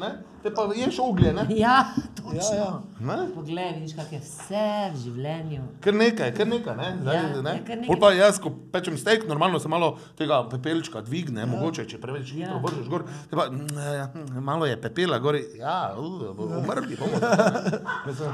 ne, 0.00 0.10
te 0.42 0.50
pa 0.50 0.66
ješ 0.74 0.98
oglje, 1.00 1.32
ne. 1.32 1.46
Ja, 1.50 1.66
Ja, 1.66 1.84
točno. 2.16 2.56
ja. 2.56 2.80
ne? 3.00 3.16
Poglej, 3.34 3.72
vidiš, 3.74 3.94
kak 3.94 4.12
je 4.12 4.20
vse 4.20 4.64
v 4.88 4.98
življenju. 4.98 5.62
Kar 5.80 5.94
nekaj, 5.94 6.32
kar 6.32 6.46
nekaj, 6.48 6.76
ne. 6.76 6.88
Zdaj, 7.00 7.14
Ja, 7.16 7.22
ne? 7.42 7.50
ja, 7.50 7.64
kar 7.64 7.76
nekaj. 7.76 8.00
Pa 8.00 8.12
jaz, 8.12 8.38
ko 8.38 8.50
pečem 8.72 8.96
steak, 8.96 9.26
normalno 9.26 9.58
se 9.58 9.68
malo 9.68 9.88
tega 10.16 10.42
pepelčka 10.44 11.00
dvigne, 11.00 11.40
ja. 11.40 11.46
mogoče, 11.46 11.86
če 11.86 11.98
preveč 11.98 12.32
hitro 12.32 12.52
Ja. 12.52 12.60
vržeš 12.60 12.88
gor, 12.88 13.02
te 13.30 13.36
pa, 13.36 13.46
mm, 13.46 13.66
ja, 13.92 14.06
mm, 14.08 14.40
malo 14.40 14.66
je 14.66 14.76
pepela 14.78 15.18
gori, 15.18 15.44
ja, 15.56 15.94
uh, 15.94 16.04
umrli 16.58 16.96
bomo. 16.96 17.20
Mislim, 18.06 18.30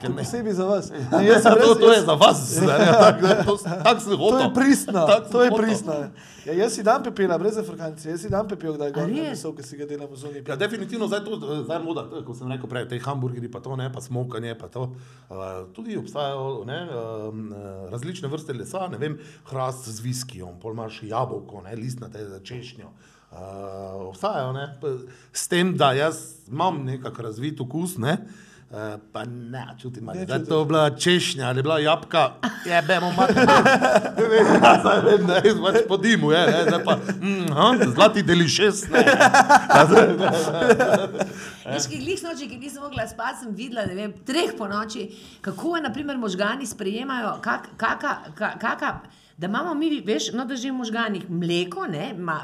ker 0.00 0.10
ne- 0.10 0.16
Posebej 0.20 0.52
za 0.54 0.64
vas. 0.66 0.90
Ne, 1.12 1.26
jaz 1.26 1.42
sem 1.42 1.52
to, 1.54 1.74
to 1.76 1.92
je 1.92 2.00
za 2.02 2.14
vas, 2.14 2.39
zdaj, 2.40 2.80
ja, 2.86 2.92
tako 2.92 3.26
ne, 3.26 3.34
to, 3.44 4.16
hotel. 4.16 4.40
je 4.40 4.54
pristno, 4.54 5.06
to 5.32 5.42
je 5.42 5.50
hotel. 5.50 5.64
pristno. 5.64 5.94
Ja, 6.46 6.52
jaz 6.52 6.74
si 6.74 6.82
dam 6.82 7.02
pepela, 7.02 7.38
brez 7.38 7.58
afrikanci, 7.60 8.08
jaz 8.08 8.22
si 8.24 8.30
dam 8.32 8.48
pepel, 8.48 8.74
kdaj 8.74 8.88
A 8.88 8.94
gor 8.96 9.12
meso, 9.12 9.52
ki 9.56 9.64
si 9.66 9.76
ga 9.76 9.86
delam 9.86 10.08
v 10.08 10.16
zoni. 10.16 10.42
Ja, 10.48 10.56
definitivno 10.56 11.08
zdaj 11.10 11.22
to, 11.26 11.36
eh, 11.36 11.62
zdaj 11.68 11.80
moda, 11.84 12.06
eh, 12.08 12.24
kot 12.24 12.38
sem 12.38 12.50
rekel 12.50 12.70
prej, 12.70 12.88
te 12.88 12.98
hamburgerji, 13.04 13.50
pa 13.52 13.60
to 13.60 13.76
ne, 13.76 13.90
pa 13.92 14.00
smokanje, 14.00 14.56
pa 14.58 14.68
to. 14.72 14.88
Uh, 15.28 15.68
tudi 15.76 15.98
obstajajo 16.00 16.64
ne, 16.64 16.80
um, 16.90 17.54
različne 17.92 18.28
vrste 18.28 18.56
lesa, 18.56 18.88
ne 18.88 18.98
vem, 18.98 19.18
hrast 19.52 19.88
z 19.88 20.00
viskijem, 20.00 20.56
pol 20.60 20.72
imaš 20.72 21.02
jabolko, 21.02 21.62
ne, 21.68 21.76
listnate 21.76 22.24
za 22.26 22.40
češnjo. 22.40 22.88
Uh, 23.30 24.08
obstajajo, 24.10 24.52
ne, 24.52 24.66
s 25.32 25.48
tem, 25.48 25.76
da 25.76 25.92
jaz 25.92 26.48
imam 26.50 26.84
nekako 26.84 27.28
razvit 27.28 27.60
okus, 27.60 27.98
ne. 27.98 28.16
Uh, 28.18 28.49
pa 29.12 29.24
ne, 29.24 29.66
čutim, 29.76 30.06
da 30.06 30.12
je 30.12 30.26
čutim. 30.26 30.46
to 30.46 30.64
bila 30.64 30.90
češnja 30.90 31.48
ali 31.48 31.62
bila 31.62 31.78
jabka, 31.78 32.32
je 32.64 32.82
bemo. 32.82 33.10
Ja, 34.62 34.78
zdaj 34.80 35.00
vem, 35.02 35.26
da 35.26 35.34
je 35.36 35.54
pač 35.56 35.76
po 35.88 35.96
dimu, 35.96 36.30
je, 36.30 36.46
ne, 36.46 36.62
zdaj 36.62 36.84
pa, 36.84 36.96
mm, 36.96 37.46
aha, 37.50 37.90
zlati 37.94 38.22
delišes, 38.22 38.88
ne. 38.88 39.02
Veš, 41.66 41.86
ki 41.86 41.98
glih 41.98 42.22
noči, 42.22 42.48
ki 42.48 42.58
nisem 42.58 42.82
mogla 42.82 43.08
spati, 43.08 43.42
sem 43.42 43.54
videla, 43.54 43.86
ne 43.86 43.94
vem, 43.94 44.14
treh 44.26 44.54
po 44.54 44.66
noči, 44.66 45.08
kako 45.40 45.76
je, 45.76 45.82
naprimer, 45.82 46.18
možgani 46.18 46.66
sprejemajo, 46.66 47.38
kak, 47.40 47.68
kaka, 47.76 48.16
ka- 48.34 48.54
kaka, 48.58 48.94
da 49.40 49.46
imamo 49.46 49.74
mi, 49.74 50.00
veš, 50.04 50.32
no, 50.32 50.44
da 50.44 50.56
že 50.56 50.68
v 50.68 50.76
možganih 50.76 51.30
mleko, 51.30 51.86
ne, 51.88 52.12
ma, 52.14 52.36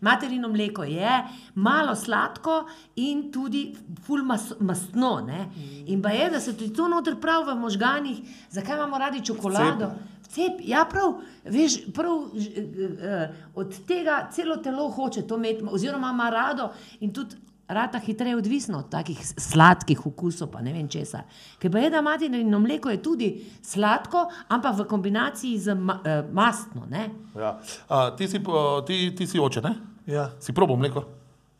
materino 0.00 0.48
mleko 0.48 0.82
je, 0.84 1.20
malo 1.54 1.94
sladko 1.94 2.64
in 2.96 3.28
tudi 3.32 3.68
ful 4.02 4.24
mas, 4.26 4.48
mastno, 4.60 5.20
ne. 5.26 5.46
In 5.86 6.02
pa 6.02 6.10
je, 6.10 6.30
da 6.30 6.40
se 6.40 6.56
tudi 6.56 6.74
to 6.74 6.88
noter 6.90 7.20
prav 7.22 7.46
v 7.46 7.54
možganih, 7.60 8.18
zakaj 8.50 8.74
imamo 8.74 8.98
radi 8.98 9.22
čokolado? 9.24 9.92
Cep, 10.34 10.58
ja, 10.66 10.82
prav, 10.90 11.20
veš, 11.44 11.78
prav 11.94 12.26
eh, 12.34 12.58
eh, 12.58 13.40
od 13.54 13.78
tega 13.86 14.24
celo 14.34 14.56
telo 14.56 14.88
hoče 14.90 15.22
to 15.28 15.38
imeti, 15.38 15.62
oziroma 15.70 16.10
ima 16.10 16.30
rado 16.30 16.72
in 17.00 17.14
tudi 17.14 17.36
rata 17.68 17.98
hitreje 17.98 18.36
odvisno 18.36 18.78
od 18.78 18.88
takih 18.88 19.18
sladkih 19.38 20.06
okusov, 20.06 20.48
pa 20.48 20.60
ne 20.60 20.72
vem 20.72 20.88
česa. 20.88 21.22
Ker 21.58 21.70
pa 21.70 21.78
je, 21.78 21.90
da 21.90 22.00
materino 22.00 22.58
mleko 22.58 22.90
je 22.90 23.02
tudi 23.02 23.28
sladko, 23.62 24.24
ampak 24.48 24.78
v 24.78 24.84
kombinaciji 24.84 25.58
z 25.58 25.74
ma, 25.74 26.00
eh, 26.04 26.24
mastno, 26.32 26.86
ne? 26.86 27.10
Ja. 27.34 27.58
A, 27.88 28.10
ti, 28.10 28.28
si, 28.28 28.40
po- 28.40 28.82
ti, 28.82 29.14
ti 29.14 29.26
si 29.26 29.38
oče, 29.38 29.60
ne? 29.60 29.74
Ja, 30.06 30.30
Si 30.38 30.52
probo 30.52 30.76
mleko? 30.76 31.04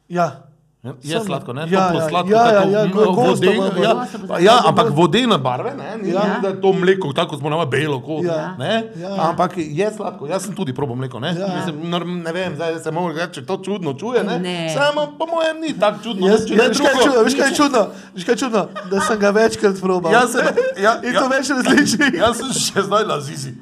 ja. 0.09 0.51
Ja, 0.85 0.93
Je 1.03 1.11
Sem- 1.11 1.24
sladko, 1.24 1.53
ne? 1.53 1.62
ja, 1.62 1.80
ja, 1.89 2.09
sladko, 2.09 2.28
ja, 2.28 2.37
ja, 2.39 2.53
tako, 2.53 2.68
ja, 2.68 2.85
mm, 2.85 2.89
ja, 3.78 3.95
bo 3.95 3.97
pa 3.97 4.07
tako. 4.28 4.37
ja, 4.39 4.57
ampak 4.64 4.91
vodene 4.91 5.39
barve, 5.39 5.72
ne? 5.72 5.97
Ni, 5.99 6.11
Ja. 6.11 6.20
ja. 6.22 6.39
da 6.43 6.49
je 6.49 6.61
to 6.61 6.72
mleko, 6.74 7.12
tako 7.12 7.37
smo 7.37 7.49
nama 7.49 7.64
belo, 7.66 8.01
ko, 8.01 8.20
Ja. 8.22 8.53
ne? 8.59 8.93
Ja, 8.95 9.09
ja. 9.09 9.22
Ampak 9.24 9.53
je 9.57 9.91
sladko, 9.91 10.26
jaz 10.26 10.43
sem 10.43 10.53
tudi 10.53 10.74
probo 10.74 10.95
mleko, 10.95 11.20
ne? 11.20 11.28
Ja. 11.30 11.49
Mislim, 11.57 11.80
norm- 11.85 12.20
ne 12.22 12.32
vem, 12.32 12.53
zdaj 12.55 12.78
se 12.78 12.91
moram 12.91 13.16
reči, 13.16 13.32
če 13.32 13.47
to 13.47 13.57
čudno 13.59 13.95
čuje, 13.95 14.24
ne? 14.24 14.39
Ne. 14.39 14.59
Samo 14.70 15.14
po 15.18 15.26
mojem 15.26 15.57
ni 15.59 15.72
tako 15.74 15.99
čudno, 16.03 16.26
Jaz, 16.26 16.45
ja, 16.45 16.57
ne 16.59 16.68
veš, 16.68 16.78
kaj 16.78 16.87
je 16.87 16.95
čudno, 16.95 17.05
drugo. 17.07 17.24
veš, 17.24 17.35
kaj 17.35 17.49
je 17.49 17.55
čudno, 17.57 17.82
veš, 18.14 18.24
kaj 18.24 18.32
je 18.32 18.39
čudno, 18.39 18.62
da 18.87 19.01
sem 19.01 19.18
ga 19.18 19.30
večkrat 19.32 19.80
probal. 19.80 20.12
Jaz 20.12 20.32
sem, 20.32 20.45
ja, 20.78 20.93
In 21.03 21.14
to 21.14 21.22
ja, 21.22 21.28
več 21.30 21.49
različnih. 21.51 22.12
jaz 22.14 22.37
sem 22.37 22.51
še 22.53 22.82
zdaj 22.82 23.05
na 23.07 23.20
zizi. 23.22 23.57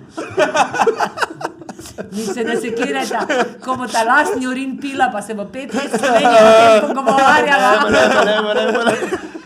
Mi 2.13 2.23
se 2.25 2.45
ne 2.45 2.57
sekirate, 2.57 3.19
ko 3.61 3.77
bo 3.77 3.87
ta 3.87 4.05
lastni 4.05 4.47
urin 4.47 4.79
pila, 4.79 5.09
pa 5.09 5.23
se 5.23 5.35
bo 5.35 5.45
pet 5.47 5.75
let 5.75 5.91
Slovenija 5.91 6.43
o 6.45 6.81
tem 6.81 6.97
pogovarjala. 6.97 7.71
Ne, 7.91 8.03
ne, 8.09 8.37
ne, 8.55 8.65
ne, 8.67 8.85
ne. 8.85 8.97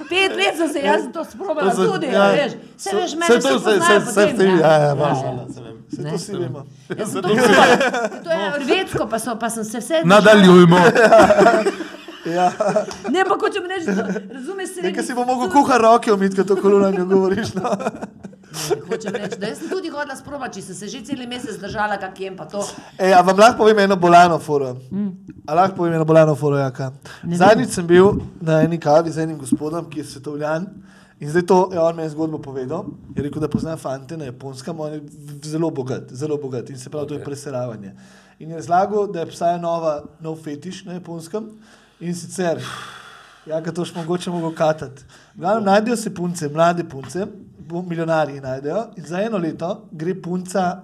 Pet 0.08 0.36
let 0.36 0.56
sem 0.56 0.68
se 0.68 0.80
jaz 0.80 1.02
to 1.12 1.24
sprobala 1.24 1.70
To 1.70 1.76
se- 1.76 1.86
tudi, 1.86 2.06
ja. 2.06 2.28
veš. 2.30 2.52
Se 2.76 2.90
Se- 2.90 2.96
veš, 2.96 3.10
se 3.10 3.16
mene 3.16 3.34
to 3.36 3.40
se 3.42 3.48
se- 3.48 3.54
poznajo 3.56 4.00
se- 4.00 4.06
po 4.06 4.12
se 4.12 4.26
tem, 4.28 4.46
ja. 4.50 4.54
ja, 4.58 4.72
ja, 4.72 4.82
Ja, 4.82 4.94
važno, 4.94 5.32
ja. 5.38 5.54
se 5.54 5.60
vem. 5.60 5.76
Se 5.88 6.02
Ne. 6.02 6.10
to 6.10 6.18
si 6.18 6.32
vemo. 6.34 6.62
Jaz 6.90 7.12
sem 7.12 7.22
to 8.24 8.30
je 8.30 8.50
rvetsko, 8.58 9.06
pa, 9.06 9.18
so, 9.18 9.36
pa 9.36 9.50
sem 9.50 9.64
se 9.64 9.78
vse. 9.78 10.00
Nadaljujmo. 10.04 10.78
Ja. 12.28 12.50
Ne, 13.08 13.22
pa 13.22 13.36
hočem 13.36 13.62
reči, 13.66 13.86
da 13.86 14.02
razumeš 14.30 14.68
se. 14.68 14.82
Nekaj 14.82 15.04
si 15.04 15.14
bo 15.14 15.24
mogel 15.24 15.46
kuhati 15.48 15.82
roke 15.82 16.12
umiti, 16.12 16.36
ko 16.36 16.44
to 16.44 16.56
kolonjo 16.56 17.04
govoriš. 17.04 17.54
No. 17.54 17.70
Hočem 18.88 19.14
reči, 19.14 19.38
da 19.40 19.50
jaz 19.50 19.60
sem 19.60 19.70
tudi 19.70 19.90
hodila 19.92 20.16
sprobati, 20.16 20.58
če 20.58 20.66
sem 20.66 20.78
se 20.78 20.88
že 20.92 21.02
cel 21.04 21.22
mesec 21.28 21.58
držala, 21.60 21.98
kak 22.00 22.20
jem 22.20 22.36
pa 22.36 22.46
to. 22.50 22.64
Ej, 22.98 23.12
a 23.12 23.22
vam 23.26 23.38
lahko 23.38 23.64
povem 23.64 23.84
eno 23.84 23.96
bolano 24.00 24.38
foro? 24.42 24.74
A 25.46 25.54
lahko 25.54 25.76
povem 25.82 25.96
eno 25.98 26.04
bolano 26.08 26.34
foro, 26.34 26.58
jaka? 26.60 26.92
Zadnjič 27.22 27.76
sem 27.76 27.86
bil 27.86 28.20
na 28.40 28.62
eni 28.64 28.80
kavi 28.80 29.12
z 29.12 29.26
enim 29.26 29.38
gospodom, 29.38 29.88
ki 29.90 30.00
je 30.02 30.10
svetovljan. 30.16 30.68
In 31.20 31.30
zdaj 31.32 31.46
to 31.48 31.58
je 31.72 31.80
on 31.80 31.96
meni 31.96 32.10
zgodbo 32.12 32.38
povedal. 32.38 32.84
Je 33.16 33.22
rekel, 33.24 33.40
da 33.40 33.48
pozna 33.48 33.76
fante 33.80 34.16
na 34.16 34.28
japonskem, 34.28 34.80
on 34.80 34.92
je 34.92 35.00
zelo 35.44 35.70
bogat, 35.70 36.12
zelo 36.12 36.36
bogat 36.36 36.70
in 36.70 36.78
se 36.78 36.90
pravi, 36.90 37.08
to 37.08 37.14
je 37.14 37.24
preseravanje. 37.24 37.94
In 38.38 38.50
je 38.50 38.56
razlagal, 38.56 39.06
da 39.12 39.24
obstaja 39.24 39.56
nova, 39.58 40.02
nov 40.20 40.36
fetiš 40.44 40.84
na 40.84 40.98
japonskem 40.98 41.48
in 42.00 42.14
sicer, 42.14 42.60
ja, 43.46 43.60
ga 43.60 43.72
to 43.72 43.84
še 43.88 43.96
mogoče 43.96 44.30
mogo 44.30 44.50
katati. 44.52 45.06
Glavno 45.34 45.64
najdejo 45.70 45.96
se 45.96 46.12
punce, 46.14 46.48
mlade 46.52 46.84
punce, 46.84 47.24
milijonarji 47.82 48.40
najdejo 48.40 48.86
in 48.96 49.04
za 49.04 49.20
eno 49.20 49.38
leto 49.38 49.88
gre 49.92 50.14
punca 50.16 50.82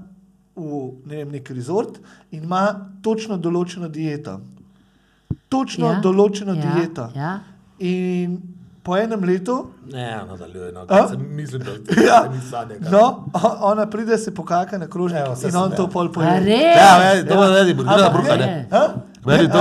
v 0.56 0.62
ne 1.06 1.16
vem, 1.16 1.28
nek 1.30 1.50
rezort 1.50 1.98
in 2.30 2.42
ima 2.42 2.62
točno 3.02 3.38
določeno 3.38 3.88
dieto. 3.88 4.40
Točno 5.48 5.86
ja, 5.86 6.00
določeno 6.00 6.54
ja, 6.54 6.74
dieto. 6.74 7.08
Ja. 7.14 7.38
In 7.80 8.40
po 8.82 8.96
enem 8.96 9.22
letu, 9.22 9.70
Ne, 9.86 10.24
nadaljuj, 10.26 10.72
no, 10.72 10.80
A? 10.80 10.86
kaj 10.86 11.08
se 11.08 11.16
mislim, 11.18 11.62
da 11.62 11.70
Ja. 12.02 12.22
se 12.22 12.28
mi 12.30 12.40
sanje. 12.42 12.74
kaj. 12.76 12.90
no, 12.90 13.24
ona 13.62 13.86
pride, 13.86 14.18
se 14.18 14.34
pokaka 14.34 14.78
na 14.78 14.86
krožnik 14.86 15.20
in 15.44 15.56
on 15.56 15.70
to 15.72 15.86
pol 15.88 16.06
A 16.06 16.12
poje. 16.12 16.40
res? 16.40 16.76
Ja, 16.76 16.98
vedi, 16.98 17.28
to 17.28 17.40
vedi, 17.42 17.74
gre 17.74 17.86
na 17.86 17.92
Ampak 17.94 18.12
bruha, 18.14 18.36
ne. 18.36 18.46
ne. 18.46 18.68
Ha? 18.70 18.84
Vedi, 18.84 18.90
to 18.90 18.90
je 18.92 18.92
To 18.92 19.00
pa 19.02 19.11
meni, 19.26 19.48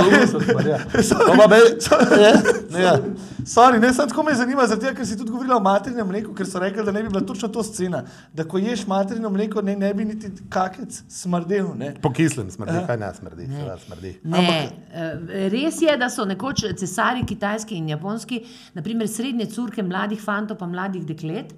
ne, 2.72 2.82
ja. 2.82 2.98
Sorry, 3.46 3.80
ne, 3.80 3.92
samo 3.92 4.08
tako 4.08 4.22
me 4.22 4.34
zanima, 4.34 4.66
tega, 4.66 4.94
ker 4.94 5.06
si 5.06 5.16
tudi 5.18 5.30
govorila 5.30 5.56
o 5.56 5.62
materinem 5.62 6.08
mleku, 6.08 6.34
ker 6.34 6.46
so 6.46 6.58
rekli, 6.62 6.84
da 6.84 6.92
ne 6.92 7.02
bi 7.02 7.08
bila 7.08 7.20
točno 7.26 7.48
to 7.48 7.62
scena. 7.62 8.04
Da 8.34 8.44
ko 8.48 8.58
ješ 8.58 8.86
materino 8.86 9.30
mleko, 9.30 9.62
ne, 9.62 9.76
ne 9.76 9.94
bi 9.94 10.04
niti 10.04 10.30
kakec 10.50 11.02
smrdel. 11.08 11.66
Ne? 11.78 11.94
Po 12.02 12.12
kislem 12.14 12.50
smrdi, 12.50 12.78
kaj 12.86 12.98
ne 12.98 13.12
smrdi, 13.18 13.46
seveda 13.50 13.78
smrdi. 13.86 14.14
Ne, 14.24 14.72
eh, 14.92 15.48
res 15.52 15.82
je, 15.82 15.96
da 15.98 16.10
so 16.10 16.26
nekoč 16.26 16.64
cesari, 16.78 17.26
kitajski 17.28 17.78
in 17.78 17.88
japonski, 17.94 18.42
naprimer 18.74 19.10
srednje 19.10 19.46
curke 19.54 19.82
mladih 19.82 20.22
fantov 20.22 20.58
pa 20.58 20.66
mladih 20.70 21.06
deklet, 21.06 21.54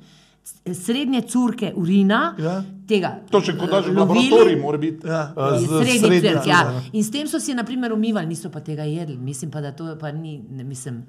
srednje 0.75 1.23
curke 1.23 1.73
urina, 1.75 2.35
Ja. 2.39 2.63
tega. 2.87 3.19
To 3.31 3.41
še 3.41 3.55
kot 3.55 3.71
daš 3.71 3.85
v 3.85 3.89
eh, 3.89 3.95
lovili, 3.95 4.29
laboratorij, 4.29 4.57
mora 4.59 4.79
biti. 4.79 5.07
Ja. 5.07 5.33
z 5.57 5.67
Srednji 5.67 5.99
srednje- 6.01 6.21
crk, 6.33 6.47
ja. 6.47 6.61
ja. 6.63 6.81
In 6.93 7.01
s 7.01 7.11
tem 7.11 7.27
so 7.27 7.39
si, 7.39 7.55
na 7.55 7.65
primer, 7.65 7.93
umivali, 7.93 8.27
niso 8.27 8.49
pa 8.49 8.61
tega 8.61 8.83
jedli. 8.85 9.17
Mislim 9.19 9.51
pa, 9.51 9.61
da 9.61 9.73
to 9.73 9.97
pa 9.97 10.13
ni, 10.13 10.39
ne, 10.51 10.65
mislim, 10.65 11.03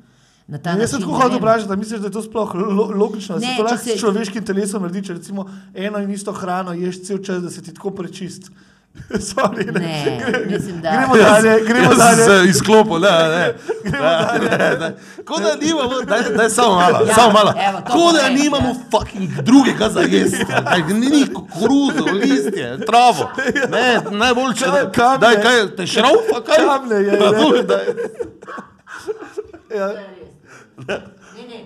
na 0.48 0.58
ta 0.58 0.74
Ne, 0.74 0.82
jaz 0.82 0.92
sem 0.92 1.02
tako 1.02 1.18
vem. 1.20 1.38
vprašati, 1.38 1.68
da 1.68 1.76
misliš, 1.76 2.00
da 2.00 2.08
je 2.08 2.12
to 2.12 2.22
sploh 2.22 2.54
lo, 2.56 2.92
logično, 2.94 3.36
da 3.36 3.42
se 3.42 3.54
to 3.54 3.64
lahko 3.64 3.78
se- 3.80 3.92
s 3.92 4.00
človeškim 4.00 4.44
telesom 4.44 4.82
naredi, 4.82 5.04
če 5.04 5.14
recimo 5.14 5.46
eno 5.74 6.00
in 6.00 6.12
isto 6.12 6.32
hrano 6.32 6.72
ješ 6.74 7.02
cel 7.02 7.18
čas, 7.20 7.42
da 7.42 7.50
se 7.50 7.62
ti 7.62 7.74
tako 7.74 7.92
prečist. 7.92 8.52
Sorry, 9.30 9.66
ne. 9.68 9.72
Ne, 9.74 10.22
Gre- 10.22 10.46
mislim, 10.48 10.82
da- 10.82 10.91
Gremo 10.91 11.16
dalje, 11.18 11.62
gremo 11.62 11.91
Jaz 11.91 11.98
dalje. 12.18 12.50
izklopil, 12.50 12.93
ne, 12.96 13.10
ne. 13.30 13.54
Ja, 13.93 14.34
ne, 14.41 14.78
ne. 14.80 14.96
Ko 15.26 15.39
da 15.39 15.56
nimamo, 15.58 16.02
daj, 16.02 16.22
daj 16.32 16.50
samo 16.50 16.76
malo, 16.76 17.00
Ja, 17.00 17.14
samo 17.16 17.32
malo. 17.34 17.54
evo, 17.60 17.78
to 17.80 17.93
Ko 17.93 18.12
da 18.12 18.20
povej, 18.20 18.34
nimamo 18.34 18.68
ja. 18.70 18.76
fucking 18.91 19.30
drugega 19.34 19.89
za 19.89 20.00
jesti. 20.02 20.46
Ni 20.89 21.26
koruzo, 21.34 22.06
listje, 22.14 22.78
travo. 22.82 23.30
Ne, 23.70 23.86
najboljše, 24.12 24.66
da, 24.66 24.91
Kamne. 24.91 25.18
daj 25.20 25.36
kaj, 25.36 25.76
te 25.78 25.88
šraufa, 25.88 26.41
kaj? 26.46 26.56
Kamne 26.58 26.96
je, 27.06 27.12
Da, 27.14 27.32
ne. 27.32 27.38
tu, 27.39 27.64
daj. 27.64 27.86
Ja, 29.72 29.88
Ne, 30.78 31.02
ne. 31.39 31.66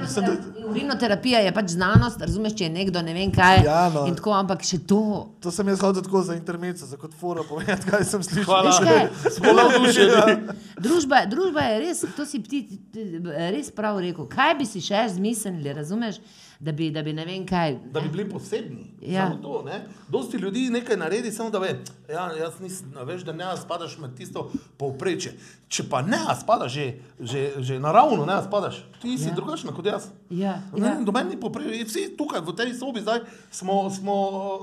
Mislim, 0.00 0.26
da- 0.26 0.32
Urinotera- 0.32 0.68
Urinoterapija 0.70 1.38
je 1.38 1.52
pač 1.52 1.68
znanost, 1.68 2.20
razumeš, 2.20 2.54
če 2.54 2.64
je 2.64 2.70
nekdo 2.70 3.02
ne 3.02 3.14
vem 3.14 3.32
kaj. 3.32 3.62
Ja, 3.64 3.90
no. 3.90 4.06
in 4.06 4.14
tako, 4.14 4.32
ampak 4.32 4.62
še 4.62 4.78
to. 4.78 5.00
To 5.40 5.50
sem 5.50 5.68
jaz 5.68 5.80
hodil 5.80 6.02
tako 6.02 6.22
za 6.22 6.34
intermezzo, 6.34 6.86
za 6.86 6.96
kot 6.96 7.14
foro 7.14 7.44
povedati, 7.44 7.90
kaj 7.90 8.04
sem 8.04 8.22
slišal. 8.22 8.44
Hvala. 8.44 8.78
Kaj? 8.80 9.08
Smo 9.30 9.52
navdušeni. 9.52 10.36
Družba, 10.78 11.24
družba 11.26 11.60
je 11.62 11.78
res, 11.80 12.04
to 12.16 12.26
si 12.26 12.42
ti, 12.42 12.62
ti 12.92 13.04
res 13.50 13.70
prav 13.70 13.98
rekel. 13.98 14.26
Kaj 14.26 14.54
bi 14.54 14.66
si 14.66 14.80
še 14.80 15.04
zmislili, 15.10 15.72
razumeš, 15.72 16.20
da 16.64 16.72
bi, 16.72 16.88
da 16.90 17.02
bi 17.02 17.12
ne 17.12 17.24
vem 17.24 17.42
kaj. 17.46 17.74
Da 17.92 18.00
bi 18.00 18.08
bili 18.08 18.24
posebni. 18.24 18.86
Ja. 19.02 19.26
Samo 19.26 19.36
to, 19.36 19.62
ne? 19.62 19.82
Dosti 20.08 20.36
ljudi 20.36 20.70
nekaj 20.70 20.96
naredi, 20.96 21.32
samo 21.32 21.50
da 21.50 21.58
ve, 21.58 21.74
ja, 22.08 22.30
jaz 22.34 22.56
nisem, 22.60 22.94
veš, 23.02 23.22
da 23.22 23.32
ne 23.32 23.50
spadaš 23.56 23.98
med 23.98 24.14
tisto 24.16 24.46
povprečje. 24.78 25.34
Če 25.68 25.84
pa 25.84 26.00
ne 26.02 26.18
spadaš 26.34 26.72
že, 26.72 26.86
že, 27.20 27.42
že 27.60 27.76
naravno, 27.78 28.24
ne 28.24 28.38
spadaš, 28.40 28.80
ti 28.98 29.18
si 29.18 29.24
Ja. 29.24 29.28
ja. 29.28 29.34
drugačen 29.34 29.70
kot 29.70 29.86
jaz. 29.86 30.08
Ja, 30.30 30.54
Ne, 30.72 30.86
ja. 30.86 30.94
ja. 30.94 31.02
Domen 31.02 31.28
ni 31.28 31.36
povprečje, 31.36 31.84
vsi 31.84 32.06
tukaj 32.16 32.40
v 32.40 32.54
tej 32.54 32.72
sobi 32.74 33.00
zdaj 33.00 33.20
smo, 33.50 33.90
smo, 33.90 34.16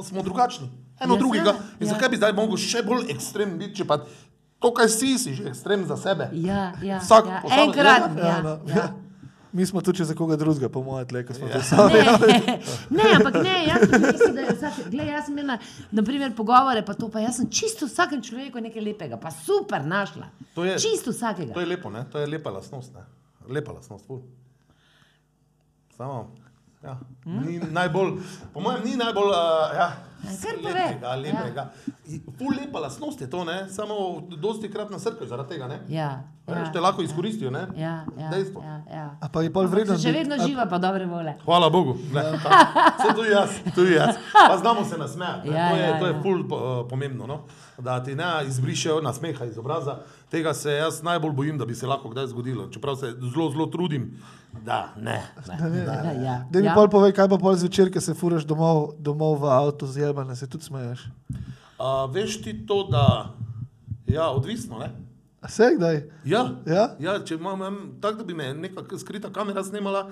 smo 0.04 0.24
drugačni. 0.24 0.70
Eno 1.00 1.14
Ja, 1.14 1.20
drugega. 1.20 1.54
In 1.80 1.88
ja. 1.88 1.94
zakaj 1.94 2.10
bi 2.10 2.18
zdaj 2.18 2.34
mogel 2.34 2.58
še 2.58 2.82
bolj 2.82 3.10
ekstrem 3.10 3.58
biti, 3.58 3.76
če 3.76 3.86
pa 3.86 4.02
to, 4.60 4.70
kaj 4.72 4.90
si, 4.90 5.18
si 5.18 5.34
že 5.34 5.50
ekstrem 5.50 5.86
za 5.86 5.98
sebe. 5.98 6.30
Ja, 6.34 6.74
ja, 6.82 6.98
Vsak 7.00 7.26
ja. 7.26 7.40
Enkrat. 7.60 8.12
Ja, 8.14 8.26
Ja, 8.28 8.36
no, 8.42 8.58
ja. 8.68 8.90
Mi 9.54 9.66
smo 9.66 9.82
tu 9.82 9.92
za 9.96 10.16
koga 10.16 10.36
drugega, 10.36 10.70
po 10.70 10.82
mojem, 10.82 11.08
tle, 11.08 11.26
ko 11.26 11.34
smo 11.34 11.48
Ja. 11.48 11.60
sami. 11.62 11.94
Ne, 11.94 12.60
ne, 12.98 13.16
ampak 13.16 13.34
ne, 13.36 13.66
jaz 13.68 13.80
tudi 13.84 14.00
mislim, 14.06 14.36
da 14.36 14.42
je 14.42 14.54
vsak, 14.54 14.74
gled, 14.88 15.08
jaz 15.08 15.26
sem 15.26 15.34
imela, 15.34 15.58
naprimer, 15.92 16.36
pogovore, 16.36 16.86
pa 16.86 16.94
to, 16.94 17.10
pa 17.10 17.20
jaz 17.20 17.36
sem 17.36 17.50
čisto 17.50 17.86
vsakem 17.86 18.22
človeku 18.22 18.60
nekaj 18.60 18.82
lepega, 18.82 19.18
pa 19.18 19.32
super 19.32 19.84
našla. 19.86 20.30
To 20.56 20.64
je- 20.64 20.80
čisto 20.80 21.12
vsakega. 21.12 21.54
To 21.54 21.60
je 21.60 21.66
lepo, 21.68 21.90
ne? 21.90 22.06
to 22.06 22.20
je 22.20 22.28
lepa 22.28 22.50
lastnost. 22.50 22.94
Ne? 22.94 23.04
Lepa 23.50 23.72
lastnost. 23.72 24.08
Ful. 24.08 24.22
Samo. 25.92 26.32
Ja. 26.82 26.98
Hm? 27.26 27.42
Ni 27.42 27.60
najbolj, 27.62 28.16
po 28.54 28.60
mojem, 28.60 28.82
ni 28.84 28.96
najbolj 28.96 29.30
uh, 29.30 29.36
ja, 29.76 29.90
kar 30.22 30.56
pove. 30.64 30.74
lepega, 30.74 31.16
lepega. 31.16 31.66
Ja. 32.06 32.20
Ful 32.38 32.54
lepa 32.62 32.80
lastnost 32.80 33.22
je 33.22 33.30
to, 33.30 33.44
ne? 33.44 33.66
samo 33.70 34.22
dosti 34.38 34.72
krat 34.72 34.90
na 34.92 35.00
srce 35.00 35.26
zaradi 35.26 35.50
tega. 35.50 35.68
Ne? 35.68 35.80
Ja, 35.90 36.24
Ja. 36.48 36.58
ja, 36.58 36.72
Te 36.74 36.80
lahko 36.80 37.02
izkoristijo. 37.02 37.52
Ne? 37.52 37.68
ja, 37.78 38.06
ja, 38.20 38.30
Dejstvo. 38.30 38.62
ja, 38.64 38.82
ja. 38.94 39.18
A 39.22 39.30
pa 39.30 39.42
je 39.42 39.52
pol 39.54 39.68
vredno. 39.72 39.96
Še 39.98 40.12
vedno 40.12 40.36
živa, 40.42 40.66
pa 40.66 40.78
dobre 40.82 41.06
vole. 41.06 41.36
Hvala 41.46 41.70
Bogu. 41.70 41.94
Ne, 42.14 42.24
Vse 42.98 43.14
tu 43.16 43.24
jaz, 43.24 43.50
tu 43.76 43.86
jaz. 43.86 44.16
Pa 44.34 44.58
znamo 44.58 44.84
se 44.86 44.98
nasmejati. 44.98 45.50
ne. 45.50 45.56
Ja, 45.56 45.70
to 45.70 45.76
je, 45.76 45.84
ja, 45.88 46.00
to 46.00 46.06
je 46.10 46.14
ja. 46.14 46.22
ful 46.22 46.42
uh, 46.42 46.90
pomembno. 46.90 47.28
No? 47.28 47.40
Da 47.78 48.04
ti 48.04 48.16
ne 48.16 48.26
izbrišejo 48.48 49.00
nasmeha 49.02 49.46
iz 49.46 49.58
obraza. 49.58 50.00
Tega 50.32 50.54
se 50.54 50.72
jaz 50.74 51.04
najbolj 51.04 51.32
bojim, 51.32 51.58
da 51.58 51.66
bi 51.66 51.76
se 51.76 51.88
lahko 51.88 52.10
kdaj 52.10 52.28
zgodilo. 52.28 52.68
Čeprav 52.74 52.96
se 52.96 53.14
zelo, 53.22 53.50
zelo 53.52 53.66
trudim, 53.66 54.10
da 54.66 54.90
ne. 54.98 55.22
ne. 55.62 55.86
Ja, 55.86 56.12
ja. 56.12 56.36
Da 56.50 56.60
mi 56.60 56.66
ja. 56.66 56.74
pol 56.76 56.90
povej, 56.90 57.14
kaj 57.16 57.30
pa 57.30 57.38
pol 57.38 57.56
zvečer, 57.56 57.94
ko 57.94 58.02
se 58.02 58.14
furaš 58.14 58.44
domov, 58.46 58.92
domov 59.00 59.40
v 59.42 59.52
avto 59.52 59.88
z 59.88 60.11
jebane, 60.12 60.36
se 60.36 60.50
tudi 60.50 60.68
smeješ. 60.68 61.08
A, 61.80 62.06
veš 62.12 62.42
ti 62.44 62.54
to, 62.68 62.84
da 62.92 63.34
je 64.08 64.16
ja, 64.16 64.30
odvisno? 64.30 64.80
Ne? 64.80 64.92
A 65.42 65.48
se 65.48 65.72
kdaj? 65.76 65.96
Ja. 66.26 66.50
Ja? 66.68 66.84
Ja, 67.00 67.16
če 67.26 67.36
imam 67.36 67.58
imam 67.58 67.78
tako, 68.02 68.20
da 68.20 68.24
bi 68.24 68.34
me 68.38 68.52
neka 68.54 68.84
skrita 69.02 69.32
kamera 69.34 69.64
snimala, 69.64 70.04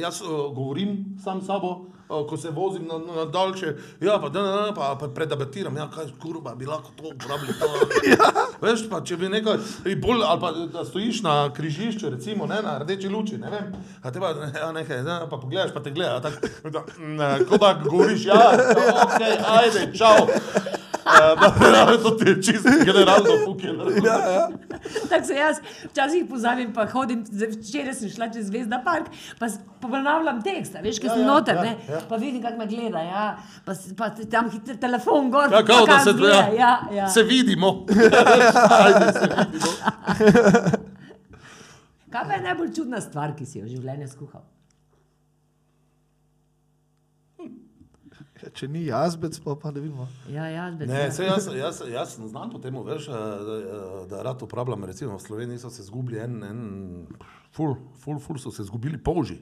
jaz 0.00 0.22
uh, 0.22 0.28
govorim 0.56 1.18
sam 1.24 1.42
s 1.42 1.46
sabo, 1.46 1.72
uh, 2.08 2.22
ko 2.28 2.36
se 2.40 2.48
vozim 2.56 2.86
na, 2.88 2.96
na 2.98 3.26
daljše, 3.28 3.74
ja, 4.00 4.16
pa, 4.22 4.30
da, 4.32 4.42
da, 4.42 4.62
da, 4.62 4.72
pa, 4.72 4.94
pa 5.00 5.10
predabatiram, 5.12 5.76
ja, 5.76 5.90
kaj 5.92 6.08
kurba, 6.22 6.54
bi 6.54 6.66
lahko 6.66 6.94
to 6.96 7.12
uporabili. 7.12 7.52
To. 7.60 7.68
ja. 8.14 8.46
Veš, 8.62 8.86
pa 8.88 9.02
če 9.04 9.20
bi 9.20 9.28
nekaj, 9.28 9.60
i 9.92 9.96
bolj, 10.00 10.24
ali 10.24 10.40
pa 10.40 10.54
da 10.72 10.86
stojiš 10.88 11.20
na 11.26 11.36
križišču, 11.52 12.08
recimo, 12.16 12.48
ne, 12.48 12.62
na 12.64 12.78
rdeči 12.80 13.12
luči, 13.12 13.36
ne 13.38 13.52
vem, 13.52 13.68
a 14.00 14.10
te 14.10 14.24
pa, 14.24 14.32
ja, 14.56 14.72
nekaj, 14.72 15.04
ne, 15.04 15.18
pa 15.28 15.36
pogledaš, 15.36 15.76
pa 15.76 15.84
te 15.84 15.92
gleda, 15.92 16.22
tako, 16.24 16.72
da, 16.78 16.86
ne, 17.04 17.30
kot 17.44 17.60
da 17.60 17.76
govoriš, 17.84 18.24
ja, 18.32 18.40
ok, 19.04 19.20
ajde, 19.60 19.90
čau. 20.00 20.24
Uh, 21.08 21.40
da, 21.60 21.98
to 22.02 22.10
ti 22.10 22.28
je 22.28 22.42
čisto 22.42 22.68
generalno 22.84 23.36
fuken. 23.44 23.80
Ja, 24.04 24.18
ja. 24.32 24.48
Tako 25.10 25.24
se 25.24 25.34
jaz 25.34 25.60
včasih 25.90 26.24
pozabim, 26.30 26.72
pa 26.74 26.86
hodim, 26.92 27.24
včeraj 27.28 27.94
sem 27.94 28.12
šla 28.12 28.28
čez 28.34 28.48
Zvezda 28.48 28.80
park, 28.84 29.10
pa, 29.38 29.48
ponavljam 29.82 30.42
tekst, 30.42 30.76
a 30.76 30.82
veš, 30.84 31.00
ker 31.02 31.10
Ja, 31.10 31.14
sem 31.14 31.24
ja, 31.24 31.28
noter, 31.28 31.56
ja, 31.56 31.62
ne, 31.62 31.76
ja. 31.88 32.00
pa 32.08 32.16
vidim, 32.16 32.42
kako 32.42 32.58
me 32.58 32.66
gleda, 32.66 33.02
ja, 33.06 33.24
pa, 33.64 33.76
pa 33.98 34.10
tam 34.30 34.50
hit 34.50 34.74
telefon 34.80 35.30
gor, 35.30 35.52
Ja, 35.52 35.62
kao, 35.64 35.86
pa 35.86 35.92
da 35.92 36.00
se, 36.04 36.12
gleda, 36.12 36.34
ja, 36.34 36.52
ja, 36.58 36.74
ja. 36.92 37.08
se 37.08 37.22
vidimo. 37.22 37.86
Ajde, 38.84 39.12
se 39.12 39.28
vidimo. 39.34 39.72
Kaj 42.10 42.24
pa 42.28 42.32
je 42.34 42.42
najbolj 42.42 42.70
čudna 42.74 43.00
stvar, 43.00 43.34
ki 43.36 43.46
si 43.46 43.58
jo 43.58 43.66
v 43.66 43.74
življenju 43.74 44.08
skuhal? 44.08 44.44
Če 48.54 48.68
ni 48.68 48.84
jazbec, 48.86 49.38
pa 49.44 49.54
pa 49.60 49.72
da 49.74 49.80
vidimo. 49.80 50.08
Ja, 50.30 50.46
ja, 50.50 50.68
bez 50.70 50.88
Ne, 50.88 51.08
saj 51.12 51.26
jaz, 51.26 51.48
jaz, 51.56 51.82
jaz 51.90 52.14
sem 52.16 52.28
znan 52.30 52.52
po 52.52 52.60
tem, 52.62 52.76
veš, 52.86 53.08
eh, 53.08 53.44
da, 53.48 53.58
da 54.10 54.22
rad 54.26 54.42
uporabljam. 54.42 54.84
Recimo 54.88 55.16
v 55.16 55.22
Sloveniji 55.22 55.62
so 55.62 55.70
se 55.70 55.82
izgubili 55.82 56.20
en, 56.24 56.42
en 56.44 56.60
ful, 57.54 57.76
ful, 58.02 58.20
ful 58.22 58.40
so 58.40 58.52
se 58.54 58.62
izgubili 58.62 58.98
polži. 58.98 59.38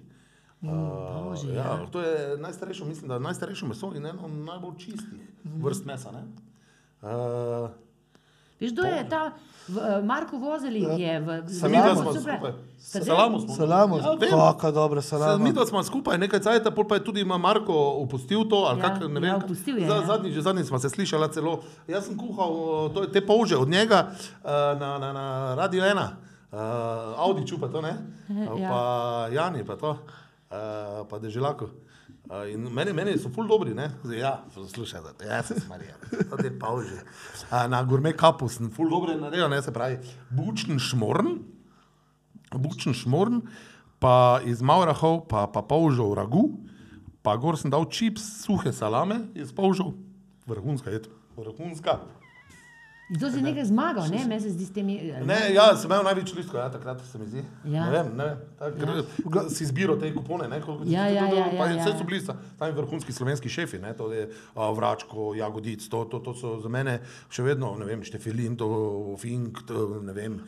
Uh, 0.63 0.71
polži, 0.71 1.53
ja, 1.53 1.65
ja. 1.77 1.89
to 1.93 2.01
je 2.01 2.37
najstarejše, 2.41 2.85
mislim, 2.89 3.09
da 3.13 3.19
najstarejše 3.19 3.67
meso 3.69 3.93
in 3.95 4.07
eno 4.07 4.29
najbolj 4.29 4.79
čistih 4.79 5.21
vrst 5.63 5.85
mesa. 5.85 6.13
Ne? 6.17 6.23
Uh, 7.03 7.69
Veš, 8.61 8.73
kdo 8.73 8.89
je 8.89 9.03
ta 9.09 9.25
v, 9.69 9.77
eh, 9.77 10.03
Marko 10.03 10.37
Vozeli, 10.37 10.81
je 10.81 11.21
v 11.21 11.29
smo 11.97 12.12
skupaj. 12.14 12.53
Srce- 12.79 13.05
Salamo 13.05 13.41
smo. 13.41 13.55
Ja, 13.99 14.11
vem. 14.12 14.31
kako 14.31 14.71
dobro, 14.73 15.01
Se- 15.01 15.09
salamo. 15.09 15.39
Mi 15.39 15.53
dva 15.53 15.64
smo 15.64 15.83
skupaj 15.83 16.19
nekaj 16.19 16.41
cajt, 16.41 16.71
pol 16.71 16.85
pa 16.85 16.95
je 16.95 17.05
tudi 17.05 17.25
Marko 17.25 17.73
opustil 17.99 18.45
to, 18.45 18.57
ali 18.64 18.79
Ja, 18.79 18.85
kak, 18.85 19.01
ne 19.03 19.19
ja, 19.19 19.21
vem. 19.29 19.35
opustil 19.37 19.77
je, 19.77 19.87
Za, 19.87 19.95
ja. 19.95 20.07
zadnjič, 20.07 20.35
zadnjič 20.37 20.67
smo 20.67 20.79
se 20.79 20.89
slišali 20.89 21.29
celo. 21.29 21.59
Jaz 21.85 22.05
sem 22.05 22.17
kuhal 22.17 22.49
o, 22.49 22.62
to, 22.89 23.07
te 23.07 23.21
polže 23.21 23.57
od 23.57 23.69
njega 23.69 24.07
uh, 24.07 24.51
na, 24.75 24.99
na, 24.99 25.09
na 25.12 25.25
Radio 25.55 25.83
1, 25.83 25.99
uh, 26.53 26.59
Audiču 27.19 27.59
pa 27.59 27.69
to 27.69 27.81
ne, 27.81 27.95
Ja. 28.55 28.69
pa 28.69 28.81
Jani 29.29 29.62
pa 29.62 29.75
to, 29.75 29.91
uh, 29.91 29.99
pa 31.05 31.19
Deželako. 31.19 31.67
Uh, 32.27 32.43
in 32.51 32.64
meni, 32.74 32.91
meni 32.91 33.12
so 33.22 33.31
ful 33.31 33.47
dobri, 33.47 33.70
ne? 33.74 33.85
Zdaj, 34.03 34.18
ja, 34.18 34.33
slušaj, 34.51 35.01
zdaj, 35.01 35.29
ja, 35.29 35.43
se 35.47 35.61
smarja, 35.61 35.95
to 36.31 36.37
te 36.41 36.51
pauže. 36.59 36.97
Uh, 37.47 37.68
na 37.70 37.85
gourmet 37.87 38.16
kapu 38.18 38.49
sem 38.51 38.66
ful 38.74 38.91
dobre 38.91 39.14
naredil, 39.14 39.47
ne, 39.53 39.61
se 39.62 39.70
pravi, 39.70 40.01
bučni 40.35 40.81
šmorn, 40.83 41.37
bučen 42.51 42.99
šmorn, 42.99 43.45
pa 44.03 44.41
iz 44.43 44.59
Maurahov, 44.59 45.29
pa, 45.31 45.47
pa 45.47 45.62
polžov 45.62 46.16
ragu, 46.18 46.49
pa 47.22 47.37
gor 47.39 47.59
sem 47.61 47.70
dal 47.70 47.87
čips, 47.95 48.27
suhe 48.43 48.74
salame 48.74 49.20
iz 49.39 49.55
polžov, 49.55 49.95
vrhunska 50.51 50.91
je 50.97 51.05
to, 51.07 51.14
vrhunska. 51.39 52.01
To 53.07 53.31
si 53.31 53.39
nekaj 53.39 53.65
zmagal, 53.71 54.09
ne, 54.11 54.25
meni 54.27 54.41
se 54.43 54.51
zdi 54.51 54.65
s 54.67 54.73
temi. 54.75 54.97
Ne, 55.23 55.37
ja, 55.55 55.69
sem 55.79 55.87
imel 55.87 56.03
največ 56.09 56.33
listov, 56.35 56.59
ja, 56.59 56.67
takrat 56.75 57.05
se 57.07 57.21
mi 57.21 57.29
zdi. 57.31 57.45
Ja. 57.71 57.85
Ne 57.87 57.93
vem, 57.93 58.09
ne 58.19 58.25
vem. 58.27 58.41
Tak, 58.59 58.81
ja. 58.83 59.45
Si 59.47 59.63
izbiral 59.63 59.95
te 60.01 60.11
kupone, 60.15 60.49
ne, 60.51 60.59
koliko 60.61 60.89
Ja, 60.91 61.07
ja, 61.07 61.29
ja, 61.31 61.47
ja, 61.55 61.69
vse 61.79 61.93
ja. 61.93 61.95
so 61.95 62.07
bili 62.09 62.19
tam 62.27 62.75
vrhunski 62.75 63.15
slovenski 63.15 63.49
šefi, 63.49 63.79
ne, 63.79 63.95
to 63.95 64.11
je 64.11 64.27
a, 64.27 64.71
Vračko, 64.75 65.35
Jagodic, 65.39 65.87
to, 65.89 66.03
to, 66.11 66.19
to 66.19 66.35
so 66.35 66.57
za 66.59 66.73
mene 66.73 66.99
še 67.31 67.47
vedno, 67.47 67.77
ne 67.79 67.87
vem, 67.87 68.03
Štefelin, 68.03 68.59
to 68.59 68.69
Fink, 69.23 69.63
to, 69.71 69.87
ne 70.03 70.17
vem, 70.17 70.41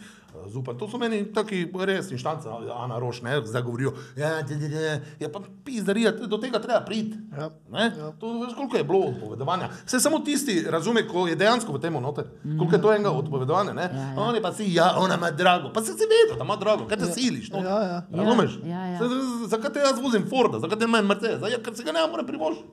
Zupan, 0.48 0.76
to 0.78 0.86
so 0.88 0.98
meni 1.00 1.22
taki 1.34 1.62
res 1.88 2.10
inštanca, 2.12 2.52
Ana 2.76 2.98
Roš, 3.00 3.22
ne, 3.24 3.38
zdaj 3.46 3.62
govorijo, 3.62 3.94
ja, 4.16 4.42
de, 4.42 4.56
de, 4.60 4.68
de, 4.68 4.90
ja 5.20 5.28
pa 5.32 5.40
pizdarija, 5.64 6.12
do 6.12 6.38
tega 6.38 6.60
treba 6.62 6.80
priti. 6.84 7.16
Ja. 7.32 7.48
Ne? 7.72 7.88
To 8.20 8.32
veš, 8.42 8.52
koliko 8.56 8.76
je 8.76 8.84
bilo 8.84 9.00
odpovedovanja. 9.08 9.70
Vse 9.86 10.00
samo 10.00 10.20
tisti 10.24 10.60
razume, 10.70 11.06
ko 11.08 11.26
je 11.28 11.36
dejansko 11.36 11.72
v 11.72 11.80
tem 11.80 11.96
noter. 12.02 12.28
Koliko 12.44 12.76
je 12.76 12.82
to 12.82 12.92
enega 12.94 13.10
odpovedovanja. 13.10 13.72
Ne? 13.72 13.88
Ja, 13.88 14.04
ja. 14.12 14.20
On 14.20 14.34
je 14.34 14.42
pa 14.42 14.52
si, 14.52 14.68
ja, 14.74 14.92
ona 14.98 15.16
ima 15.16 15.30
drago. 15.30 15.72
Pa 15.74 15.82
se 15.82 15.96
si 15.96 16.08
vedel, 16.12 16.36
da 16.38 16.44
ima 16.44 16.56
drago, 16.56 16.86
kaj 16.88 17.00
te 17.02 17.12
siliš. 17.12 17.50
No? 17.50 17.64
Ja, 17.64 17.78
ja. 17.82 18.02
Razumeš? 18.12 18.58
Ja, 18.64 18.84
ja. 18.86 19.12
Zakaj 19.48 19.72
te 19.72 19.84
jaz 19.84 20.00
vozim 20.02 20.28
Forda, 20.28 20.60
zakaj 20.60 20.78
te 20.78 20.86
meni 20.86 21.08
Mercedes? 21.08 21.40
Ja, 21.52 21.62
ker 21.64 21.76
se 21.76 21.88
ga 21.88 21.96
ne 21.96 22.04
morem 22.10 22.28
privoščiti. 22.28 22.68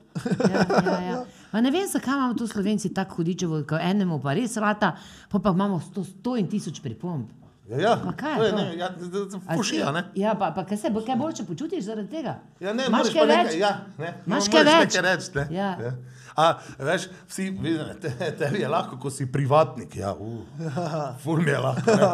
Ja, 0.46 0.60
ja, 0.82 1.00
ja. 1.02 1.24
Pa 1.50 1.60
ne 1.60 1.70
vem, 1.70 1.86
zakaj 1.86 2.14
imamo 2.14 2.34
tu 2.34 2.46
Slovenci 2.46 2.90
tako 2.90 3.14
hudičevo, 3.16 3.62
ko 3.64 3.78
enemu 3.78 4.18
pa 4.18 4.32
res 4.32 4.56
rata, 4.56 4.96
pa, 5.28 5.38
pa 5.38 5.50
imamo 5.50 5.80
sto, 5.80 6.04
sto 6.04 6.36
in 6.36 6.46
tisoč 6.46 6.80
pripomb. 6.80 7.28
Ja, 7.68 7.78
ja. 7.80 7.92
Pa 7.98 8.12
kaj 8.14 8.34
je 8.36 8.50
to 8.50 8.56
ne, 8.56 8.66
ja, 8.76 8.88
z- 8.92 9.04
z- 9.04 9.26
z- 9.28 9.36
A 9.38 9.52
si- 9.52 9.56
fušija, 9.56 9.90
ne? 9.90 10.02
Ja, 10.14 10.34
pa, 10.34 10.50
pa 10.50 10.64
kaj 10.64 10.78
se 10.78 10.90
bo 10.90 11.00
kaj 11.00 11.16
boljše 11.16 11.44
počutiš 11.44 11.84
zaradi 11.84 12.08
tega? 12.08 12.36
Ja, 12.60 12.72
ne, 12.72 12.88
moraš 12.88 13.08
kaj 13.08 13.20
pa 13.20 13.26
več? 13.26 13.38
nekaj, 13.44 13.58
ja, 13.58 13.72
ne, 13.98 14.14
Imaš 14.26 14.44
no, 14.44 14.52
kaj 14.52 14.64
več? 14.64 14.94
reči, 14.96 15.30
ne. 15.34 15.46
Ja. 15.50 15.70
Ja. 15.80 15.92
A, 16.36 16.58
veš, 16.78 17.06
vsi, 17.30 17.46
vidim, 17.50 17.80
te, 18.00 18.10
tebi 18.36 18.60
je 18.60 18.68
lahko, 18.68 18.98
ko 19.00 19.08
si 19.10 19.24
privatnik. 19.32 19.94
Ja, 19.96 20.12
uh, 20.12 20.44
ful 21.22 21.40
mi 21.40 21.48
je 21.50 21.58
lahko, 21.64 21.94
ne. 21.96 22.08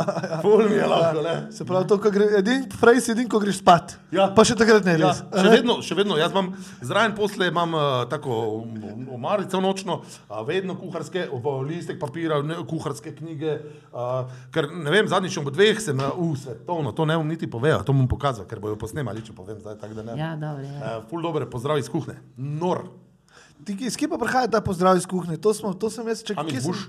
Ful 0.45 0.68
mi 0.70 0.77
je 0.79 0.87
lahko, 0.87 1.25
ne. 1.27 1.35
Se 1.51 1.66
pravi, 1.66 1.89
to, 1.91 1.99
ko 1.99 2.12
gre, 2.14 2.29
edin, 2.39 2.68
prej 2.79 3.01
si 3.03 3.11
edin, 3.16 3.27
ko 3.31 3.41
greš 3.43 3.59
spat. 3.59 3.97
Ja. 4.14 4.29
Pa 4.37 4.45
še 4.47 4.55
takrat 4.59 4.87
ne 4.87 4.95
Ja, 4.95 5.11
res. 5.11 5.25
še, 5.27 5.49
vedno, 5.57 5.77
še 5.83 5.99
vedno, 5.99 6.20
jaz 6.20 6.31
imam 6.31 6.53
zraven 6.79 7.16
posle, 7.18 7.51
imam 7.51 7.75
uh, 7.75 7.89
tako 8.12 8.39
omarico 9.11 9.59
nočno, 9.64 9.99
uh, 10.31 10.41
vedno 10.47 10.79
kuharske, 10.79 11.27
listek 11.66 11.99
papira, 11.99 12.39
ne, 12.47 12.62
kuharske 12.68 13.16
knjige, 13.18 13.59
uh, 13.91 14.31
ker 14.55 14.70
ne 14.70 14.95
vem, 14.95 15.11
zadnjič 15.11 15.43
ob 15.43 15.51
dveh 15.51 15.83
sem, 15.83 15.99
uh, 15.99 16.25
svetovno, 16.39 16.95
to 16.95 17.11
ne 17.11 17.18
bom 17.18 17.27
niti 17.27 17.51
povedal, 17.51 17.83
to 17.83 17.91
bom 17.97 18.07
pokazal, 18.07 18.47
ker 18.47 18.62
bojo 18.62 18.79
posnemali, 18.79 19.27
če 19.27 19.35
povem 19.35 19.59
zdaj, 19.59 19.81
tako 19.83 19.99
da 19.99 20.07
ne. 20.12 20.20
Ja, 20.20 20.35
dobro. 20.39 20.62
Ja. 20.62 20.99
Uh, 21.01 21.07
ful 21.11 21.27
dobre, 21.27 21.51
pozdrav 21.51 21.83
iz 21.83 21.91
kuhne. 21.91 22.20
Nor. 22.39 22.87
Iz 23.80 23.96
kje 23.96 24.08
pa 24.08 24.18
prihaja 24.18 24.48
ta 24.48 24.60
pozdrav 24.60 24.96
iz 24.96 25.06
kuhinje? 25.06 25.36
To, 25.36 25.54
smo, 25.54 25.72
to 25.72 25.90
sem 25.90 26.02
jaz 26.04 26.22
čakal. 26.22 26.42
Am 26.42 26.50
iz 26.50 26.66
Buš. 26.66 26.88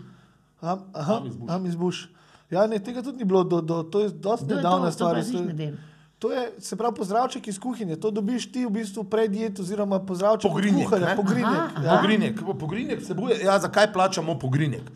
Aha, 0.61 0.77
aha, 0.93 1.21
Am 1.49 1.65
iz 1.65 1.75
Buš. 1.75 2.03
am. 2.03 2.13
Ja, 2.51 2.67
ne, 2.67 2.79
tega 2.79 3.01
tudi 3.01 3.17
ni 3.17 3.25
bilo, 3.25 3.43
do, 3.43 3.61
do, 3.61 3.83
to 3.83 3.99
je 3.99 4.09
dosti 4.11 4.47
to? 4.47 4.55
nedavna 4.55 4.85
To 4.85 4.91
stvar. 4.91 5.17
to- 5.17 5.41
ne 5.41 5.53
vem. 5.55 5.77
To 6.19 6.31
je, 6.31 6.53
se 6.59 6.75
pravi, 6.75 6.95
pozdravček 6.95 7.47
iz 7.47 7.59
kuhinje. 7.59 7.95
To 7.97 8.09
dobiš 8.09 8.47
ti 8.47 8.65
v 8.65 8.69
bistvu 8.71 9.03
pred 9.03 9.27
jed, 9.29 9.59
oziroma 9.59 9.99
pozdravček 9.99 10.47
Pogrinjek, 10.47 10.85
kuharja. 10.85 11.15
Pogrinjek. 11.15 11.45
Aha, 11.47 11.83
Ja. 11.83 11.91
Pogrinjek, 11.93 12.35
pogrinjek 12.55 13.01
vsebuje, 13.01 13.39
ja, 13.39 13.59
zakaj 13.59 13.93
plačamo 13.93 14.39
pogrinjek? 14.39 14.87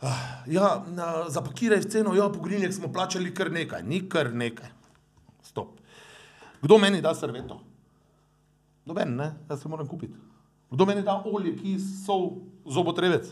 Ah, 0.00 0.14
Ja, 0.46 0.84
na, 0.88 1.24
zapakiraj 1.28 1.78
v 1.78 1.86
ceno, 1.86 2.14
ja, 2.14 2.28
pogrinjek 2.28 2.72
smo 2.72 2.88
plačali 2.88 3.30
kar 3.30 3.50
nekaj, 3.50 3.82
ni 3.82 4.08
kar 4.08 4.32
nekaj. 4.32 4.70
Stop. 5.42 5.74
Kdo 6.60 6.78
meni 6.78 7.00
da 7.00 7.14
serveto? 7.14 7.58
Noben, 8.86 9.16
ne, 9.16 9.32
jaz 9.48 9.58
se 9.58 9.68
moram 9.68 9.86
kupiti. 9.86 10.14
Kdo 10.72 10.86
meni 10.86 11.02
da 11.02 11.22
olje, 11.24 11.56
kis, 11.56 11.84
sol, 12.06 12.30
zobotrebec? 12.64 13.28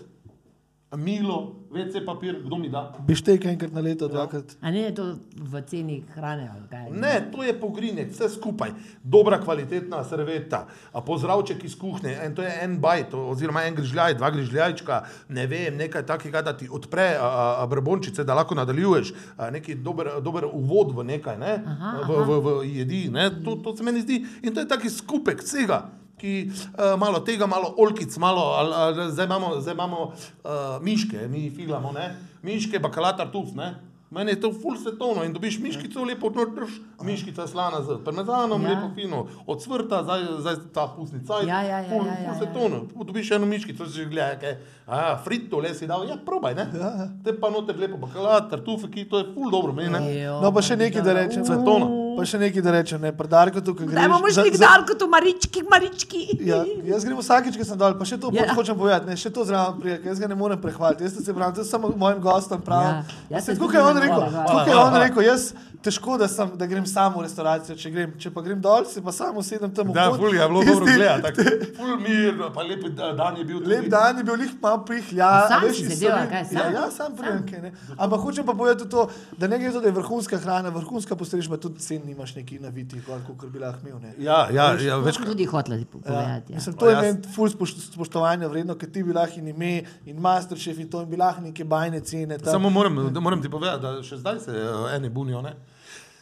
Milo, 0.97 1.55
WC 1.71 2.05
papir, 2.05 2.43
kdo 2.45 2.57
mi 2.59 2.69
da? 2.69 2.81
Bištek 3.07 3.45
enkrat 3.45 3.73
na 3.73 3.81
leto, 3.81 4.09
dvakrat. 4.09 4.57
A 4.61 4.71
ne 4.75 4.81
je 4.83 4.95
to 4.95 5.05
v 5.39 5.61
ceni 5.63 6.01
hrane? 6.15 6.51
Ne, 6.91 7.13
to 7.33 7.45
je 7.47 7.55
pogrinjek, 7.61 8.11
vse 8.11 8.27
skupaj. 8.35 8.75
Dobra, 9.03 9.39
kvalitetna 9.41 10.03
serveta, 10.05 10.65
a 10.93 11.01
pozdravček 11.01 11.63
iz 11.65 11.77
kuhne, 11.79 12.17
en, 12.25 12.35
to 12.35 12.43
je 12.43 12.51
en 12.65 12.75
bajt, 12.83 13.15
oziroma 13.15 13.63
en 13.69 13.79
grižljaj, 13.79 14.19
dva 14.19 14.33
grižljajčka, 14.35 14.99
ne 15.29 15.47
vem, 15.47 15.79
nekaj 15.79 16.05
takega, 16.11 16.43
da 16.43 16.57
ti 16.59 16.69
odpre 16.69 17.15
a, 17.15 17.31
a, 17.63 17.69
brbončice, 17.71 18.27
da 18.27 18.35
lahko 18.35 18.59
nadaljuješ, 18.59 19.15
a, 19.37 19.49
neki 19.55 19.79
dober, 19.79 20.11
dober 20.21 20.51
uvod 20.51 20.91
v 20.99 21.07
nekaj, 21.15 21.39
ne, 21.39 21.55
Aha, 21.77 21.95
v, 22.03 22.21
v, 22.27 22.43
v 22.43 22.59
jedi. 22.67 23.07
Ne, 23.15 23.31
to, 23.47 23.57
to 23.63 23.77
se 23.79 23.87
meni 23.87 24.03
zdi 24.03 24.25
in 24.43 24.51
to 24.53 24.61
je 24.61 24.69
taki 24.75 24.91
skupek 24.91 25.47
vsega. 25.47 25.85
Ki 26.21 26.51
uh, 26.53 26.99
malo 27.01 27.21
tega, 27.25 27.47
malo 27.49 27.75
olkic, 27.81 28.13
malo, 28.21 28.43
ali, 28.61 28.73
ali, 28.77 29.11
zdaj 29.13 29.25
imamo, 29.27 29.55
zdaj 29.61 29.75
imamo 29.75 30.01
uh, 30.13 30.51
miške, 30.85 31.29
mi 31.29 31.49
filamo, 31.51 31.93
ne? 31.97 32.11
miške, 32.43 32.79
bakalatar 32.79 33.33
tuf, 33.33 33.55
ne? 33.57 33.75
Meni 34.11 34.33
je 34.33 34.41
to 34.43 34.49
ful 34.51 34.75
svetovno 34.75 35.23
in 35.23 35.31
dobiš 35.33 35.61
miškico, 35.63 36.03
lepo 36.03 36.33
drž, 36.35 36.71
miškica 37.07 37.45
slana 37.47 37.79
z 37.87 38.01
parmezanom, 38.05 38.63
Ja. 38.63 38.69
ja. 38.69 38.75
lepo 38.75 38.89
fino, 38.95 39.21
od 39.47 39.63
cvrta, 39.63 40.01
zdaj, 40.03 40.25
zdaj 40.41 40.55
ta 40.75 40.89
pustni 40.97 41.21
cajt, 41.27 41.47
Ja, 41.49 41.61
ja, 41.63 41.79
ja, 41.79 41.89
ful, 41.89 42.03
ja, 42.07 42.13
ja, 42.13 42.17
ful 42.17 42.33
ja. 42.33 42.35
svetovno. 42.41 42.81
Dobiš 43.05 43.31
eno 43.31 43.47
miškico, 43.47 43.87
že 43.87 44.09
gledaj, 44.11 44.41
kaj, 44.41 44.57
a, 44.87 45.15
frito, 45.25 45.61
le 45.63 45.71
si 45.75 45.87
dal, 45.87 46.03
ja, 46.11 46.17
probaj, 46.27 46.55
ne? 46.59 46.67
Ja, 46.75 46.91
ja. 46.99 47.07
Te 47.25 47.37
pa 47.39 47.53
noter 47.55 47.79
lepo 47.79 47.97
bakalat, 48.03 48.51
tartufeki, 48.51 49.07
to 49.09 49.19
je 49.23 49.31
ful 49.31 49.47
dobro, 49.51 49.73
meni, 49.73 49.95
ne? 49.95 50.03
Ejo, 50.19 50.41
No, 50.43 50.51
pa 50.53 50.61
še 50.61 50.77
nekaj, 50.77 51.03
da 51.07 51.15
rečem. 51.15 51.47
Svetovno. 51.47 52.10
Pa 52.13 52.25
še 52.25 52.39
nekaj, 52.39 52.63
da 52.63 52.71
rečem, 52.73 53.01
ne, 53.01 53.13
predarko 53.13 53.61
tukaj 53.61 53.85
greš. 53.85 53.95
Dajmo 53.95 54.15
za- 54.15 54.23
mušnik 54.23 54.55
za- 54.55 54.65
darko, 54.65 54.95
tu 54.95 55.07
marički, 55.07 55.63
marički. 55.65 56.21
Ja, 56.41 56.59
jaz 56.85 57.05
grem 57.05 57.17
vsakeč, 57.17 57.55
ko 57.55 57.65
sem 57.65 57.77
dol, 57.77 57.95
pa 57.95 58.05
še 58.05 58.17
to 58.17 58.31
Ja. 58.31 58.47
hočem 58.51 58.75
povedati, 58.75 59.07
ne, 59.07 59.15
še 59.15 59.31
to 59.31 59.43
zraven 59.43 59.81
prije, 59.81 59.97
ker 59.99 60.07
jaz 60.07 60.19
ga 60.19 60.27
ne 60.27 60.35
morem 60.35 60.59
prehvaliti. 60.59 61.03
Jaz 61.03 61.15
se 61.17 61.33
pravim, 61.33 61.55
to 61.55 61.65
samo 61.65 61.93
mojim 61.95 62.21
gostom 62.21 62.61
pravim. 62.61 63.05
Ja, 63.27 63.37
jaz 63.37 63.47
Tako 63.47 63.59
tudi 63.61 63.75
je 63.75 63.83
on 63.83 63.95
ne 63.95 64.01
rekel, 64.01 64.21
tako 64.21 64.67
je 64.67 64.77
on 64.79 64.95
rekel, 64.97 65.23
jaz 65.25 65.53
težko, 65.81 66.17
da, 66.17 66.27
sem, 66.27 66.51
da 66.55 66.67
grem 66.67 66.85
sam 66.85 67.15
v 67.15 67.23
restavracijo, 67.23 67.75
če 67.75 67.91
grem, 67.91 68.11
če 68.15 68.31
pa 68.31 68.43
grem 68.43 68.59
dol, 68.59 68.85
se 68.85 69.01
pa 69.01 69.11
samo 69.11 69.41
sedem 69.41 69.71
tam 69.71 69.89
v 69.89 69.93
Da, 69.93 70.07
kot. 70.07 70.19
ful 70.19 70.31
je 70.31 70.45
bilo 70.45 70.61
Tisti- 70.61 70.73
dobro 70.73 70.87
gledati, 70.93 71.45
ful 71.75 71.95
mirno, 71.99 72.51
pa 72.51 72.63
lep 72.63 72.83
dan 72.93 73.37
je 73.37 73.45
bil. 73.45 73.59
Lep 73.63 73.79
tudi. 73.79 73.89
dan 73.89 74.17
je 74.17 74.25
bil 74.25 74.35
lih 74.37 74.53
malo 74.59 74.83
prihlja. 74.83 75.31
Sam 75.47 75.63
veš, 75.63 75.77
si 75.79 75.89
sedel, 75.91 76.17
kaj, 76.27 76.45
sam? 76.47 76.57
Ja, 76.59 76.67
ja, 76.75 76.91
sam 76.91 77.15
prijanke. 77.15 77.57
Ne. 77.59 77.71
Ampak 77.97 78.21
hočem 78.21 78.45
pa 78.45 78.55
povedati 78.55 78.85
to, 78.87 79.07
da 79.35 79.47
ne 79.47 79.57
gre 79.57 79.69
za 79.69 79.75
to, 79.75 79.81
da 79.81 79.89
je 79.89 79.95
vrhunska 79.95 80.37
hrana, 80.39 80.69
vrhunska 80.71 81.17
postrežba, 81.17 81.57
tudi 81.59 81.81
cen 81.81 82.03
nimaš 82.05 82.35
neki 82.35 82.59
naviti, 82.59 83.01
kot 83.03 83.49
bi 83.49 83.59
lahko 83.59 83.81
imel. 83.83 84.01
Ne. 84.01 84.15
Ja, 84.19 84.47
ja, 84.51 84.69
ja, 84.75 84.95
To 84.95 85.01
več 85.03 85.17
sem 85.17 85.25
tudi 85.25 85.45
hotela 85.47 85.77
ti 85.77 85.83
Ja, 85.83 85.91
povedati. 85.91 86.53
Ja. 86.53 86.57
mislim, 86.57 86.75
to 86.75 86.85
je 86.85 86.95
Pa 86.95 86.99
jaz- 86.99 87.15
meni 87.15 87.33
ful 87.33 87.49
spoš- 87.49 87.77
spoštovanja 87.89 88.49
vredno, 88.49 88.75
ker 88.75 88.89
ti 88.89 89.03
bi 89.03 89.13
lahko 89.13 89.39
in 89.39 89.49
ime 89.49 89.73
in 90.05 90.21
masterchef 90.21 90.79
in 90.79 90.89
to 90.89 91.01
in 91.01 91.09
bi 91.09 91.17
lahko 91.17 91.41
neke 91.43 91.65
bajne 91.67 92.01
cene. 92.03 92.37
tam. 92.37 92.53
Samo 92.53 92.71
moram, 92.71 92.93
moram 93.19 93.41
ti 93.41 93.49
povedati, 93.49 93.81
da 93.81 94.03
še 94.03 94.17
zdaj 94.19 94.41
se 94.41 94.51
uh, 94.53 94.93
eni 94.93 95.09
bunijo. 95.11 95.41
Ne? 95.41 95.55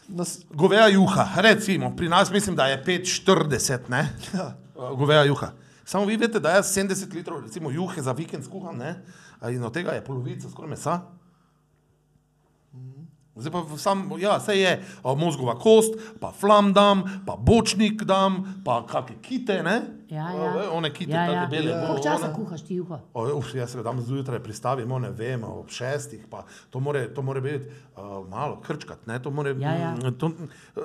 No, 0.09 0.25
s- 0.25 0.45
Goveja 0.51 0.89
juha, 0.89 1.29
recimo, 1.37 1.97
pri 1.97 2.09
nas 2.09 2.31
mislim, 2.31 2.57
da 2.57 2.67
je 2.67 2.85
5,40, 2.85 3.89
ne? 3.89 4.09
Ja. 4.35 4.57
Goveja 4.91 5.25
juha. 5.25 5.51
Samo 5.85 6.05
vi 6.05 6.17
veste, 6.17 6.41
da 6.41 6.51
jaz 6.51 6.67
70 6.69 7.15
litrov 7.15 7.41
recimo, 7.41 7.71
juhe 7.71 8.03
za 8.03 8.13
vikend 8.13 8.45
skuham, 8.45 8.77
ne? 8.77 9.03
A 9.41 9.51
in 9.51 9.65
od 9.65 9.73
tega 9.73 9.91
je 9.91 10.05
polovica 10.05 10.49
skoraj 10.51 10.71
mesa. 10.71 11.01
Zdaj 13.39 13.53
pa 13.53 13.79
sam, 13.79 14.11
ja, 14.19 14.37
vse 14.37 14.55
je 14.55 14.73
a, 14.99 15.15
mozgova 15.15 15.55
kost, 15.55 15.95
pa 16.19 16.33
flam 16.33 16.73
dam, 16.73 17.03
pa 17.25 17.37
bočnik 17.37 18.03
dam, 18.05 18.37
pa 18.65 18.83
kakšne 18.85 19.17
kite, 19.21 19.63
ne? 19.63 19.77
Ja, 20.09 20.25
A, 20.25 20.33
ja. 20.35 20.53
ve, 20.53 20.69
One 20.71 20.91
kite, 20.91 21.13
ja, 21.13 21.25
ja. 21.25 21.47
bele. 21.47 21.73
bo- 21.73 21.87
Koliko 21.89 22.03
časa 22.03 22.33
kuhaš 22.33 22.63
ti 22.63 22.75
juho? 22.75 22.99
O, 23.15 23.27
uf, 23.35 23.55
jaz 23.55 23.71
se 23.71 23.79
ga 23.79 23.85
tam 23.85 24.01
zjutraj 24.01 24.39
pristavim, 24.41 24.89
ne 24.91 25.11
vem, 25.13 25.45
ob 25.45 25.69
šestih, 25.69 26.27
pa 26.27 26.43
to 26.71 26.81
more, 26.81 27.07
to 27.09 27.23
more 27.23 27.41
biti 27.41 27.65
uh, 27.95 28.03
malo 28.27 28.59
krčkat. 28.59 29.07
Ne, 29.07 29.19
to 29.19 29.31
more, 29.31 29.53
Ja, 29.53 29.75
ja. 29.75 29.95
mm, 29.95 30.15
To, 30.15 30.27
uh, 30.27 30.83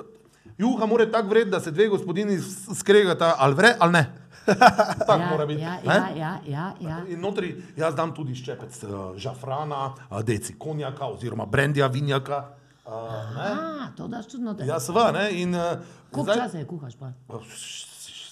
juha 0.58 0.86
mora 0.86 1.06
tako 1.08 1.28
vred, 1.28 1.48
da 1.48 1.60
se 1.60 1.70
dve 1.70 1.88
gospodini 1.88 2.38
skregata, 2.74 3.34
ali 3.38 3.54
vre 3.54 3.74
ali 3.78 3.92
ne. 3.92 4.04
Tako 5.06 5.20
ja, 5.20 5.30
mora 5.30 5.46
biti. 5.46 5.60
Ja, 5.62 5.76
ne? 5.84 5.94
ja, 5.94 6.08
ja, 6.16 6.38
ja, 6.46 6.72
ja. 6.80 6.98
In 7.08 7.20
notri 7.20 7.54
jaz 7.76 7.94
dam 7.94 8.14
tudi 8.14 8.34
ščepec 8.34 8.82
uh, 8.84 8.96
žafrana, 9.16 9.86
uh, 10.10 10.20
deci 10.22 10.58
konjaka 10.58 11.08
oziroma 11.14 11.46
brendija 11.46 11.86
vinjaka. 11.86 12.42
Uh, 12.84 12.92
ne? 13.36 13.52
A, 13.52 13.88
to 13.96 14.08
daš 14.08 14.26
tudi 14.26 14.44
noter. 14.44 14.66
Ja, 14.68 14.80
seveda, 14.80 15.12
ne. 15.12 15.30
In, 15.40 15.54
uh, 15.54 15.78
Koliko 16.10 16.34
časa 16.34 16.58
je 16.58 16.66
kuhaš 16.66 16.98
pa? 17.00 17.12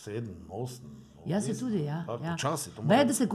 Sedem, 0.03 0.37
osem. 0.51 1.03
Jaz 1.27 1.45
se 1.47 1.59
tudi, 1.59 1.85
ja. 1.85 2.05
Ja. 2.23 2.33
počasi 2.33 2.71
to 2.71 2.83
mora 2.83 2.97
Ve, 2.97 3.05
da 3.05 3.15
se 3.15 3.29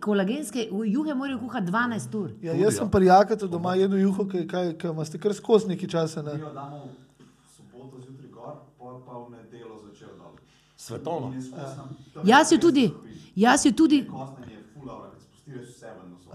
kolagenske 0.00 0.68
juhe 0.86 1.14
morajo 1.14 1.38
kuhati 1.38 1.66
12 1.66 2.16
ur. 2.16 2.30
ja, 2.42 2.52
jaz 2.52 2.74
ja. 2.74 2.78
sem 2.78 2.90
prijakati 2.90 3.48
doma 3.48 3.74
jedel 3.74 3.98
juho, 3.98 4.28
ki 4.28 4.48
imate 4.84 5.18
kar 5.18 5.34
skozi 5.34 5.68
neki 5.68 5.88
čas. 5.88 6.16
Ne. 6.16 6.22
Mi 6.22 6.40
jo 6.40 6.52
damo 6.52 6.84
v 7.18 7.56
soboto 7.56 8.00
zjutraj 8.00 8.30
gor, 8.30 8.54
pa 9.06 9.18
v 9.18 9.30
nedeljo. 9.30 9.45
Svetovno. 10.86 11.32
Jaz 12.24 12.52
jo 12.52 12.58
tudi, 12.58 12.88
stopinj. 12.88 13.12
jaz 13.36 13.66
jo 13.66 13.72
tudi. 13.72 14.06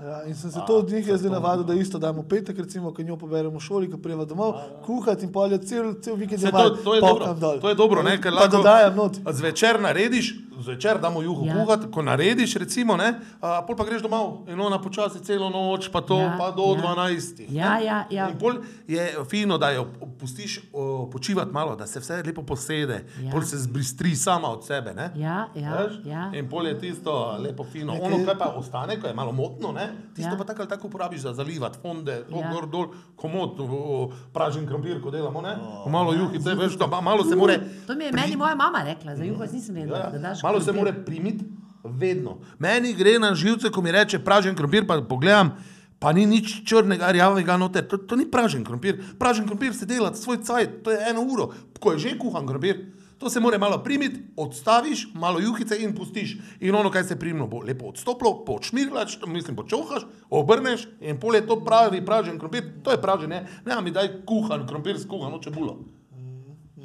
Ja, 0.01 0.23
in 0.27 0.35
sem 0.35 0.51
se 0.51 0.59
to 0.67 0.77
od 0.77 0.89
njih 0.91 1.07
jaz 1.07 1.19
zdaj 1.19 1.31
navadil, 1.31 1.63
da 1.63 1.73
isto 1.73 1.99
damo 1.99 2.23
petek, 2.23 2.57
recimo, 2.57 2.93
ko 2.93 3.01
njo 3.01 3.17
poberemo 3.17 3.59
v 3.59 3.61
šoli, 3.61 3.89
ko 3.91 3.97
prijeva 3.97 4.25
domov, 4.25 4.53
kuhati 4.85 5.25
in 5.25 5.31
polje 5.31 5.59
cel, 5.61 5.93
cel 6.01 6.15
vikend 6.15 6.41
to, 6.51 6.69
to, 6.83 6.95
je 6.95 7.01
dobro, 7.01 7.33
dol. 7.33 7.59
to 7.59 7.69
je 7.69 7.75
dobro, 7.75 8.03
ne, 8.03 8.17
ker 8.21 8.33
Pa 8.33 8.39
lahko 8.39 8.57
dodajam 8.57 8.95
not. 8.95 9.19
Zvečer 9.31 9.79
narediš, 9.81 10.33
zvečer 10.61 10.97
damo 10.97 11.21
juho 11.21 11.41
Ja. 11.41 11.53
ja. 11.53 11.55
kuhati, 11.57 11.87
ko 11.87 12.01
narediš, 12.01 12.55
recimo, 12.55 12.95
ne, 12.95 13.09
a, 13.39 13.61
pol 13.61 13.75
pa 13.75 13.83
greš 13.83 14.01
domov 14.01 14.45
in 14.45 14.57
ona 14.57 14.77
počasi 14.77 15.19
celo 15.19 15.49
noč, 15.49 15.87
pa 15.87 16.01
to, 16.01 16.15
Ja, 16.15 16.23
ja, 16.23 16.35
pa 16.37 16.51
do 16.51 16.63
ja. 16.73 16.81
ja. 16.81 16.95
12. 17.07 17.45
Ja, 17.49 17.71
ja, 17.79 17.97
ja. 18.09 18.29
In 18.29 18.37
pol 18.37 18.53
je 18.87 19.01
fino, 19.25 19.57
da 19.57 19.69
jo 19.71 19.87
pustiš 20.15 20.59
o, 20.71 20.83
počivati 21.07 21.51
malo, 21.51 21.75
da 21.75 21.85
se 21.85 21.99
vse 21.99 22.23
lepo 22.23 22.41
posede, 22.43 22.93
Ja. 23.15 23.23
ja. 23.23 23.31
pol 23.31 23.41
se 23.41 23.57
zbistri 23.59 24.15
sama 24.15 24.47
od 24.49 24.61
sebe, 24.61 24.93
ne. 24.93 25.11
ja, 25.15 25.47
ja, 25.53 25.73
Veš? 25.77 25.93
ja. 26.05 26.31
In 26.33 26.47
pol 26.47 26.67
je 26.67 26.79
tisto 26.79 27.11
lepo 27.39 27.63
fino. 27.63 27.93
Nekaj- 27.93 28.05
Ono, 28.07 28.25
kar 28.25 28.37
pa 28.37 28.45
ostane, 28.51 28.95
ko 28.95 29.07
je 29.07 29.13
malo 29.13 29.31
motno, 29.31 29.71
ne? 29.71 29.85
tisto 30.11 30.27
Ja. 30.27 30.31
ja. 30.31 30.37
pa 30.37 30.43
tako 30.43 30.61
ali 30.61 30.69
tako 30.69 30.87
uporabiš 30.87 31.21
za 31.21 31.33
zalivati, 31.33 31.79
fonde, 31.79 32.23
to 32.23 32.35
Ja. 32.35 32.41
ja. 32.41 32.51
gor 32.51 32.67
dol, 32.67 32.85
komod, 33.15 33.59
o, 33.59 33.65
o, 33.65 33.97
pražen 34.31 34.67
krompir, 34.67 35.01
ko 35.01 35.11
delamo, 35.11 35.41
ne? 35.41 35.55
Oh. 35.57 35.87
Malo 35.87 36.13
juhice, 36.13 36.55
veš, 36.55 36.73
da 36.73 36.87
ma- 36.87 37.01
malo 37.01 37.23
se 37.23 37.35
more. 37.35 37.59
To 37.87 37.95
mi 37.95 38.03
je 38.03 38.11
meni 38.11 38.35
moja 38.35 38.55
mama 38.55 38.83
rekla, 38.83 39.15
za 39.15 39.23
juho 39.23 39.43
nisem 39.43 39.75
vedela, 39.75 39.97
Ja, 39.99 40.09
da 40.09 40.17
daš 40.19 40.41
malo 40.51 40.61
se 40.61 40.73
more 40.73 40.93
primiti, 41.05 41.45
vedno. 41.83 42.37
Meni 42.59 42.93
gre 42.93 43.19
na 43.19 43.35
živce, 43.35 43.71
ko 43.71 43.81
mi 43.81 43.91
reče 43.91 44.19
pražen 44.19 44.55
krompir, 44.55 44.87
pa 44.87 45.01
pogledam. 45.01 45.55
Pa 46.01 46.11
ni 46.13 46.25
nič 46.25 46.63
črnega, 46.65 47.11
rjavega 47.13 47.57
noter, 47.61 47.85
to, 47.87 47.97
to 47.97 48.17
ni 48.17 48.25
pražen 48.25 48.63
krompir. 48.65 48.97
Pražen 49.19 49.45
krompir 49.47 49.73
se 49.77 49.85
dela 49.85 50.09
svoj 50.17 50.41
cajt, 50.43 50.81
to 50.83 50.91
je 50.91 50.97
eno 51.09 51.21
uro, 51.21 51.51
ko 51.79 51.93
je 51.93 51.99
že 51.99 52.17
kuhan 52.17 52.47
krompir. 52.47 52.79
To 53.21 53.29
se 53.29 53.39
mora 53.39 53.57
malo 53.61 53.77
primiti, 53.83 54.17
odstaviš, 54.35 55.11
malo 55.13 55.39
juhice 55.39 55.77
in 55.77 55.93
pustiš. 55.95 56.39
In 56.59 56.75
ono, 56.75 56.89
kaj 56.89 57.03
se 57.03 57.19
primno 57.19 57.45
bo 57.47 57.61
lepo 57.61 57.93
odstopilo, 57.93 58.45
počmirlaš, 58.45 59.19
mislim, 59.27 59.55
počohaš, 59.55 60.07
obrneš 60.29 60.87
in 60.99 61.19
pol 61.21 61.37
je 61.37 61.45
to 61.47 61.59
pravi 61.61 62.01
pražen 62.05 62.39
krompir. 62.39 62.81
To 62.83 62.91
je 62.91 63.01
pražen, 63.01 63.29
ne, 63.29 63.45
ne, 63.65 63.81
mi 63.81 63.93
daj 63.93 64.25
kuhan 64.25 64.65
krompir 64.67 64.97
s 64.97 65.05
kuhano 65.05 65.37
čebulo. 65.37 65.77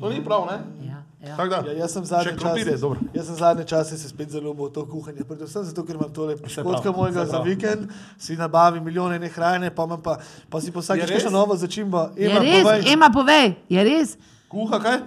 To 0.01 0.13
ni 0.13 0.21
prav, 0.25 0.45
ne? 0.53 0.87
Ja, 0.87 1.06
Ja. 1.27 1.37
Tako 1.37 1.49
da, 1.49 1.57
Ja, 1.67 1.73
jaz 1.75 1.93
sem 1.93 2.05
zadnje 2.05 2.25
še 2.25 2.31
je 2.31 2.65
čase, 2.65 2.77
dobro. 2.79 3.01
jaz 3.15 3.27
sem 3.27 3.35
zadnje 3.35 3.65
čase 3.65 3.99
se 3.99 4.09
spet 4.09 4.31
zelo 4.31 4.53
v 4.53 4.71
to 4.71 4.87
kuhanje, 4.87 5.25
predvsem 5.25 5.65
zato, 5.65 5.83
ker 5.83 5.97
imam 5.97 6.13
tole 6.13 6.37
škotka 6.39 6.83
prav, 6.83 6.97
mojega 6.97 7.27
za 7.27 7.41
vikend, 7.41 7.89
si 8.19 8.37
nabavim 8.37 8.85
milijone 8.85 9.19
ne 9.19 9.29
hrane, 9.29 9.71
pa, 9.71 9.87
pa, 9.97 10.19
pa 10.51 10.61
si 10.61 10.71
Je 10.71 11.03
res? 11.03 11.11
nešto 11.11 11.31
novo 11.31 11.57
začimbo. 11.57 12.11
Je 12.17 12.31
Ema, 12.31 12.41
res, 12.41 12.63
povej. 12.63 12.81
Ema, 12.87 13.11
povej, 13.11 13.55
je 13.69 13.85
res. 13.85 14.17
Kuha 14.49 14.79
kaj? 14.79 14.99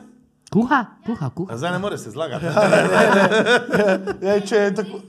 Kuha, 0.49 0.85
kuha, 1.05 1.29
kuha. 1.29 1.53
A 1.53 1.57
Zdaj 1.57 1.71
ne 1.71 1.79
moreš 1.79 1.99
se 1.99 2.11
zlagati. 2.11 2.45
Ej, 4.21 4.41
če 4.41 4.55
je 4.57 4.75
tako. 4.75 4.99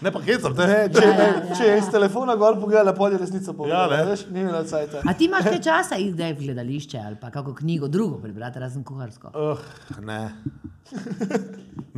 Ne 0.00 0.12
pa 0.12 0.20
hecam 0.24 0.54
te. 0.56 0.66
Ne, 0.66 0.78
če, 0.94 1.06
ne, 1.16 1.28
če 1.56 1.66
je 1.66 1.76
iz 1.82 1.88
telefona 1.92 2.34
gor 2.40 2.56
pogledala, 2.60 2.94
pol 2.96 3.12
je 3.12 3.20
resnica 3.20 3.52
povedala. 3.56 3.98
Ja, 3.98 4.00
ne. 4.00 4.08
veš, 4.08 4.24
ni 4.32 4.40
imela 4.40 4.62
cajt. 4.64 4.96
A 5.04 5.14
ti 5.16 5.28
imaš 5.28 5.44
kaj 5.50 5.60
časa 5.66 5.98
zdaj 6.00 6.32
v 6.38 6.46
gledališče 6.46 7.00
ali 7.04 7.18
pa 7.20 7.28
kako 7.34 7.54
knjigo 7.58 7.88
drugo 7.88 8.20
prebrati, 8.22 8.62
razen 8.62 8.84
kuharsko? 8.84 9.32
Uh, 9.36 9.60
ne. 10.00 10.22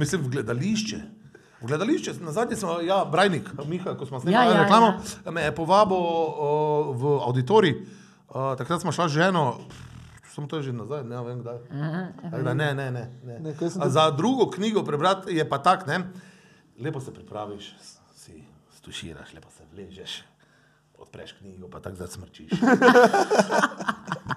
Mislim, 0.00 0.24
v 0.26 0.32
gledališče. 0.36 0.98
V 1.62 1.70
gledališče, 1.70 2.16
na 2.26 2.34
zadnji 2.34 2.58
smo, 2.58 2.80
ja, 2.82 3.04
Brajnik, 3.06 3.52
Miha, 3.70 3.94
ko 3.94 4.06
smo 4.06 4.20
snemali 4.20 4.50
Ja, 4.50 4.56
ja, 4.56 4.62
reklamo, 4.64 4.94
ja. 5.24 5.30
me 5.30 5.46
je 5.46 5.54
povabil 5.54 6.02
uh, 6.02 6.90
v 6.98 7.14
auditorij. 7.22 7.76
Uh, 8.32 8.56
takrat 8.58 8.82
smo 8.82 8.92
šla 8.92 9.06
z 9.08 9.22
ženo, 9.22 9.60
samo 10.34 10.50
to 10.50 10.58
je 10.58 10.62
že 10.62 10.72
nazaj, 10.72 11.04
ne 11.04 11.22
vem 11.22 11.38
kdaj. 11.44 11.58
Tako 11.68 12.42
Da, 12.42 12.54
ne, 12.54 12.74
ne, 12.74 12.90
ne. 12.90 13.06
ne. 13.22 13.38
Ne, 13.38 13.54
sem 13.70 13.82
Za 13.86 14.10
drugo 14.10 14.50
knjigo 14.50 14.82
prebrati 14.82 15.36
je 15.36 15.48
pa 15.48 15.62
tak, 15.62 15.86
ne. 15.86 16.02
Lepo 16.78 17.00
se 17.00 17.14
pripraviš, 17.14 17.74
si 18.14 18.44
stuširaš, 18.76 19.32
lepo 19.34 19.48
se 19.50 19.64
vležeš, 19.72 20.22
odpreš 20.98 21.32
knjigo, 21.32 21.68
pa 21.68 21.80
tako 21.80 21.96
zasmrčiš. 21.96 22.50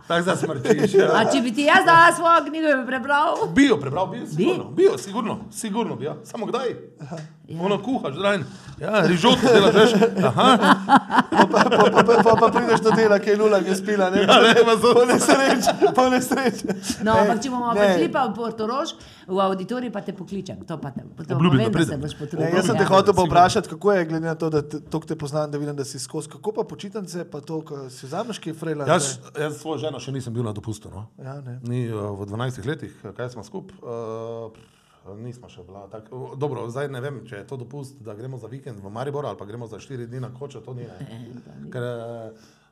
tako 0.08 0.24
zasmrčiš. 0.24 0.94
Ja. 0.94 1.10
A 1.14 1.26
če 1.26 1.42
bi 1.42 1.52
ti 1.52 1.62
jaz 1.64 1.86
dala 1.86 2.14
svojo 2.14 2.46
knjigo, 2.46 2.68
bi 2.78 2.86
prebral? 2.88 3.48
Bi 3.50 3.66
jo 3.66 3.78
prebral, 3.78 4.08
bi 4.08 4.20
jo 4.20 4.28
sigurno, 4.28 4.64
bi 4.72 4.84
jo 4.84 4.98
sigurno, 4.98 5.40
sigurno 5.52 5.96
bi 5.96 6.06
jo. 6.06 6.16
Samo 6.24 6.46
kdaj? 6.46 6.76
Ono 7.62 7.84
kuhaš, 7.84 8.16
zraven. 8.16 8.44
Ja, 8.80 9.02
rižoto 9.02 9.38
delaš, 9.44 9.76
veš. 9.76 9.92
Aha, 10.24 10.58
Pa, 11.32 11.46
pa, 11.48 11.64
pa, 11.70 12.04
pa, 12.04 12.14
pa, 12.24 12.36
pa 12.36 12.48
prideš 12.50 12.82
do 12.82 12.92
dela, 12.92 13.20
ki 13.20 13.30
je 13.30 13.38
nula, 13.38 13.60
ki 13.60 13.70
je 13.70 13.76
spila. 13.76 14.10
Ne, 14.10 14.22
ja, 14.22 14.40
ne, 14.42 14.64
pa 14.66 14.74
so. 14.78 14.94
po 14.94 15.06
nesreči, 15.06 15.70
po 15.96 16.10
nesreči. 16.10 16.66
No, 17.04 17.14
ampak 17.14 17.44
če 17.44 17.50
bomo 17.50 17.72
prišli 17.72 18.10
pa 18.12 18.26
v 18.26 18.34
Portorož, 18.34 18.96
v 19.28 19.40
auditorij 19.40 19.92
pa 19.92 20.02
te 20.02 20.14
pokličem. 20.14 20.64
To 20.66 20.78
pa 20.78 20.92
te, 20.92 21.06
to 21.22 21.36
Obljubim, 21.36 21.60
povem, 21.62 21.72
da 21.72 21.80
da 21.80 21.86
se 21.86 21.98
boš 21.98 22.16
potrudil. 22.20 22.50
jaz 22.50 22.66
sem 22.66 22.76
te 22.76 22.84
Ja. 22.84 22.90
hotel 22.90 23.14
pa 23.14 23.24
vprašati, 23.24 23.70
kako 23.70 23.92
je, 23.92 24.06
glede 24.06 24.26
na 24.26 24.36
to, 24.36 24.50
da 24.50 24.62
te, 24.62 24.80
te 24.82 25.16
poznam, 25.16 25.52
da 25.52 25.58
vidim, 25.58 25.76
da 25.76 25.86
si 25.86 26.00
skozi. 26.00 26.30
Kako 26.30 26.52
pa 26.52 26.64
počitnice, 26.64 27.26
pa 27.26 27.42
to, 27.42 27.62
ko 27.62 27.90
si 27.90 28.06
vzameš, 28.06 28.40
ki 28.40 28.50
je 28.50 28.54
frela. 28.56 28.88
Jaz, 28.88 29.18
jaz 29.38 29.58
svojo 29.58 29.78
ženo 29.80 29.95
še 30.00 30.14
nisem 30.16 30.34
bil 30.34 30.46
na 30.46 30.54
dopustu. 30.56 30.92
No. 30.94 31.08
Ja, 31.22 31.40
ne. 31.46 31.60
Ni 31.68 31.86
uh, 31.90 32.14
v 32.20 32.28
12 32.30 32.66
letih, 32.68 32.96
kaj 33.18 33.34
smo 33.36 33.46
skupaj. 33.46 33.80
Uh, 33.82 34.74
nismo 35.22 35.50
še 35.50 35.62
bila 35.68 35.86
tako. 35.92 36.34
Dobro, 36.40 36.66
zdaj 36.74 36.90
ne 36.90 37.02
vem, 37.04 37.22
če 37.30 37.44
je 37.44 37.48
to 37.50 37.60
dopust, 37.62 38.00
da 38.02 38.18
gremo 38.18 38.42
za 38.42 38.50
vikend 38.50 38.82
v 38.82 38.90
Maribor 38.90 39.28
ali 39.30 39.38
pa 39.38 39.46
gremo 39.46 39.70
za 39.70 39.78
4 39.78 40.10
dni 40.10 40.24
na 40.24 40.34
kočo, 40.34 40.64
to 40.66 40.74
ni. 40.74 40.88
Ne. 40.90 41.70
Ker 41.74 41.86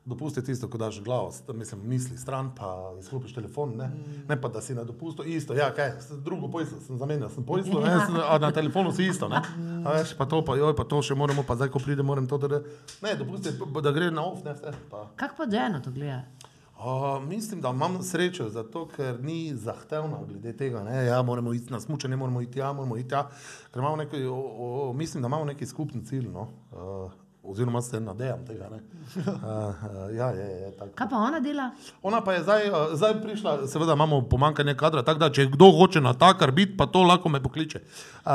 dopust 0.04 0.36
je 0.36 0.44
tisto, 0.44 0.68
ko 0.68 0.78
daš 0.78 1.00
glavo, 1.00 1.32
mislim, 1.54 1.80
misli 1.88 2.18
stran, 2.18 2.50
pa 2.58 2.92
izklopiš 3.00 3.34
telefon, 3.34 3.76
ne, 3.76 3.90
ne 4.28 4.40
pa 4.40 4.48
da 4.48 4.60
si 4.60 4.74
na 4.74 4.84
dopustu, 4.84 5.24
isto, 5.24 5.54
ja, 5.54 5.70
kaj, 5.74 5.92
drugo 6.24 6.50
pojslo 6.52 6.80
sem 6.80 6.98
zamenjal, 6.98 7.30
sem 7.32 7.44
pojslo, 7.44 7.80
ne, 7.86 7.94
sem, 8.06 8.18
a 8.20 8.38
na 8.38 8.52
telefonu 8.52 8.92
si 8.92 9.06
isto, 9.08 9.28
ne. 9.28 9.40
A 9.84 9.96
veš, 9.96 10.12
pa 10.18 10.26
to, 10.26 10.42
pa 10.44 10.58
joj, 10.60 10.74
pa 10.76 10.84
to 10.84 11.00
še 11.02 11.16
moramo, 11.16 11.42
pa 11.42 11.56
zdaj, 11.56 11.72
ko 11.72 11.80
pride, 11.80 12.04
moram 12.04 12.28
to, 12.28 12.38
da, 12.38 12.60
ne, 13.02 13.14
dopust 13.16 13.48
je, 13.48 13.56
da 13.80 13.92
gre 13.96 14.10
na 14.12 14.26
off, 14.28 14.44
ne, 14.44 14.52
vse, 14.52 14.74
pa. 14.90 15.06
Kako 15.16 15.40
pa 15.40 15.48
ženo 15.56 15.80
to 15.80 15.94
gleda? 15.94 16.43
Uh, 16.78 17.22
mislim, 17.22 17.60
da 17.60 17.70
imam 17.70 18.02
srečo, 18.02 18.48
zato 18.48 18.88
ker 18.96 19.22
ni 19.22 19.56
zahtevno 19.56 20.24
glede 20.28 20.56
tega. 20.56 20.82
Ne? 20.82 21.06
Ja, 21.06 21.22
moramo 21.22 21.54
iti 21.54 21.72
na 21.72 21.80
smuče, 21.80 22.08
ne 22.08 22.16
moramo 22.16 22.40
iti 22.40 22.52
tja, 22.52 22.72
moramo 22.72 22.96
iti 22.96 23.08
tja. 23.08 23.28
Ker 23.72 23.78
imamo 23.78 23.96
neki, 23.96 24.24
o, 24.24 24.34
o, 24.34 24.92
mislim, 24.92 25.22
da 25.22 25.26
imamo 25.26 25.44
neki 25.44 25.66
skupni 25.66 26.04
cilj. 26.04 26.28
No? 26.28 26.48
Uh, 26.72 27.12
oziroma 27.44 27.82
se 27.82 28.00
nadejam 28.00 28.46
tega. 28.46 28.68
ne. 28.70 28.80
Uh, 29.16 30.16
ja, 30.16 30.28
je, 30.30 30.50
je, 30.60 30.76
tako. 30.76 30.90
Kaj 30.94 31.08
pa 31.10 31.16
ona 31.16 31.40
dela? 31.40 31.70
Ona 32.02 32.24
pa 32.24 32.32
je 32.32 32.42
zdaj, 32.42 32.70
zdaj 32.92 33.22
prišla, 33.22 33.66
seveda 33.68 33.92
imamo 33.92 34.22
pomankanje 34.28 34.74
kadra, 34.74 35.02
tako 35.02 35.18
da 35.18 35.32
če 35.32 35.46
kdo 35.52 35.70
hoče 35.78 36.00
na 36.00 36.14
takar 36.14 36.50
biti, 36.50 36.76
pa 36.76 36.86
to 36.86 37.02
lahko 37.02 37.28
me 37.28 37.42
pokliče. 37.42 37.80
Uh, 38.24 38.32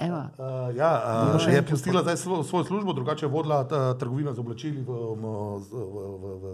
Evo. 0.00 0.16
Uh, 0.16 0.76
ja, 0.76 0.90
uh, 1.36 1.44
je 1.46 1.62
pustila 1.62 2.00
zdaj 2.02 2.16
svojo, 2.16 2.42
svojo 2.42 2.64
službo, 2.64 2.92
drugače 2.92 3.26
je 3.26 3.30
vodila 3.30 3.64
ta, 3.64 3.94
trgovino 3.94 4.32
z 4.32 4.38
oblačili 4.38 4.80
v, 4.80 4.88
v, 4.88 5.24
v, 5.62 5.74
v, 5.92 6.24
v 6.34 6.44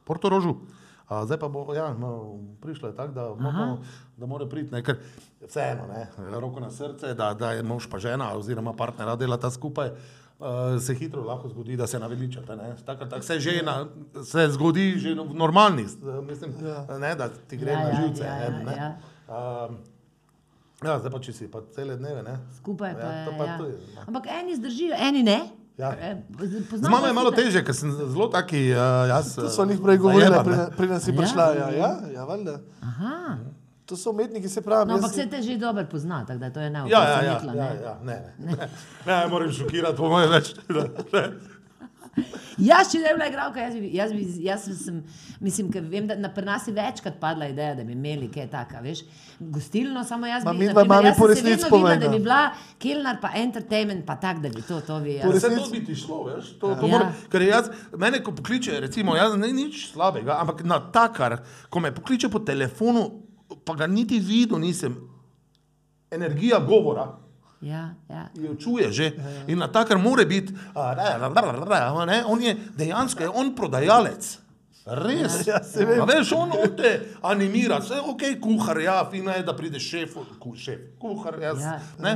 Portorožu. 0.00 0.56
Uh, 1.04 1.20
zdaj 1.22 1.36
pa 1.36 1.48
bo, 1.48 1.68
ja, 1.70 1.92
no, 1.92 2.40
prišla 2.60 2.88
je 2.88 2.96
tako, 2.96 3.12
da, 3.12 3.24
moramo- 3.36 3.78
da 4.16 4.26
mora 4.26 4.46
priti, 4.46 4.72
ne, 4.72 4.80
ker 4.82 4.96
vseeno, 5.42 5.84
ne, 5.86 6.08
roko 6.32 6.60
na 6.60 6.70
srce, 6.70 7.12
da, 7.14 7.34
da 7.34 7.52
je 7.52 7.62
mož 7.62 7.86
pa 7.86 7.98
žena 7.98 8.32
oziroma 8.32 8.72
partnera 8.72 9.16
delata 9.16 9.50
skupaj. 9.50 9.92
Uh, 10.34 10.46
se 10.80 10.94
hitro 10.94 11.22
lahko 11.22 11.48
zgodi, 11.48 11.76
da 11.76 11.86
se 11.86 11.98
naveličate. 11.98 12.56
ne. 12.56 12.74
Tako, 12.84 13.04
tako 13.04 13.22
se, 13.22 13.40
že 13.40 13.62
na, 13.62 13.86
se 14.24 14.48
zgodi 14.48 14.98
že 14.98 15.14
v 15.14 15.34
normalnih, 15.34 15.86
mislim, 16.22 16.54
ja. 16.62 16.98
ne, 16.98 17.14
da 17.14 17.28
ti 17.28 17.56
gre 17.56 17.72
Ja, 17.72 17.78
na 17.78 17.88
ja, 17.88 17.94
živce. 17.96 18.24
ja, 18.24 18.36
ja, 18.36 18.50
ne. 18.50 18.72
ja. 18.72 18.96
Um, 19.68 19.76
ja, 20.84 20.98
zdaj 20.98 21.10
pa 21.10 21.18
če 21.18 21.32
si 21.32 21.48
pa 21.48 21.60
cele 21.70 21.96
dneve. 21.96 22.22
Ne. 22.22 22.36
Skupaj 22.54 22.92
pa 22.92 23.00
Ja, 23.02 23.12
je. 23.12 23.24
to 23.24 23.32
pa 23.32 23.44
Ja. 23.44 23.56
je, 23.58 23.76
no. 23.90 24.00
Ampak 24.06 24.24
eni 24.28 24.52
zdržijo, 24.54 24.94
eni 24.98 25.22
ne. 25.22 25.38
Ja. 25.76 25.90
Eh, 25.92 26.22
Z 26.40 26.70
poznam 26.70 26.92
mano 26.92 27.06
je 27.06 27.12
malo 27.12 27.30
težje, 27.32 27.58
ker 27.60 27.74
sem 27.74 27.90
zelo 27.90 28.28
taki. 28.28 28.70
Uh, 28.70 28.78
jaz, 29.08 29.34
To 29.34 29.48
so 29.48 29.64
njih 29.64 29.80
prej 29.80 29.98
govorili, 29.98 30.30
zajeban, 30.30 30.54
ne. 30.54 30.70
preden 30.72 31.00
si 31.00 31.10
Ja? 31.10 31.16
prišla. 31.16 31.44
Ja, 31.52 31.68
ja, 31.72 31.90
ja 32.10 32.24
valjda. 32.24 32.60
Aha. 32.80 33.38
To 33.84 33.96
so 33.96 34.10
umetniki, 34.10 34.48
se 34.48 34.62
pravi. 34.62 34.88
No, 34.88 34.94
ampak 34.94 35.12
se 35.12 35.26
te 35.26 35.42
že 35.42 35.58
dobro 35.58 35.84
pozna, 35.84 36.24
tako 36.24 36.38
da 36.38 36.50
to 36.50 36.60
je 36.60 36.70
ne 36.70 36.78
Ja, 36.80 36.86
ja, 36.86 37.00
ja, 37.02 37.16
presenetilo, 37.34 37.52
ja, 37.54 37.64
ne. 37.66 37.80
ja, 37.82 37.94
ne, 38.02 38.16
ne. 38.38 38.54
ne, 39.06 39.16
ne 39.16 39.26
moram 39.26 39.52
šokirati, 39.52 39.96
po 39.96 40.08
mojem 40.08 40.30
več. 40.30 40.54
Jaz, 42.68 42.92
če 42.92 43.00
ne 43.02 43.10
bi 43.10 43.14
bila 43.18 43.26
igralka, 43.26 43.60
jaz, 43.60 43.74
bi, 43.74 43.88
jaz, 43.96 44.12
bi, 44.14 44.24
jaz 44.44 44.64
sem, 44.78 45.00
mislim, 45.42 45.70
ker 45.74 45.82
vem, 45.90 46.06
da 46.06 46.14
na 46.14 46.28
pri 46.30 46.44
nas 46.46 46.68
je 46.68 46.74
večkrat 46.76 47.16
padla 47.20 47.48
ideja, 47.50 47.72
da 47.74 47.84
bi 47.84 47.92
imeli 47.92 48.28
kaj 48.30 48.46
taka, 48.52 48.78
veš, 48.84 49.00
gostilno, 49.40 50.04
samo 50.06 50.26
jaz 50.26 50.44
Ma 50.46 50.52
bi, 50.52 50.68
primer, 50.68 50.86
mami 50.86 51.10
po 51.18 51.26
resnici 51.26 51.56
videla, 51.56 51.70
povej, 51.70 51.98
da 51.98 52.06
no. 52.06 52.12
bi 52.12 52.20
bila 52.22 52.38
kelnar 52.78 53.18
pa 53.20 53.32
entertainment, 53.40 54.04
pa 54.06 54.14
tak, 54.16 54.38
da 54.44 54.48
bi 54.48 54.62
to, 54.62 54.78
to 54.86 55.00
bi 55.00 55.16
Po. 55.22 55.32
Vse 55.32 55.48
resnici- 55.48 55.64
to 55.64 55.70
bi 55.72 55.82
ti 55.84 55.94
šlo, 55.94 56.20
veš? 56.28 56.52
To, 56.60 56.74
to 56.74 56.86
Ja. 56.86 56.92
mora, 56.92 57.08
ker 57.32 57.42
jaz, 57.42 57.72
mene, 57.98 58.22
ko 58.22 58.32
pokliče, 58.32 58.78
recimo, 58.86 59.16
jaz 59.18 59.34
ne 59.36 59.50
nič 59.52 59.90
slabega, 59.90 60.38
ampak 60.40 60.62
na 60.64 60.78
takar, 60.94 61.40
ko 61.70 61.80
me 61.80 61.90
pokliče 61.94 62.30
po 62.30 62.38
telefonu, 62.38 63.08
pa 63.64 63.74
ga 63.74 63.86
niti 63.90 64.20
videl 64.22 64.62
nisem, 64.62 64.94
energija 66.10 66.58
govora. 66.62 67.10
Ja, 67.64 67.94
ja. 68.10 68.26
jo 68.36 68.54
čuje 68.60 68.92
že 68.92 69.12
in 69.48 69.58
na 69.58 69.68
takar 69.72 69.96
mora 69.98 70.24
biti, 70.28 70.52
on 72.28 72.42
je 72.42 72.56
dejansko 72.76 73.22
je 73.22 73.28
on 73.32 73.54
prodajalec. 73.56 74.44
Res. 74.84 75.46
Ja, 75.46 75.62
se 75.64 75.84
vem. 75.88 76.02
Veš, 76.04 76.32
on, 76.36 76.50
on 76.52 76.74
te 76.76 76.90
animira, 77.24 77.78
vse 77.80 78.02
ok, 78.04 78.20
kuhar, 78.40 78.80
ja, 78.84 78.98
fino 79.08 79.32
je, 79.32 79.40
da 79.42 79.54
pride 79.56 79.80
šef, 79.80 80.12
ku, 80.38 80.52
šef 80.60 80.98
kuhar, 81.00 81.38
jaz, 81.40 81.62
Ja. 81.62 81.78
ne, 82.04 82.12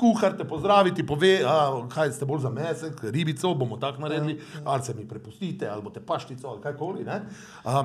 kuhar 0.00 0.34
te 0.34 0.42
pozdravi, 0.42 0.90
ti 0.94 1.06
pove, 1.06 1.36
a, 1.46 1.86
kaj 1.86 2.10
ste 2.18 2.26
bolj 2.26 2.42
za 2.42 2.50
mesek, 2.50 2.98
ribico 3.14 3.54
bomo 3.54 3.78
tako 3.78 4.02
naredili, 4.02 4.40
ali 4.64 4.82
se 4.82 4.94
mi 4.98 5.06
prepustite, 5.08 5.68
ali 5.70 5.82
boste 5.82 6.02
paštico, 6.02 6.48
ali 6.48 6.60
ne. 7.06 7.20
A, 7.64 7.84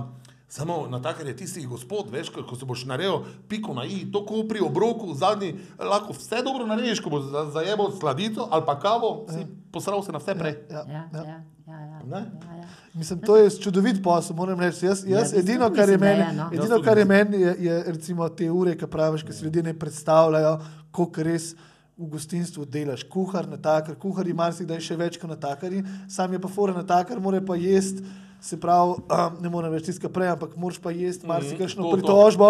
Samo 0.53 0.87
na 0.87 0.99
takar 1.01 1.25
je 1.25 1.33
tisti 1.35 1.63
gospod, 1.65 2.11
veš, 2.11 2.29
ko, 2.29 2.43
ko 2.43 2.55
se 2.55 2.65
boš 2.65 2.83
naredil 2.85 3.15
piko 3.49 3.73
na 3.73 3.85
i, 3.85 4.03
to 4.05 4.21
ko 4.21 4.43
pri 4.45 4.61
obroku, 4.61 5.13
zadnji, 5.15 5.55
lahko 5.81 6.13
vse 6.13 6.43
dobro 6.45 6.67
narediš, 6.67 6.99
ko 6.99 7.09
boš 7.09 7.23
za- 7.25 7.45
zajebal 7.51 7.89
sladico 7.91 8.45
ali 8.51 8.61
pa 8.61 8.75
kavo, 8.77 9.25
si 9.27 9.41
posral 9.71 10.03
se 10.03 10.11
na 10.11 10.21
vse 10.21 10.35
prej. 10.35 10.53
Ja, 10.69 10.83
Ja, 10.87 11.01
ja. 11.11 11.23
ja, 11.23 11.37
ja, 11.65 11.79
ja, 11.79 12.19
ja, 12.19 12.19
ja. 12.53 12.67
Mislim, 12.93 13.19
to 13.21 13.37
je 13.37 13.49
čudovit 13.51 14.03
posel, 14.03 14.35
moram 14.35 14.59
reči. 14.59 14.85
Jaz, 14.85 15.01
Ja, 15.03 15.17
jaz 15.17 15.33
mislim, 15.33 15.41
edino, 15.41 15.69
kar 15.71 15.89
je 15.89 15.97
meni, 15.97 16.21
je, 16.21 16.33
no. 16.33 16.49
Edino, 16.53 16.81
kar 16.81 16.97
je 16.97 17.05
meni, 17.07 17.37
je, 17.39 17.55
je 17.59 17.83
recimo 17.87 18.29
te 18.29 18.51
ure, 18.51 18.77
ki 18.77 18.87
praviš, 18.87 19.23
ki 19.23 19.33
si 19.33 19.45
ljudje 19.45 19.63
ne 19.63 19.73
predstavljajo, 19.75 20.59
koliko 20.91 21.23
res 21.23 21.55
v 21.97 22.07
gostinstvu 22.07 22.65
delaš. 22.67 23.03
Kuhar, 23.05 23.47
natakar, 23.47 23.95
kuhari 23.95 24.33
marsikdaj 24.33 24.79
še 24.81 24.95
več 24.95 25.17
kot 25.17 25.29
natakari, 25.31 25.81
sam 26.07 26.29
je 26.29 26.39
pa 26.39 26.47
fora 26.49 26.73
natakar, 26.73 27.17
mora 27.19 27.41
pa 27.41 27.57
jesti. 27.57 28.05
Se 28.43 28.57
pravi, 28.59 28.97
um, 28.99 29.35
ne 29.39 29.47
morem 29.47 29.71
več 29.71 29.85
tiskati 29.87 30.11
prej, 30.11 30.33
ampak 30.33 30.57
moraš 30.59 30.81
pa 30.83 30.91
jesti 30.91 31.23
marsikajšno 31.29 31.79
to, 31.79 31.87
to. 31.87 31.95
pritožbo, 31.95 32.49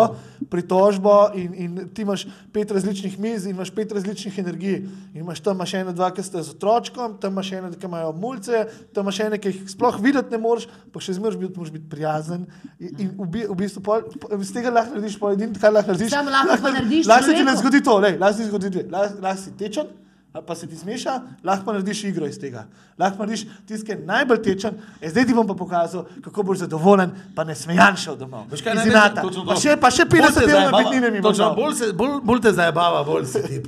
pritožbo 0.50 1.14
in, 1.38 1.52
in 1.54 1.76
ti 1.94 2.02
imaš 2.02 2.24
pet 2.50 2.74
različnih 2.74 3.20
miz 3.22 3.46
in 3.46 3.54
imaš 3.54 3.70
pet 3.76 3.94
različnih 3.94 4.40
energij. 4.42 4.80
In 5.14 5.22
imaš 5.22 5.44
tam 5.46 5.60
imaš 5.60 5.76
ene, 5.78 5.94
dva, 5.94 6.10
ki 6.10 6.26
ste 6.26 6.42
z 6.42 6.56
otročkom, 6.56 7.20
tam 7.22 7.38
imaš 7.38 7.52
ene, 7.60 7.70
ki 7.78 7.86
imajo 7.86 8.10
mulce, 8.18 8.64
tam 8.90 9.06
imaš 9.06 9.22
ene, 9.28 9.38
ki 9.38 9.54
jih 9.54 9.70
sploh 9.76 10.02
videti 10.02 10.34
ne 10.34 10.42
moreš, 10.42 10.66
pa 10.90 10.98
še 10.98 11.20
zmeraj 11.20 11.38
biti, 11.46 11.54
moraš 11.62 11.76
biti 11.78 11.90
prijazen. 11.94 12.48
In, 12.82 12.94
in 12.98 13.14
v, 13.22 13.46
v 13.54 13.62
bistvu 13.62 13.86
pol, 13.86 14.10
po- 14.18 14.34
iz 14.42 14.50
tega 14.56 14.74
lahko 14.74 14.98
narediš, 14.98 15.22
pa 15.22 15.36
edino, 15.38 15.62
kar 15.62 15.78
lahko 15.78 15.94
narediš. 15.94 16.16
Samo 16.18 16.34
lahko 16.34 16.58
pa 16.58 16.74
narediš 16.74 17.12
Lahko 17.14 17.30
se 17.30 17.38
ti 17.38 17.46
ne 17.46 17.60
zgodi 17.62 17.86
to, 17.86 18.00
lej, 18.02 18.18
lahko 18.18 18.34
se 18.34 18.42
ti 18.42 18.50
zgodi 18.50 18.74
dve. 18.74 18.90
Lahko, 18.90 19.22
lahko 19.22 19.46
si 19.46 19.54
tečen, 19.62 19.94
ali 20.34 20.44
pa 20.44 20.56
se 20.56 20.68
ti 20.68 20.76
smeša, 20.76 21.14
lahko 21.44 21.66
pa 21.66 21.72
narediš 21.74 22.04
igro 22.04 22.26
iz 22.26 22.40
tega. 22.40 22.64
Lahko 22.98 23.18
narediš 23.20 23.46
tisti, 23.68 23.86
ki 23.86 23.92
je 23.92 24.00
najbolj 24.00 24.42
tečen, 24.42 24.72
e, 25.00 25.10
zdaj 25.10 25.26
ti 25.26 25.34
bom 25.34 25.48
pa 25.48 25.54
pokazal, 25.56 26.06
kako 26.22 26.44
boš 26.44 26.58
zadovoljen, 26.60 27.12
pa 27.36 27.44
ne 27.44 27.56
smejan 27.56 27.96
šel 27.96 28.16
domov. 28.16 28.46
Veš 28.50 28.62
kaj, 28.62 28.74
Iz 28.74 28.78
ne, 28.78 28.84
ne, 28.84 28.92
inata. 28.92 29.22
točno 29.22 29.46
Pa 29.46 29.54
to. 29.54 29.62
še, 29.62 29.78
pa 29.78 29.90
še 29.90 30.06
Bolj 30.06 30.20
50 30.20 30.34
te 30.34 30.42
evrov 30.42 30.50
na 30.52 30.62
zajebava- 30.62 30.78
petnine 30.80 31.12
mi 31.12 31.22
bo 31.22 31.30
Točno, 31.30 31.46
dal. 31.46 31.56
bolj, 31.56 31.74
se, 31.76 31.94
bolj, 31.94 32.20
bolj 32.24 32.42
te 32.42 32.52
zajebava, 32.52 33.04
bolj 33.04 33.26
si 33.26 33.42
ti 33.44 33.62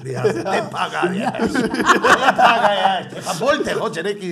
pa 0.71 0.89
ga 0.89 1.01
je. 1.09 1.31
Te 1.31 2.31
pa 2.33 2.53
ga 2.57 2.71
je. 2.73 3.21
Pa 3.21 3.33
bolj 3.35 3.63
te 3.63 3.73
hoče 3.75 4.03
neki, 4.03 4.29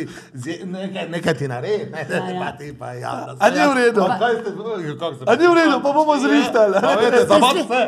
nekaj, 0.65 1.09
nekaj 1.09 1.33
ti 1.35 1.47
naredi. 1.47 1.85
Ne, 1.87 2.05
Ja, 2.09 2.29
ja. 2.29 2.39
pa 2.41 2.51
ti 2.53 2.73
pa 2.73 2.93
ja. 2.93 3.13
da 3.27 3.35
A 3.39 3.45
se- 3.45 3.53
ni 3.53 3.67
v 3.67 3.73
redu? 3.75 4.01
Pa 4.01 4.17
kaj 4.19 4.33
ste- 4.33 4.53
kako 4.93 5.15
ste- 5.15 5.25
A 5.27 5.35
ni 5.35 5.45
v 5.45 5.53
redu, 5.55 5.77
pa 5.79 5.89
bomo 5.91 6.17
zrihtali. 6.17 6.73
Pa 6.75 6.95
veste, 6.95 7.25
za 7.27 7.37
vas 7.37 7.53
vse. 7.55 7.81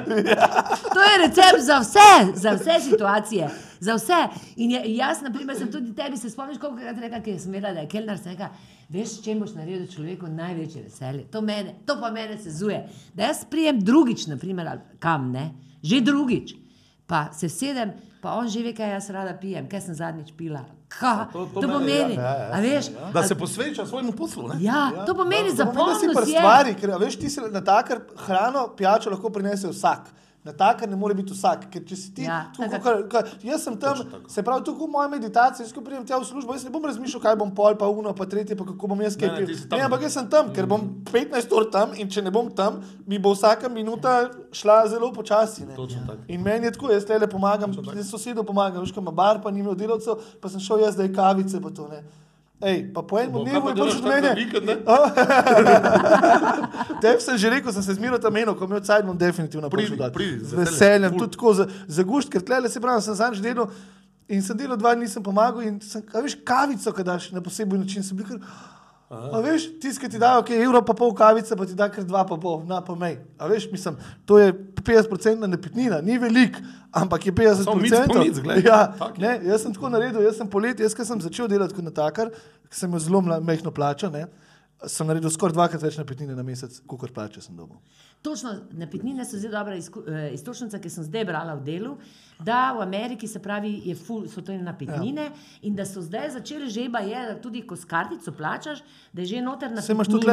To 0.87 0.99
je 1.01 1.13
recept 1.19 1.59
za 1.61 1.77
vse, 1.79 2.09
za 2.35 2.51
vse 2.51 2.75
situacije. 2.81 3.49
Za 3.79 3.95
vse. 3.95 4.19
In 4.57 4.71
je, 4.71 4.95
jaz, 4.95 5.21
na 5.21 5.29
primer, 5.29 5.55
sem 5.55 5.69
tudi 5.69 5.93
tebi 5.93 6.17
se 6.17 6.29
spomniš, 6.29 6.57
koliko 6.57 6.77
krat 6.77 6.97
rekla, 6.97 7.19
ker 7.19 7.39
sem 7.39 7.53
imela, 7.53 7.73
da 7.73 7.79
je 7.79 7.87
kelnar 7.87 8.17
se 8.17 8.29
rekla, 8.29 8.49
veš, 8.89 9.21
če 9.21 9.35
boš 9.35 9.53
naredil 9.53 9.87
človeku 9.87 10.27
največje 10.29 10.83
veselje. 10.83 11.23
To, 11.27 11.41
mene, 11.41 11.75
to 11.85 11.97
pa 11.97 12.11
mene 12.11 12.37
sezuje. 12.37 12.83
Da 13.13 13.23
jaz 13.25 13.45
prijem 13.45 13.79
drugič, 13.81 14.27
na 14.27 14.37
primer, 14.37 14.69
kam 14.99 15.31
ne, 15.31 15.49
že 15.81 16.01
drugič. 16.01 16.55
Pa 17.05 17.27
se 17.31 17.49
sedem, 17.49 17.91
pa 18.19 18.31
on 18.33 18.47
že 18.47 18.63
ve, 18.63 18.73
kaj 18.73 18.89
jaz 18.91 19.09
rada 19.09 19.35
pijem, 19.35 19.67
kaj 19.67 19.81
sem 19.81 19.95
zadnjič 19.95 20.31
pila. 20.33 20.63
Ka, 20.89 21.27
To- 21.27 21.45
to, 21.45 21.61
to 21.61 21.67
pomeni. 21.67 22.15
ja, 22.15 22.21
ja, 22.23 22.37
ja. 22.39 22.49
A 22.49 22.59
veš, 22.59 22.85
Da 23.13 23.23
se 23.23 23.35
posveča 23.35 23.85
svojemu 23.85 24.11
poslu. 24.11 24.47
ne? 24.47 24.55
ja, 24.59 25.05
to 25.05 25.13
pomeni 25.13 25.43
da 25.45 25.51
si 25.51 25.57
zapomnil 25.57 26.13
pri 26.13 26.31
je. 26.31 26.39
stvari, 26.39 26.73
ker 26.73 26.89
veš, 26.95 27.15
ti 27.15 27.29
si 27.29 27.41
na 27.43 27.61
takar 27.61 27.99
hrano, 28.17 28.67
pijačo 28.69 29.09
lahko 29.09 29.29
prinese 29.29 29.67
vsak. 29.67 30.07
Na 30.45 30.53
takar 30.53 30.85
ne 30.89 30.95
more 30.95 31.15
biti 31.17 31.33
vsak, 31.33 31.63
ker 31.73 31.81
če 31.89 31.95
si 31.97 32.11
ti, 32.13 32.21
Ja, 32.27 32.51
tako, 32.53 32.67
tako. 32.69 32.83
kar, 32.83 32.99
kar, 33.09 33.29
jaz 33.43 33.63
sem 33.65 33.77
tam, 33.81 33.97
se 34.29 34.43
pravi, 34.45 34.61
tukaj 34.67 34.85
v 34.85 34.91
moji 34.93 35.09
meditaciji, 35.15 35.65
jaz 35.65 35.71
ko 35.73 35.81
pridem 35.81 36.03
tja 36.05 36.19
v 36.21 36.27
službo, 36.27 36.53
jaz 36.53 36.67
ne 36.67 36.69
bom 36.69 36.85
razmišljal, 36.85 37.21
kaj 37.23 37.37
bom 37.39 37.49
pol, 37.57 37.73
pa 37.79 37.87
uno, 37.89 38.13
pa 38.13 38.27
tretje, 38.29 38.53
pa 38.55 38.67
kako 38.67 38.91
bom 38.91 39.01
jaz 39.01 39.17
kaj 39.17 39.31
pil. 39.39 39.49
Ne, 39.73 39.79
ampak 39.87 40.05
jaz 40.05 40.13
sem 40.13 40.27
tam, 40.29 40.51
ker 40.53 40.67
bom 40.69 40.83
15 41.09 41.55
ur 41.57 41.65
tam 41.73 41.95
in 41.97 42.11
če 42.13 42.21
ne 42.21 42.29
bom 42.29 42.51
tam, 42.53 42.77
mi 43.09 43.17
bo 43.17 43.33
vsaka 43.33 43.71
minuta 43.73 44.29
šla 44.53 44.83
zelo 44.93 45.09
počasi. 45.13 45.65
tako. 45.65 46.21
In 46.27 46.45
meni 46.45 46.69
je 46.69 46.75
tako, 46.77 46.93
jaz 46.93 47.09
le 47.09 47.27
pomagam, 47.27 47.73
jaz 47.95 48.13
sosedu 48.13 48.45
pomagam, 48.45 48.85
veš, 48.85 48.93
ima 49.01 49.11
bar, 49.11 49.41
pa 49.41 49.49
ni 49.49 49.65
imel 49.65 49.73
delavcev, 49.73 50.21
pa 50.41 50.49
sem 50.49 50.61
šel 50.61 50.85
jaz 50.85 50.93
zdaj 50.93 51.09
kavice, 51.09 51.57
pa 51.57 51.73
to 51.73 51.89
ne. 51.89 52.03
Ej, 52.63 52.87
pa 52.93 53.01
po 53.03 53.19
enem 53.19 53.43
dnevu 53.43 53.69
je 53.69 53.75
prišel 53.75 53.99
tako 53.99 54.09
mene. 54.09 54.31
Tebi 57.03 57.21
sem 57.21 57.37
že 57.37 57.49
rekel, 57.51 57.71
sem 57.75 57.83
se 57.83 57.93
zmeraj 57.99 58.19
tam 58.23 58.33
menil, 58.33 58.55
ko 58.55 58.67
mi 58.67 58.75
odsaj 58.79 59.03
bom 59.03 59.17
definitivno 59.17 59.69
prišel. 59.69 59.97
z 60.39 60.53
veseljem, 60.55 61.17
tudi 61.19 61.31
tako 61.35 61.53
za, 61.53 61.67
za 61.87 62.03
gušt, 62.07 62.31
ker 62.31 62.41
tle 62.41 62.69
se 62.71 62.79
pravi, 62.79 63.01
sem 63.03 63.15
zadnjič 63.15 63.43
delal 63.43 63.67
in 64.31 64.41
sem 64.41 64.57
delal 64.57 64.77
dva 64.79 64.95
nisem 64.95 65.23
pomagal 65.23 65.61
in 65.67 65.81
sem, 65.83 66.01
a 66.15 66.19
veš, 66.23 66.35
kavico, 66.47 66.91
kaj 66.95 67.03
daš 67.05 67.31
na 67.35 67.41
poseben 67.43 67.79
način, 67.83 68.03
sem 68.03 68.17
bil 68.17 68.25
kar. 68.25 68.39
A 69.33 69.41
veš, 69.43 69.67
ki 69.81 70.09
ti 70.09 70.19
dajo, 70.21 70.41
okay, 70.43 70.59
evro 70.63 70.81
pa 70.85 70.93
pol 70.97 71.13
kavice, 71.15 71.55
pa 71.57 71.65
ti 71.67 71.75
da 71.77 71.87
kar 71.91 72.05
dva 72.07 72.23
pa 72.27 72.37
pol, 72.41 72.61
na 72.69 72.81
pa 72.85 72.95
mej. 72.99 73.17
A 73.39 73.49
veš, 73.51 73.67
mislim, 73.71 73.97
to 74.25 74.39
je 74.41 74.53
50% 74.81 75.47
napitnina, 75.49 76.01
ni 76.05 76.17
velik, 76.21 76.57
ampak 76.91 77.25
je 77.25 77.33
50%. 77.33 77.63
Samo 77.63 77.81
mic 77.81 77.95
po 78.07 78.19
mic, 78.19 78.39
glej. 78.43 78.63
Ja, 78.65 78.79
je. 78.99 79.11
ne, 79.23 79.35
jaz 79.51 79.65
sem 79.65 79.75
tako 79.75 79.91
naredil, 79.93 80.21
jaz 80.25 80.39
sem 80.39 80.49
poleti, 80.49 80.85
jaz 80.85 80.97
sem 80.97 81.21
začel 81.21 81.49
delati 81.51 81.77
kot 81.77 81.87
natakar, 81.87 82.33
ker 82.69 82.79
sem 82.79 82.91
imel 82.91 83.03
zelo 83.03 83.21
majhno 83.25 83.73
plačo, 83.75 84.11
ne, 84.13 84.27
sem 84.91 85.07
naredil 85.07 85.33
skoraj 85.33 85.55
dvakrat 85.57 85.83
več 85.83 85.99
napitnine 86.01 86.35
na 86.37 86.45
mesec, 86.45 86.77
kot 86.87 87.13
plače 87.15 87.41
sem 87.41 87.55
dobil. 87.57 87.79
Točno, 88.25 88.49
napitnine 88.73 89.21
so 89.21 89.37
zelo 89.37 89.51
dobra 89.53 89.75
izku- 89.75 90.01
eh, 90.07 90.33
iztočnica, 90.33 90.79
ki 90.79 90.89
sem 90.89 91.03
zdaj 91.03 91.25
brala 91.25 91.53
v 91.53 91.63
delu, 91.63 91.97
da 92.39 92.73
v 92.73 92.81
Ameriki 92.81 93.27
se 93.27 93.39
pravi, 93.39 93.95
ful, 93.95 94.25
so 94.27 94.41
to 94.41 94.51
napitnine 94.53 95.21
ja. 95.23 95.31
in 95.61 95.75
da 95.75 95.85
so 95.85 96.01
zdaj 96.01 96.29
začeli 96.31 96.65
že 96.67 96.81
je, 96.81 96.89
da 97.25 97.35
tudi 97.37 97.61
ko 97.61 97.75
s 97.75 97.85
kartico 97.85 98.31
plačaš, 98.31 98.81
da 99.13 99.21
je 99.21 99.27
že 99.27 99.41
noter 99.41 99.69
napitnina. 99.71 100.03
tudi 100.05 100.25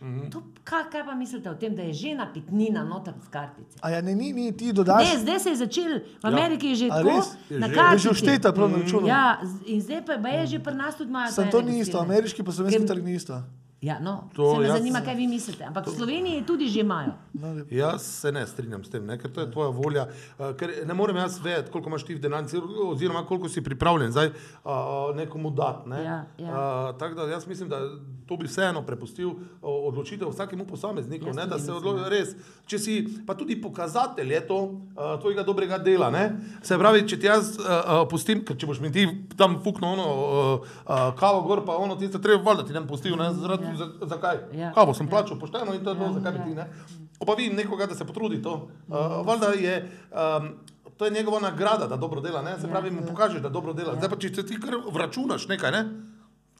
Mhm. 0.00 0.30
To, 0.30 0.42
kaj, 0.64 0.84
kaj 0.90 1.04
pa 1.04 1.14
mislite 1.14 1.50
o 1.50 1.54
tem, 1.54 1.74
da 1.76 1.82
je 1.82 1.92
že 1.94 2.14
napitnina 2.14 2.84
noter 2.84 3.14
z 3.20 3.28
kartice? 3.28 3.78
A 3.80 3.90
ja, 3.90 4.00
ne, 4.00 4.14
ni, 4.14 4.32
ni 4.32 4.52
ti 4.52 4.66
Ne, 4.66 4.72
dodaš. 4.72 5.16
zdaj 5.16 5.38
se 5.38 5.48
je 5.48 5.56
začel, 5.56 5.90
v 6.16 6.24
Ameriki 6.24 6.66
je 6.66 6.74
že 6.76 6.86
A 6.86 6.96
tako, 6.96 7.08
res? 7.08 7.26
Na. 7.50 7.66
Je 7.66 7.74
kartici. 7.74 8.02
že 8.02 8.10
všteta 8.10 8.52
prav 8.52 8.70
na 8.70 8.76
računu. 8.78 9.06
Ja, 9.06 9.40
in 9.66 9.80
zdaj 9.80 10.00
pa 10.02 10.28
je 10.30 10.46
že 10.46 10.58
pri 10.58 10.74
nas 10.74 10.94
tudi 10.94 11.10
malo. 11.10 11.30
Sem 11.30 11.50
to 11.50 11.60
ni 11.60 11.80
isto, 11.80 11.98
ameriški 11.98 12.42
pa 12.42 12.52
slovenski 12.52 12.86
trg 12.86 13.02
ni 13.02 13.14
isto. 13.14 13.42
Ja, 13.82 13.98
no, 13.98 14.28
To 14.34 14.42
to 14.42 14.52
se 14.52 14.58
me 14.58 14.66
jaz- 14.66 14.76
zanima, 14.76 15.00
kaj 15.00 15.14
vi 15.14 15.26
mislite. 15.26 15.64
Ampak 15.64 15.86
v 15.86 15.90
Sloveniji 15.90 16.42
tudi 16.44 16.68
že 16.68 16.80
imajo. 16.80 17.14
No, 17.32 17.64
Jaz 17.70 18.02
se 18.02 18.28
ne 18.28 18.44
strinjam 18.44 18.84
s 18.84 18.90
tem, 18.90 19.06
ne, 19.06 19.16
ker 19.16 19.30
to 19.30 19.40
je 19.40 19.48
tvoja 19.48 19.68
volja. 19.70 20.04
Uh, 20.36 20.52
ker 20.52 20.84
ne 20.84 20.94
morem 20.94 21.16
jaz 21.16 21.38
vedeti, 21.38 21.70
koliko 21.70 21.88
imaš 21.88 22.04
ti 22.04 22.14
v 22.14 22.20
denarnici, 22.20 22.60
oziroma 22.84 23.24
koliko 23.24 23.48
si 23.48 23.62
pripravljen 23.62 24.12
zdaj 24.12 24.26
uh, 24.26 24.72
nekomu 25.14 25.50
dati. 25.50 25.88
Ne. 25.88 25.96
Ja, 25.98 26.18
ja. 26.38 26.50
Uh, 26.50 26.98
tako 26.98 27.14
da 27.14 27.22
jaz 27.24 27.46
mislim, 27.46 27.68
da 27.68 27.80
to 28.26 28.36
bi 28.36 28.44
vseeno 28.44 28.82
prepustil 28.82 29.30
odločitev 29.62 30.28
vsakemu 30.28 30.66
posamezniku. 30.66 31.26
Jaz 31.26 31.36
Ne, 31.36 31.46
da 31.46 31.58
se 31.58 31.72
mislim, 31.72 31.76
odlo- 31.78 32.08
res, 32.08 32.36
če 32.66 32.78
si 32.78 32.94
pa 33.26 33.34
tudi 33.34 33.56
pokazatelj 33.56 34.30
je 34.30 34.46
to 34.46 34.58
uh, 34.58 34.76
tvojega 35.16 35.42
dobrega 35.42 35.78
dela. 35.80 36.10
Ne. 36.10 36.26
Se 36.62 36.76
pravi, 36.76 37.02
če 37.04 37.16
ti 37.16 37.26
jaz 37.26 37.56
uh, 37.56 37.64
pustim, 38.04 38.44
ker 38.44 38.56
če 38.56 38.66
boš 38.66 38.80
mi 38.80 38.92
ti 38.92 39.08
tam 39.36 39.56
fuknil 39.58 39.90
ono 39.90 40.06
uh, 40.06 40.60
uh, 40.84 41.16
kavo 41.16 41.42
gor, 41.42 41.64
pa 41.64 41.76
ono 41.78 41.96
tisto 41.96 42.18
treba 42.20 42.42
valjda 42.44 42.64
ti 42.64 42.72
ne 42.74 42.84
pustil, 42.84 43.16
ne, 43.16 43.32
zaradi, 43.32 43.62
Ja. 43.62 43.69
Za, 43.76 43.88
zakaj? 44.02 44.36
Ja. 44.52 44.72
Kavo 44.72 44.94
sem 44.94 45.08
plačal 45.08 45.38
pošteno 45.38 45.74
in 45.74 45.84
to 45.84 45.90
je 45.90 45.98
to, 45.98 46.04
Ja, 46.04 46.12
zakaj 46.12 46.32
bi 46.32 46.38
ja. 46.38 46.44
ti 46.44 46.54
ne. 46.54 46.66
Ko 47.18 47.26
pa 47.26 47.34
vidim 47.34 47.56
nekoga, 47.56 47.86
da 47.86 47.94
se 47.94 48.04
potrudi 48.04 48.42
to, 48.42 48.54
uh, 48.88 48.96
valjda 49.26 49.46
je. 49.46 49.90
Um, 50.10 50.54
To 51.00 51.06
je 51.06 51.10
njegova 51.10 51.40
nagrada, 51.40 51.86
da 51.86 51.96
dobro 51.96 52.20
dela. 52.20 52.42
Ne? 52.42 52.58
Se 52.60 52.66
Ja, 52.66 52.70
pravi, 52.70 52.90
mu 52.90 53.00
pokaže, 53.06 53.40
da 53.40 53.48
dobro 53.48 53.72
dela. 53.72 53.94
Zdaj 53.96 54.08
pa, 54.08 54.16
če 54.16 54.34
se 54.34 54.46
ti 54.46 54.60
kar 54.60 54.74
vračunaš 54.92 55.48
nekaj, 55.48 55.70
ne? 55.72 55.84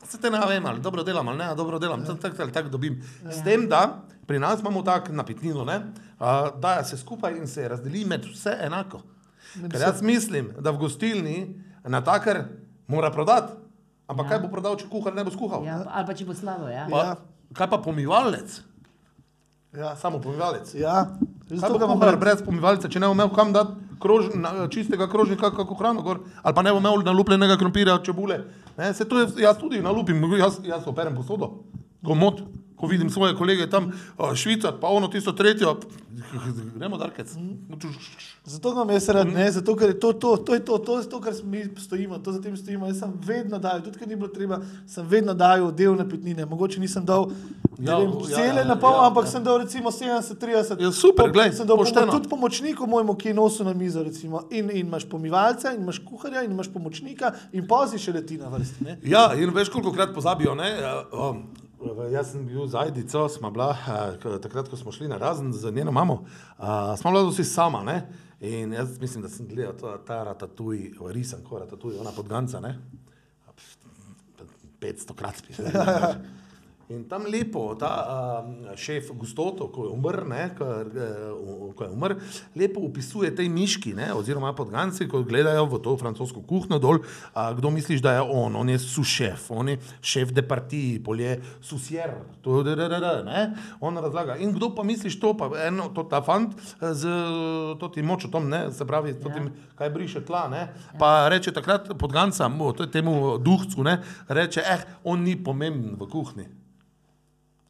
se 0.05 0.19
te 0.19 0.31
ne 0.31 0.41
vem, 0.49 0.67
ali 0.67 0.81
dobro 0.81 1.03
delam 1.05 1.29
ali 1.29 1.39
ne, 1.39 1.45
ali 1.45 1.57
dobro 1.57 1.79
delam, 1.79 2.07
tako 2.07 2.19
tak, 2.19 2.37
tak, 2.37 2.53
tak 2.53 2.69
dobim. 2.69 3.03
S 3.31 3.45
tem, 3.45 3.69
da 3.69 4.01
pri 4.27 4.39
nas 4.39 4.61
imamo 4.61 4.83
tako 4.83 5.13
napitnino, 5.13 5.65
ne? 5.65 5.77
uh, 5.77 6.27
da 6.59 6.85
se 6.85 6.97
skupaj 6.97 7.37
in 7.37 7.47
se 7.47 7.69
razdeli 7.69 8.05
med 8.05 8.25
vse 8.25 8.57
enako. 8.63 9.03
Ker 9.71 9.81
jaz 9.81 10.03
mislim, 10.03 10.55
da 10.59 10.71
v 10.71 10.79
gostilni 10.79 11.61
na 11.85 12.01
takar 12.01 12.45
mora 12.87 13.11
prodati. 13.11 13.53
Ampak 14.11 14.25
Ja. 14.25 14.31
kaj 14.31 14.39
bo 14.41 14.49
prodal, 14.51 14.75
če 14.75 14.89
kuhar 14.89 15.15
ne 15.15 15.23
bo 15.23 15.31
skuhal? 15.31 15.63
Ja, 15.63 15.85
ali 15.87 16.05
pa 16.05 16.13
če 16.13 16.25
bo 16.25 16.35
slabo. 16.35 16.67
Ja. 16.69 16.87
Pa, 16.87 16.99
Ja. 16.99 17.15
Kaj 17.53 17.69
pa 17.69 17.79
pomivalec? 17.79 18.61
Ja, 19.73 19.95
Samo 19.95 20.19
pomivalec. 20.19 20.75
ja. 20.75 21.07
Zato 21.49 21.79
bo 21.79 21.95
ga 21.97 22.07
rad. 22.09 22.19
brez 22.19 22.43
pomivalca, 22.43 22.89
če 22.89 22.99
ne 22.99 23.07
bo 23.07 23.13
imel 23.13 23.31
kam 23.31 23.53
dati 23.53 23.71
krož, 23.99 24.31
na, 24.35 24.67
čistega 24.67 25.07
krožnika, 25.07 25.51
kako 25.51 25.75
hrano 25.75 26.01
gor, 26.01 26.21
ali 26.43 26.55
pa 26.55 26.63
ne 26.63 26.71
bo 26.71 26.79
imel 26.79 27.03
nalupljenega 27.03 27.57
krompirja, 27.57 27.99
čebule. 28.01 28.41
Ne, 28.77 28.95
se 28.95 29.05
to 29.05 29.19
je, 29.19 29.27
jaz 29.39 29.59
tudi 29.59 29.79
nalupim, 29.79 30.17
jaz, 30.35 30.59
jaz 30.65 30.87
operem 30.87 31.15
posodo, 31.15 31.51
komod, 32.01 32.41
ko 32.81 32.87
vidim 32.87 33.11
svoje 33.11 33.37
kolege 33.37 33.71
tam 33.71 33.93
švicat, 34.35 34.81
pa 34.81 34.89
ono 34.89 35.09
tisto 35.09 35.33
tretjo, 35.33 35.77
gremo 36.75 36.97
darkec. 36.97 37.35
Zato 38.45 38.71
ga 38.71 38.81
imam 38.81 38.91
jaz 38.91 39.09
rad, 39.09 39.29
ne, 39.29 39.51
zato 39.53 39.77
ker 39.77 39.89
je 39.89 40.01
to, 40.01 40.13
to, 40.13 40.37
to 40.37 40.55
je 40.55 40.65
to, 40.65 40.79
to 40.79 40.99
je 40.99 41.09
to, 41.09 41.21
kar 41.21 41.35
mi 41.45 41.65
stojimo, 41.79 42.19
to 42.19 42.33
za 42.33 42.43
tem 42.43 42.57
stojimo. 42.57 42.87
Jaz 42.87 42.99
sem 42.99 43.13
vedno 43.27 43.59
dajal, 43.59 43.83
tudi 43.85 43.99
ker 43.99 44.09
ni 44.09 44.17
bilo 44.17 44.29
treba, 44.29 44.61
sem 44.89 45.07
vedno 45.09 45.35
dajal 45.35 45.73
del 45.73 45.95
napitnine. 45.97 46.47
Mogoče 46.47 46.81
nisem 46.81 47.05
dal 47.05 47.29
Ja, 47.81 47.97
vem, 47.99 48.11
ja, 48.29 48.37
cele 48.37 48.61
ja, 48.61 48.65
na 48.65 48.77
pol, 48.77 48.93
ja, 48.93 49.07
ampak 49.09 49.25
ja. 49.25 49.31
sem 49.31 49.45
dal 49.45 49.59
recimo 49.63 49.89
70-30. 49.89 50.83
Ja, 50.83 50.91
super, 50.93 51.31
glej, 51.33 51.55
sem 51.57 51.65
dal 51.65 51.79
pomo 51.79 51.87
pošteno. 51.89 52.13
tudi 52.13 52.29
pomočniku 52.29 52.87
mojemu, 52.87 53.15
ki 53.17 53.33
je 53.33 53.35
nosil 53.35 53.65
na 53.65 53.73
mizo. 53.73 54.03
Recimo. 54.05 54.45
In, 54.51 54.69
in 54.69 54.85
imaš 54.85 55.09
pomivalca, 55.09 55.73
in 55.73 55.81
imaš 55.81 56.03
kuharja, 56.05 56.45
in 56.45 56.53
imaš 56.53 56.69
pomočnika, 56.73 57.33
in 57.57 57.65
pozi 57.69 58.01
še 58.01 58.13
leti 58.13 58.37
na 58.37 58.53
vrsti. 58.53 58.85
Ne? 58.85 58.99
Ja, 59.09 59.31
in 59.33 59.55
veš, 59.57 59.73
koliko 59.73 59.95
krat 59.97 60.13
pozabijo. 60.15 60.53
Ne? 60.59 60.69
Uh, 60.77 61.31
um, 61.31 61.43
jaz 62.13 62.33
sem 62.33 62.47
bil 62.47 62.67
z 62.67 62.75
Ajdico, 62.75 63.29
smo 63.29 63.51
bila, 63.51 63.73
k- 64.23 64.39
takrat, 64.43 64.69
ko 64.69 64.77
smo 64.77 64.93
šli 64.93 65.09
na 65.09 65.17
razen 65.19 65.53
z 65.53 65.73
njeno 65.73 65.93
mamo, 65.93 66.25
uh, 66.59 66.99
smo 66.99 67.11
bila 67.11 67.29
vsi 67.29 67.45
sama. 67.45 67.83
Ne? 67.83 68.09
In 68.41 68.73
jaz 68.73 68.99
mislim, 69.01 69.23
da 69.23 69.29
sem 69.29 69.49
gledal 69.49 69.77
to, 69.77 69.97
ta 70.07 70.23
ratatuj, 70.25 70.93
risan, 71.13 71.45
ko 71.45 71.59
ratatuj, 71.59 71.99
ona 72.01 72.11
podganca. 72.17 72.61
Ne? 72.61 72.79
500 74.81 75.15
krat 75.15 75.37
spet. 75.37 75.61
In 76.91 77.05
tam 77.07 77.23
lepo, 77.31 77.77
ta 77.79 77.91
uh, 78.03 78.71
šef 78.75 79.13
Gustoto, 79.15 79.69
ko 79.71 79.85
je 79.87 79.91
umrl, 79.95 80.25
ne, 80.27 80.49
ko, 80.59 80.67
uh, 80.67 81.69
ko 81.79 81.87
je 81.87 81.91
umrl, 81.95 82.17
lepo 82.59 82.83
opisuje 82.89 83.31
te 83.31 83.47
miški, 83.47 83.93
ne, 83.95 84.09
oziroma 84.19 84.51
podganci, 84.59 85.07
ko 85.07 85.21
gledajo 85.23 85.69
v 85.71 85.79
to 85.85 85.95
francosko 86.01 86.43
kuhno 86.43 86.81
dol, 86.83 86.99
uh, 86.99 87.53
kdo 87.55 87.71
misliš, 87.71 88.03
da 88.03 88.17
je 88.17 88.27
on, 88.27 88.59
on 88.59 88.75
je 88.75 88.81
sušef, 88.83 89.47
on 89.55 89.71
je 89.71 89.79
šef 90.03 90.35
de 90.35 90.43
partiji, 90.43 90.99
polje 91.07 91.39
susjer, 91.63 92.17
to 92.43 92.59
je 92.67 92.91
ne, 93.29 93.47
on 93.79 94.03
razlaga. 94.03 94.41
In 94.43 94.51
kdo 94.59 94.75
pa 94.75 94.83
misliš 94.83 95.21
to, 95.23 95.37
pa 95.39 95.47
eno, 95.69 95.93
to 95.95 96.03
ta 96.11 96.25
fant 96.27 96.59
z 96.83 97.07
to 97.79 97.89
ti 97.95 98.03
močotom, 98.03 98.51
ne, 98.51 98.65
se 98.75 98.87
pravi, 98.87 99.15
to 99.23 99.31
tim, 99.31 99.53
kaj 99.79 99.95
briše 99.95 100.25
tla, 100.27 100.49
ne, 100.51 100.67
pa 100.99 101.29
reče 101.31 101.55
takrat 101.55 101.95
podganca, 101.95 102.51
mu, 102.51 102.73
temu 102.91 103.39
duhcu, 103.39 103.87
ne, 103.87 104.01
reče, 104.27 104.67
eh, 104.67 104.89
on 105.05 105.23
ni 105.23 105.39
pomemben 105.39 105.95
v 105.95 106.11
kuhni. 106.11 106.51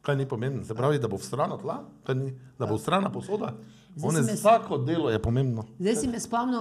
Kaj 0.02 0.16
ni 0.16 0.28
pomembno? 0.28 0.64
Se 0.64 0.74
pravi, 0.74 0.98
da 0.98 1.08
bo 1.08 1.16
v 1.16 1.24
strano 1.24 1.56
tla, 1.60 1.82
ni? 2.14 2.32
da 2.58 2.66
bo 2.66 2.74
v 2.74 2.80
strana 2.80 3.10
posoda. 3.12 3.52
Me- 3.96 4.22
vsako 4.34 4.78
delo 4.78 5.10
je 5.10 5.18
pomembno. 5.22 5.64
Zdaj 5.78 5.96
si 5.96 6.08
me 6.08 6.20
spomnil, 6.20 6.60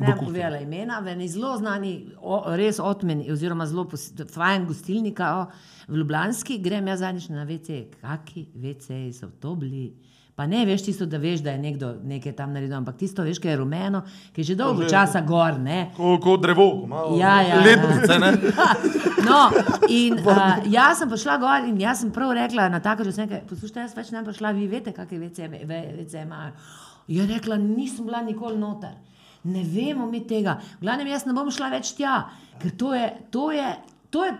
ne 0.00 0.14
bom 0.16 0.24
povedala 0.24 0.58
imena, 0.58 0.98
v 1.00 1.12
eni 1.12 1.28
zelo 1.28 1.52
znani, 1.56 1.92
o, 2.18 2.42
res 2.56 2.80
odmeni, 2.80 3.28
oziroma 3.32 3.66
zelo 3.66 3.86
fajn 4.34 4.66
gostilnika 4.66 5.28
o, 5.36 5.46
v 5.88 6.00
Ljubljanski, 6.00 6.58
grem 6.58 6.88
jaz 6.88 7.04
zadnjič 7.04 7.28
na 7.28 7.44
WC, 7.46 7.84
kaki 8.00 8.48
WC 8.56 9.12
so 9.14 9.30
to 9.40 9.54
bili. 9.54 9.92
Pa 10.36 10.44
ne 10.44 10.66
veš 10.66 10.82
tisto, 10.82 11.06
da 11.06 11.16
veš, 11.16 11.40
da 11.40 11.50
je 11.50 11.58
nekdo 11.58 11.94
nekaj 12.04 12.34
tam 12.34 12.52
naredil, 12.52 12.76
ampak 12.76 12.96
tisto 12.96 13.24
veš, 13.24 13.38
ki 13.38 13.48
je 13.48 13.56
rumeno, 13.56 14.02
ki 14.30 14.40
je 14.40 14.44
že 14.44 14.54
dolgo 14.54 14.82
že- 14.82 14.90
časa 14.90 15.22
gor, 15.22 15.56
ne. 15.58 15.90
Ko, 15.96 16.18
ko 16.18 16.36
drevo, 16.36 16.66
ko 16.74 16.84
ima 16.84 17.00
Ja, 17.16 17.40
ja, 17.42 17.60
ledvice, 17.60 18.18
ne? 18.18 18.32
No, 19.26 19.38
in 19.88 20.20
uh, 20.20 20.36
jaz 20.66 21.00
sem 21.00 21.08
prišla 21.08 21.38
gor 21.38 21.64
in 21.64 21.80
jaz 21.80 21.98
sem 21.98 22.12
prav 22.12 22.30
rekla 22.32 22.68
na 22.68 22.80
tako, 22.80 23.02
da 23.02 23.12
sem 23.12 23.24
rekla, 23.24 23.48
poslušajte, 23.48 23.80
jaz 23.80 23.96
več 23.96 24.12
ne 24.12 24.22
prišla, 24.22 24.52
vi 24.52 24.68
veste, 24.68 24.92
kakšne 24.92 25.18
WC 25.20 25.48
me- 25.48 25.64
ve- 25.64 25.80
WC 25.96 26.22
imajo. 26.22 26.52
Je 27.08 27.26
rekla, 27.26 27.56
nisem 27.58 28.04
bila 28.04 28.20
nikoli 28.22 28.58
noter. 28.58 28.92
Ne 29.46 29.64
vemo 29.64 30.06
mi 30.06 30.20
tega. 30.22 30.58
V 30.76 30.82
glavnem, 30.82 31.06
jaz 31.08 31.24
ne 31.24 31.32
bom 31.32 31.48
šla 31.50 31.70
več 31.70 31.94
tja, 31.94 32.26
ker 32.58 32.70
to 32.72 32.92
je, 32.92 33.08
to 33.30 33.48
je, 33.50 33.66
to 34.10 34.24
je 34.24 34.36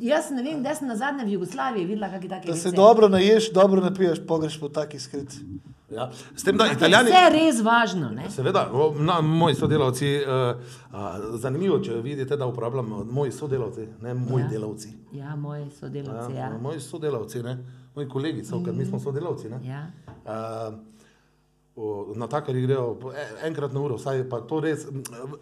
jaz 0.00 0.30
ne 0.30 0.42
vem, 0.42 0.62
da 0.62 0.74
sem 0.74 0.88
na 0.88 0.96
zadnje 0.96 1.24
v 1.24 1.32
Jugoslaviji 1.32 1.86
videla, 1.86 2.08
kakšne 2.08 2.28
take 2.28 2.48
Da 2.48 2.56
se 2.56 2.68
WC. 2.68 2.76
dobro 2.76 3.08
naješ, 3.08 3.52
dobro 3.52 3.80
napiješ, 3.80 4.20
pogreš 4.26 4.60
po 4.60 4.68
takih 4.68 5.02
skrit. 5.02 5.34
Ja. 5.90 6.10
S 6.36 6.44
tem, 6.44 6.56
da 6.56 6.64
Ker 6.64 6.76
italijani. 6.76 7.10
Vse 7.10 7.18
je 7.18 7.30
res 7.30 7.60
važno. 7.60 8.10
Ne? 8.10 8.28
Seveda, 8.30 8.68
o, 8.72 8.94
na, 8.94 9.20
moji 9.20 9.54
sodelavci, 9.54 10.20
uh, 10.20 10.60
uh, 10.86 10.98
zanimivo, 11.34 11.80
če 11.80 11.94
vidite, 11.94 12.36
da 12.36 12.46
uporabljam 12.46 13.08
moji 13.10 13.32
sodelavci, 13.32 13.88
ne 14.00 14.14
moji 14.14 14.42
Ja. 14.42 14.48
delavci. 14.48 14.88
Ja, 15.12 15.36
moji 15.36 15.70
sodelavci. 15.70 16.32
Ja, 16.32 16.38
Ja. 16.40 16.58
Moji 16.58 16.80
sodelavci, 16.80 17.42
ne? 17.42 17.58
moji 17.94 18.08
kolegi 18.08 18.44
so, 18.44 18.62
ker 18.64 18.72
mi 18.72 18.86
smo 18.86 19.00
sodelavci. 19.00 19.48
Ne? 19.48 19.58
Ja. 19.64 19.86
Uh, 20.24 20.74
o, 21.80 22.12
na 22.14 22.26
takarih 22.26 22.62
grejo 22.62 22.94
po 22.94 23.10
e- 23.10 23.36
enkrat 23.42 23.72
na 23.72 23.80
uro, 23.80 23.94
vsaj 23.94 24.24
pa 24.24 24.42
to 24.42 24.60
res. 24.60 24.86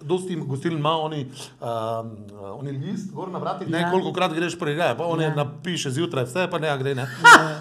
Dosti 0.03 0.39
gostiln 0.39 0.77
ima 0.77 0.99
oni, 0.99 1.27
um, 1.59 2.17
oni 2.55 2.75
list, 2.75 3.13
gor 3.13 3.29
na 3.29 3.39
vratih, 3.39 3.69
ne 3.69 3.81
Ja. 3.81 3.91
koliko 3.91 4.13
krat 4.13 4.33
greš 4.33 4.55
prej, 4.55 4.95
pa 4.95 5.05
oni 5.05 5.23
Ja. 5.23 5.29
ja. 5.29 5.37
napiše 5.37 5.91
zjutraj, 5.91 6.25
vse 6.25 6.47
pa 6.47 6.59
ne 6.59 6.79
gre. 6.79 6.95
Ne? 6.95 7.09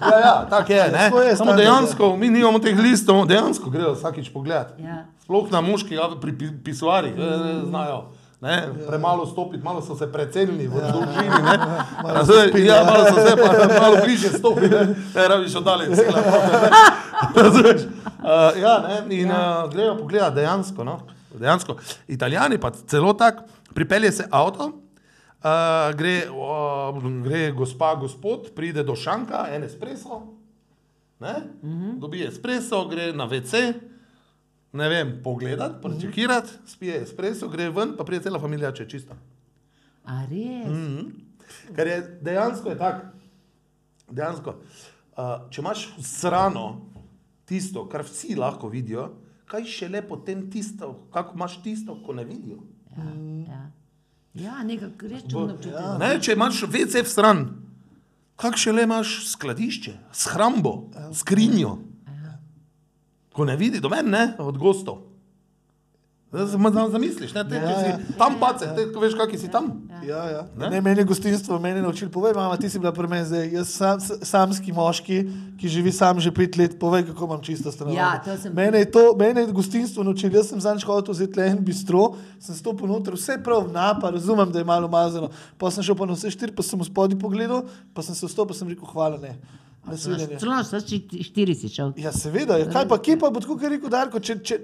ja, 0.04 0.20
ja, 0.20 0.48
tako 0.48 0.74
je. 0.74 0.92
Ne? 0.92 1.10
To 1.10 1.22
je 1.22 1.36
Samo 1.36 1.54
dejansko, 1.54 2.16
mi 2.16 2.30
nimamo 2.30 2.60
teh 2.60 2.78
listov, 2.78 3.26
dejansko 3.26 3.70
grejo 3.70 3.94
vsakič 3.94 4.30
pogled. 4.30 4.68
Ja. 4.80 5.06
Sploh 5.20 5.52
na 5.52 5.62
moških, 5.62 5.94
ja, 5.94 6.14
pri 6.14 6.34
pi- 6.34 6.64
pisuarjih, 6.64 7.14
eh, 7.14 7.66
znajo. 7.66 8.14
Ne, 8.40 8.70
premalo 8.88 9.26
stopiti, 9.26 9.64
malo 9.64 9.82
so 9.82 9.96
se 9.96 10.08
precenili 10.08 10.68
v 10.68 10.84
dolžini. 10.84 11.42
ne. 11.42 11.58
Razumeš, 12.14 12.60
Ja, 12.60 12.84
malo 12.84 13.06
so 13.06 13.20
se 13.20 13.36
pa 13.36 13.80
malo 13.80 13.98
bliže 14.06 14.30
stopili, 14.30 14.70
ne, 14.70 14.96
ne 15.16 15.28
rabiš 15.28 15.56
oddaljen? 15.56 15.94
Uh, 18.28 18.58
ja, 18.60 18.80
ne, 18.84 19.16
in 19.16 19.30
uh, 19.32 19.70
grejo 19.72 19.94
pogledat 20.02 20.34
dejansko, 20.36 20.84
no, 20.84 20.98
dejansko. 21.32 21.78
Italijani 22.12 22.58
pa 22.60 22.74
celo 22.76 23.14
tako, 23.16 23.46
pripelje 23.74 24.12
se 24.12 24.26
avto, 24.32 24.66
uh, 24.68 25.94
gre, 25.96 26.26
uh, 26.28 26.98
gre 27.24 27.46
gospa, 27.56 27.94
gospod, 27.96 28.50
pride 28.56 28.84
do 28.84 28.96
šanka, 29.00 29.46
en 29.56 29.64
espresso, 29.64 30.20
ne, 31.20 31.36
mm 31.62 31.72
-hmm. 31.72 32.00
dobi 32.00 32.26
espresso, 32.28 32.88
gre 32.88 33.14
na 33.14 33.30
WC, 33.30 33.74
ne 34.74 34.90
vem, 34.90 35.22
pogledat, 35.24 35.82
prečekirati, 35.82 36.50
spije 36.66 37.02
espresso, 37.02 37.48
gre 37.48 37.70
ven, 37.70 37.96
pa 37.98 38.04
pride 38.04 38.24
cela 38.24 38.40
familija, 38.40 38.72
če 38.72 38.84
je 38.84 38.90
čista. 38.90 39.16
A 40.06 40.26
res? 40.26 40.68
Mm. 40.68 41.12
Ker 41.76 41.88
je 41.88 42.20
dejansko 42.22 42.70
je 42.70 42.78
tako. 42.78 43.08
Dejansko, 44.12 44.56
uh, 45.18 45.50
če 45.50 45.62
imaš 45.62 45.90
srano 46.04 46.82
tisto, 47.48 47.86
kar 47.90 48.04
vsi 48.06 48.36
lahko 48.36 48.70
vidijo, 48.70 49.08
kaj 49.48 49.64
še 49.72 49.90
le 49.92 50.02
potem 50.04 50.48
tisto, 50.52 50.92
kako 51.16 51.38
imaš 51.40 51.62
tisto, 51.64 51.96
ko 52.04 52.16
ne 52.18 52.26
vidijo. 52.28 52.60
Ja, 52.98 53.08
ja. 53.48 53.62
ja 54.44 54.64
nekako 54.68 55.08
res 55.08 55.24
čudno 55.24 55.56
občutek. 55.56 55.80
Ja. 55.80 55.96
Ne, 56.02 56.12
če 56.20 56.36
imaš 56.36 56.66
WC 56.68 57.06
v 57.08 57.12
stran, 57.12 57.44
kak 58.38 58.60
še 58.60 58.76
le 58.76 58.84
imaš 58.88 59.20
skladišče, 59.32 59.96
shrambo, 60.12 60.76
skrinjo, 61.16 61.78
ko 63.38 63.46
ne 63.46 63.56
vidi 63.56 63.80
do 63.80 63.90
mene, 63.94 64.34
od 64.42 64.58
gostov. 64.60 65.07
Zamisliš, 66.38 67.34
ne, 67.34 67.44
te, 67.44 67.56
Ja, 67.56 67.62
ja, 67.62 67.80
ja. 67.82 67.98
si 67.98 68.14
tam 68.14 68.36
pace, 68.38 68.68
te, 68.70 68.86
ko 68.88 69.00
veš, 69.00 69.16
kaki 69.16 69.38
si 69.38 69.48
tam. 69.48 69.72
Ja, 70.00 70.24
ja. 70.26 70.42
Ne? 70.56 70.70
Ne, 70.70 70.82
meni 70.82 71.00
je 71.00 71.06
gostinstvo, 71.06 71.58
meni 71.58 71.80
je 71.80 71.84
naučil. 71.84 72.10
Povej, 72.10 72.34
mama, 72.34 72.56
ti 72.56 72.70
si 72.70 72.78
bila 72.78 72.92
pri 72.92 73.08
meni 73.08 73.26
zdaj. 73.26 73.50
Jaz 73.52 73.68
sam, 73.70 73.98
samski 74.00 74.72
moški, 74.72 75.18
ki 75.56 75.68
živi 75.68 75.92
sam 75.92 76.20
že 76.20 76.30
pet 76.30 76.56
let, 76.56 76.76
povej, 76.76 77.04
kako 77.06 77.26
imam 77.26 77.42
čisto 77.42 77.68
stanovanje. 77.68 77.98
Ja, 77.98 78.38
sem- 78.38 78.54
Mene 78.54 78.80
je, 78.80 78.88
to, 78.88 79.16
mene 79.16 79.42
je 79.42 79.52
gostinstvo 79.52 80.04
naučil. 80.04 80.30
Jaz 80.30 80.48
sem 80.48 80.60
zadnjič 80.60 80.86
hodil 80.86 81.12
vzeti 81.12 81.36
le 81.36 81.48
en 81.48 81.60
bistro, 81.60 82.14
sem 82.38 82.54
stopil 82.54 82.86
noter, 82.86 83.14
vse 83.14 83.40
prav 83.40 83.66
napa, 83.68 84.10
razumem, 84.10 84.48
da 84.48 84.60
je 84.60 84.66
malo 84.66 84.88
mazano. 84.88 85.30
Pa 85.56 85.70
sem 85.70 85.82
šel 85.82 85.96
pa 85.96 86.06
na 86.06 86.14
vse 86.14 86.30
štiri, 86.30 86.52
pa 86.52 86.62
sem 86.62 86.76
v 86.76 86.86
spodnji 86.86 87.18
pogledal, 87.18 87.64
pa 87.92 88.02
sem 88.02 88.14
se 88.14 88.26
vstopil, 88.26 88.48
pa 88.48 88.56
sem 88.56 88.68
rekel, 88.68 88.86
hvala 88.86 89.18
ne. 89.18 89.34
Celo 90.38 90.56
štiri 91.22 91.56
si 91.56 91.70
šel. 91.70 91.94
Ja, 91.98 92.12
seveda, 92.12 92.58
ja, 92.58 92.66
kaj 92.68 92.88
pa, 92.88 92.98
kje 93.00 93.18
pa 93.18 93.30
bo 93.30 93.40
tako, 93.40 93.60
rekel 93.62 93.90
Darko, 93.90 94.20
če, 94.20 94.36
če, 94.40 94.58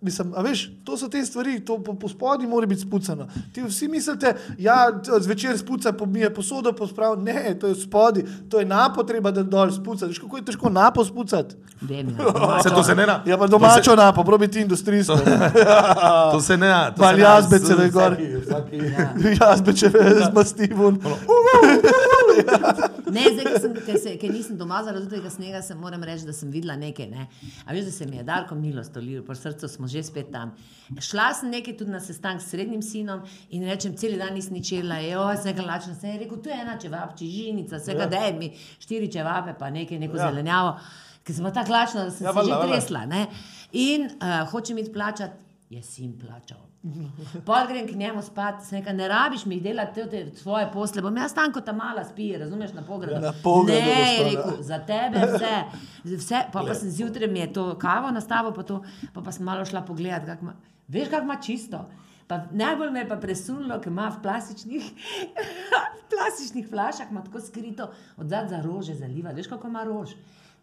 mislim, 0.00 0.32
a 0.32 0.42
veš, 0.42 0.70
to 0.82 0.96
so 0.96 1.08
te 1.08 1.20
stvari, 1.20 1.60
to 1.60 1.78
po, 1.78 1.94
po 1.94 2.08
spodnji 2.08 2.46
mora 2.46 2.66
biti 2.66 2.80
spucano. 2.80 3.26
Ti 3.52 3.62
vsi 3.62 3.88
mislite, 3.88 4.32
ja, 4.58 4.88
zvečer 5.20 5.58
spuca, 5.58 5.92
pomije 5.92 6.30
posodo, 6.30 6.72
pospravi, 6.72 7.22
ne, 7.22 7.54
to 7.54 7.66
je 7.66 7.74
spodnji, 7.76 8.22
to 8.48 8.58
je 8.58 8.66
napo 8.66 9.02
treba, 9.02 9.30
da 9.30 9.42
dol 9.42 9.70
spucati. 9.70 10.08
Veš, 10.08 10.18
kako 10.18 10.36
je 10.36 10.44
težko 10.44 10.70
napo 10.70 11.04
spucati? 11.04 11.54
Vem, 11.82 12.08
ja. 12.10 12.62
Se 12.62 12.68
to 12.70 12.82
se 12.82 12.94
ne 12.94 13.06
da. 13.06 13.22
Ja, 13.26 13.38
pa 13.38 13.46
domačo 13.48 13.96
napo, 13.96 14.24
probi 14.24 14.48
ti 14.48 14.60
industrijsko. 14.60 15.16
To 16.32 16.40
se 16.40 16.56
ne 16.56 16.68
da. 16.68 16.90
to 16.90 17.02
Mal 17.02 17.10
se 17.10 17.16
ne 17.16 17.22
da 17.22 17.28
jazbece, 17.30 17.66
z- 17.66 17.76
da 17.76 17.82
je 17.82 17.90
gor. 17.90 18.12
vsaki- 18.12 18.36
vsaki- 18.38 19.38
Jazbeče 19.40 19.90
z 20.20 20.34
mastivon. 20.34 20.98
Ne, 23.14 23.22
zdaj, 23.32 23.44
ker, 23.46 23.54
sem, 23.62 23.74
ker, 23.86 23.96
se, 24.00 24.12
ker 24.20 24.32
nisem 24.32 24.58
doma 24.60 24.82
zaradi 24.84 25.08
tega 25.08 25.30
snega, 25.32 25.62
se 25.64 25.74
moram 25.78 26.02
reči, 26.04 26.26
da 26.28 26.34
sem 26.36 26.50
videla 26.52 26.76
nekaj. 26.76 27.08
Ne. 27.08 27.24
A 27.64 27.72
veš, 27.72 27.86
da 27.88 27.94
se 27.94 28.06
mi 28.06 28.18
je 28.18 28.24
Darko 28.28 28.56
milo 28.58 28.84
stolil, 28.84 29.22
po 29.24 29.36
srcu 29.38 29.68
smo 29.68 29.88
že 29.88 30.02
spet 30.04 30.28
tam. 30.34 30.52
Šla 31.00 31.30
sem 31.38 31.52
nekaj 31.54 31.78
tudi 31.80 31.94
na 31.94 32.02
sestanek 32.04 32.44
s 32.44 32.52
srednjim 32.52 32.82
sinom 32.84 33.24
in 33.54 33.64
rečem, 33.68 33.96
cel 33.96 34.18
dan 34.20 34.36
nisem 34.36 34.58
ničela, 34.58 35.00
sem 35.40 35.56
ga 35.56 35.66
lačna, 35.70 35.96
sem 35.96 36.14
ji 36.14 36.22
rekel, 36.24 36.42
tu 36.44 36.52
je 36.52 36.60
ena 36.60 36.78
čevapči, 36.80 37.32
žinica, 37.32 37.80
vsega 37.80 38.06
ja. 38.06 38.12
daj 38.12 38.32
mi 38.38 38.52
štiri 38.78 39.10
čevape, 39.12 39.56
pa 39.58 39.72
nekaj, 39.72 40.04
neko 40.04 40.20
ja. 40.20 40.28
zelenjavo, 40.28 40.76
ker 41.24 41.36
sem 41.36 41.52
tako 41.52 41.76
lačna, 41.78 42.08
da 42.08 42.14
sem 42.14 42.28
Ja, 42.28 42.32
se 42.32 42.40
valjda, 42.40 42.62
že 42.62 42.72
tresla. 42.72 43.06
Ne. 43.08 43.26
In 43.72 44.08
uh, 44.08 44.40
hočem 44.52 44.84
iti 44.84 44.92
plačati, 44.92 45.47
je 45.70 45.82
sin 45.82 46.18
plačal. 46.18 46.64
Pol 47.44 47.66
grem 47.68 47.86
k 47.88 47.96
njemu 47.96 48.22
spat, 48.22 48.62
sem 48.64 48.78
rekel, 48.78 48.96
ne 48.96 49.08
rabiš 49.08 49.44
mi 49.46 49.60
delati 49.60 50.00
te, 50.00 50.06
te 50.10 50.36
svoje 50.36 50.70
posle, 50.72 51.02
bom 51.04 51.16
jaz 51.16 51.34
tam 51.36 51.52
kot 51.52 51.66
ta 51.66 51.74
mala 51.76 52.04
spi, 52.08 52.30
razumeš, 52.40 52.72
na 52.72 52.82
pogradu. 52.86 53.20
Na 53.20 53.32
pogradu 53.42 53.80
Ne, 53.80 54.14
je 54.14 54.24
rekel, 54.30 54.62
za 54.64 54.78
tebe 54.78 55.26
vse. 55.34 55.54
vse 56.04 56.42
pa, 56.52 56.62
pa 56.64 56.74
sem 56.74 56.90
zjutraj 56.90 57.28
mi 57.28 57.42
je 57.44 57.52
to 57.52 57.66
kavo 57.78 58.10
nastavil, 58.10 58.54
pa, 58.56 58.62
to, 58.62 58.80
pa, 59.12 59.20
pa 59.20 59.32
sem 59.32 59.44
malo 59.44 59.64
šla 59.68 59.84
pogledat, 59.84 60.24
kak 60.26 60.42
ima, 60.42 60.56
veš, 60.88 61.10
kako 61.12 61.28
ima 61.28 61.36
čisto. 61.36 61.84
Pa 62.28 62.42
najbolj 62.52 62.90
me 62.92 63.04
je 63.04 63.08
pa 63.08 63.16
presunilo, 63.16 63.78
ker 63.80 63.92
ima 63.92 64.08
v 64.16 64.22
plastičnih, 64.22 64.88
v 66.00 66.08
plastičnih 66.12 66.68
flašah, 66.68 67.12
tako 67.24 67.40
skrito, 67.40 67.92
od 68.16 68.28
zadaj 68.28 68.48
za 68.56 68.64
rože 68.64 68.94
zaliva, 68.94 69.36
veš, 69.36 69.52
kako 69.52 69.68
ima 69.68 69.84
rož. 69.84 70.16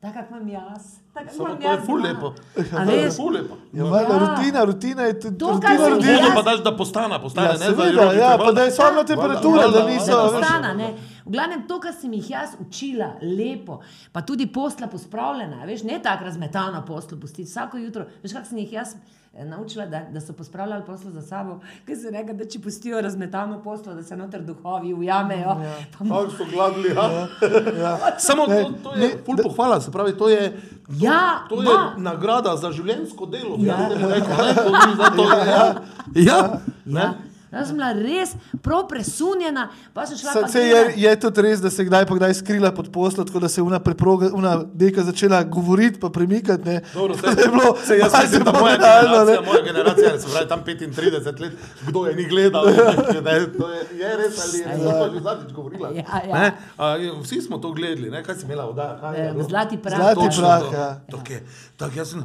Tako 0.06 0.20
kot 0.20 0.30
imam 0.32 0.48
jaz. 0.50 0.84
Tako 1.14 1.28
Samo 1.30 1.48
imam 1.48 1.58
to 1.58 1.64
je 1.64 1.72
jaz 1.72 1.86
ful 1.86 2.00
lepo. 2.00 2.28
A 2.74 2.86
To 2.86 2.92
je 2.92 3.02
veš, 3.02 3.16
ful 3.16 3.32
lepo. 3.32 3.56
Ja, 3.74 3.84
Ja. 3.84 4.18
rutina, 4.20 4.64
rutina 4.64 5.02
je 5.04 5.20
tudi. 5.20 5.38
To, 5.38 5.60
kar 5.60 5.78
rodina. 5.80 6.12
Vedno 6.12 6.28
jaz- 6.28 6.36
pa 6.36 6.42
daš, 6.44 6.60
da 6.60 6.72
postane, 6.74 7.22
postane. 7.22 7.48
Ja, 7.48 7.54
ne, 7.54 7.58
za 7.60 7.66
seveda, 7.66 8.04
rožice, 8.04 8.18
ja, 8.18 8.38
pa 8.38 8.52
da 8.52 8.62
je 8.62 8.72
Valjda, 8.72 9.04
temperatura, 9.06 9.68
da 9.70 9.82
niso- 9.86 10.12
Da 10.14 10.24
veš. 10.24 10.32
postana, 10.34 10.74
ne. 10.76 10.94
V 11.26 11.32
glavnem 11.32 11.68
to, 11.68 11.80
kar 11.80 11.94
sem 11.94 12.14
jih 12.14 12.30
jaz 12.30 12.50
učila, 12.60 13.08
lepo, 13.24 13.80
pa 14.12 14.22
tudi 14.22 14.48
posla 14.48 14.88
pospravljena, 14.88 15.66
veš, 15.66 15.84
ne 15.84 16.00
tako 16.00 16.24
razmetana 16.24 16.82
posla 16.84 17.18
pustiti 17.18 17.44
vsako 17.46 17.78
jutro. 17.80 18.06
Veš, 18.24 18.34
kako 18.34 18.46
sem 18.46 18.58
jih 18.60 18.74
jaz 18.74 18.96
naučila, 19.38 19.86
da, 19.86 20.00
da 20.02 20.22
so 20.22 20.34
pospravljali 20.34 20.84
poslo 20.86 21.12
za 21.12 21.22
sabo, 21.22 21.58
ker 21.86 21.98
se 21.98 22.10
reka, 22.10 22.34
da 22.34 22.46
če 22.46 22.60
pustijo 22.60 23.02
razmetano 23.02 23.64
poslo, 23.64 23.94
da 23.94 24.04
se 24.04 24.18
noter 24.18 24.42
duhovi 24.42 24.94
ujamejo. 24.94 25.56
Pa 25.92 25.98
Kako 26.00 26.30
so 26.30 26.46
gladili, 26.46 26.90
ja. 26.90 27.28
Samo 28.20 28.46
to, 28.46 28.72
to 28.84 28.96
je 28.96 29.10
ful 29.26 29.36
pohvala, 29.38 29.82
se 29.82 29.92
pravi, 29.92 30.18
to 30.18 30.30
je, 30.30 30.52
to, 30.52 30.94
Ja, 30.96 31.20
to 31.50 31.56
je 31.56 31.64
ma. 31.66 31.94
nagrada 32.00 32.56
za 32.56 32.72
življenjsko 32.72 33.26
delo. 33.26 33.58
Ja. 33.60 33.78
Ja. 33.82 33.90
Ne, 33.90 34.20
to 34.56 34.72
ni 34.80 34.96
za 34.98 35.10
to, 35.16 35.24
ja. 35.24 35.76
Ja, 36.16 36.60
Ja. 36.86 37.14
Ne. 37.56 37.60
Jaz 37.60 37.72
sem 37.72 37.78
bila 37.78 37.92
res 37.96 38.34
prav 38.62 38.84
presunjena, 38.90 39.70
pa 39.94 40.06
sem 40.06 40.20
šla 40.20 40.36
pa 40.42 40.48
Se 40.52 40.62
je, 40.62 40.82
je 40.98 41.16
tudi 41.20 41.46
res, 41.48 41.64
da 41.64 41.72
se 41.72 41.82
je 41.82 41.88
kdaj 41.90 42.06
pa 42.06 42.20
kdaj 42.20 42.34
skrila 42.42 42.72
pod 42.76 42.92
poslo, 42.92 43.24
tako 43.24 43.40
da 43.40 43.50
se 43.50 43.62
je 43.62 43.66
una 43.66 43.80
preproga, 43.80 44.30
una 44.34 44.58
deka 44.74 45.04
začela 45.08 45.44
govoriti 45.44 46.00
pa 46.00 46.10
premikati. 46.10 46.66
Ne. 46.68 46.82
Dobro, 46.94 47.16
da 47.22 47.30
je 47.30 47.48
bilo 47.48 47.76
se 47.86 47.98
jaz 47.98 48.14
mislim, 48.22 48.44
da 48.44 48.52
moja 48.62 48.78
banalno, 48.78 49.26
ne. 49.26 49.38
generacija, 49.38 49.42
moja 49.42 49.64
generacija, 49.64 50.20
se 50.20 50.28
pravi 50.32 50.48
tam 50.48 50.64
35 50.66 51.42
let, 51.42 51.54
kdo 51.88 52.06
je 52.08 52.16
ni 52.16 52.26
gledal, 52.26 52.66
ne, 52.66 53.22
da 53.22 53.30
je, 53.32 53.58
to 53.58 53.70
je, 53.70 53.82
je 54.00 54.18
res 54.18 54.40
ali 54.44 54.60
je, 54.60 54.66
pa 55.00 55.10
že 55.14 55.20
zadnjič 55.20 55.54
govorila. 55.54 55.90
Ja, 55.96 56.22
ja. 56.30 56.40
Ne, 56.40 56.52
a, 56.78 56.96
vsi 57.24 57.42
smo 57.42 57.58
to 57.58 57.72
gledali, 57.72 58.10
ne, 58.10 58.24
kaj 58.24 58.36
si 58.36 58.46
imela 58.46 58.66
oddaja? 58.70 58.98
kaj 59.00 59.26
je 59.26 59.32
bilo? 59.32 59.48
Zlati 59.50 59.78
prah. 59.78 59.98
Zlati 59.98 60.36
to. 60.36 60.74
ja. 60.74 61.02
Tako 61.12 61.34
je. 61.34 61.44
Tako 61.78 61.98
jaz 61.98 62.10
sem, 62.10 62.24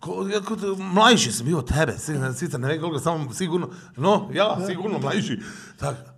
Ko, 0.00 0.28
ja, 0.32 0.40
kod, 0.40 0.78
mlajši 0.78 1.32
sam 1.32 1.46
bio 1.46 1.58
od 1.58 1.68
tebe, 1.68 1.98
svi, 1.98 2.14
svi 2.36 2.58
ne 2.58 2.80
koliko 2.80 2.98
sam 2.98 3.34
sigurno, 3.34 3.70
no, 3.96 4.30
ja 4.34 4.66
sigurno 4.66 4.98
mlajši. 4.98 5.40
Tako, 5.78 6.17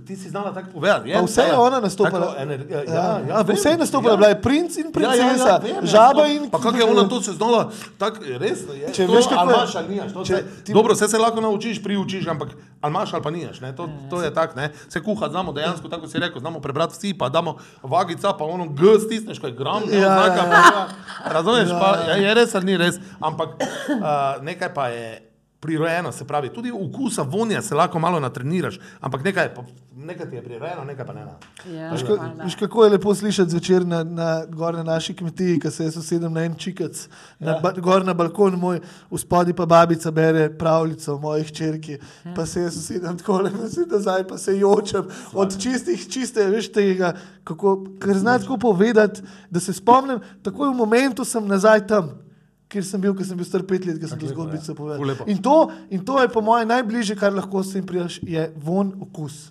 Ti 0.00 0.16
si 0.16 0.28
znala 0.28 0.50
tako 0.50 0.68
povedati. 0.72 1.12
Pa 1.12 1.20
vse 1.20 1.42
je 1.42 1.54
ona 1.54 1.80
nastopala. 1.80 2.26
Tako 2.26 2.40
ener- 2.40 2.66
Ja, 2.68 2.80
ja, 2.84 3.20
ja, 3.28 3.40
vem. 3.40 3.56
vse 3.56 3.68
je 3.68 3.78
nastopala, 3.78 4.12
Ja. 4.12 4.16
bila 4.16 4.28
je 4.28 4.38
princ 4.38 4.76
in 4.76 4.86
Ja, 4.92 5.02
ja, 5.04 5.14
ja, 5.14 5.22
princesa, 5.22 5.56
vem, 5.58 5.74
ja, 5.74 5.86
žaba 5.86 6.12
to- 6.14 6.26
in. 6.26 6.50
Pa 6.50 6.58
kako 6.58 6.76
je 6.76 6.84
ona 6.86 7.04
to 7.04 7.22
se 7.22 7.32
znala, 7.32 7.70
tako 7.98 8.16
res 8.36 8.58
je. 8.60 8.88
Če 8.90 9.06
to, 9.06 9.12
veš, 9.12 9.26
kako 9.26 9.40
je- 9.42 9.54
imaš 9.54 9.74
ali 9.74 9.88
nimaš. 9.88 10.12
to 10.12 10.24
če 10.24 10.36
ti- 10.64 10.72
Dobro, 10.72 10.94
vse 10.94 11.08
se 11.08 11.18
lahko 11.18 11.40
naučiš, 11.40 11.78
priučiš, 11.78 12.26
ampak 12.26 12.48
ali 12.78 12.90
imaš 12.90 13.12
ali 13.12 13.22
pa 13.22 13.30
nimaš. 13.30 13.60
ne, 13.60 13.70
To, 13.70 13.88
to 14.10 14.22
je 14.22 14.30
tako, 14.30 14.56
ne. 14.56 14.70
Se 14.88 15.00
kuha 15.00 15.28
znamo 15.28 15.52
dejansko, 15.52 15.88
tako 15.88 16.06
si 16.06 16.18
rekel, 16.18 16.40
znamo 16.40 16.60
prebrati 16.60 16.92
vsi, 16.92 17.14
pa 17.14 17.28
damo 17.28 17.54
vagica, 17.82 18.32
pa 18.32 18.44
ono 18.44 18.66
G 18.66 18.80
stisneš, 18.98 19.38
ko 19.38 19.46
je 19.46 19.52
gram, 19.52 19.82
ne, 19.82 19.94
Ja, 19.94 20.08
oznaka, 20.10 20.36
ja. 20.36 20.50
pa 20.50 20.56
ja. 20.74 20.86
Razumeš, 21.26 21.68
pa 21.70 21.88
ja, 22.04 22.14
je 22.16 22.34
res 22.34 22.54
ali 22.54 22.64
ni 22.66 22.76
res, 22.76 22.94
ampak 23.20 23.48
uh, 23.48 24.04
nekaj 24.40 24.74
pa 24.74 24.88
je. 24.88 25.29
Prirojeno, 25.60 26.10
se 26.10 26.24
pravi, 26.24 26.48
tudi 26.48 26.70
okusa, 26.72 27.22
vonja 27.22 27.62
se 27.62 27.74
lahko 27.74 27.98
malo 27.98 28.20
natreniraš, 28.20 28.78
ampak 29.00 29.24
nekaj, 29.24 29.44
je 29.44 29.54
pa- 29.54 29.64
nekaj 29.96 30.30
ti 30.30 30.36
je 30.36 30.42
prirojeno, 30.42 30.84
nekaj 30.84 31.06
pa 31.06 31.12
ne. 31.12 31.20
Ja, 31.68 31.90
Veš, 31.92 32.02
ka- 32.02 32.56
kako 32.56 32.84
je 32.84 32.90
lepo 32.90 33.14
slišati 33.14 33.50
zvečer 33.50 33.86
na, 33.86 34.02
na, 34.02 34.28
gor 34.46 34.74
na 34.74 34.82
naši 34.84 35.14
kmetiji, 35.14 35.60
ko 35.60 35.70
se 35.70 35.84
jaz 35.84 35.96
usedem 35.96 36.32
na 36.32 36.40
en 36.40 36.54
čikac, 36.54 37.08
na, 37.38 37.50
Ja. 37.50 37.60
ba, 37.60 37.72
gor 37.72 38.04
na 38.04 38.14
balkon 38.14 38.54
moj, 38.54 38.80
v 39.10 39.18
spodnji 39.18 39.52
pa 39.52 39.66
babica 39.66 40.10
bere 40.10 40.48
pravljico 40.50 41.14
o 41.14 41.18
moji 41.18 41.44
hčerki, 41.44 41.92
Ja. 42.24 42.32
pa 42.34 42.46
se 42.46 42.60
jaz 42.60 42.76
usedem 42.76 43.18
tako 43.18 43.40
le 43.40 43.50
nazaj, 43.86 44.24
pa 44.24 44.38
se 44.38 44.58
jočem 44.58 45.04
od 45.34 45.58
čistih, 45.58 46.08
čiste, 46.08 46.44
veš 46.46 46.70
tega, 46.70 47.12
kako, 47.44 47.86
ker 47.98 48.16
znam 48.16 48.40
tako 48.40 48.56
povedati, 48.58 49.20
da 49.50 49.60
se 49.60 49.72
spomnim, 49.72 50.20
takoj 50.42 50.68
v 50.68 50.74
momentu 50.74 51.24
sem 51.24 51.46
nazaj 51.46 51.86
tam. 51.86 52.29
Ker 52.70 52.84
sem 52.86 53.02
bil, 53.02 53.14
ker 53.18 53.26
sem 53.26 53.38
bil 53.38 53.46
star 53.48 53.64
pet 53.66 53.86
let, 53.88 53.98
ker 53.98 54.10
sem 54.12 54.18
to 54.20 54.28
zgodbico 54.30 54.70
ja. 54.70 54.76
Povedal. 54.78 55.26
In 55.26 55.40
to, 55.42 55.56
in 55.90 56.04
to 56.06 56.20
je 56.22 56.30
po 56.30 56.42
mojem 56.44 56.70
najbližje, 56.70 57.16
kar 57.18 57.34
lahko 57.34 57.64
s 57.66 57.74
tem 57.74 57.86
prijaš, 57.86 58.20
je 58.22 58.44
von 58.62 58.92
okus. 59.02 59.48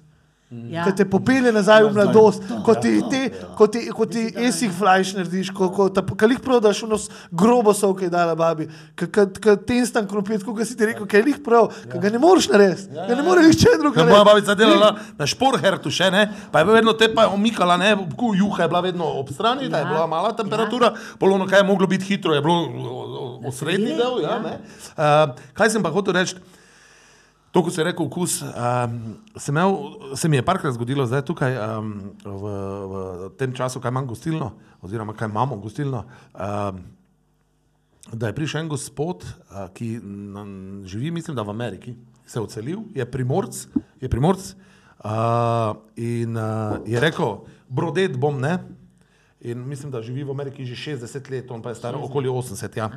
Ja. 0.49 0.81
Ki 0.88 0.95
te 0.97 1.05
popelje 1.05 1.51
nazaj 1.53 1.84
v 1.85 1.91
mladost, 1.93 2.41
ko 2.65 2.73
ti, 2.73 2.95
te, 3.05 3.19
ko 3.53 3.67
ti, 3.69 3.84
ko 3.93 4.07
ti 4.09 4.23
esih 4.47 4.71
flajš 4.73 5.11
narediš, 5.19 5.51
ko, 5.53 5.67
ko 5.69 5.85
ta, 5.93 6.01
kalih 6.01 6.39
prodaš 6.41 6.81
unos 6.88 7.05
grobo 7.30 7.69
sol, 7.77 7.93
ki 7.93 8.07
je 8.07 8.13
dala 8.15 8.34
babi, 8.34 8.65
ki 8.97 9.09
te 9.45 9.77
instant 9.77 10.09
krompir, 10.09 10.41
kot 10.41 10.57
si 10.65 10.73
ti 10.73 10.89
rekel, 10.89 11.05
ki 11.05 11.21
je 11.21 11.23
lih 11.27 11.38
prav, 11.45 11.69
ki 11.93 12.01
ga 12.01 12.09
ne 12.09 12.23
moreš 12.26 12.49
narediti, 12.49 12.89
ga 12.97 13.13
ne 13.13 13.27
more 13.30 13.45
nihče 13.45 13.77
drug 13.77 14.01
Ja, 14.01 14.09
moja 14.09 14.26
babica 14.26 14.57
delala 14.57 14.95
na 15.21 15.30
šporhertu 15.30 15.93
še 15.93 16.09
ne, 16.17 16.26
pa 16.49 16.65
je 16.65 16.71
vedno 16.73 16.97
te 16.97 17.13
pa 17.13 17.30
je 17.30 17.35
omikala, 17.38 17.77
ne, 17.77 17.93
ku 18.17 18.34
juha 18.34 18.65
je 18.65 18.73
bila 18.73 18.81
vedno 18.89 19.05
ob 19.21 19.30
strani, 19.30 19.69
da 19.69 19.84
je 19.84 19.85
Ja. 19.85 19.93
bila 19.93 20.07
mala 20.09 20.34
temperatura, 20.34 20.95
polono 21.21 21.45
kaj 21.45 21.61
je 21.61 21.69
moglo 21.69 21.85
biti 21.85 22.09
hitro, 22.09 22.34
je 22.34 22.41
bilo 22.41 23.38
osrednji 23.45 23.93
del, 24.01 24.23
ja, 24.26 24.41
ne. 24.41 24.57
Uh, 24.97 25.38
kaj 25.53 25.77
sem 25.77 25.85
pa 25.85 25.93
hotel 25.93 26.17
reči? 26.17 26.41
To, 27.51 27.63
ko 27.65 27.71
si 27.73 27.81
rekel, 27.81 28.05
okus, 28.05 28.43
um, 28.45 28.97
sem 29.34 29.55
imel, 29.55 29.71
se 30.13 30.30
mi 30.30 30.38
je 30.38 30.45
parkrat 30.45 30.76
zgodilo, 30.76 31.05
zdaj 31.09 31.23
tukaj 31.26 31.57
um, 31.57 31.93
v, 32.21 32.51
v 32.91 33.30
tem 33.41 33.55
času, 33.57 33.81
kaj 33.81 33.89
imam 33.89 34.05
gostilno, 34.05 34.51
oziroma 34.85 35.15
kaj 35.17 35.31
imamo 35.31 35.57
gostilno, 35.57 36.03
um, 36.38 36.84
da 38.13 38.30
je 38.30 38.35
prišel 38.38 38.61
en 38.61 38.69
gospod, 38.69 39.26
a, 39.49 39.65
ki 39.73 39.97
na, 40.03 40.45
živi, 40.85 41.11
mislim, 41.11 41.35
da 41.35 41.41
v 41.41 41.49
Ameriki, 41.49 41.95
se 42.26 42.38
je 42.39 42.43
odselil, 42.43 42.85
je 42.93 43.05
primorc, 43.05 43.65
je 44.01 44.09
primorc 44.09 44.53
a, 45.01 45.73
in 45.97 46.38
a, 46.38 46.77
je 46.85 47.01
rekel, 47.01 47.47
brodet 47.69 48.17
bom 48.17 48.38
ne. 48.41 48.59
In 49.41 49.61
mislim, 49.67 49.91
da 49.91 50.01
živi 50.03 50.23
v 50.23 50.34
Ameriki 50.35 50.65
že 50.65 50.76
60 50.76 51.31
let, 51.31 51.51
on 51.51 51.61
pa 51.61 51.71
je 51.71 51.80
star 51.80 51.95
okoli 51.95 52.30
80. 52.30 52.77
Ja. 52.77 52.89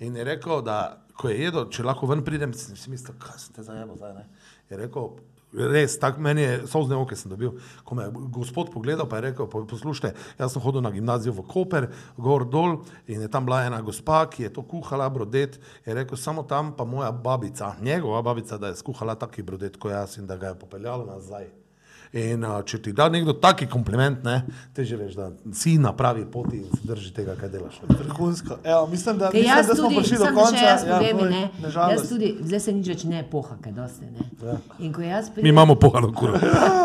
In 0.00 0.16
je 0.16 0.24
rekel, 0.24 0.62
da 0.62 1.05
ko 1.16 1.28
je 1.28 1.40
jedel, 1.40 1.70
če 1.72 1.84
lahko 1.86 2.06
ven 2.06 2.24
pridem, 2.24 2.52
si 2.54 2.90
mislil, 2.90 3.16
kaj 3.18 3.38
se 3.38 3.52
te 3.52 3.62
zajemo 3.62 3.96
zdaj. 3.96 4.14
Ne? 4.14 4.26
Je 4.70 4.76
rekel, 4.76 5.10
res, 5.56 5.98
tako 5.98 6.20
meni 6.20 6.42
je 6.42 6.66
sozne 6.68 6.96
oke 6.96 7.16
sem 7.16 7.30
dobil. 7.30 7.54
Ko 7.84 7.94
me 7.94 8.04
je 8.04 8.10
gospod 8.34 8.70
pogledal, 8.74 9.08
pa 9.08 9.16
je 9.16 9.30
rekel, 9.30 9.46
"Po- 9.48 9.64
poslušajte, 9.64 10.14
jaz 10.38 10.52
sem 10.52 10.62
hodil 10.62 10.80
na 10.80 10.90
gimnazijo 10.90 11.32
v 11.32 11.46
Koper, 11.48 11.88
gor 12.18 12.44
dol 12.44 12.84
in 13.06 13.20
je 13.20 13.28
tam 13.28 13.46
bila 13.46 13.64
ena 13.64 13.80
gospa, 13.80 14.26
ki 14.26 14.42
je 14.42 14.52
to 14.52 14.62
kuhala, 14.62 15.08
brodet. 15.10 15.58
Je 15.86 15.94
rekel, 15.94 16.16
samo 16.16 16.42
tam 16.42 16.72
pa 16.76 16.84
moja 16.84 17.12
babica, 17.12 17.74
njegova 17.80 18.22
babica, 18.22 18.58
da 18.58 18.68
je 18.68 18.76
skuhala 18.76 19.14
taki 19.14 19.42
brodet 19.42 19.76
kot 19.76 19.90
jaz 19.92 20.18
in 20.18 20.26
da 20.26 20.36
ga 20.36 20.48
je 20.48 20.58
popeljala 20.58 21.06
nazaj. 21.06 21.65
In 22.12 22.44
uh, 22.44 22.62
če 22.64 22.78
ti 22.82 22.92
da 22.92 23.08
nekdo 23.08 23.32
taki 23.42 23.66
kompliment, 23.66 24.22
ne, 24.24 24.42
te 24.74 24.84
že 24.84 24.96
veš, 24.96 25.14
da 25.18 25.30
si 25.52 25.74
na 25.78 25.92
pravi 25.96 26.24
poti 26.32 26.56
in 26.56 26.70
se 26.70 26.86
drži 26.86 27.10
tega, 27.14 27.34
kaj 27.36 27.48
delaš. 27.48 27.80
Vrhunsko. 27.88 28.58
Evo, 28.64 28.86
mislim, 28.86 29.18
da, 29.18 29.30
Ker 29.30 29.40
mislim, 29.40 29.56
jaz 29.56 29.66
da 29.66 29.74
smo 29.74 29.88
tudi, 29.88 29.96
prišli 29.96 30.18
do 30.18 30.30
konca. 30.34 30.56
jaz 30.56 30.84
Ja, 30.86 30.98
povej, 30.98 31.30
ne, 31.30 31.42
na 31.62 31.90
jaz 31.90 32.08
tudi, 32.08 32.30
zdaj 32.42 32.60
se 32.60 32.72
nič 32.72 32.88
več 32.88 33.04
ne 33.10 33.24
poha, 33.30 33.56
kaj 33.62 33.72
dosti, 33.72 34.06
ne. 34.06 34.56
In 34.78 34.92
ko 34.92 35.02
jaz 35.02 35.28
Mi 35.28 35.34
pridem, 35.34 35.50
imamo 35.50 35.74
pohalo 35.74 36.12
kuro. 36.12 36.38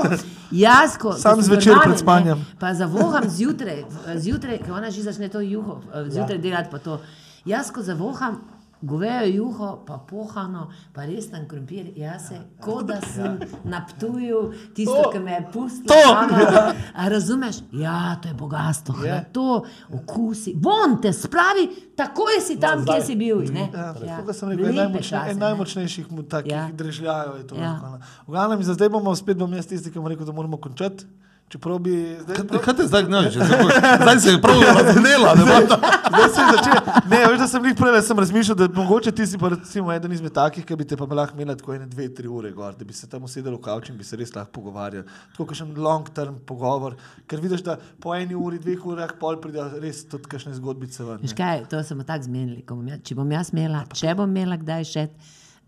jaz, 0.65 0.97
ko, 0.97 1.13
Sam 1.13 1.37
ko 1.37 1.43
sem 1.43 1.51
zvečer 1.51 1.77
pred 1.83 1.99
spanjem. 2.01 2.41
Ne, 2.41 2.57
pa 2.59 2.73
zavoham 2.73 3.29
zjutraj, 3.29 3.83
zjutraj, 4.17 4.57
ker 4.65 4.73
ona 4.73 4.89
že 4.89 5.05
začne 5.05 5.29
to 5.29 5.43
juho, 5.45 5.81
zjutraj 6.09 6.39
Ja. 6.41 6.43
delati 6.49 6.71
pa 6.71 6.79
to. 6.79 6.97
Jaz, 7.45 7.71
ko 7.71 7.81
zavoham, 7.81 8.41
govejo 8.81 9.25
juho, 9.35 9.83
pa 9.85 9.97
pohano, 10.09 10.69
pa 10.93 11.05
res 11.05 11.29
tam 11.31 11.45
krompir, 11.47 11.91
jaz 11.95 12.27
se, 12.29 12.39
kot 12.61 12.87
da 12.89 12.97
sem 13.01 13.37
na 13.63 13.83
ptuju, 13.85 14.41
tisto, 14.75 15.09
ki 15.13 15.19
me 15.19 15.31
je 15.31 15.43
pustilo. 15.53 16.15
Razumeš? 17.13 17.61
Ja, 17.71 18.15
to 18.21 18.27
je 18.27 18.33
bogatstvo, 18.33 18.95
Je. 19.03 19.11
yeah. 19.11 19.25
to 19.31 19.63
okusi. 19.93 20.55
Von 20.57 21.01
te 21.01 21.13
spravi, 21.13 21.67
takoj 21.95 22.41
si 22.41 22.59
tam, 22.59 22.85
kjer 22.85 23.05
si 23.05 23.15
bil. 23.15 23.45
Ne? 23.53 23.69
Ja, 23.73 23.93
ja. 24.05 24.19
Kot 24.25 24.35
sem 24.35 24.49
rekel, 24.49 24.65
en, 24.65 24.75
Lepe 24.75 24.81
najmočne, 24.81 25.09
čase, 25.09 25.31
en 25.31 25.37
ne. 25.37 25.45
najmočnejših 25.45 26.11
mu 26.11 26.23
takih 26.23 26.51
ja. 26.51 26.67
Ja. 26.67 26.77
drežljajev 26.77 27.37
je 27.37 27.47
to. 27.47 27.55
Ja. 27.55 27.73
Ja. 27.83 27.97
V 28.27 28.31
glavnem, 28.33 28.63
za 28.63 28.73
zdaj 28.73 28.89
bomo 28.89 29.15
spet 29.15 29.37
bom 29.37 29.53
jaz 29.53 29.69
tisti, 29.69 29.91
ki 29.91 29.99
bom 29.99 30.09
rekel, 30.09 30.25
da 30.25 30.33
moramo 30.33 30.57
končati. 30.57 31.05
Čeprav 31.51 31.79
bi 31.83 32.17
zdaj, 32.21 32.47
prav, 32.47 32.61
Kaj 32.63 32.75
te 32.79 32.83
zdaj 32.87 33.03
gnaš? 33.09 33.33
Zdaj 33.33 34.19
se 34.19 34.29
je 34.29 34.41
prav 34.41 34.61
razdelila 34.77 35.33
debata. 35.35 35.77
zdaj 36.07 36.29
se 36.35 36.41
je 36.41 36.47
začel. 36.51 36.77
Ne, 37.11 37.19
veš, 37.27 37.39
da 37.39 37.47
sem 37.47 37.65
jih 37.65 37.75
prej 37.75 38.01
sem 38.07 38.19
razmišljal, 38.19 38.55
da 38.55 38.67
mogoče 38.75 39.11
ti 39.11 39.27
si 39.27 39.37
pa 39.37 39.49
recimo 39.51 39.91
eden 39.91 40.15
izmed 40.15 40.31
takih, 40.31 40.63
ki 40.65 40.77
bi 40.79 40.87
te 40.87 40.95
pa 40.97 41.05
lahko 41.11 41.35
imela 41.35 41.57
tako 41.59 41.73
ene 41.75 41.89
dve, 41.91 42.07
tri 42.15 42.27
ure 42.31 42.53
gor, 42.55 42.71
da 42.79 42.87
bi 42.87 42.95
se 42.95 43.09
tam 43.09 43.27
usedel 43.27 43.57
v 43.57 43.61
kavč 43.67 43.91
in 43.91 43.97
bi 43.99 44.07
se 44.07 44.15
res 44.15 44.31
lahko 44.35 44.51
pogovarjali. 44.61 45.03
Tako 45.33 45.49
kakšen 45.51 45.75
long 45.75 46.07
term 46.15 46.39
pogovor, 46.47 46.95
ker 47.27 47.43
vidiš, 47.43 47.65
da 47.67 47.75
po 47.99 48.15
eni 48.15 48.35
uri, 48.35 48.59
dveh 48.63 48.87
urah 48.87 49.11
pol 49.19 49.41
pridejo 49.43 49.67
res 49.83 50.05
tudi 50.07 50.31
kakšne 50.31 50.55
zgodbice 50.55 51.03
ven. 51.03 51.19
Veš 51.25 51.35
ne. 51.35 51.41
kaj, 51.43 51.65
to 51.67 51.83
smo 51.83 52.07
tako 52.07 52.29
zmenili. 52.31 52.63
ko 52.63 52.79
Bom 52.79 52.87
jaz, 52.87 53.03
če 53.03 53.19
bom 53.19 53.31
jaz 53.35 53.51
imela, 53.51 53.83
če 53.91 54.15
bom 54.15 54.31
imela 54.31 54.55
kdaj 54.63 54.87
še 54.87 55.07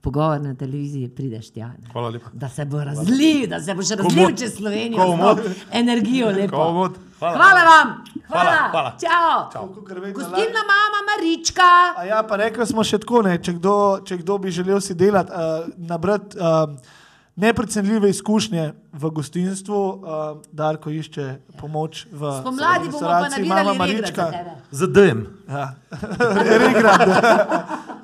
pogovor 0.04 0.42
na 0.42 0.52
televiziji, 0.56 1.10
prideš 1.10 1.50
tja. 1.56 1.68
ne. 1.68 1.88
Hvala 1.92 2.10
lepa. 2.10 2.30
Da 2.34 2.50
se 2.50 2.66
bo 2.66 2.84
razlil, 2.84 3.48
da 3.48 3.60
se 3.60 3.74
boš 3.74 3.90
razlil 3.90 4.26
Komod. 4.26 4.40
čez 4.40 4.56
Slovenijo. 4.56 5.38
Energijo 5.72 6.28
lepo. 6.30 6.58
Komod. 6.58 6.98
Hvala. 7.20 7.38
Hvala 7.38 7.62
vam. 7.64 7.94
Hvala. 8.28 8.52
Hvala, 8.52 8.70
hvala. 8.72 8.98
Čau. 9.02 9.68
Vedno 9.88 10.14
Gostilna 10.14 10.64
mama 10.72 11.00
Marička. 11.08 11.70
A 11.98 12.04
ja, 12.06 12.24
pa 12.24 12.36
rekli 12.36 12.68
smo 12.68 12.84
še 12.84 13.00
tako, 13.00 13.22
ne, 13.22 13.38
če, 13.40 13.54
kdo, 13.54 13.76
če 14.06 14.18
kdo 14.20 14.38
bi 14.44 14.52
želel 14.52 14.82
si 14.84 14.94
delati, 14.94 15.32
uh, 15.32 15.72
nabrati 15.78 16.38
uh, 16.38 16.76
neprecenljive 17.36 18.10
izkušnje 18.10 18.64
v 18.94 19.10
gostinstvu, 19.10 19.80
uh, 19.90 19.98
Darko 20.52 20.90
išče 20.90 21.26
pomoč 21.58 22.06
v 22.06 22.32
Spomladi 22.40 22.90
bomo 22.90 23.00
pa 23.02 23.28
nabirali 23.28 23.48
Mama 23.68 23.86
regrat 23.86 24.06
za 24.08 24.22
Marička. 24.22 24.26
tebe. 24.28 24.52
Z 24.72 24.88
DM. 24.88 25.20
Ja. 25.48 25.66
Regrat. 26.60 27.08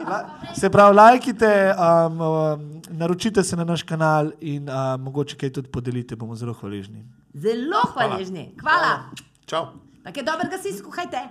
La- 0.01 0.25
Se 0.53 0.69
pravi, 0.69 0.95
lajkite, 0.95 1.51
um, 1.71 2.21
um, 2.21 2.63
naročite 2.89 3.43
se 3.43 3.55
na 3.55 3.63
naš 3.63 3.83
kanal 3.83 4.31
in 4.41 4.65
um, 4.65 4.75
mogoče 5.01 5.37
kaj 5.37 5.49
tudi 5.51 5.67
podelite, 5.69 6.15
bomo 6.15 6.35
zelo 6.35 6.53
hvaležni. 6.53 7.05
Zelo 7.35 7.83
hvaležni. 7.93 8.55
Hvala. 8.57 9.13
Čau. 9.45 9.65
Tako 10.03 10.19
je 10.19 10.23
dobro, 10.23 10.47
da 10.47 10.57
si 10.57 10.73
skuhajte. 10.73 11.21